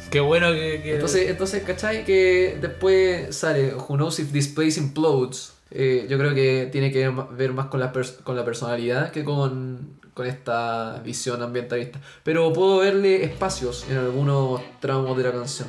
qué 0.09 0.21
bueno 0.21 0.51
que. 0.53 0.81
que- 0.81 0.93
Entonces, 0.95 1.29
entonces, 1.29 1.61
¿cachai? 1.61 2.03
Que 2.03 2.57
después 2.59 3.35
sale 3.35 3.75
Who 3.75 3.95
knows 3.97 4.17
if 4.17 4.31
this 4.31 4.47
place 4.47 4.79
implodes. 4.79 5.51
Eh, 5.71 6.05
yo 6.09 6.17
creo 6.17 6.33
que 6.33 6.69
tiene 6.71 6.91
que 6.91 7.09
ver 7.31 7.53
más 7.53 7.65
con 7.67 7.79
la, 7.79 7.91
con 8.23 8.35
la 8.35 8.45
personalidad 8.45 9.11
que 9.11 9.23
con, 9.23 9.99
con 10.13 10.25
esta 10.27 11.01
visión 11.03 11.41
ambientalista. 11.41 11.99
Pero 12.23 12.53
puedo 12.53 12.77
verle 12.79 13.23
espacios 13.23 13.85
en 13.89 13.97
algunos 13.97 14.61
tramos 14.79 15.17
de 15.17 15.23
la 15.23 15.31
canción. 15.31 15.67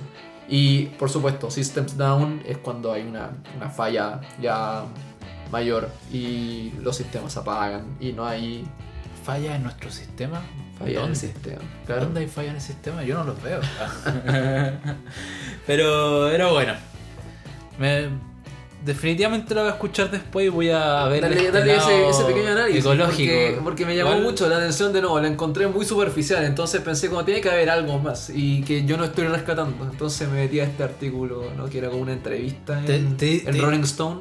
Y 0.48 0.86
por 0.98 1.10
supuesto, 1.10 1.50
Systems 1.50 1.96
Down 1.96 2.42
es 2.46 2.58
cuando 2.58 2.92
hay 2.92 3.02
una, 3.02 3.30
una 3.56 3.68
falla 3.70 4.20
ya 4.40 4.84
mayor 5.50 5.88
y 6.12 6.72
los 6.82 6.96
sistemas 6.96 7.32
se 7.32 7.38
apagan 7.40 7.96
y 8.00 8.12
no 8.12 8.24
hay 8.26 8.64
falla 9.24 9.56
en 9.56 9.64
nuestro 9.64 9.90
sistema. 9.90 10.40
falla 10.78 10.90
en 10.90 10.96
el 10.96 11.02
¿Dónde? 11.02 11.16
sistema. 11.18 11.62
Claro. 11.86 12.02
¿Dónde 12.02 12.20
hay 12.20 12.26
falla 12.28 12.50
en 12.50 12.54
el 12.56 12.60
sistema? 12.60 13.02
Yo 13.02 13.14
no 13.16 13.24
los 13.24 13.42
veo. 13.42 13.60
pero, 15.66 16.28
pero 16.30 16.52
bueno. 16.52 16.74
Me- 17.78 18.35
definitivamente 18.86 19.54
lo 19.54 19.60
voy 19.62 19.70
a 19.70 19.72
escuchar 19.74 20.10
después 20.10 20.46
y 20.46 20.48
voy 20.48 20.70
a 20.70 21.04
ver. 21.08 21.20
Dale, 21.22 21.50
dale 21.50 21.76
ese, 21.76 22.24
pequeño 22.24 22.50
análisis. 22.52 22.80
Ecológico. 22.84 23.32
Porque, 23.34 23.58
porque 23.64 23.86
me 23.86 23.96
llamó 23.96 24.16
mucho 24.20 24.48
la 24.48 24.56
atención 24.56 24.92
de 24.92 25.00
nuevo, 25.02 25.20
la 25.20 25.28
encontré 25.28 25.66
muy 25.66 25.84
superficial, 25.84 26.44
entonces 26.44 26.80
pensé 26.80 27.08
como 27.10 27.24
tiene 27.24 27.40
que 27.40 27.50
haber 27.50 27.68
algo 27.68 27.98
más 27.98 28.30
y 28.34 28.62
que 28.62 28.84
yo 28.86 28.96
no 28.96 29.04
estoy 29.04 29.26
rescatando. 29.26 29.84
Entonces 29.90 30.28
me 30.28 30.36
metí 30.36 30.60
a 30.60 30.64
este 30.64 30.82
artículo, 30.84 31.50
¿no? 31.56 31.66
que 31.68 31.78
era 31.78 31.88
como 31.90 32.00
una 32.02 32.12
entrevista 32.12 32.80
Te- 32.86 32.96
en, 32.96 33.16
te- 33.16 33.38
en 33.40 33.52
te- 33.52 33.60
Rolling 33.60 33.80
Stone. 33.84 34.20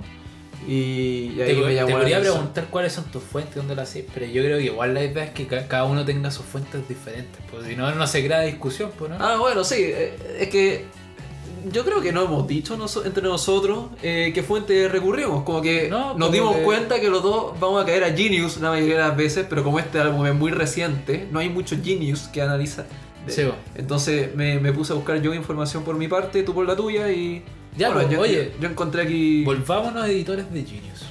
Y, 0.68 1.34
y 1.38 1.42
ahí 1.42 1.54
Te, 1.54 1.62
me 1.62 1.68
te 1.68 1.76
llamó 1.76 1.90
la 1.90 1.96
podría 1.98 2.20
preguntar 2.22 2.66
cuáles 2.72 2.92
son 2.94 3.04
tus 3.06 3.22
fuentes, 3.22 3.56
dónde 3.56 3.76
las 3.76 3.88
haces, 3.90 4.06
pero 4.12 4.26
yo 4.26 4.42
creo 4.42 4.58
que 4.58 4.64
igual 4.64 4.96
la 4.96 5.04
idea 5.04 5.26
es 5.26 5.30
que 5.30 5.46
ca- 5.46 5.68
cada 5.68 5.84
uno 5.84 6.04
tenga 6.04 6.32
sus 6.32 6.44
fuentes 6.46 6.88
diferentes, 6.90 7.40
pues 7.52 7.68
si 7.68 7.76
no, 7.76 7.94
no 7.94 8.08
se 8.08 8.26
crea 8.26 8.42
discusión, 8.42 8.90
pues 8.98 9.12
no. 9.12 9.18
Ah, 9.20 9.38
bueno, 9.38 9.64
sí, 9.64 9.76
eh, 9.80 10.16
es 10.40 10.50
que 10.50 10.86
yo 11.72 11.84
creo 11.86 12.02
que 12.02 12.12
no 12.12 12.24
hemos 12.24 12.48
dicho 12.48 12.78
entre 13.06 13.24
nosotros 13.24 13.86
eh, 14.04 14.32
qué 14.34 14.44
fuente 14.44 14.88
recurrimos. 14.90 15.44
Como 15.44 15.62
que 15.62 15.90
No, 15.90 16.10
nos 16.14 16.28
como 16.28 16.30
dimos 16.32 16.56
que- 16.58 16.64
cuenta 16.64 17.00
que 17.00 17.10
los 17.10 17.24
dos 17.24 17.60
vamos 17.60 17.82
a 17.82 17.86
caer 17.86 18.04
a 18.04 18.12
Genius 18.16 18.58
la 18.58 18.70
mayoría 18.70 18.96
de 18.98 19.02
las 19.02 19.18
veces, 19.18 19.46
pero 19.50 19.64
como 19.64 19.80
este 19.80 20.00
álbum 20.00 20.26
es 20.26 20.36
muy 20.36 20.52
reciente, 20.52 21.28
no 21.32 21.40
hay 21.40 21.50
mucho 21.50 21.76
Genius 21.84 22.22
que 22.28 22.42
analizar. 22.42 22.86
Sí. 23.28 23.42
Entonces 23.76 24.36
me, 24.36 24.60
me 24.60 24.72
puse 24.72 24.94
a 24.94 24.96
buscar 24.96 25.20
yo 25.22 25.34
información 25.34 25.84
por 25.84 25.96
mi 25.98 26.08
parte, 26.08 26.44
tú 26.44 26.54
por 26.54 26.68
la 26.68 26.76
tuya 26.76 27.12
y. 27.12 27.44
Ya, 27.78 27.90
bueno, 27.90 28.10
yo, 28.12 28.22
oye. 28.22 28.52
yo, 28.56 28.62
yo 28.62 28.70
encontré 28.70 29.02
aquí. 29.02 29.44
Volvámonos 29.44 30.04
a 30.04 30.08
editores 30.08 30.52
de 30.54 30.64
Genius. 30.64 31.06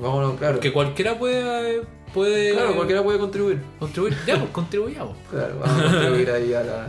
Vámonos, 0.00 0.38
claro. 0.38 0.60
Que 0.60 0.72
cualquiera 0.72 1.18
puede, 1.18 1.82
puede 2.14 2.52
Claro, 2.52 2.74
cualquiera 2.76 3.02
puede 3.02 3.18
contribuir. 3.18 3.60
contribuir. 3.80 4.16
Ya, 4.26 4.38
pues 4.38 4.50
contribuyamos. 4.50 5.16
Claro, 5.28 5.56
vamos 5.60 5.78
a 5.80 5.90
contribuir 5.90 6.30
ahí 6.30 6.54
a 6.54 6.62
la. 6.62 6.86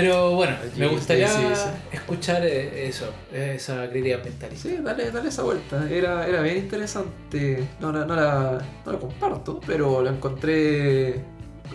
Pero 0.00 0.32
bueno, 0.32 0.56
me 0.76 0.88
gustaría 0.88 1.28
sí, 1.28 1.38
sí, 1.54 1.54
sí. 1.54 1.68
escuchar 1.92 2.44
eh, 2.44 2.88
eso, 2.88 3.12
esa 3.32 3.88
crítica 3.88 4.16
ambientalista. 4.16 4.68
Sí, 4.68 4.76
dale, 4.82 5.10
dale 5.12 5.28
esa 5.28 5.42
vuelta. 5.42 5.88
Era, 5.88 6.26
era 6.26 6.40
bien 6.42 6.56
interesante. 6.58 7.64
No, 7.78 7.92
la- 7.92 8.04
no, 8.04 8.16
la, 8.16 8.58
no 8.84 8.92
la 8.92 8.98
comparto, 8.98 9.60
pero 9.64 10.02
la 10.02 10.10
encontré 10.10 11.20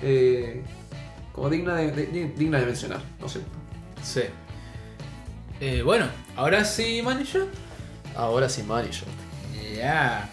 eh, 0.02 0.62
como 1.32 1.50
digna 1.50 1.76
de, 1.76 1.92
de- 1.92 2.34
digna 2.36 2.60
de 2.60 2.66
mencionar, 2.66 3.00
¿no 3.20 3.28
es 3.28 3.32
cierto? 3.32 3.52
Sí. 4.04 4.24
Eh, 5.62 5.82
bueno, 5.82 6.08
ahora 6.36 6.66
sí, 6.66 7.02
Manisha. 7.02 7.46
Ahora 8.16 8.50
sí, 8.50 8.64
Money 8.64 8.90
Shot. 8.92 9.08
Ya. 9.78 10.30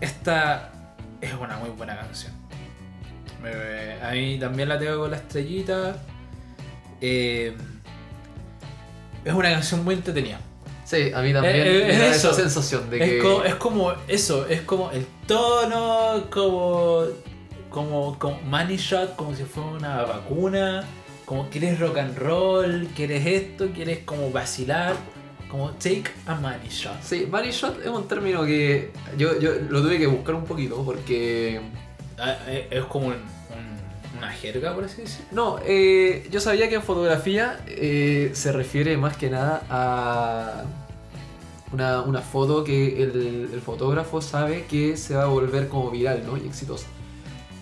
Esta 0.00 0.70
es 1.20 1.34
una 1.34 1.58
muy 1.58 1.70
buena 1.70 1.96
canción. 1.98 2.32
Me- 3.42 4.00
a 4.02 4.10
mí 4.12 4.38
también 4.38 4.68
la 4.70 4.78
tengo 4.78 5.00
con 5.00 5.10
la 5.10 5.16
estrellita. 5.18 5.96
Eh, 7.00 7.54
es 9.24 9.32
una 9.34 9.50
canción 9.50 9.84
muy 9.84 9.94
entretenida. 9.94 10.40
Sí, 10.84 11.10
a 11.12 11.20
mí 11.20 11.32
también 11.32 11.56
Eh, 11.56 11.88
eh, 11.94 11.98
da 11.98 12.06
es 12.10 12.16
esa 12.18 12.32
sensación 12.32 12.88
de 12.88 12.98
que. 12.98 13.16
Es, 13.18 13.22
como, 13.24 13.44
es 13.44 13.54
como 13.56 13.92
eso, 14.06 14.46
es 14.46 14.60
como 14.62 14.90
el 14.92 15.04
tono, 15.26 16.26
como, 16.30 17.06
como, 17.70 18.18
como 18.18 18.40
money 18.42 18.76
shot, 18.76 19.16
como 19.16 19.34
si 19.34 19.42
fuera 19.42 19.70
una 19.70 20.02
vacuna, 20.04 20.84
como 21.24 21.48
quieres 21.50 21.80
rock 21.80 21.98
and 21.98 22.16
roll, 22.16 22.88
quieres 22.94 23.26
esto, 23.26 23.68
quieres 23.74 23.98
como 24.04 24.30
vacilar, 24.30 24.94
como 25.50 25.70
take 25.72 26.04
a 26.26 26.36
money 26.36 26.68
shot. 26.68 27.02
Sí, 27.02 27.26
Money 27.28 27.50
Shot 27.50 27.80
es 27.80 27.88
un 27.88 28.06
término 28.06 28.44
que 28.44 28.92
yo, 29.18 29.40
yo 29.40 29.54
lo 29.68 29.82
tuve 29.82 29.98
que 29.98 30.06
buscar 30.06 30.36
un 30.36 30.44
poquito 30.44 30.84
porque. 30.84 31.60
Ah, 32.18 32.36
Es 32.70 32.84
como 32.84 33.08
un, 33.08 33.16
un 34.22 34.30
jerga, 34.30 34.74
por 34.74 34.84
así 34.84 35.02
decirlo. 35.02 35.26
No, 35.32 35.58
eh, 35.64 36.26
yo 36.30 36.40
sabía 36.40 36.68
que 36.68 36.76
en 36.76 36.82
fotografía 36.82 37.60
eh, 37.66 38.30
se 38.34 38.52
refiere 38.52 38.96
más 38.96 39.16
que 39.16 39.30
nada 39.30 39.62
a 39.70 40.64
una, 41.72 42.02
una 42.02 42.20
foto 42.20 42.64
que 42.64 43.02
el, 43.02 43.50
el 43.52 43.60
fotógrafo 43.60 44.20
sabe 44.20 44.64
que 44.64 44.96
se 44.96 45.14
va 45.14 45.24
a 45.24 45.26
volver 45.26 45.68
como 45.68 45.90
viral, 45.90 46.22
¿no? 46.26 46.36
Y 46.36 46.46
exitosa. 46.46 46.86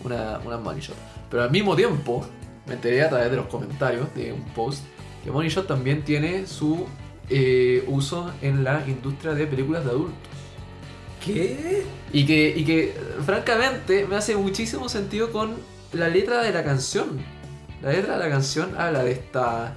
Una, 0.05 0.39
una 0.44 0.59
money 0.59 0.82
shot. 0.82 0.97
Pero 1.31 1.43
al 1.43 1.51
mismo 1.51 1.74
tiempo, 1.74 2.26
me 2.66 2.74
enteré 2.74 3.02
a 3.02 3.09
través 3.09 3.31
de 3.31 3.36
los 3.36 3.47
comentarios 3.47 4.14
de 4.14 4.32
un 4.32 4.44
post 4.51 4.85
que 5.24 5.31
money 5.31 5.48
shot 5.48 5.66
también 5.66 6.02
tiene 6.02 6.47
su 6.47 6.86
eh, 7.31 7.82
uso 7.89 8.31
en 8.43 8.62
la 8.62 8.85
industria 8.86 9.32
de 9.32 9.47
películas 9.47 9.85
de 9.85 9.90
adultos. 9.90 10.28
¿Qué? 11.24 11.82
Y 12.12 12.26
que, 12.26 12.52
y 12.55 12.64
que, 12.64 12.94
francamente, 13.24 14.06
me 14.06 14.16
hace 14.16 14.36
muchísimo 14.36 14.90
sentido 14.90 15.32
con 15.32 15.55
la 15.95 16.09
letra 16.09 16.43
de 16.43 16.53
la 16.53 16.62
canción. 16.65 17.21
La 17.83 17.93
letra 17.93 18.15
de 18.19 18.25
la 18.25 18.31
canción 18.31 18.75
habla 18.79 19.03
de 19.05 19.12
esta, 19.12 19.77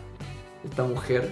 esta 0.63 0.83
mujer 0.83 1.29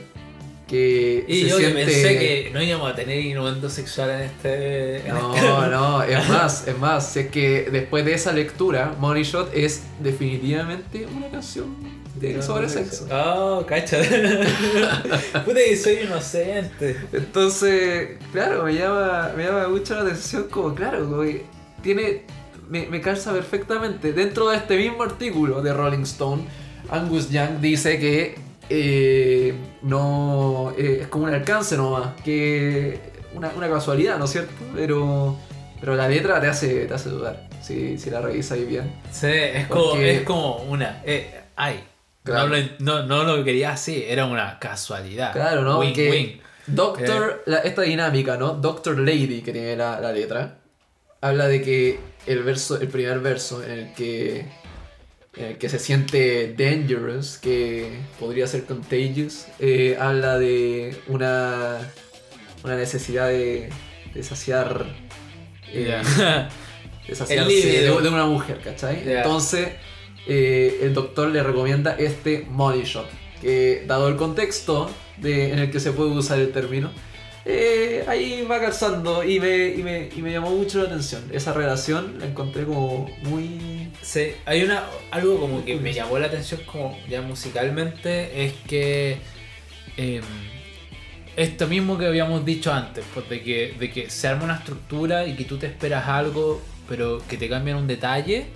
que 0.67 1.23
Y 1.27 1.41
se 1.43 1.47
yo 1.49 1.57
que 1.57 1.63
siente... 1.65 1.85
pensé 1.85 2.19
que 2.19 2.49
no 2.53 2.61
íbamos 2.61 2.91
a 2.91 2.95
tener 2.95 3.19
innuendo 3.19 3.69
sexual 3.69 4.09
en 4.09 4.21
este. 4.21 4.95
en 5.07 5.15
este- 5.15 5.41
No, 5.41 5.67
no, 5.69 6.03
es 6.03 6.27
más, 6.27 6.67
es 6.67 6.77
más, 6.77 7.15
es 7.17 7.27
que 7.27 7.69
después 7.71 8.03
de 8.03 8.13
esa 8.13 8.31
lectura, 8.31 8.93
Money 8.99 9.23
Shot 9.23 9.51
es 9.53 9.83
definitivamente 10.01 11.05
una 11.15 11.29
canción 11.29 11.75
de, 12.15 12.41
sobre 12.41 12.67
sexo. 12.67 13.07
Oh, 13.11 13.65
cacha. 13.67 13.97
Puta 15.45 15.59
que 15.67 15.77
soy 15.77 15.99
inocente. 16.03 16.97
Entonces, 17.13 18.17
claro, 18.31 18.63
me 18.63 18.73
llama, 18.73 19.31
me 19.35 19.43
llama 19.43 19.67
mucho 19.67 19.95
la 19.95 20.01
atención 20.01 20.47
como, 20.49 20.73
claro, 20.73 21.07
como 21.07 21.21
que 21.21 21.43
tiene, 21.83 22.23
me, 22.69 22.87
me 22.87 23.01
calza 23.01 23.31
perfectamente. 23.33 24.13
Dentro 24.13 24.49
de 24.49 24.57
este 24.57 24.77
mismo 24.77 25.03
artículo 25.03 25.61
de 25.61 25.73
Rolling 25.73 26.03
Stone, 26.03 26.43
Angus 26.89 27.29
Young 27.29 27.59
dice 27.59 27.99
que 27.99 28.35
eh, 28.69 29.53
no 29.81 30.73
eh, 30.77 30.99
es 31.01 31.07
como 31.07 31.25
un 31.25 31.33
alcance 31.33 31.77
nomás, 31.77 32.19
que 32.23 32.99
una, 33.33 33.49
una 33.55 33.69
casualidad, 33.69 34.17
¿no 34.17 34.25
es 34.25 34.31
cierto? 34.31 34.51
Pero, 34.75 35.37
pero 35.79 35.95
la 35.95 36.07
letra 36.07 36.39
te 36.41 36.47
hace, 36.47 36.85
te 36.85 36.93
hace 36.93 37.09
dudar, 37.09 37.47
si, 37.61 37.97
si 37.97 38.09
la 38.09 38.21
revisas 38.21 38.65
bien. 38.67 38.91
Sí, 39.11 39.27
es 39.27 39.67
como, 39.67 39.91
Porque- 39.91 40.15
es 40.17 40.21
como 40.23 40.55
una. 40.63 41.01
Eh, 41.05 41.41
ay. 41.55 41.83
Claro. 42.23 42.47
No, 42.49 42.55
lo, 42.55 43.03
no, 43.03 43.23
no 43.23 43.37
lo 43.37 43.43
quería 43.43 43.71
así, 43.73 44.03
era 44.07 44.25
una 44.25 44.57
casualidad. 44.57 45.31
Claro, 45.31 45.61
¿no? 45.61 45.79
Wink, 45.79 45.93
Que 45.95 46.09
wink. 46.09 46.41
Doctor, 46.65 47.43
la- 47.45 47.59
esta 47.59 47.83
dinámica, 47.83 48.35
¿no? 48.37 48.53
Doctor 48.55 48.97
Lady 48.97 49.41
que 49.43 49.51
tiene 49.51 49.75
la, 49.75 49.99
la 50.01 50.11
letra, 50.11 50.57
habla 51.21 51.47
de 51.47 51.61
que 51.61 51.99
el 52.27 52.43
verso, 52.43 52.79
el 52.79 52.87
primer 52.87 53.19
verso 53.19 53.63
en 53.63 53.71
el 53.71 53.93
que, 53.93 54.45
en 55.35 55.45
el 55.45 55.57
que 55.57 55.69
se 55.69 55.79
siente 55.79 56.53
dangerous, 56.57 57.37
que 57.37 57.91
podría 58.19 58.47
ser 58.47 58.65
contagious, 58.65 59.47
eh, 59.59 59.97
habla 59.99 60.37
de 60.39 60.95
una, 61.07 61.77
una 62.63 62.75
necesidad 62.75 63.27
de, 63.29 63.69
de 64.13 64.23
saciar, 64.23 64.85
eh, 65.71 66.01
de 67.07 67.15
saciarse 67.15 67.51
de, 67.81 68.01
de 68.01 68.09
una 68.09 68.25
mujer, 68.25 68.59
¿cachai? 68.63 69.03
Entonces, 69.17 69.69
eh, 70.27 70.79
el 70.81 70.93
doctor 70.93 71.29
le 71.29 71.43
recomienda 71.43 71.95
este 71.99 72.45
money 72.49 72.83
shot, 72.83 73.07
que 73.41 73.83
dado 73.85 74.07
el 74.07 74.15
contexto 74.15 74.89
de- 75.17 75.51
en 75.51 75.59
el 75.59 75.69
que 75.71 75.79
se 75.79 75.91
puede 75.91 76.09
usar 76.11 76.39
el 76.39 76.51
término, 76.51 76.91
eh, 77.45 78.03
ahí 78.07 78.43
va 78.49 78.59
calzando 78.59 79.23
y 79.23 79.39
me, 79.39 79.67
y, 79.69 79.83
me, 79.83 80.09
y 80.15 80.21
me 80.21 80.31
llamó 80.31 80.49
mucho 80.51 80.79
la 80.79 80.85
atención. 80.85 81.23
Esa 81.31 81.53
relación 81.53 82.17
la 82.19 82.25
encontré 82.25 82.65
como 82.65 83.07
muy... 83.23 83.91
Sí, 84.01 84.31
hay 84.45 84.63
una 84.63 84.83
algo 85.11 85.39
como 85.39 85.63
que 85.63 85.75
me 85.77 85.93
llamó 85.93 86.17
la 86.19 86.27
atención 86.27 86.61
como 86.65 86.97
ya 87.09 87.21
musicalmente 87.21 88.45
es 88.45 88.53
que 88.67 89.19
em, 89.97 90.23
esto 91.35 91.67
mismo 91.67 91.97
que 91.97 92.05
habíamos 92.07 92.45
dicho 92.45 92.71
antes, 92.73 93.05
pues 93.13 93.27
de 93.29 93.41
que, 93.43 93.75
de 93.79 93.91
que 93.91 94.09
se 94.09 94.27
arma 94.27 94.45
una 94.45 94.55
estructura 94.57 95.25
y 95.27 95.35
que 95.35 95.45
tú 95.45 95.57
te 95.57 95.67
esperas 95.67 96.07
algo, 96.07 96.61
pero 96.87 97.21
que 97.27 97.37
te 97.37 97.49
cambian 97.49 97.77
un 97.77 97.87
detalle. 97.87 98.47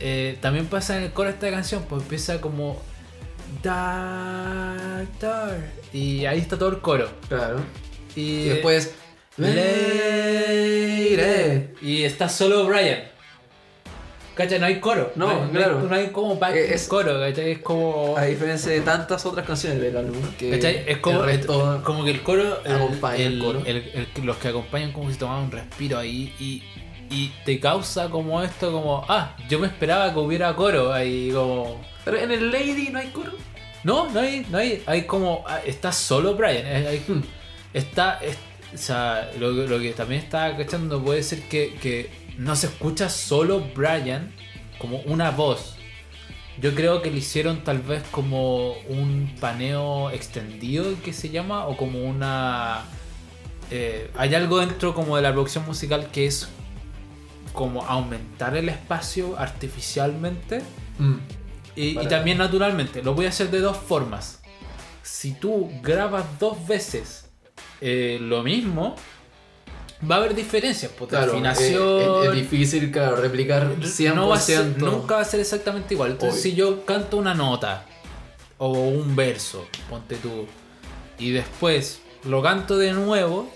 eh, 0.00 0.36
también 0.40 0.66
pasa 0.66 0.96
en 0.98 1.04
el 1.04 1.12
coro 1.12 1.28
de 1.28 1.34
esta 1.34 1.50
canción, 1.50 1.84
pues 1.88 2.02
empieza 2.02 2.40
como 2.40 2.82
Doctor 3.62 5.56
y 5.92 6.24
ahí 6.26 6.38
está 6.38 6.58
todo 6.58 6.70
el 6.70 6.80
coro. 6.80 7.08
Claro. 7.28 7.60
Y, 8.16 8.20
Y 8.20 8.48
después... 8.48 8.94
Lady. 10.56 11.68
y 11.82 12.02
está 12.04 12.28
solo 12.28 12.66
Brian. 12.66 13.00
¿Cachai? 14.34 14.58
No 14.58 14.66
hay 14.66 14.80
coro. 14.80 15.12
No, 15.14 15.30
hay, 15.30 15.48
claro. 15.50 15.80
No 15.80 15.94
hay 15.94 16.08
como 16.08 16.36
back 16.36 16.54
es- 16.56 16.88
coro, 16.88 17.18
¿cachai? 17.20 17.52
Es 17.52 17.58
como. 17.60 18.14
A 18.18 18.24
diferencia 18.24 18.70
de 18.70 18.82
tantas 18.82 19.24
otras 19.24 19.46
canciones 19.46 19.80
del 19.80 19.96
álbum, 19.96 20.20
que 20.38 20.50
¿Cachai? 20.50 20.84
Es 20.86 20.98
como, 20.98 21.24
el 21.24 21.30
resto- 21.40 21.82
como 21.82 22.04
que 22.04 22.10
el 22.10 22.22
coro. 22.22 22.58
acompaña 22.66 23.16
el 23.16 23.32
el- 23.34 23.38
coro. 23.42 23.62
el- 23.64 23.76
el- 23.76 24.08
los 24.26 24.36
que 24.36 24.48
acompañan 24.48 24.92
como 24.92 25.10
si 25.10 25.16
tomaran 25.16 25.44
un 25.44 25.52
respiro 25.52 25.98
ahí 25.98 26.34
y. 26.38 26.62
Y 27.08 27.28
te 27.44 27.60
causa 27.60 28.10
como 28.10 28.42
esto, 28.42 28.72
como, 28.72 29.04
ah, 29.08 29.36
yo 29.48 29.60
me 29.60 29.68
esperaba 29.68 30.12
que 30.12 30.18
hubiera 30.18 30.54
coro 30.56 30.92
ahí, 30.92 31.30
como. 31.32 31.80
Pero 32.04 32.18
en 32.18 32.32
el 32.32 32.50
Lady 32.50 32.88
no 32.90 32.98
hay 32.98 33.08
coro. 33.10 33.30
No, 33.84 34.10
no 34.10 34.18
hay, 34.20 34.44
no 34.50 34.58
hay, 34.58 34.82
hay 34.86 35.02
como, 35.04 35.44
ah, 35.46 35.60
está 35.64 35.92
solo 35.92 36.34
Brian, 36.34 36.66
es- 36.66 36.86
hay- 36.86 37.04
Hmm. 37.06 37.22
Está, 37.78 38.18
es- 38.22 38.38
o 38.74 38.78
sea, 38.78 39.30
lo, 39.38 39.52
lo 39.52 39.78
que 39.78 39.92
también 39.92 40.20
está 40.22 40.56
cachando 40.56 41.02
puede 41.02 41.22
ser 41.22 41.42
que, 41.48 41.74
que 41.74 42.10
no 42.36 42.56
se 42.56 42.66
escucha 42.66 43.08
solo 43.08 43.60
Brian 43.74 44.32
como 44.78 44.98
una 45.02 45.30
voz. 45.30 45.76
Yo 46.60 46.74
creo 46.74 47.02
que 47.02 47.10
le 47.10 47.18
hicieron 47.18 47.62
tal 47.64 47.78
vez 47.78 48.02
como 48.10 48.72
un 48.88 49.34
paneo 49.40 50.10
extendido 50.10 50.84
que 51.04 51.12
se 51.12 51.28
llama 51.28 51.66
o 51.66 51.76
como 51.76 52.02
una... 52.02 52.82
eh, 53.70 54.10
hay 54.16 54.34
algo 54.34 54.58
dentro 54.58 54.94
como 54.94 55.16
de 55.16 55.22
la 55.22 55.32
producción 55.32 55.64
musical 55.66 56.08
que 56.10 56.26
es 56.26 56.48
como 57.52 57.82
aumentar 57.82 58.56
el 58.56 58.68
espacio 58.68 59.38
artificialmente 59.38 60.62
Mm. 60.98 61.16
y, 61.76 61.94
también 62.08 62.38
naturalmente, 62.38 63.02
lo 63.02 63.12
voy 63.14 63.26
a 63.26 63.28
hacer 63.28 63.50
de 63.50 63.60
dos 63.60 63.76
formas. 63.76 64.40
Si 65.02 65.32
tú 65.32 65.70
grabas 65.82 66.24
dos 66.40 66.66
veces 66.66 67.25
eh, 67.80 68.18
lo 68.20 68.42
mismo, 68.42 68.94
va 70.08 70.16
a 70.16 70.18
haber 70.18 70.34
diferencias. 70.34 70.92
Pues, 70.96 71.10
Claro, 71.10 71.32
afinación. 71.32 71.82
eh, 72.00 72.20
es, 72.24 72.28
es 72.28 72.34
difícil 72.34 72.90
claro, 72.90 73.16
replicar 73.16 73.68
100%. 73.80 74.14
no 74.14 74.28
va 74.28 74.36
a 74.36 74.40
ser- 74.40 74.78
nunca 74.78 75.16
va 75.16 75.20
a 75.22 75.24
ser 75.24 75.40
exactamente 75.40 75.94
igual. 75.94 76.12
Entonces, 76.12 76.40
Obvio. 76.40 76.42
si 76.50 76.54
yo 76.56 76.84
canto 76.84 77.16
una 77.16 77.34
nota 77.34 77.84
o 78.58 78.70
un 78.72 79.14
verso, 79.16 79.66
ponte 79.90 80.16
tú, 80.16 80.46
y 81.18 81.30
después 81.30 82.00
lo 82.24 82.42
canto 82.42 82.76
de 82.78 82.92
nuevo, 82.92 83.50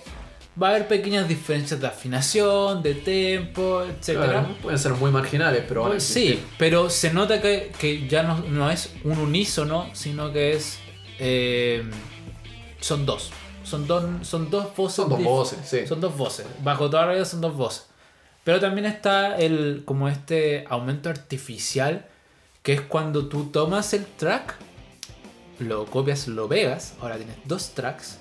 va 0.61 0.69
a 0.69 0.71
haber 0.73 0.89
pequeñas 0.89 1.27
diferencias 1.29 1.81
de 1.81 1.87
afinación, 1.87 2.83
de 2.83 2.95
tempo. 2.95 3.83
Claro, 4.05 4.57
pueden 4.63 4.79
ser 4.79 4.93
muy 4.93 5.11
marginales, 5.11 5.65
pero 5.69 5.87
Pues 5.87 6.03
sí, 6.03 6.41
pero 6.59 6.91
se 6.91 7.13
nota 7.15 7.41
que, 7.41 7.71
que 7.79 8.07
ya 8.09 8.23
no, 8.23 8.39
no 8.41 8.71
es 8.71 8.91
un 9.05 9.19
unísono, 9.19 9.89
sino 9.95 10.33
que 10.33 10.53
es. 10.53 10.79
eh, 11.19 11.83
son 12.81 13.05
dos. 13.07 13.31
Son 13.71 13.87
dos, 13.87 14.05
son 14.27 14.51
dos 14.51 14.75
voces. 14.75 14.97
Son 14.97 15.09
dos 15.09 15.23
voces, 15.23 15.59
sí. 15.65 15.87
Son 15.87 16.01
dos 16.01 16.17
voces. 16.17 16.45
Bajo 16.65 16.91
toda 16.91 17.07
regla 17.07 17.25
son 17.25 17.41
dos 17.41 17.57
voces. 17.57 17.87
Pero 18.43 18.59
también 18.59 18.85
está 18.85 19.37
el 19.37 19.83
como 19.85 20.09
este 20.09 20.65
aumento 20.69 21.09
artificial, 21.09 22.07
que 22.65 22.73
es 22.73 22.81
cuando 22.81 23.29
tú 23.29 23.45
tomas 23.45 23.95
el 23.95 24.07
track, 24.07 24.57
lo 25.61 25.87
copias, 25.87 26.27
lo 26.27 26.49
pegas, 26.49 26.95
ahora 27.01 27.17
tienes 27.17 27.37
dos 27.45 27.71
tracks. 27.71 28.19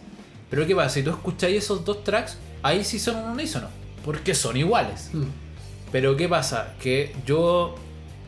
Pero 0.52 0.68
¿qué 0.68 0.76
pasa? 0.76 0.90
Si 0.90 1.04
tú 1.04 1.10
escucháis 1.10 1.64
esos 1.64 1.84
dos 1.84 2.04
tracks, 2.04 2.38
ahí 2.62 2.84
sí 2.84 3.00
son 3.00 3.16
un 3.16 3.32
unísono, 3.32 3.70
porque 4.06 4.36
son 4.36 4.56
iguales. 4.56 5.10
Mm. 5.14 5.24
Pero 5.92 6.16
¿qué 6.16 6.30
pasa? 6.30 6.76
Que 6.80 7.16
yo 7.26 7.74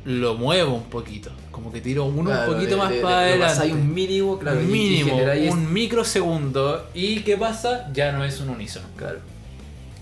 lo 0.05 0.33
muevo 0.33 0.73
un 0.73 0.89
poquito. 0.89 1.29
Como 1.51 1.71
que 1.71 1.81
tiro 1.81 2.05
uno 2.05 2.29
Claro, 2.29 2.49
un 2.51 2.55
poquito 2.55 2.75
de- 2.75 2.81
más 2.81 2.89
de- 2.91 3.01
para 3.01 3.19
de- 3.21 3.29
adelante. 3.31 3.61
Hay 3.63 3.71
un 3.71 3.93
mínimo, 3.93 4.39
claro. 4.39 4.59
un 4.59 4.63
y- 4.63 4.69
y 4.69 5.03
mínimo, 5.03 5.17
un 5.51 5.73
microsegundo. 5.73 6.87
¿Y 6.93 7.19
qué 7.21 7.37
pasa? 7.37 7.89
Ya 7.93 8.11
no 8.11 8.23
es 8.23 8.39
un 8.39 8.49
unísono. 8.49 8.87
Claro. 8.95 9.19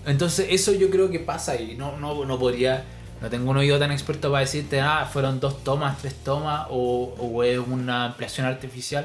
Entonces 0.06 0.46
eso 0.50 0.72
yo 0.72 0.88
creo 0.90 1.10
que 1.10 1.18
pasa 1.20 1.56
y 1.60 1.76
no, 1.76 1.96
no, 1.98 2.24
no 2.24 2.38
podría... 2.38 2.84
No 3.20 3.28
tengo 3.28 3.50
un 3.50 3.58
oído 3.58 3.78
tan 3.78 3.92
experto 3.92 4.30
para 4.30 4.40
decirte, 4.40 4.80
ah, 4.80 5.06
fueron 5.12 5.40
dos 5.40 5.62
tomas, 5.62 5.98
tres 5.98 6.14
tomas 6.24 6.66
o, 6.70 7.14
o 7.18 7.42
es 7.44 7.58
una 7.58 8.06
ampliación 8.06 8.46
artificial. 8.46 9.04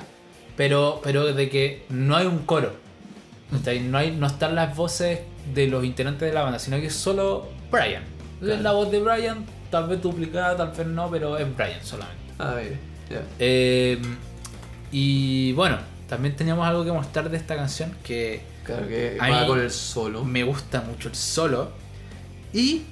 Pero, 0.55 1.01
pero 1.03 1.25
de 1.33 1.49
que 1.49 1.85
no 1.89 2.15
hay 2.15 2.25
un 2.25 2.39
coro. 2.45 2.71
¿cachai? 3.51 3.81
No, 3.81 3.97
hay, 3.97 4.11
no 4.11 4.25
están 4.27 4.55
las 4.55 4.73
voces 4.75 5.19
de 5.53 5.67
los 5.67 5.83
integrantes 5.83 6.29
de 6.29 6.33
la 6.33 6.43
banda, 6.43 6.59
sino 6.59 6.77
que 6.77 6.85
es 6.87 6.93
solo 6.95 7.49
Brian. 7.69 8.03
Claro. 8.39 8.53
Es 8.55 8.61
la 8.61 8.71
voz 8.71 8.89
de 8.89 8.99
Brian, 9.01 9.45
tal 9.69 9.87
vez 9.89 10.01
duplicada, 10.01 10.55
tal 10.55 10.71
vez 10.71 10.87
no, 10.87 11.09
pero 11.11 11.37
es 11.37 11.55
Brian 11.55 11.83
solamente. 11.83 12.23
Ah, 12.39 12.55
mire. 12.57 12.77
Ya. 13.09 13.23
Eh, 13.39 14.01
y 14.91 15.53
bueno, 15.53 15.77
también 16.07 16.35
teníamos 16.35 16.67
algo 16.67 16.83
que 16.83 16.91
mostrar 16.91 17.29
de 17.29 17.37
esta 17.37 17.55
canción 17.55 17.95
que 18.03 18.43
Claro 18.63 18.87
que 18.87 19.17
va 19.19 19.45
con 19.45 19.59
el 19.59 19.71
solo. 19.71 20.23
me 20.25 20.43
gusta 20.43 20.81
mucho 20.81 21.09
el 21.09 21.15
solo. 21.15 21.71
Y 22.51 22.83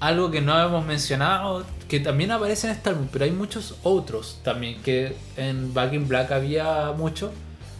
algo 0.00 0.30
que 0.30 0.40
no 0.40 0.60
hemos 0.60 0.84
mencionado, 0.84 1.64
que 1.88 2.00
también 2.00 2.30
aparece 2.30 2.66
en 2.66 2.74
este 2.74 2.90
álbum, 2.90 3.08
pero 3.12 3.24
hay 3.24 3.30
muchos 3.30 3.76
otros 3.82 4.40
también, 4.42 4.80
que 4.82 5.14
en 5.36 5.72
Back 5.72 5.92
in 5.92 6.08
Black 6.08 6.32
había 6.32 6.92
muchos. 6.96 7.30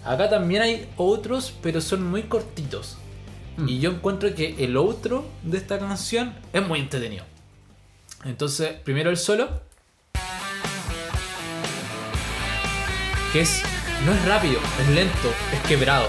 Acá 0.05 0.29
también 0.29 0.63
hay 0.63 0.89
otros, 0.97 1.53
pero 1.63 1.81
son 1.81 2.05
muy 2.05 2.23
cortitos. 2.25 2.99
Mm. 3.57 3.69
Y 3.69 3.81
yo 3.81 3.91
encuentro 3.91 4.33
que 4.35 4.55
el 4.65 4.77
outro 4.77 5.27
de 5.43 5.59
esta 5.59 5.79
canción 5.79 6.35
es 6.53 6.67
muy 6.67 6.79
entretenido. 6.81 7.25
Entonces, 8.25 8.73
primero 8.85 9.11
el 9.11 9.17
solo. 9.17 9.68
Que 13.33 13.41
es. 13.43 13.63
No 14.07 14.13
es 14.15 14.25
rápido, 14.25 14.61
es 14.81 14.89
lento, 14.89 15.33
es 15.53 15.61
quebrado. 15.69 16.09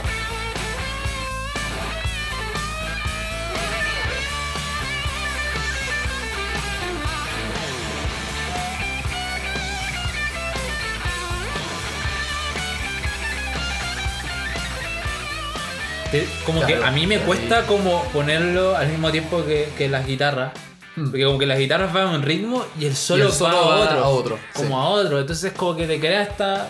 Como 16.45 16.65
que 16.65 16.75
a 16.75 16.89
mí 16.91 17.05
me 17.05 17.19
cuesta 17.19 17.67
como 17.67 18.03
ponerlo 18.05 18.75
al 18.75 18.87
mismo 18.87 19.11
tiempo 19.11 19.45
que, 19.45 19.69
que 19.77 19.87
las 19.87 20.07
guitarras. 20.07 20.51
Mm. 20.95 21.09
Porque 21.11 21.23
como 21.25 21.37
que 21.37 21.45
las 21.45 21.59
guitarras 21.59 21.93
van 21.93 22.15
en 22.15 22.23
ritmo 22.23 22.65
y 22.79 22.85
el 22.85 22.95
solo, 22.95 23.25
Y 23.25 23.27
el 23.27 23.33
solo 23.33 23.55
va, 23.57 23.67
va 23.67 23.75
a 23.75 23.79
otro. 23.85 24.03
a 24.03 24.07
otro, 24.07 24.39
Como 24.53 24.67
sí. 24.69 24.73
a 24.73 24.79
otro. 24.87 25.19
Entonces 25.19 25.53
como 25.53 25.75
que 25.75 25.85
te 25.85 25.99
crea 25.99 26.23
esta 26.23 26.67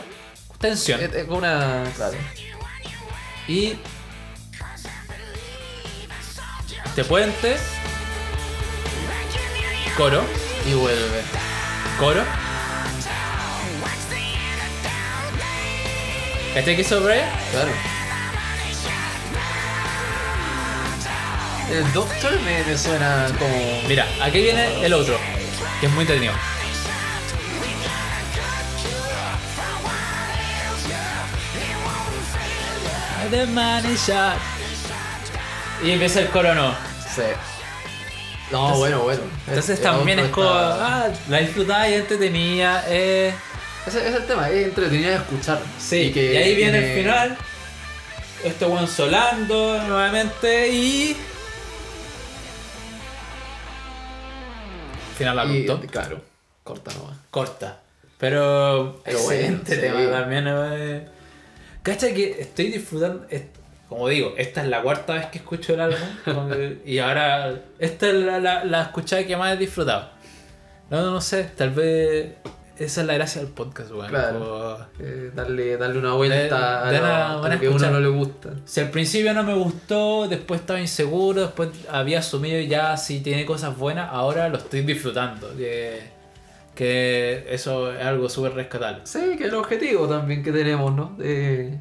tensión. 0.60 1.02
Es, 1.02 1.14
es 1.14 1.28
una. 1.28 1.84
Claro. 1.96 2.18
Y 3.48 3.78
este 6.86 7.04
puente. 7.04 7.58
Coro. 9.98 10.24
Y 10.68 10.74
vuelve. 10.74 11.22
Coro. 12.00 12.24
¿Este 16.56 16.76
que 16.76 16.84
sobre? 16.84 17.22
Claro. 17.52 17.72
El 21.72 21.94
Doctor 21.94 22.40
me, 22.42 22.64
me 22.64 22.78
suena 22.78 23.28
como. 23.38 23.82
Mira, 23.88 24.08
aquí 24.22 24.42
viene 24.42 24.86
el 24.86 24.94
otro. 24.94 25.18
Que 25.80 25.86
es 25.86 25.92
muy 25.92 26.02
entretenido. 26.02 26.34
The 33.30 33.46
money 33.48 33.96
shot. 33.96 34.38
Y 35.84 35.92
empieza 35.92 36.22
el 36.22 36.28
coro 36.30 36.54
no. 36.56 36.72
Sí. 37.14 37.22
No, 38.52 38.58
Entonces- 38.74 38.78
bueno, 38.80 39.00
bueno. 39.04 39.22
Entonces 39.48 39.78
El- 39.78 39.84
también 39.84 40.20
el 40.20 40.26
es 40.26 40.32
como, 40.32 40.48
está- 40.50 41.06
ah, 41.06 41.10
la 41.30 41.38
disfrutaba 41.38 41.88
y 41.88 41.94
entretenía. 41.94 42.84
Eh. 42.88 43.34
Ese, 43.86 44.00
ese 44.00 44.10
es 44.10 44.16
el 44.16 44.26
tema, 44.26 44.50
es 44.50 44.66
entretenido 44.68 45.10
de 45.12 45.16
escuchar. 45.18 45.60
Sí, 45.80 45.96
y, 45.98 46.12
que 46.12 46.38
ahí 46.38 46.56
viene 46.56 46.78
el 46.94 47.00
final. 47.02 47.38
Este 48.44 48.66
weón 48.66 48.88
solando 48.88 49.82
nuevamente 49.84 50.70
y. 50.70 51.16
Final 55.18 55.36
Y, 55.38 55.40
abrupto. 55.68 55.88
claro, 55.92 56.22
corta 56.64 56.92
nomás. 56.94 57.18
Corta. 57.30 57.80
Pero. 58.18 59.02
Pero 59.04 59.18
excelente 59.20 59.76
bueno, 59.78 59.98
tema 59.98 60.00
sí. 60.06 60.22
también. 60.22 60.46
eh. 60.48 61.08
Cacha 61.84 62.14
que 62.14 62.42
estoy 62.42 62.68
disfrutando. 62.72 63.26
Como 63.88 64.08
digo, 64.08 64.34
esta 64.38 64.62
es 64.62 64.68
la 64.70 64.82
cuarta 64.84 65.14
vez 65.16 65.26
que 65.28 65.40
escucho 65.40 65.74
el 65.74 65.82
álbum. 65.82 66.00
y 66.86 67.00
ahora. 67.00 67.60
Esta 67.80 68.08
es 68.10 68.14
la, 68.16 68.40
la, 68.40 68.64
la 68.66 68.82
escuchada 68.84 69.26
que 69.26 69.36
más 69.36 69.54
he 69.54 69.58
disfrutado. 69.58 70.10
No, 70.90 71.02
no 71.04 71.22
sé, 71.22 71.44
tal 71.56 71.72
vez. 71.72 72.34
Esa 72.78 73.02
es 73.02 73.08
la 73.08 73.14
gracia 73.16 73.42
del 73.42 73.52
podcast, 73.52 73.92
weón. 73.92 74.08
Claro. 74.08 74.88
Eh, 75.00 75.32
darle, 75.36 75.76
darle 75.76 76.00
una 76.00 76.14
vuelta 76.14 76.90
De- 76.90 76.98
a, 76.98 77.36
lo, 77.36 77.44
a 77.44 77.50
lo 77.50 77.60
que 77.60 77.68
a 77.68 77.72
uno 77.72 77.92
no 77.92 78.00
le 78.00 78.08
gusta. 78.08 78.52
Si 78.64 78.80
al 78.80 78.90
principio 78.90 79.34
no 79.34 79.44
me 79.44 79.54
gustó, 79.54 80.28
después 80.30 80.62
estaba 80.62 80.80
inseguro, 80.80 81.42
después 81.42 81.72
había 81.90 82.20
asumido 82.20 82.58
ya 82.62 82.96
si 82.96 83.20
tiene 83.20 83.46
cosas 83.46 83.76
buenas, 83.78 84.08
ahora 84.14 84.48
lo 84.48 84.58
estoy 84.60 84.82
disfrutando. 84.84 85.52
Que 86.80 87.46
eso 87.50 87.92
es 87.92 88.02
algo 88.06 88.30
súper 88.30 88.54
rescatable. 88.54 89.02
Sí, 89.04 89.36
que 89.38 89.44
es 89.44 89.50
el 89.50 89.56
objetivo 89.56 90.08
también 90.08 90.42
que 90.42 90.54
tenemos, 90.54 90.96
¿no? 90.96 91.14
De, 91.18 91.78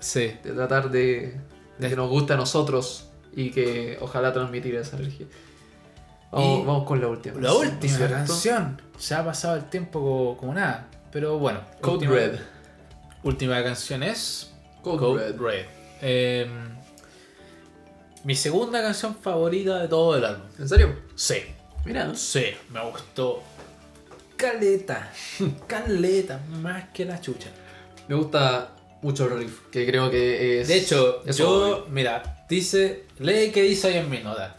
Sí. 0.00 0.32
de 0.42 0.52
tratar 0.54 0.90
de, 0.90 1.40
de 1.78 1.88
que 1.88 1.94
nos 1.94 2.10
guste 2.10 2.32
a 2.32 2.36
nosotros 2.36 3.10
y 3.32 3.52
que 3.52 3.96
ojalá 4.00 4.32
transmitir 4.32 4.74
esa 4.74 4.96
energía. 4.96 5.26
Vamos, 6.32 6.62
Y 6.64 6.66
vamos 6.66 6.84
con 6.84 7.00
la 7.00 7.06
última. 7.06 7.40
La 7.40 7.52
última 7.54 8.08
canción. 8.08 8.82
Se 8.98 9.14
ha 9.14 9.24
pasado 9.24 9.54
el 9.54 9.70
tiempo 9.70 10.00
como, 10.00 10.36
como 10.36 10.54
nada. 10.54 10.88
Pero 11.12 11.38
bueno. 11.38 11.60
Code 11.80 11.94
última, 12.08 12.14
Red. 12.14 12.38
Última 13.22 13.62
canción 13.62 14.02
es 14.02 14.52
Code, 14.82 14.98
Code 14.98 15.28
Red. 15.28 15.40
Red. 15.40 15.64
Eh, 16.02 16.50
mi 18.24 18.34
segunda 18.34 18.82
canción 18.82 19.14
favorita 19.14 19.78
de 19.78 19.86
todo 19.86 20.16
el 20.16 20.24
álbum. 20.24 20.46
¿En 20.58 20.68
serio? 20.68 20.96
Sí. 21.14 21.36
Mira, 21.84 22.14
Sí, 22.16 22.46
me 22.68 22.80
gustó. 22.90 23.42
Caleta. 24.40 25.12
Caleta. 25.66 26.40
Más 26.62 26.84
que 26.94 27.04
la 27.04 27.20
chucha. 27.20 27.50
me 28.08 28.14
gusta 28.14 28.76
mucho 29.02 29.24
el 29.26 29.38
riff, 29.38 29.60
que 29.70 29.86
creo 29.86 30.10
que 30.10 30.60
es... 30.60 30.68
De 30.68 30.76
hecho, 30.76 31.22
es 31.26 31.36
yo, 31.38 31.50
obvio. 31.50 31.86
mira, 31.90 32.44
dice, 32.48 33.04
lee 33.18 33.50
qué 33.52 33.62
dice 33.62 33.88
ahí 33.88 33.96
en 33.98 34.10
mi 34.10 34.18
nota. 34.18 34.56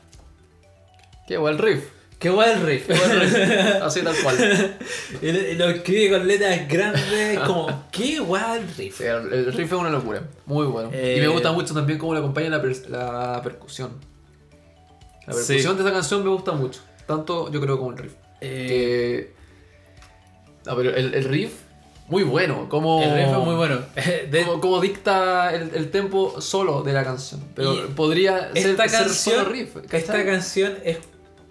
Qué 1.28 1.38
buen 1.38 1.58
riff. 1.58 1.84
Qué 2.18 2.30
guay 2.30 2.52
el 2.54 2.62
riff. 2.62 2.86
qué 2.88 2.94
guay 2.96 3.12
el 3.12 3.20
riff. 3.22 3.82
Así 3.82 4.02
tal 4.02 4.16
cual. 4.22 4.78
y, 5.22 5.32
lo- 5.32 5.40
y 5.50 5.56
lo 5.56 5.70
escribe 5.70 6.18
con 6.18 6.28
letras 6.28 6.68
grandes, 6.68 7.40
como, 7.48 7.86
qué 7.92 8.20
guay 8.20 8.60
el 8.62 8.68
riff. 8.76 8.98
Sí, 8.98 9.04
el, 9.06 9.34
el 9.34 9.54
riff 9.54 9.72
es 9.72 9.80
una 9.80 9.90
locura. 9.90 10.22
Muy 10.46 10.66
bueno. 10.68 10.90
Eh, 10.94 11.16
Y 11.18 11.22
me 11.22 11.28
gusta 11.30 11.52
mucho 11.52 11.74
también 11.74 11.98
cómo 11.98 12.14
le 12.14 12.20
acompaña 12.20 12.50
la, 12.50 12.62
per- 12.62 12.90
la 12.90 13.42
percusión. 13.44 13.92
La 15.28 15.34
Sí. 15.34 15.48
percusión 15.48 15.76
de 15.78 15.82
esta 15.84 15.94
canción 15.94 16.24
me 16.24 16.30
gusta 16.30 16.52
mucho. 16.52 16.82
Tanto 17.08 17.52
yo 17.52 17.60
creo 17.62 17.78
como 17.80 17.92
el 17.92 17.98
riff. 17.98 18.14
Eh, 18.40 18.68
Que... 18.68 19.41
No, 20.66 20.76
pero 20.76 20.96
el, 20.96 21.14
el 21.14 21.24
riff, 21.26 21.54
muy 22.08 22.24
bueno. 22.24 22.68
Como, 22.70 23.02
El 23.02 23.14
riff 23.16 23.28
es 23.30 23.38
muy 23.38 23.56
bueno. 23.56 23.80
De- 24.32 24.44
Como, 24.46 24.62
como 24.62 24.82
dicta 24.82 25.54
el, 25.54 25.74
el 25.76 25.90
tempo 25.92 26.40
solo 26.42 26.84
de 26.84 26.94
la 26.94 27.04
canción. 27.04 27.42
Pero 27.56 27.88
podría 27.96 28.52
ser, 28.54 28.76
canción, 28.76 29.10
solo 29.10 29.46
riff. 29.50 29.76
esta 29.92 30.26
canción 30.26 30.74
es 30.84 31.00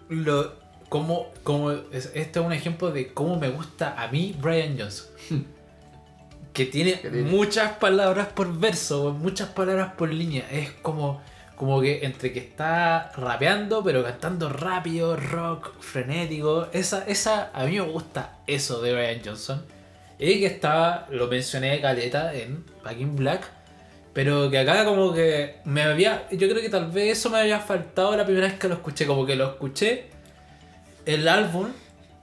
lo 0.09 0.59
como 0.89 1.28
como 1.45 1.70
es, 1.70 2.11
este 2.15 2.41
es 2.41 2.45
un 2.47 2.53
ejemplo 2.53 2.91
de 2.91 3.12
cómo 3.15 3.39
me 3.39 3.49
gusta 3.49 3.95
a 4.01 4.09
mí 4.09 4.35
Brian 4.41 4.77
Johnson. 4.78 5.07
que 6.53 6.66
tiene 6.66 7.01
Que 7.01 7.11
tiene- 7.11 7.31
muchas 7.31 7.73
palabras 7.78 8.28
por 8.28 8.53
verso, 8.59 9.12
muchas 9.12 9.49
palabras 9.51 9.93
por 9.97 10.12
línea. 10.12 10.47
Es 10.51 10.70
como 10.82 11.20
como 11.61 11.78
que 11.82 12.07
entre 12.07 12.32
que 12.32 12.39
está 12.39 13.12
rapeando 13.15 13.85
pero 13.85 14.03
cantando 14.03 14.49
rápido, 14.49 15.15
rock, 15.15 15.78
frenético. 15.78 16.69
Esa 16.73 17.05
esa 17.07 17.51
a 17.53 17.66
mí 17.66 17.73
me 17.73 17.82
gusta 17.82 18.39
eso 18.47 18.81
de 18.81 18.95
Brian 18.95 19.20
Johnson. 19.23 19.62
Y 20.19 20.41
que 20.41 20.47
estaba, 20.47 21.07
lo 21.11 21.27
mencioné 21.27 21.78
caleta 21.82 22.32
en 22.32 22.65
Back 22.82 22.99
in 22.99 23.15
Black. 23.15 23.43
Pero 24.15 24.49
que 24.51 24.57
acá 24.57 24.87
como 24.87 25.12
que 25.12 25.57
me 25.66 25.82
había... 25.82 26.27
Yo 26.31 26.49
creo 26.49 26.62
que 26.62 26.70
tal 26.70 26.91
vez 26.91 27.19
eso 27.19 27.28
me 27.28 27.41
había 27.41 27.61
faltado 27.61 28.16
la 28.16 28.24
primera 28.24 28.47
vez 28.47 28.59
que 28.59 28.66
lo 28.66 28.77
escuché. 28.77 29.07
Como 29.07 29.27
que 29.27 29.37
lo 29.37 29.51
escuché 29.51 30.07
el 31.05 31.28
álbum 31.28 31.69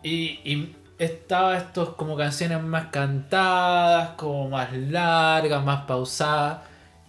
y, 0.01 0.39
y 0.45 0.75
estaba 0.97 1.57
estos 1.57 1.89
como 1.89 2.17
canciones 2.17 2.63
más 2.63 2.87
cantadas, 2.87 4.15
como 4.17 4.49
más 4.49 4.75
largas, 4.75 5.63
más 5.63 5.85
pausadas. 5.85 6.61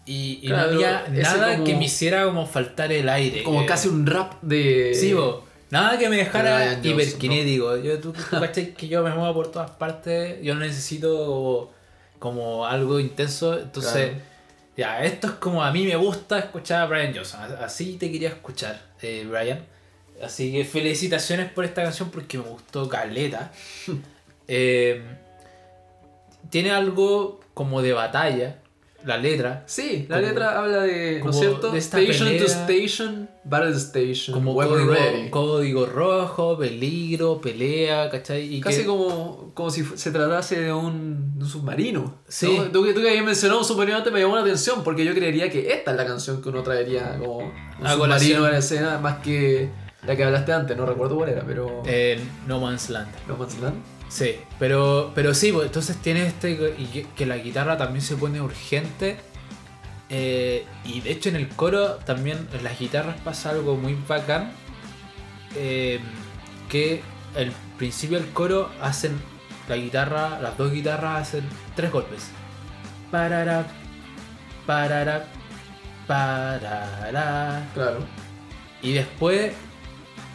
Y, 0.09 0.41
y 0.43 0.47
Claro, 0.49 0.71
no 0.73 0.77
había 0.77 1.07
nada 1.11 1.53
como- 1.53 1.65
que 1.65 1.75
me 1.77 1.85
hiciera 1.85 2.25
como 2.25 2.47
faltar 2.47 2.91
el 2.93 3.09
aire. 3.09 3.43
Como 3.43 3.63
Eh, 3.63 3.67
casi 3.67 3.89
un 3.89 4.07
rap 4.07 4.41
de... 4.43 4.95
Sí, 4.95 5.13
bo. 5.13 5.45
Nada 5.71 5.99
que 5.99 6.09
me 6.09 6.17
dejara 6.17 6.77
Johnson, 6.77 6.87
hiperkinético. 6.93 7.77
Yo, 7.77 8.01
tú, 8.01 8.13
tú 8.13 8.21
que 8.77 8.89
yo 8.89 9.03
me 9.03 9.11
muevo 9.11 9.35
por 9.35 9.53
todas 9.53 9.71
partes. 9.73 10.39
Yo 10.43 10.55
necesito 10.55 11.27
como, 11.27 11.71
como 12.19 12.67
algo 12.67 12.99
intenso. 13.01 13.59
Entonces, 13.59 14.13
Claro. 14.13 14.23
ya, 14.79 15.05
esto 15.05 15.27
es 15.27 15.33
como 15.35 15.63
a 15.63 15.71
mí 15.73 15.85
me 15.85 15.97
gusta 15.97 16.39
escuchar 16.39 16.81
a 16.83 16.87
Brian 16.87 17.15
Johnson. 17.15 17.41
Así 17.61 17.99
te 17.99 18.11
quería 18.11 18.31
escuchar, 18.31 18.81
eh, 19.03 19.27
Brian. 19.29 19.61
Así 20.23 20.51
que 20.53 20.65
felicitaciones 20.65 21.51
por 21.53 21.67
esta 21.67 21.83
canción 21.83 22.11
porque 22.11 22.39
me 22.39 22.45
gustó 22.45 22.89
Caleta. 22.89 23.53
Eh, 24.51 25.03
tiene 26.49 26.71
algo 26.71 27.41
como 27.53 27.83
de 27.83 27.93
batalla, 27.93 28.57
la 29.05 29.17
letra. 29.17 29.63
Sí, 29.67 30.07
la 30.09 30.17
Como- 30.17 30.29
letra 30.29 30.59
habla 30.59 30.83
de, 30.83 31.21
¿no 31.25 31.31
es 31.31 31.39
cierto? 31.39 31.71
de 31.71 31.79
station 31.79 32.29
to 32.29 32.45
pelea. 32.45 32.45
station, 32.47 33.29
battle 33.45 33.71
station, 33.77 34.35
Como 34.35 34.55
código, 34.55 34.93
ready. 34.93 35.31
código 35.31 35.87
rojo, 35.87 36.59
peligro, 36.59 37.41
pelea, 37.41 38.11
¿cachai? 38.11 38.55
Y 38.57 38.61
Casi 38.61 38.79
que- 38.81 38.87
como, 38.87 39.53
como 39.55 39.71
si 39.71 39.85
se 39.85 40.11
tratase 40.11 40.61
de 40.61 40.73
un, 40.73 41.39
de 41.39 41.45
un 41.45 41.51
submarino. 41.51 42.19
Sí. 42.29 42.57
¿no? 42.59 42.65
Tú, 42.73 42.85
que- 42.85 42.93
tú 42.93 43.01
que 43.01 43.09
habías 43.11 43.25
mencionado 43.25 43.61
un 43.61 43.67
submarino 43.67 43.99
antes 43.99 44.13
me 44.13 44.21
llamó 44.21 44.35
la 44.37 44.43
atención 44.43 44.83
porque 44.83 45.05
yo 45.05 45.15
creería 45.15 45.49
que 45.49 45.73
esta 45.73 45.93
es 45.93 45.97
la 45.97 46.05
canción 46.07 46.43
que 46.43 46.49
uno 46.49 46.63
traería 46.63 47.17
como 47.19 47.39
un 47.39 47.87
A 47.87 47.93
submarino 47.95 48.45
a 48.45 48.51
la 48.51 48.59
escena 48.59 48.99
más 48.99 49.19
que 49.19 49.71
La 50.07 50.15
que 50.17 50.23
hablaste 50.25 50.53
antes, 50.53 50.77
no 50.77 50.87
recuerdo 50.87 51.17
cuál 51.17 51.29
era, 51.31 51.43
pero. 51.47 51.83
En 51.85 52.21
No 52.47 52.61
Man's 52.61 52.89
Land. 52.89 53.09
No 53.27 53.37
Man's 53.37 53.59
Land. 53.61 53.75
Sí, 54.09 54.37
pero, 54.59 55.13
pero 55.15 55.35
sí, 55.35 55.53
pues, 55.53 55.67
entonces 55.67 55.97
tiene 55.99 56.27
este 56.27 56.51
y 56.79 56.87
que, 56.87 57.07
que 57.17 57.27
la 57.27 57.37
guitarra 57.37 57.77
también 57.77 58.03
se 58.03 58.17
pone 58.17 58.41
urgente. 58.41 59.19
eh, 60.11 60.67
y 60.85 61.01
de 61.03 61.11
hecho 61.13 61.29
en 61.29 61.37
el 61.37 61.49
coro 61.51 61.97
también 61.97 62.49
en 62.53 62.65
las 62.65 62.79
guitarras 62.79 63.21
pasa 63.23 63.51
algo 63.51 63.77
muy 63.77 63.95
bacán. 64.09 64.53
eh, 65.55 66.01
que 66.69 67.03
al 67.37 67.53
principio 67.79 68.19
del 68.21 68.31
coro 68.33 68.71
hacen 68.81 69.21
la 69.69 69.77
guitarra, 69.77 70.41
las 70.41 70.57
dos 70.59 70.73
guitarras 70.73 71.23
hacen 71.29 71.45
tres 71.77 71.91
golpes. 71.93 72.31
Parará, 73.11 73.67
parará, 74.67 75.27
parará. 76.07 77.69
Claro. 77.75 78.01
Y 78.83 78.93
después, 78.95 79.53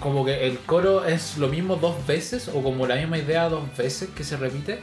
como 0.04 0.26
que 0.26 0.46
el 0.46 0.60
coro 0.60 1.06
es 1.06 1.38
lo 1.38 1.48
mismo 1.48 1.78
dos 1.78 2.06
veces, 2.06 2.50
o 2.50 2.62
como 2.62 2.86
la 2.86 2.96
misma 2.96 3.18
idea 3.18 3.48
dos 3.48 3.64
veces 3.78 4.10
que 4.14 4.26
se 4.26 4.36
repite. 4.36 4.82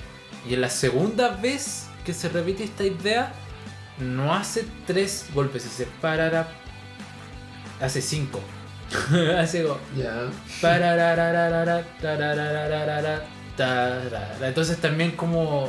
Y 0.48 0.54
en 0.54 0.62
la 0.62 0.70
segunda 0.70 1.28
vez 1.36 1.88
que 2.06 2.14
se 2.14 2.30
repite 2.30 2.64
esta 2.64 2.84
idea, 2.84 3.34
no 3.98 4.32
hace 4.34 4.64
tres 4.86 5.26
golpes, 5.34 5.66
hace 5.66 5.86
parara, 6.00 6.48
hace 7.82 8.00
cinco. 8.00 8.40
hace 9.38 9.66
tararararara, 10.62 11.84
tarara. 13.56 14.38
Entonces 14.48 14.78
también 14.78 15.10
como 15.12 15.68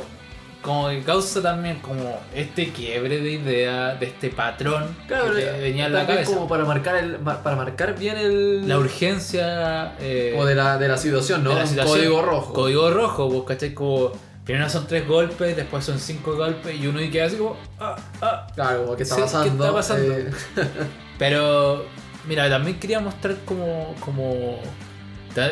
como 0.62 0.88
que 0.88 1.02
causa 1.02 1.42
también 1.42 1.80
como 1.80 2.20
este 2.34 2.70
quiebre 2.70 3.18
de 3.20 3.32
idea 3.32 3.94
de 3.96 4.06
este 4.06 4.30
patrón 4.30 4.96
Claro, 5.08 5.34
que 5.34 5.42
te 5.42 5.60
venía 5.60 5.86
en 5.86 5.92
la 5.92 6.06
cabeza 6.06 6.32
como 6.32 6.46
para 6.48 6.64
marcar 6.64 6.96
el, 6.96 7.16
para 7.16 7.56
marcar 7.56 7.98
bien 7.98 8.16
el 8.16 8.68
la 8.68 8.78
urgencia 8.78 9.94
eh, 10.00 10.30
como 10.32 10.46
de 10.46 10.54
la, 10.54 10.78
de 10.78 10.88
la 10.88 10.96
situación, 10.96 11.42
¿no? 11.44 11.50
de 11.50 11.56
la 11.56 11.62
Un 11.62 11.68
situación. 11.68 11.96
código 11.98 12.22
rojo. 12.22 12.52
Código 12.54 12.90
rojo, 12.90 13.28
vos 13.28 13.44
cachai 13.44 13.74
como 13.74 14.12
primero 14.44 14.68
son 14.68 14.86
tres 14.86 15.06
golpes, 15.06 15.56
después 15.56 15.84
son 15.84 15.98
cinco 15.98 16.36
golpes 16.36 16.74
y 16.80 16.86
uno 16.86 17.00
y 17.00 17.10
queda 17.10 17.26
así 17.26 17.36
como 17.36 17.56
ah, 17.80 17.96
ah. 18.20 18.46
Claro, 18.54 18.84
como 18.84 18.96
que 18.96 19.02
está 19.02 19.14
Sí, 19.16 19.20
¿qué 19.20 19.26
pasando. 19.26 19.64
está 19.64 19.74
pasando? 19.76 20.14
eh, 20.14 20.30
Pero 21.18 21.84
mira, 22.26 22.48
también 22.48 22.78
quería 22.78 23.00
mostrar 23.00 23.36
como 23.44 23.94
como 24.00 24.58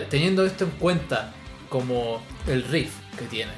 teniendo 0.09 0.45
esto 0.45 0.65
en 0.65 0.71
cuenta 0.73 1.33
como 1.69 2.21
el 2.47 2.63
riff 2.65 2.93
que 3.19 3.25
tiene, 3.27 3.53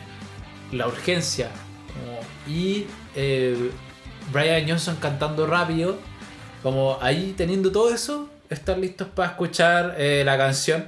la 0.72 0.86
urgencia 0.88 1.48
como- 1.92 2.20
y 2.46 2.86
eh, 3.14 3.70
Brian 4.32 4.68
Johnson 4.68 4.96
cantando 5.00 5.46
rápido, 5.46 5.98
como 6.62 6.98
ahí 7.00 7.34
teniendo 7.36 7.70
todo 7.72 7.92
eso, 7.94 8.28
estar 8.50 8.78
listos 8.78 9.08
para 9.08 9.30
escuchar 9.30 9.94
eh, 9.98 10.22
la 10.24 10.36
canción 10.38 10.86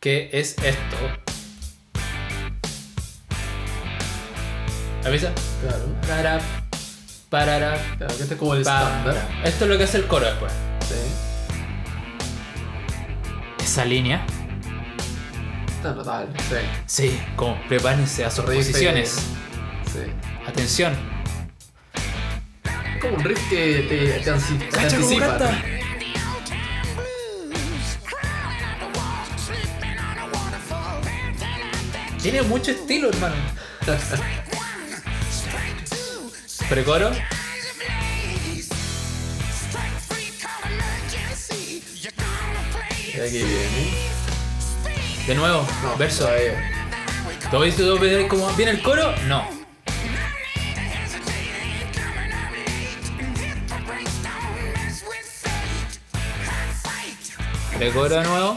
que 0.00 0.30
es 0.32 0.56
esto. 0.58 0.96
¿Avisa? 5.04 5.32
claro. 5.60 5.84
Parará, 6.08 6.40
parará, 7.28 7.76
Claro, 7.98 8.16
que 8.16 8.22
este 8.22 8.34
es 8.34 8.40
como 8.40 8.54
el 8.54 8.60
estándar. 8.62 9.28
Esto 9.44 9.64
es 9.64 9.70
lo 9.70 9.78
que 9.78 9.84
hace 9.84 9.98
el 9.98 10.06
coro 10.06 10.24
después. 10.26 10.52
Sí. 10.88 10.94
Esa 13.62 13.84
línea. 13.84 14.24
Está 15.84 15.96
notable. 15.96 16.28
Sí. 16.48 16.56
Sí, 16.86 17.20
como 17.36 17.60
prepárense 17.68 18.24
a 18.24 18.30
sus 18.30 18.46
Riff, 18.46 18.56
posiciones. 18.68 19.16
Sí. 19.92 19.98
Atención. 20.46 20.94
Es 22.94 23.02
como 23.02 23.16
un 23.16 23.24
riff 23.24 23.38
que 23.50 23.84
te, 23.86 24.20
te, 24.20 24.32
ansi- 24.32 24.70
te 24.70 24.78
anticipa. 24.80 25.38
Tiene 32.22 32.42
mucho 32.42 32.70
estilo, 32.70 33.10
hermano. 33.10 33.34
Precoro. 36.70 37.10
Y 43.14 43.20
aquí 43.20 43.36
viene. 43.36 44.13
De 45.26 45.34
nuevo, 45.34 45.66
No, 45.82 45.96
verso. 45.96 46.28
¿Todo 47.50 47.64
esto 47.64 47.82
todo 47.82 47.98
ves 47.98 48.26
como 48.28 48.48
viene 48.54 48.72
el 48.72 48.82
coro? 48.82 49.14
No. 49.26 49.46
Precoro 57.78 58.16
de 58.20 58.22
nuevo. 58.24 58.54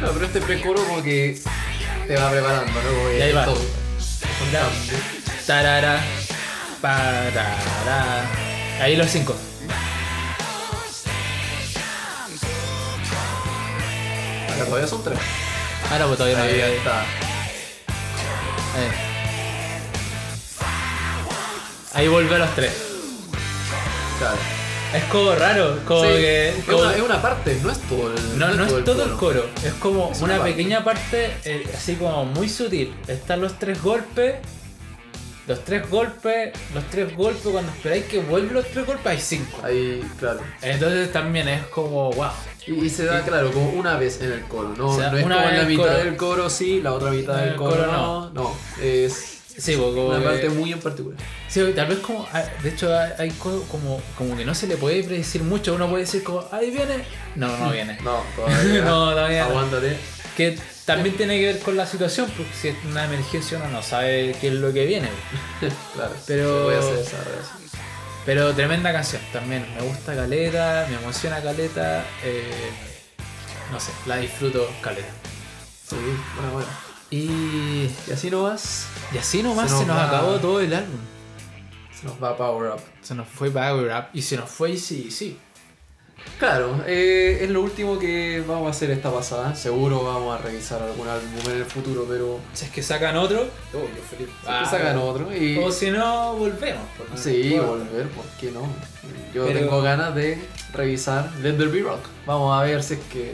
No, 0.00 0.10
pero 0.12 0.26
este 0.26 0.40
precoro 0.40 0.84
como 0.84 1.02
que 1.02 1.40
te 2.06 2.16
va 2.16 2.30
preparando, 2.30 2.72
¿no? 2.72 2.88
Como 2.88 3.08
que 3.08 3.18
Y 3.18 3.22
ahí 3.22 3.32
va. 3.32 3.44
todo. 3.44 3.60
Tarara. 5.46 6.00
Parara. 6.80 8.26
Ahí 8.80 8.96
los 8.96 9.08
cinco. 9.10 9.34
Todavía 14.66 14.86
son 14.88 15.02
tres. 15.04 15.18
Ahora 15.90 16.06
pues 16.06 16.18
todavía 16.18 16.38
no 16.38 16.44
Ahí 16.44 16.50
había. 16.52 16.68
está. 16.68 17.00
Ahí. 17.00 18.88
Ahí 21.94 22.08
volvió 22.08 22.34
a 22.34 22.38
los 22.38 22.54
tres. 22.54 22.72
Claro. 24.18 24.36
Es 24.94 25.04
como 25.04 25.34
raro, 25.34 25.78
como 25.84 26.00
Sí, 26.02 26.08
que. 26.08 26.48
es, 26.50 26.64
como- 26.64 26.78
una, 26.78 26.94
es 26.94 27.02
una 27.02 27.20
parte, 27.22 27.58
no 27.62 27.70
es 27.70 27.78
todo 27.80 28.12
el 28.14 28.38
no, 28.38 28.48
no 28.54 28.64
es 28.64 28.84
todo 28.84 29.04
el 29.04 29.10
coro. 29.10 29.42
coro, 29.42 29.46
es 29.64 29.72
como 29.74 30.10
Es 30.12 30.18
una 30.18 30.34
una 30.34 30.36
parte. 30.38 30.52
pequeña 30.52 30.82
parte, 30.84 31.30
eh, 31.44 31.70
así 31.76 31.94
como 31.96 32.24
muy 32.24 32.48
sutil. 32.48 32.94
Están 33.06 33.40
los 33.42 33.58
tres 33.58 33.82
golpes, 33.82 34.36
los 35.48 35.64
tres 35.64 35.88
golpes, 35.90 36.52
los 36.74 36.84
tres 36.90 37.16
golpes, 37.16 37.42
cuando 37.50 37.72
esperáis 37.72 38.04
que 38.04 38.20
vuelvan 38.20 38.54
los 38.54 38.66
tres 38.68 38.86
golpes 38.86 39.06
hay 39.06 39.18
cinco. 39.20 39.60
Ahí, 39.64 40.04
claro. 40.18 40.40
Entonces 40.62 41.10
también 41.10 41.48
es 41.48 41.62
como, 41.66 42.12
wow. 42.12 42.28
Y, 42.66 42.84
y 42.84 42.90
se 42.90 43.06
da, 43.06 43.22
claro, 43.24 43.50
como 43.50 43.70
una 43.70 43.96
vez 43.96 44.20
en 44.20 44.30
el 44.32 44.42
coro. 44.42 44.74
No, 44.76 44.96
no 44.96 45.16
es 45.16 45.22
como 45.22 45.34
en 45.34 45.56
la 45.58 45.64
mitad 45.64 45.82
coro. 45.84 45.94
del 45.98 46.16
coro 46.16 46.50
sí, 46.50 46.80
la 46.82 46.92
otra 46.92 47.10
mitad 47.10 47.36
del 47.38 47.48
el 47.50 47.56
coro, 47.56 47.70
coro 47.76 47.86
no. 47.92 48.30
No, 48.30 48.56
es 48.80 49.34
Sí, 49.58 49.74
como 49.74 50.06
una 50.10 50.22
parte 50.22 50.48
muy 50.50 50.72
en 50.72 50.78
particular. 50.78 51.18
Sí, 51.48 51.60
tal 51.74 51.88
vez 51.88 51.98
como, 51.98 52.24
ah, 52.32 52.44
de 52.62 52.68
hecho 52.68 52.96
hay- 52.96 53.10
hay 53.18 53.30
co- 53.30 53.64
como, 53.68 54.00
como 54.16 54.36
que 54.36 54.44
no 54.44 54.54
se 54.54 54.68
le 54.68 54.76
puede 54.76 55.02
predecir 55.02 55.42
mucho, 55.42 55.74
uno 55.74 55.88
puede 55.88 56.04
decir 56.04 56.22
como, 56.22 56.44
ahí 56.52 56.70
viene, 56.70 57.02
no, 57.34 57.48
no 57.58 57.70
viene. 57.72 57.98
No, 58.04 58.22
todavía. 58.36 58.82
No, 58.84 59.10
todavía. 59.10 59.44
Aguántate. 59.46 59.96
Que 60.36 60.56
también 60.94 61.16
tiene 61.16 61.38
que 61.38 61.46
ver 61.46 61.58
con 61.60 61.76
la 61.76 61.86
situación, 61.86 62.28
porque 62.36 62.52
si 62.60 62.68
es 62.68 62.76
una 62.84 63.04
emergencia 63.04 63.58
uno 63.58 63.68
no 63.68 63.82
sabe 63.82 64.36
qué 64.40 64.48
es 64.48 64.54
lo 64.54 64.72
que 64.72 64.84
viene. 64.86 65.08
Claro, 65.94 66.14
Pero- 66.26 66.58
se 66.58 66.64
puede 66.64 66.78
hacer 66.78 66.98
esa. 66.98 67.52
Pero 68.26 68.52
tremenda 68.54 68.92
canción 68.92 69.22
también, 69.32 69.66
me 69.74 69.80
gusta 69.82 70.14
Caleta, 70.14 70.86
me 70.90 70.96
emociona 70.96 71.40
Caleta, 71.40 72.04
eh, 72.22 72.70
no 73.72 73.80
sé, 73.80 73.90
la 74.06 74.16
disfruto 74.16 74.68
Caleta. 74.82 75.08
Sí, 75.88 75.96
bueno, 76.36 76.52
bueno. 76.52 76.68
Y, 77.10 77.88
Y 78.06 78.12
así 78.12 78.30
nomás 78.30 78.84
y 79.14 79.18
así 79.18 79.42
nomás 79.42 79.70
Se 79.70 79.78
se 79.78 79.86
nos 79.86 79.96
nos, 79.96 79.96
va- 79.96 80.08
acabó 80.08 80.36
todo 80.38 80.60
el 80.60 80.74
álbum. 80.74 80.98
se 81.98 82.06
nos 82.06 82.22
va 82.22 82.36
Power 82.36 82.72
Up. 82.72 82.80
Se 83.00 83.14
nos 83.14 83.26
fue 83.28 83.50
Power 83.50 83.90
Up 83.96 84.04
y 84.12 84.20
se 84.20 84.36
nos 84.36 84.50
fue 84.50 84.72
Easy 84.72 85.10
sí. 85.10 85.38
Claro, 86.38 86.84
eh, 86.86 87.38
es 87.42 87.50
lo 87.50 87.62
último 87.62 87.98
que 87.98 88.42
vamos 88.46 88.68
a 88.68 88.70
hacer 88.70 88.90
esta 88.92 89.10
pasada. 89.12 89.54
Seguro 89.56 90.04
vamos 90.04 90.38
a 90.38 90.42
revisar 90.42 90.80
algún 90.82 91.08
álbum 91.08 91.30
en 91.46 91.56
el 91.58 91.64
futuro, 91.64 92.06
pero 92.08 92.38
Si 92.52 92.64
es 92.66 92.70
que 92.70 92.82
sacan 92.82 93.16
otro, 93.16 93.40
oh, 93.74 93.78
yo 93.78 94.02
feliz. 94.08 94.28
siempre 94.42 94.66
sacan 94.70 94.98
otro. 94.98 95.34
Y 95.36 95.58
O 95.58 95.72
si 95.72 95.90
no, 95.90 96.34
volvemos. 96.34 96.82
no 97.10 97.16
sí, 97.16 97.58
volver, 97.58 98.08
¿por 98.10 98.24
qué 98.40 98.50
no? 98.52 98.62
Yo 99.34 99.46
Pero- 99.46 99.58
tengo 99.60 99.82
ganas 99.82 100.14
de 100.14 100.38
revisar 100.72 101.30
Let 101.42 101.54
There 101.54 101.70
Be 101.70 101.80
Rock. 101.82 102.04
Vamos 102.26 102.58
a 102.60 102.64
ver 102.64 102.82
si 102.84 102.94
es 102.94 103.00
que 103.12 103.32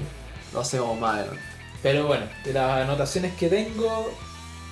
lo 0.53 0.61
hacemos 0.61 0.99
más 0.99 1.17
adelante. 1.19 1.43
Pero 1.83 2.07
bueno, 2.07 2.25
de 2.45 2.53
las 2.55 2.83
anotaciones 2.85 3.35
que 3.35 3.49
tengo, 3.51 4.11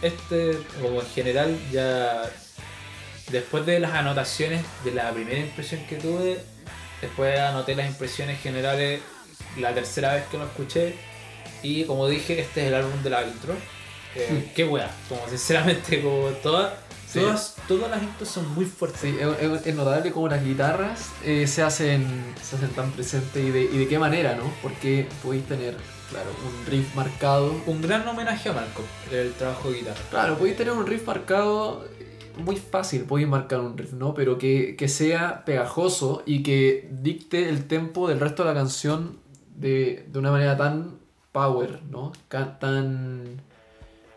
este, 0.01 0.59
como 0.81 1.01
en 1.01 1.07
general, 1.09 1.59
ya 1.70 2.23
después 3.31 3.66
de 3.66 3.78
las 3.81 3.93
anotaciones 3.93 4.62
de 4.85 4.93
la 4.93 5.11
primera 5.12 5.39
impresión 5.39 5.85
que 5.86 5.97
tuve, 5.97 6.40
después 7.02 7.38
anoté 7.38 7.74
las 7.74 7.88
impresiones 7.88 8.40
generales 8.40 9.00
la 9.58 9.74
tercera 9.74 10.14
vez 10.14 10.24
que 10.30 10.38
lo 10.38 10.44
escuché. 10.44 10.94
Y 11.62 11.84
como 11.84 12.08
dije, 12.08 12.40
este 12.40 12.62
es 12.62 12.66
el 12.68 12.74
álbum 12.74 13.02
de 13.02 13.10
la 13.10 13.22
intro. 13.24 13.54
Eh, 14.14 14.50
qué 14.54 14.64
wea, 14.64 14.90
como 15.08 15.28
sinceramente, 15.28 16.02
como 16.02 16.28
todas, 16.42 16.72
Sí. 17.06 17.20
todas, 17.20 17.56
todas 17.68 17.90
las 17.90 18.02
intros 18.02 18.28
son 18.28 18.54
muy 18.54 18.64
fuertes. 18.64 19.00
Sí, 19.02 19.16
es, 19.20 19.74
notable 19.74 20.10
cómo 20.12 20.28
las 20.28 20.42
guitarras 20.42 21.10
eh, 21.24 21.46
se, 21.46 21.62
hacen, 21.62 22.06
se 22.42 22.56
hacen 22.56 22.70
tan 22.70 22.90
presentes 22.92 23.44
y 23.44 23.50
de, 23.50 23.62
y 23.64 23.78
de 23.78 23.86
qué 23.88 23.98
manera, 23.98 24.34
¿no? 24.34 24.50
Porque 24.62 25.06
podéis 25.22 25.46
tener, 25.46 25.76
claro, 26.10 26.30
un 26.46 26.66
riff 26.66 26.94
marcado. 26.94 27.54
Un 27.66 27.82
gran 27.82 28.08
homenaje 28.08 28.48
a 28.48 28.54
Malcolm, 28.54 28.88
el 29.10 29.32
trabajo 29.34 29.70
de 29.70 29.78
guitarra. 29.78 30.00
Claro, 30.10 30.38
podéis 30.38 30.56
tener 30.56 30.72
un 30.72 30.86
riff 30.86 31.06
marcado 31.06 31.86
muy 32.38 32.56
fácil, 32.56 33.02
podéis 33.02 33.28
marcar 33.28 33.60
un 33.60 33.76
riff, 33.76 33.92
¿no? 33.92 34.14
Pero 34.14 34.38
que, 34.38 34.76
que 34.76 34.88
sea 34.88 35.44
pegajoso 35.44 36.22
y 36.26 36.42
que 36.42 36.88
dicte 36.90 37.48
el 37.48 37.66
tempo 37.66 38.09
del 38.09 38.20
resto 38.20 38.42
de 38.42 38.48
la 38.48 38.54
canción 38.54 39.18
de, 39.56 40.06
de 40.10 40.18
una 40.18 40.30
manera 40.30 40.56
tan 40.56 40.98
power, 41.32 41.80
¿no? 41.90 42.12
Tan, 42.28 43.40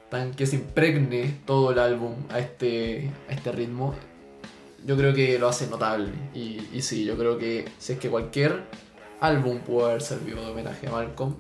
tan 0.10 0.32
que 0.36 0.46
se 0.46 0.58
impregne 0.58 1.40
todo 1.46 1.72
el 1.72 1.80
álbum 1.80 2.14
a 2.30 2.40
este, 2.40 3.12
a 3.30 3.34
este 3.34 3.52
ritmo. 3.52 3.96
Yo 4.86 4.96
creo 4.96 5.14
que 5.14 5.40
lo 5.40 5.48
hace 5.48 5.68
notable. 5.68 6.12
Y, 6.34 6.62
y 6.72 6.82
sí, 6.82 7.06
yo 7.06 7.18
creo 7.18 7.38
que 7.38 7.66
si 7.80 7.94
es 7.94 8.00
que 8.00 8.10
cualquier 8.10 8.64
álbum 9.20 9.60
pudo 9.60 9.88
haber 9.88 10.02
servido 10.02 10.42
de 10.42 10.52
homenaje 10.52 10.88
a 10.88 10.92
Malcolm, 10.92 11.36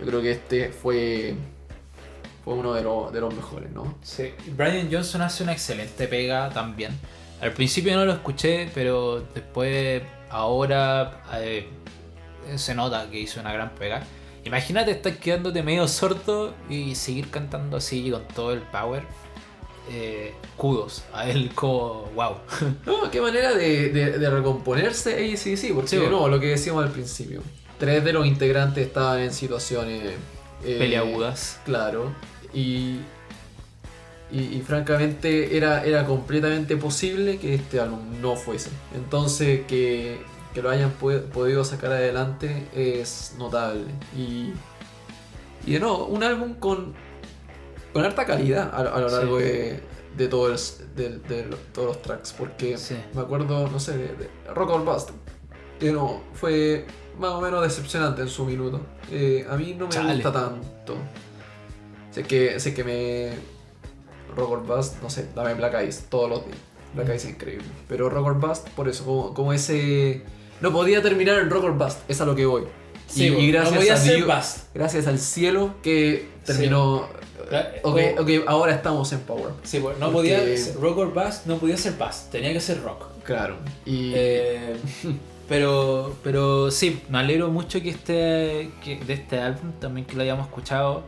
yo 0.00 0.06
creo 0.06 0.22
que 0.22 0.30
este 0.32 0.68
fue, 0.70 1.34
fue 2.50 2.58
uno 2.58 2.74
de, 2.74 2.82
los 2.82 3.12
de 3.12 3.20
los 3.20 3.32
mejores, 3.32 3.70
¿no? 3.70 3.96
Sí, 4.02 4.32
Brian 4.56 4.88
Johnson 4.90 5.22
hace 5.22 5.44
una 5.44 5.52
excelente 5.52 6.08
pega 6.08 6.50
también. 6.50 6.90
Al 7.40 7.52
principio 7.52 7.94
no 7.94 8.04
lo 8.04 8.12
escuché, 8.12 8.68
pero 8.74 9.20
después, 9.32 10.02
ahora 10.30 11.22
eh, 11.34 11.68
se 12.56 12.74
nota 12.74 13.08
que 13.08 13.20
hizo 13.20 13.38
una 13.38 13.52
gran 13.52 13.70
pega. 13.76 14.02
Imagínate 14.44 14.90
estar 14.90 15.16
quedándote 15.18 15.62
medio 15.62 15.86
sordo 15.86 16.52
y 16.68 16.96
seguir 16.96 17.30
cantando 17.30 17.76
así 17.76 18.10
con 18.10 18.26
todo 18.34 18.52
el 18.52 18.62
power. 18.62 19.04
Eh, 19.92 20.34
kudos 20.56 21.04
a 21.12 21.28
él 21.28 21.50
como 21.54 22.06
wow. 22.16 22.34
No, 22.86 23.10
qué 23.12 23.20
manera 23.20 23.54
de, 23.54 23.90
de, 23.90 24.18
de 24.18 24.30
recomponerse 24.30 25.12
ACDC, 25.14 25.72
porque 25.74 25.88
Sí, 25.90 25.96
bueno. 25.98 26.10
nuevo, 26.12 26.28
lo 26.28 26.40
que 26.40 26.46
decíamos 26.48 26.84
al 26.84 26.90
principio. 26.90 27.42
Tres 27.78 28.04
de 28.04 28.12
los 28.12 28.26
integrantes 28.26 28.86
estaban 28.88 29.20
en 29.20 29.32
situaciones... 29.32 30.02
eh, 30.64 30.76
Peleagudas. 30.78 31.60
Claro. 31.64 32.12
Y, 32.54 33.00
y, 34.32 34.40
y 34.40 34.62
francamente 34.66 35.56
era, 35.56 35.84
era 35.84 36.04
completamente 36.06 36.76
posible 36.76 37.38
que 37.38 37.54
este 37.54 37.80
álbum 37.80 38.20
no 38.20 38.36
fuese. 38.36 38.70
Entonces 38.94 39.66
que, 39.66 40.18
que 40.54 40.62
lo 40.62 40.70
hayan 40.70 40.90
podido 40.90 41.64
sacar 41.64 41.92
adelante 41.92 42.66
es 42.74 43.34
notable. 43.38 43.84
Y, 44.16 44.52
y 45.66 45.72
de 45.74 45.80
nuevo, 45.80 46.06
un 46.06 46.22
álbum 46.22 46.54
con, 46.54 46.94
con 47.92 48.04
harta 48.04 48.24
calidad 48.24 48.70
a, 48.72 48.78
a 48.96 49.00
lo 49.00 49.08
Sí. 49.10 49.14
largo 49.16 49.38
de, 49.38 49.80
de, 50.16 50.28
todo 50.28 50.48
el- 50.48 50.58
de- 50.96 51.56
todos 51.72 51.88
los 51.88 52.02
tracks. 52.02 52.32
Porque 52.32 52.76
Sí. 52.78 52.96
me 53.14 53.20
acuerdo, 53.22 53.68
no 53.68 53.78
sé, 53.80 53.96
de, 53.96 54.08
de 54.16 54.30
Rock 54.54 54.70
or 54.70 54.84
Bust. 54.84 55.10
Que 55.78 55.92
no, 55.92 56.22
fue 56.34 56.84
más 57.18 57.30
o 57.32 57.40
menos 57.40 57.62
decepcionante 57.62 58.22
en 58.22 58.28
su 58.28 58.44
minuto. 58.44 58.80
Eh, 59.10 59.46
a 59.50 59.56
mí 59.56 59.74
no 59.78 59.86
me 59.86 59.92
Chale. 59.92 60.14
gusta 60.14 60.32
tanto. 60.32 60.94
Sé 62.10 62.22
que, 62.24 62.58
sé 62.60 62.74
que 62.74 62.84
me. 62.84 63.30
Rock 64.36 64.50
or 64.50 64.62
Bust, 64.66 65.02
no 65.02 65.10
sé, 65.10 65.26
dame 65.34 65.54
Black 65.54 65.74
Eyes 65.74 66.06
todos 66.08 66.30
los 66.30 66.44
días. 66.46 66.58
Black 66.94 67.08
Eyes 67.08 67.24
es 67.24 67.30
increíble. 67.30 67.66
Pero 67.88 68.08
Rock 68.10 68.26
or 68.26 68.40
Bust, 68.40 68.68
por 68.70 68.88
eso, 68.88 69.04
como, 69.04 69.34
como 69.34 69.52
ese. 69.52 70.22
No 70.60 70.72
podía 70.72 71.02
terminar 71.02 71.38
en 71.40 71.50
Rock 71.50 71.64
or 71.64 71.72
Bust, 71.78 71.98
es 72.08 72.20
a 72.20 72.24
lo 72.26 72.34
que 72.36 72.46
voy. 72.46 72.64
Sí, 73.06 73.24
y, 73.26 73.30
bueno, 73.30 73.44
y 73.44 73.46
no 73.48 73.52
gracias, 73.58 73.76
podía 73.78 73.94
a 73.94 73.96
ser 73.96 74.16
Dios- 74.16 74.26
Bust. 74.28 74.58
gracias 74.74 75.06
al 75.08 75.18
cielo 75.18 75.74
que 75.82 76.28
terminó. 76.44 77.08
Ok, 77.82 77.82
como- 77.82 77.96
ok, 78.20 78.30
ahora 78.46 78.72
estamos 78.74 79.12
en 79.12 79.20
Power. 79.20 79.50
Sí, 79.64 79.80
pues, 79.80 79.98
no 79.98 80.12
Porque- 80.12 80.30
podía 80.36 80.56
ser 80.56 80.76
rock 80.76 80.98
or 80.98 81.12
bass, 81.14 81.42
no 81.46 81.58
podía 81.58 81.76
ser 81.76 81.96
bass, 81.98 82.28
tenía 82.30 82.52
que 82.52 82.60
ser 82.60 82.80
rock. 82.82 83.06
Claro. 83.24 83.56
Y. 83.84 84.12
Eh, 84.14 84.76
pero, 85.48 86.14
pero 86.22 86.70
sí, 86.70 87.02
me 87.08 87.18
alegro 87.18 87.48
mucho 87.48 87.82
que 87.82 87.90
este, 87.90 88.70
que 88.84 89.00
de 89.04 89.14
este 89.14 89.40
álbum 89.40 89.72
también 89.80 90.06
que 90.06 90.14
lo 90.14 90.22
hayamos 90.22 90.46
escuchado. 90.46 91.02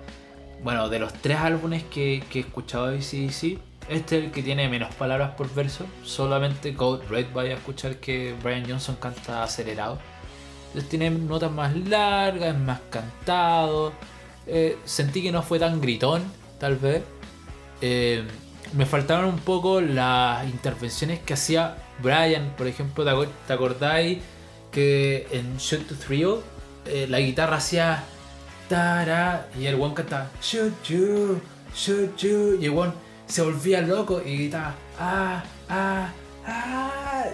Bueno, 0.62 0.88
de 0.88 0.98
los 0.98 1.12
tres 1.14 1.38
álbumes 1.38 1.82
que, 1.84 2.22
que 2.30 2.38
he 2.38 2.42
escuchado 2.42 2.86
de 2.88 2.98
ACDC, 2.98 3.58
este 3.88 4.18
es 4.18 4.24
el 4.24 4.30
que 4.30 4.42
tiene 4.42 4.68
menos 4.68 4.94
palabras 4.94 5.32
por 5.34 5.52
verso. 5.52 5.86
Solamente 6.04 6.74
Code 6.74 7.06
Red 7.08 7.26
vaya 7.34 7.54
a 7.54 7.56
escuchar 7.56 7.96
que 7.96 8.34
Brian 8.42 8.64
Johnson 8.68 8.96
canta 9.00 9.42
acelerado. 9.42 9.98
Entonces 10.68 10.88
tiene 10.88 11.10
notas 11.10 11.50
más 11.50 11.74
largas, 11.76 12.56
más 12.56 12.80
cantado. 12.90 13.92
Eh, 14.46 14.78
sentí 14.84 15.22
que 15.22 15.32
no 15.32 15.42
fue 15.42 15.58
tan 15.58 15.80
gritón, 15.80 16.22
tal 16.60 16.76
vez. 16.76 17.02
Eh, 17.80 18.22
me 18.72 18.86
faltaron 18.86 19.26
un 19.26 19.38
poco 19.40 19.80
las 19.80 20.44
intervenciones 20.46 21.18
que 21.20 21.34
hacía 21.34 21.76
Brian, 22.00 22.54
por 22.56 22.68
ejemplo, 22.68 23.04
¿te 23.04 23.10
acor- 23.10 23.28
te 23.46 23.52
acordáis 23.52 24.18
que 24.70 25.26
en 25.32 25.58
Shoot 25.58 25.88
to 25.88 25.94
Thrill 25.96 26.36
eh, 26.86 27.06
la 27.10 27.18
guitarra 27.20 27.56
hacía 27.56 28.04
y 29.58 29.66
el 29.66 29.80
one 29.80 29.94
cantaba 29.94 30.30
shoot 30.42 30.72
you, 30.88 31.40
shoot 31.74 32.16
you 32.18 32.58
y 32.60 32.66
el 32.66 32.76
one 32.76 32.92
se 33.26 33.42
volvía 33.42 33.80
loco 33.80 34.20
y 34.24 34.36
gritaba 34.36 34.74
ah, 34.98 35.42
ah, 35.68 36.08
ah. 36.46 37.24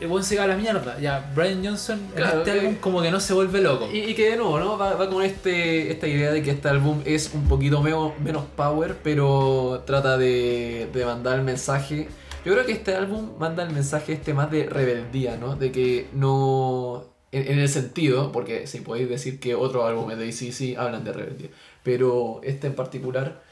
El 0.00 0.10
one 0.10 0.24
se 0.24 0.34
iba 0.34 0.44
a 0.44 0.46
la 0.46 0.56
mierda. 0.56 0.98
Ya, 0.98 1.30
Brian 1.34 1.62
Johnson 1.62 2.00
Claro, 2.16 2.38
este 2.38 2.52
álbum 2.52 2.76
como 2.76 3.02
que 3.02 3.10
no 3.10 3.20
se 3.20 3.34
vuelve 3.34 3.60
loco. 3.60 3.86
Y, 3.92 3.98
y 3.98 4.14
que 4.14 4.30
de 4.30 4.36
nuevo, 4.38 4.58
¿no? 4.58 4.78
Va, 4.78 4.94
va 4.94 5.10
con 5.10 5.22
este, 5.22 5.90
esta 5.92 6.06
idea 6.06 6.32
de 6.32 6.42
que 6.42 6.52
este 6.52 6.68
álbum 6.68 7.02
es 7.04 7.32
un 7.34 7.46
poquito 7.46 7.82
meo- 7.82 8.14
menos 8.18 8.44
power, 8.56 8.96
pero 9.04 9.82
trata 9.86 10.16
de, 10.16 10.88
de 10.94 11.04
mandar 11.04 11.38
el 11.38 11.44
mensaje. 11.44 12.08
Yo 12.46 12.54
creo 12.54 12.64
que 12.64 12.72
este 12.72 12.94
álbum 12.94 13.32
manda 13.38 13.62
el 13.62 13.74
mensaje 13.74 14.14
este 14.14 14.32
más 14.32 14.50
de 14.50 14.64
rebeldía, 14.64 15.36
¿no? 15.36 15.54
De 15.56 15.70
que 15.70 16.08
no... 16.14 17.04
En, 17.32 17.46
en 17.52 17.58
el 17.60 17.68
sentido, 17.68 18.32
porque 18.32 18.66
si 18.66 18.80
podéis 18.80 19.08
decir 19.08 19.38
que 19.38 19.54
otros 19.54 19.84
álbumes 19.84 20.18
de 20.18 20.28
ACC 20.28 20.78
hablan 20.78 21.04
de 21.04 21.12
rebeldía, 21.12 21.48
pero 21.82 22.40
este 22.42 22.66
en 22.66 22.74
particular, 22.74 23.42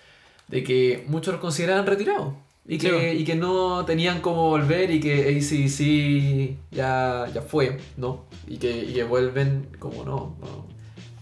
de 0.49 0.65
que 0.65 1.05
muchos 1.09 1.33
los 1.33 1.41
consideraban 1.41 1.87
retirados. 1.87 2.35
Y 2.67 2.77
que, 2.79 2.91
Sí, 2.91 3.19
y 3.21 3.25
que 3.25 3.35
no 3.35 3.85
tenían 3.87 4.21
cómo 4.21 4.49
volver 4.51 4.91
y 4.91 5.01
que 5.01 5.15
ACC 5.39 6.75
ya, 6.75 7.27
ya 7.33 7.41
fue, 7.43 7.79
¿no? 7.97 8.25
Y 8.47 8.59
que, 8.59 8.71
y 8.85 8.93
que 8.95 9.05
vuelven 9.05 9.69
como 9.79 10.05
no. 10.05 10.37
no. 10.41 10.67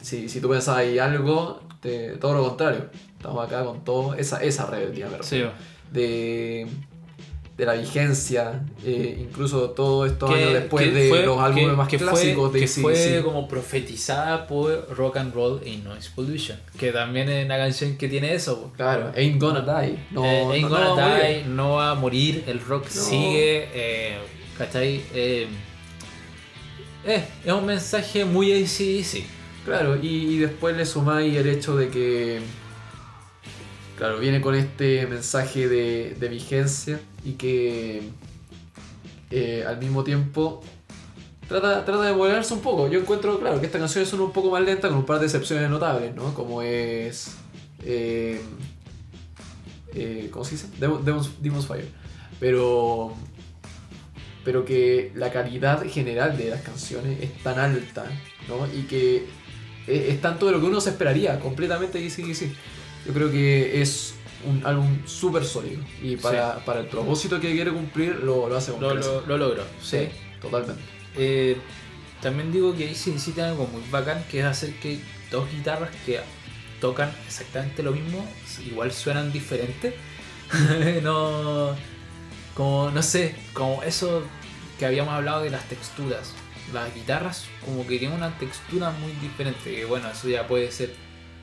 Si, 0.02 0.28
si 0.28 0.40
tú 0.40 0.48
pensabas 0.48 0.80
ahí 0.80 0.98
algo, 0.98 1.60
te- 1.80 2.16
todo 2.16 2.34
lo 2.34 2.42
contrario. 2.48 2.90
Estamos 3.16 3.44
acá 3.46 3.64
con 3.64 3.84
todo 3.84 4.14
esa, 4.14 4.42
esa 4.42 4.66
rebeldía, 4.66 5.08
me 5.08 5.22
Sí. 5.22 5.42
De, 5.92 6.66
de 7.56 7.64
la 7.64 7.72
vigencia, 7.72 8.60
eh, 8.84 9.16
incluso 9.18 9.70
todos 9.70 10.10
estos 10.12 10.30
años 10.30 10.52
después 10.52 10.92
de 10.92 11.08
fue- 11.08 11.24
los 11.24 11.38
álbumes 11.40 11.70
que- 11.70 11.76
más 11.76 11.88
que 11.88 11.98
fue- 11.98 12.06
clásicos 12.08 12.52
de 12.52 12.60
que 12.60 12.68
fue 12.68 13.22
como 13.24 13.48
profetizada 13.48 14.46
por 14.46 14.94
Rock 14.94 15.16
and 15.16 15.32
Roll 15.34 15.62
y 15.66 15.78
Noise 15.78 16.10
Pollution 16.14 16.58
que 16.78 16.92
también 16.92 17.30
es 17.30 17.46
una 17.46 17.56
canción 17.56 17.96
que 17.96 18.08
tiene 18.08 18.34
eso. 18.34 18.72
Claro, 18.76 19.10
Ain't 19.16 19.40
Gonna 19.40 19.60
Die. 19.62 19.98
No, 20.10 20.22
Eh, 20.24 20.46
Ain't 20.52 20.62
no- 20.64 20.68
Gonna 20.68 20.84
no 20.84 20.96
morir. 20.96 21.24
Die, 21.26 21.44
no 21.48 21.70
va 21.76 21.90
a 21.92 21.94
morir, 21.94 22.44
el 22.46 22.60
rock 22.60 22.84
No. 22.94 23.00
sigue, 23.02 23.68
eh, 23.72 24.18
¿cachai? 24.58 25.00
Eh, 25.14 25.46
es 27.06 27.52
un 27.52 27.64
mensaje 27.64 28.24
muy 28.24 28.52
ACDC. 28.52 29.24
Claro, 29.64 29.96
y, 30.00 30.06
y 30.08 30.38
después 30.38 30.76
le 30.76 30.84
sumáis 30.84 31.34
el 31.36 31.48
hecho 31.48 31.76
de 31.76 31.88
que, 31.88 32.40
claro, 33.96 34.18
viene 34.18 34.40
con 34.40 34.54
este 34.54 35.06
mensaje 35.06 35.68
de, 35.68 36.28
vigencia 36.28 37.00
y 37.24 37.32
que 37.32 38.02
eh, 39.30 39.64
al 39.66 39.78
mismo 39.78 40.04
tiempo 40.04 40.62
trata, 41.48 41.84
trata 41.84 42.02
de 42.02 42.12
moderarse 42.12 42.54
un 42.54 42.60
poco. 42.60 42.88
Yo 42.88 43.00
encuentro, 43.00 43.38
claro, 43.38 43.60
que 43.60 43.66
esta 43.66 43.78
canción 43.78 44.04
es 44.04 44.12
un 44.12 44.32
poco 44.32 44.50
más 44.50 44.62
lenta 44.62 44.88
con 44.88 44.98
un 44.98 45.06
par 45.06 45.18
de 45.18 45.26
excepciones 45.26 45.68
notables, 45.70 46.14
¿no? 46.14 46.34
Como 46.34 46.62
es... 46.62 47.32
eh, 47.84 48.40
eh, 49.94 50.28
¿Cómo 50.30 50.44
se 50.44 50.52
dice? 50.52 50.68
Demon- 50.78 51.04
Demon's, 51.04 51.30
Demon's 51.40 51.66
Fire. 51.66 51.88
Pero... 52.38 53.14
Pero 54.44 54.64
que 54.64 55.10
la 55.16 55.32
calidad 55.32 55.84
general 55.86 56.36
de 56.38 56.50
las 56.50 56.60
canciones 56.62 57.20
es 57.20 57.42
tan 57.42 57.58
alta, 57.58 58.04
¿no? 58.48 58.66
Y 58.72 58.82
que 58.82 59.26
es, 59.88 60.08
es 60.14 60.20
tanto 60.20 60.46
de 60.46 60.52
lo 60.52 60.60
que 60.60 60.66
uno 60.66 60.80
se 60.80 60.90
esperaría, 60.90 61.40
completamente 61.40 61.98
de 61.98 62.06
AC/DC. 62.06 62.52
Yo 63.06 63.12
creo 63.12 63.30
que 63.30 63.80
es 63.80 64.14
un 64.44 64.64
álbum 64.64 65.06
súper 65.06 65.44
sólido. 65.44 65.82
Y 66.02 66.16
para, 66.16 66.64
para 66.64 66.80
el 66.80 66.86
propósito 66.86 67.40
que 67.40 67.52
quiere 67.52 67.70
cumplir, 67.72 68.16
lo, 68.16 68.48
lo 68.48 68.56
hace 68.56 68.72
con 68.72 68.80
Lo, 68.80 68.94
lo, 68.94 69.26
lo 69.26 69.38
logró, 69.38 69.62
sí. 69.82 69.98
Sí, 69.98 70.08
totalmente. 70.40 70.82
Eh, 71.16 71.56
también 72.20 72.52
digo 72.52 72.74
que 72.74 72.88
ACDC 72.88 73.34
tiene 73.34 73.50
algo 73.50 73.66
muy 73.66 73.82
bacán 73.90 74.24
que 74.30 74.40
es 74.40 74.44
hacer 74.44 74.74
que 74.80 74.98
dos 75.30 75.50
guitarras 75.50 75.90
que 76.04 76.20
tocan 76.80 77.10
exactamente 77.26 77.82
lo 77.82 77.92
mismo, 77.92 78.24
igual 78.64 78.92
suenan 78.92 79.32
diferentes. 79.32 79.94
no. 81.02 81.74
Como, 82.54 82.90
no 82.90 83.02
sé, 83.02 83.34
como 83.52 83.82
eso 83.82 84.22
que 84.78 84.86
habíamos 84.86 85.12
hablado 85.12 85.42
de 85.42 85.50
las 85.50 85.64
texturas. 85.68 86.32
Las 86.72 86.92
guitarras 86.94 87.46
como 87.64 87.86
que 87.86 87.98
tienen 87.98 88.16
una 88.16 88.36
textura 88.38 88.90
muy 88.90 89.12
diferente. 89.12 89.74
Que 89.74 89.84
bueno, 89.84 90.10
eso 90.10 90.28
ya 90.28 90.46
puede 90.48 90.72
ser 90.72 90.94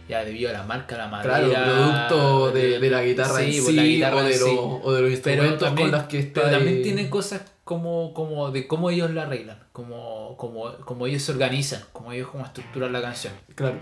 ya 0.10 0.24
debido 0.26 0.50
a 0.50 0.54
la 0.54 0.64
marca, 0.64 0.98
la 0.98 1.08
madera. 1.08 1.40
Claro, 1.40 1.66
producto 1.66 2.52
de, 2.52 2.80
de 2.80 2.90
la 2.90 3.04
guitarra 3.04 3.38
Sí, 3.40 3.44
en 3.44 3.52
pues, 3.52 3.66
sí, 3.66 3.74
la 3.74 3.84
guitarra 3.84 4.18
o, 4.18 4.20
en 4.22 4.28
de 4.28 4.34
sí. 4.34 4.44
lo- 4.56 4.64
o 4.84 4.94
de 4.94 5.02
los 5.02 5.12
instrumentos 5.12 5.60
también, 5.60 5.90
con 5.90 6.00
las 6.00 6.08
que 6.08 6.20
está. 6.20 6.42
pero 6.42 6.52
también 6.58 6.78
ahí. 6.78 6.84
tiene 6.84 7.10
cosas 7.10 7.42
como, 7.64 8.14
como 8.14 8.52
de 8.52 8.68
cómo 8.68 8.90
ellos 8.90 9.12
la 9.12 9.24
arreglan, 9.24 9.60
como, 9.72 10.36
como, 10.38 10.76
como 10.86 11.08
ellos 11.08 11.22
se 11.22 11.32
organizan, 11.32 11.82
como 11.94 12.12
ellos 12.12 12.28
como 12.30 12.44
estructuran 12.46 12.92
la 12.92 13.02
canción. 13.02 13.34
Claro. 13.56 13.78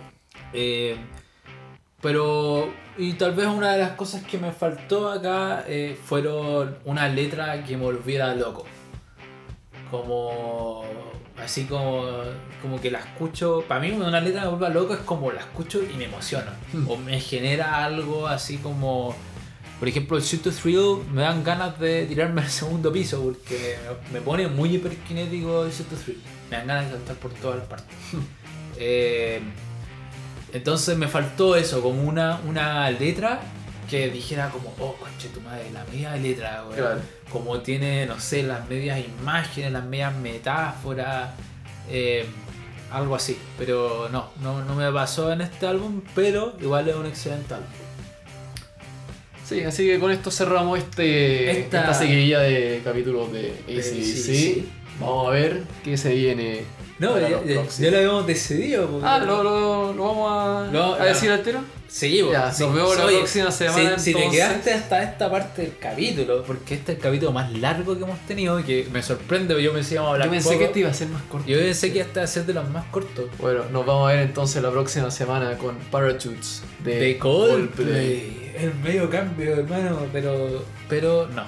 Eh, 0.53 0.95
pero. 2.01 2.71
Y 2.97 3.13
tal 3.13 3.33
vez 3.33 3.47
una 3.47 3.73
de 3.73 3.79
las 3.79 3.91
cosas 3.91 4.23
que 4.23 4.37
me 4.37 4.51
faltó 4.51 5.09
acá 5.09 5.63
eh, 5.67 5.97
fueron 6.05 6.77
una 6.85 7.07
letra 7.09 7.63
que 7.63 7.77
me 7.77 7.83
volviera 7.83 8.33
loco. 8.35 8.65
Como. 9.89 10.83
Así 11.43 11.65
como. 11.65 12.05
Como 12.61 12.79
que 12.79 12.91
la 12.91 12.99
escucho. 12.99 13.63
Para 13.67 13.81
mí, 13.81 13.91
una 13.91 14.21
letra 14.21 14.43
me 14.43 14.49
vuelva 14.49 14.69
loco 14.69 14.93
es 14.93 14.99
como 15.01 15.31
la 15.31 15.41
escucho 15.41 15.81
y 15.83 15.97
me 15.97 16.05
emociona. 16.05 16.53
Hmm. 16.73 16.89
O 16.89 16.97
me 16.97 17.19
genera 17.19 17.83
algo 17.83 18.27
así 18.27 18.57
como. 18.57 19.15
Por 19.79 19.87
ejemplo, 19.87 20.15
el 20.15 20.23
Shoot 20.23 20.43
to 20.43 20.51
Thrill 20.51 20.99
me 21.11 21.23
dan 21.23 21.43
ganas 21.43 21.79
de 21.79 22.05
tirarme 22.05 22.41
al 22.41 22.49
segundo 22.49 22.93
piso 22.93 23.19
porque 23.23 23.77
me 24.13 24.21
pone 24.21 24.47
muy 24.47 24.75
hiperkinético 24.75 25.65
el 25.65 25.71
Shoot 25.71 25.89
to 25.89 25.95
Thrill. 25.95 26.21
Me 26.51 26.57
dan 26.57 26.67
ganas 26.67 26.85
de 26.85 26.91
saltar 26.97 27.15
por 27.15 27.33
todas 27.33 27.65
partes. 27.65 27.95
Eh, 28.83 29.39
entonces 30.53 30.97
me 30.97 31.07
faltó 31.07 31.55
eso, 31.55 31.81
como 31.83 32.01
una, 32.01 32.39
una 32.47 32.89
letra 32.89 33.41
que 33.91 34.09
dijera 34.09 34.49
como, 34.49 34.73
oh, 34.79 34.93
conche 34.95 35.27
tu 35.29 35.41
madre, 35.41 35.69
la 35.73 35.83
media 35.91 36.15
letra. 36.15 36.63
Claro. 36.75 37.01
Como 37.29 37.59
tiene, 37.59 38.05
no 38.07 38.19
sé, 38.19 38.41
las 38.41 38.67
medias 38.69 38.99
imágenes, 38.99 39.71
las 39.73 39.83
medias 39.83 40.15
metáforas, 40.15 41.31
eh, 41.89 42.25
algo 42.89 43.15
así. 43.15 43.37
Pero 43.57 44.07
no, 44.11 44.29
no, 44.41 44.63
no 44.63 44.75
me 44.75 44.89
pasó 44.93 45.31
en 45.33 45.41
este 45.41 45.67
álbum, 45.67 46.01
pero 46.15 46.55
igual 46.61 46.87
es 46.87 46.95
un 46.95 47.05
excelente 47.05 47.53
álbum. 47.53 47.67
Sí, 49.45 49.61
así 49.63 49.85
que 49.85 49.99
con 49.99 50.11
esto 50.11 50.31
cerramos 50.31 50.79
este, 50.79 51.51
Esta- 51.59 51.81
esta 51.81 51.93
seguidilla 51.93 52.39
de 52.39 52.81
capítulos 52.85 53.31
de. 53.33 53.49
AC/DC. 53.67 54.63
Vamos 54.99 55.27
a 55.27 55.31
ver 55.31 55.63
qué 55.83 55.97
se 55.97 56.13
viene. 56.13 56.63
No, 57.01 57.19
ya, 57.19 57.29
ya- 57.29 57.91
lo 57.91 57.97
habíamos 57.97 58.27
decidido. 58.27 58.87
porque- 58.87 59.07
Ah, 59.07 59.17
¿lo, 59.19 59.41
lo, 59.43 59.93
lo 59.93 60.03
vamos 60.03 60.31
a, 60.31 60.71
No, 60.71 60.93
a 60.93 61.05
decir 61.05 61.31
al 61.31 61.41
tiro? 61.41 61.59
Seguimos. 61.87 62.31
Ya, 62.31 62.51
sí. 62.53 62.63
nos 62.63 62.73
vemos 62.75 62.97
la 62.97 63.05
Oye, 63.05 63.17
próxima 63.17 63.51
semana, 63.51 63.97
Si, 63.99 64.13
si 64.13 64.17
te 64.19 64.29
quedaste 64.29 64.71
hasta 64.73 65.03
esta 65.03 65.29
parte 65.29 65.63
del 65.63 65.77
capítulo, 65.77 66.43
porque 66.45 66.75
este 66.75 66.91
es 66.93 66.97
el 66.99 67.03
capítulo 67.03 67.31
más 67.33 67.51
largo 67.53 67.97
que 67.97 68.03
hemos 68.03 68.19
tenido 68.27 68.59
y 68.59 68.63
que 68.63 68.87
me 68.93 69.01
sorprende, 69.03 69.61
yo 69.61 69.73
pensé 69.73 69.95
que 69.95 69.99
hablar 69.99 70.27
Yo 70.27 70.31
pensé 70.31 70.47
poco. 70.49 70.59
que 70.59 70.65
este 70.65 70.79
iba 70.79 70.89
a 70.89 70.93
ser 70.93 71.07
más 71.09 71.21
corto. 71.23 71.47
Yo 71.47 71.57
pensé 71.57 71.91
que 71.91 71.99
este 72.01 72.19
iba 72.19 72.23
a 72.23 72.27
ser 72.27 72.45
de 72.45 72.53
los 72.53 72.69
más 72.69 72.85
cortos. 72.91 73.25
Bueno, 73.39 73.63
nos 73.73 73.85
vamos 73.85 74.09
a 74.09 74.13
ver 74.13 74.21
entonces 74.21 74.61
la 74.63 74.71
próxima 74.71 75.09
semana 75.11 75.57
con 75.57 75.75
Parachutes 75.91 76.61
de, 76.83 76.95
De 76.99 77.17
Coldplay. 77.17 78.53
El 78.57 78.75
medio 78.75 79.09
cambio, 79.09 79.55
hermano, 79.55 80.05
pero. 80.13 80.63
Pero 80.87 81.27
no. 81.27 81.43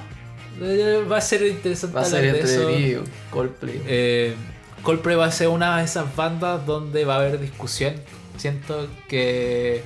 Eh, 0.61 1.03
Va 1.09 1.17
a 1.17 1.21
ser 1.21 1.45
interesante 1.45 1.95
Va 1.95 2.01
a 2.01 2.05
ser 2.05 2.19
hablar 2.19 2.33
de 2.35 2.41
eso. 2.41 2.61
entretenido. 2.61 3.03
Coldplay. 3.29 3.81
Eh, 3.87 4.35
Coldplay 4.83 5.15
va 5.15 5.25
a 5.25 5.31
ser 5.31 5.47
una 5.47 5.77
de 5.77 5.85
esas 5.85 6.15
bandas 6.15 6.65
donde 6.65 7.05
va 7.05 7.15
a 7.15 7.19
haber 7.19 7.39
discusión. 7.39 7.95
Siento 8.37 8.87
que. 9.07 9.81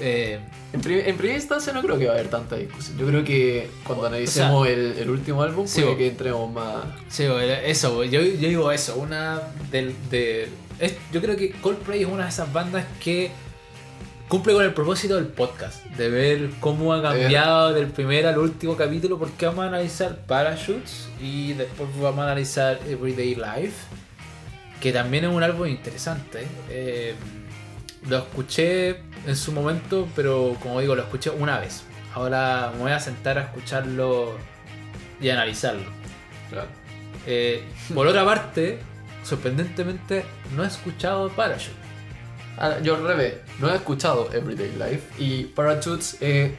eh, 0.00 0.38
En, 0.72 0.80
prim- 0.80 1.02
en 1.04 1.16
primera 1.16 1.36
instancia 1.38 1.72
no 1.72 1.80
creo 1.82 1.98
que 1.98 2.06
va 2.06 2.12
a 2.12 2.14
haber 2.14 2.28
tanta 2.28 2.56
discusión. 2.56 2.96
Yo 2.98 3.06
creo 3.06 3.24
que 3.24 3.68
cuando 3.84 4.06
analicemos 4.06 4.68
el, 4.68 4.96
el 4.98 5.10
último 5.10 5.42
álbum 5.42 5.66
Sí, 5.66 5.80
puede 5.82 5.96
que 5.96 6.08
entremos 6.08 6.52
más... 6.52 6.84
Sí, 7.08 7.24
eso, 7.64 8.04
yo, 8.04 8.20
yo 8.20 8.48
digo 8.48 8.70
eso, 8.70 8.96
una 8.96 9.40
del, 9.70 9.94
de... 10.10 10.48
es- 10.78 10.94
yo 11.12 11.20
creo 11.22 11.36
que 11.36 11.52
Coldplay 11.52 12.02
es 12.02 12.06
una 12.08 12.24
de 12.24 12.28
esas 12.28 12.52
bandas 12.52 12.84
que 13.02 13.30
cumple 14.28 14.52
con 14.52 14.64
el 14.64 14.74
propósito 14.74 15.16
del 15.16 15.26
podcast, 15.26 15.84
de 15.84 16.10
ver 16.10 16.50
cómo 16.60 16.92
ha 16.92 17.02
cambiado 17.02 17.72
del 17.72 17.86
primer 17.86 18.26
al 18.26 18.38
último 18.38 18.76
capítulo, 18.76 19.18
porque 19.18 19.46
vamos 19.46 19.64
a 19.64 19.68
analizar 19.68 20.18
Parachutes 20.26 21.08
y 21.20 21.54
después 21.54 21.88
vamos 21.98 22.20
a 22.20 22.24
analizar 22.24 22.78
Everyday 22.86 23.34
Life, 23.34 23.86
que 24.80 24.92
también 24.92 25.24
es 25.24 25.30
un 25.30 25.42
álbum 25.42 25.66
interesante. 25.66 26.46
eh, 26.68 27.14
lo 28.08 28.18
escuché 28.18 29.00
en 29.26 29.34
su 29.34 29.50
momento, 29.52 30.06
pero 30.14 30.56
como 30.62 30.80
digo, 30.80 30.94
lo 30.94 31.02
escuché 31.02 31.30
una 31.30 31.58
vez. 31.58 31.82
Ahora 32.14 32.70
me 32.74 32.82
voy 32.82 32.92
a 32.92 33.00
sentar 33.00 33.38
a 33.38 33.42
escucharlo 33.42 34.36
y 35.20 35.30
analizarlo. 35.30 35.84
Claro. 36.48 36.68
Eh, 37.26 37.64
por 37.92 38.06
otra 38.06 38.24
parte, 38.24 38.78
sorprendentemente, 39.24 40.24
no 40.54 40.64
he 40.64 40.66
escuchado 40.68 41.28
Parachute. 41.30 41.87
Ah, 42.60 42.78
yo 42.82 42.96
al 42.96 43.04
revés, 43.04 43.34
no 43.60 43.70
he 43.72 43.76
escuchado 43.76 44.30
Everyday 44.32 44.72
Life 44.72 45.02
y 45.18 45.44
Parachutes 45.44 46.16
es 46.20 46.50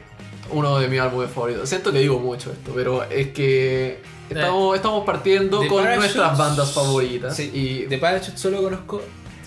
uno 0.50 0.78
de 0.78 0.88
mis 0.88 0.98
álbumes 1.00 1.30
favoritos. 1.30 1.68
Siento 1.68 1.92
que 1.92 1.98
digo 1.98 2.18
mucho 2.18 2.50
esto, 2.52 2.72
pero 2.74 3.04
es 3.04 3.28
que 3.28 4.00
estamos, 4.28 4.76
estamos 4.76 5.04
partiendo 5.04 5.58
con 5.68 5.84
Parachutes- 5.84 5.96
nuestras 5.98 6.38
bandas 6.38 6.72
favoritas. 6.72 7.36
Sí, 7.36 7.50
y 7.52 7.84
de 7.84 7.98
Parachute 7.98 8.38
solo 8.38 8.62
conozco 8.62 9.02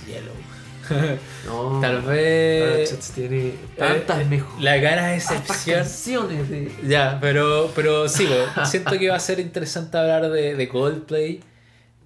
Yellow. 0.08 0.34
no, 1.48 1.80
Tal 1.82 2.02
vez 2.02 2.70
Parachutes 2.90 3.12
tiene 3.12 3.54
tantas 3.78 4.22
eh, 4.22 4.26
mejores 4.26 4.64
la 4.64 4.82
cara 4.82 5.08
de 5.08 5.16
excepción. 5.16 5.78
canciones 5.80 6.50
de... 6.50 6.72
Ya, 6.88 7.18
pero, 7.20 7.72
pero 7.76 8.08
sí, 8.08 8.28
siento 8.66 8.98
que 9.00 9.10
va 9.10 9.16
a 9.16 9.20
ser 9.20 9.40
interesante 9.40 9.98
hablar 9.98 10.30
de, 10.30 10.56
de 10.56 10.70
Coldplay. 10.70 11.42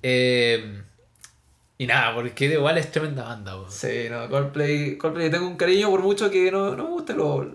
Eh, 0.04 0.84
y 1.78 1.88
nada, 1.88 2.16
porque 2.16 2.46
igual 2.46 2.78
es 2.78 2.92
tremenda 2.92 3.24
banda. 3.24 3.56
bo. 3.56 3.70
Sí, 3.70 4.08
no, 4.10 4.28
Coldplay, 4.30 4.98
Coldplay 4.98 5.30
tengo 5.30 5.48
un 5.48 5.58
cariño 5.58 5.90
por 5.90 6.02
mucho 6.02 6.32
que 6.32 6.52
no, 6.52 6.76
no 6.76 6.86
me 6.86 6.90
guste 6.90 7.14
lo, 7.14 7.52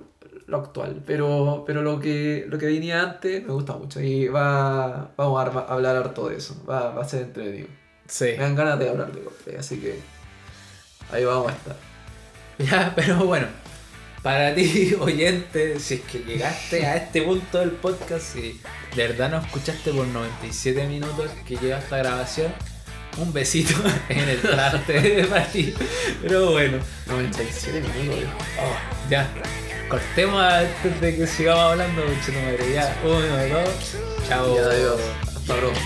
lo 0.47 0.57
actual, 0.57 1.03
pero, 1.07 1.65
pero 1.66 1.82
lo 1.82 1.99
que 1.99 2.44
lo 2.49 2.59
que 2.59 2.66
venía 2.66 3.03
antes 3.03 3.44
me 3.44 3.53
gusta 3.53 3.74
mucho 3.74 4.01
y 4.01 4.28
va, 4.28 5.11
vamos 5.16 5.40
a 5.40 5.73
hablar 5.73 5.97
harto 5.97 6.28
de 6.28 6.36
eso, 6.36 6.65
va, 6.69 6.90
va 6.90 7.03
a 7.03 7.09
ser 7.09 7.23
entretenido. 7.23 7.69
Sí. 8.07 8.27
Me 8.36 8.44
dan 8.44 8.55
ganas 8.55 8.78
de 8.78 8.90
hablar 8.90 9.12
de 9.12 9.23
Coldplay, 9.23 9.57
así 9.57 9.78
que 9.78 9.99
ahí 11.11 11.24
vamos 11.24 11.51
a 11.51 11.55
estar. 11.55 11.77
Ya, 12.59 12.93
pero 12.94 13.24
bueno, 13.24 13.47
para 14.23 14.55
ti, 14.55 14.94
oyente, 15.01 15.81
si 15.81 15.94
es 15.94 16.01
que 16.03 16.19
llegaste 16.20 16.86
a 16.86 16.97
este 16.97 17.23
punto 17.23 17.59
del 17.59 17.73
podcast 17.73 18.36
y 18.36 18.61
de 18.94 19.09
verdad 19.09 19.31
no 19.31 19.39
escuchaste 19.39 19.90
por 19.93 20.07
97 20.07 20.86
minutos 20.86 21.31
que 21.47 21.57
lleva 21.57 21.78
esta 21.78 21.97
grabación, 21.97 22.53
un 23.18 23.32
besito 23.32 23.74
en 24.09 24.28
el 24.28 24.40
traste 24.40 25.24
para 25.28 25.47
ti. 25.47 25.74
Pero 26.22 26.52
bueno, 26.52 26.78
97 27.06 27.82
minutos. 27.98 28.30
oh, 28.60 29.10
ya, 29.10 29.28
cortemos 29.89 30.43
antes 30.43 31.01
de 31.01 31.16
que 31.16 31.26
sigamos 31.26 31.62
hablando, 31.72 32.02
mucho 32.02 32.32
madre. 32.32 32.72
Ya, 32.72 32.97
uno, 33.05 33.18
dos, 33.20 33.97
chao. 34.28 34.59
Adiós. 34.59 35.01
Hasta 35.36 35.55
pronto. 35.55 35.80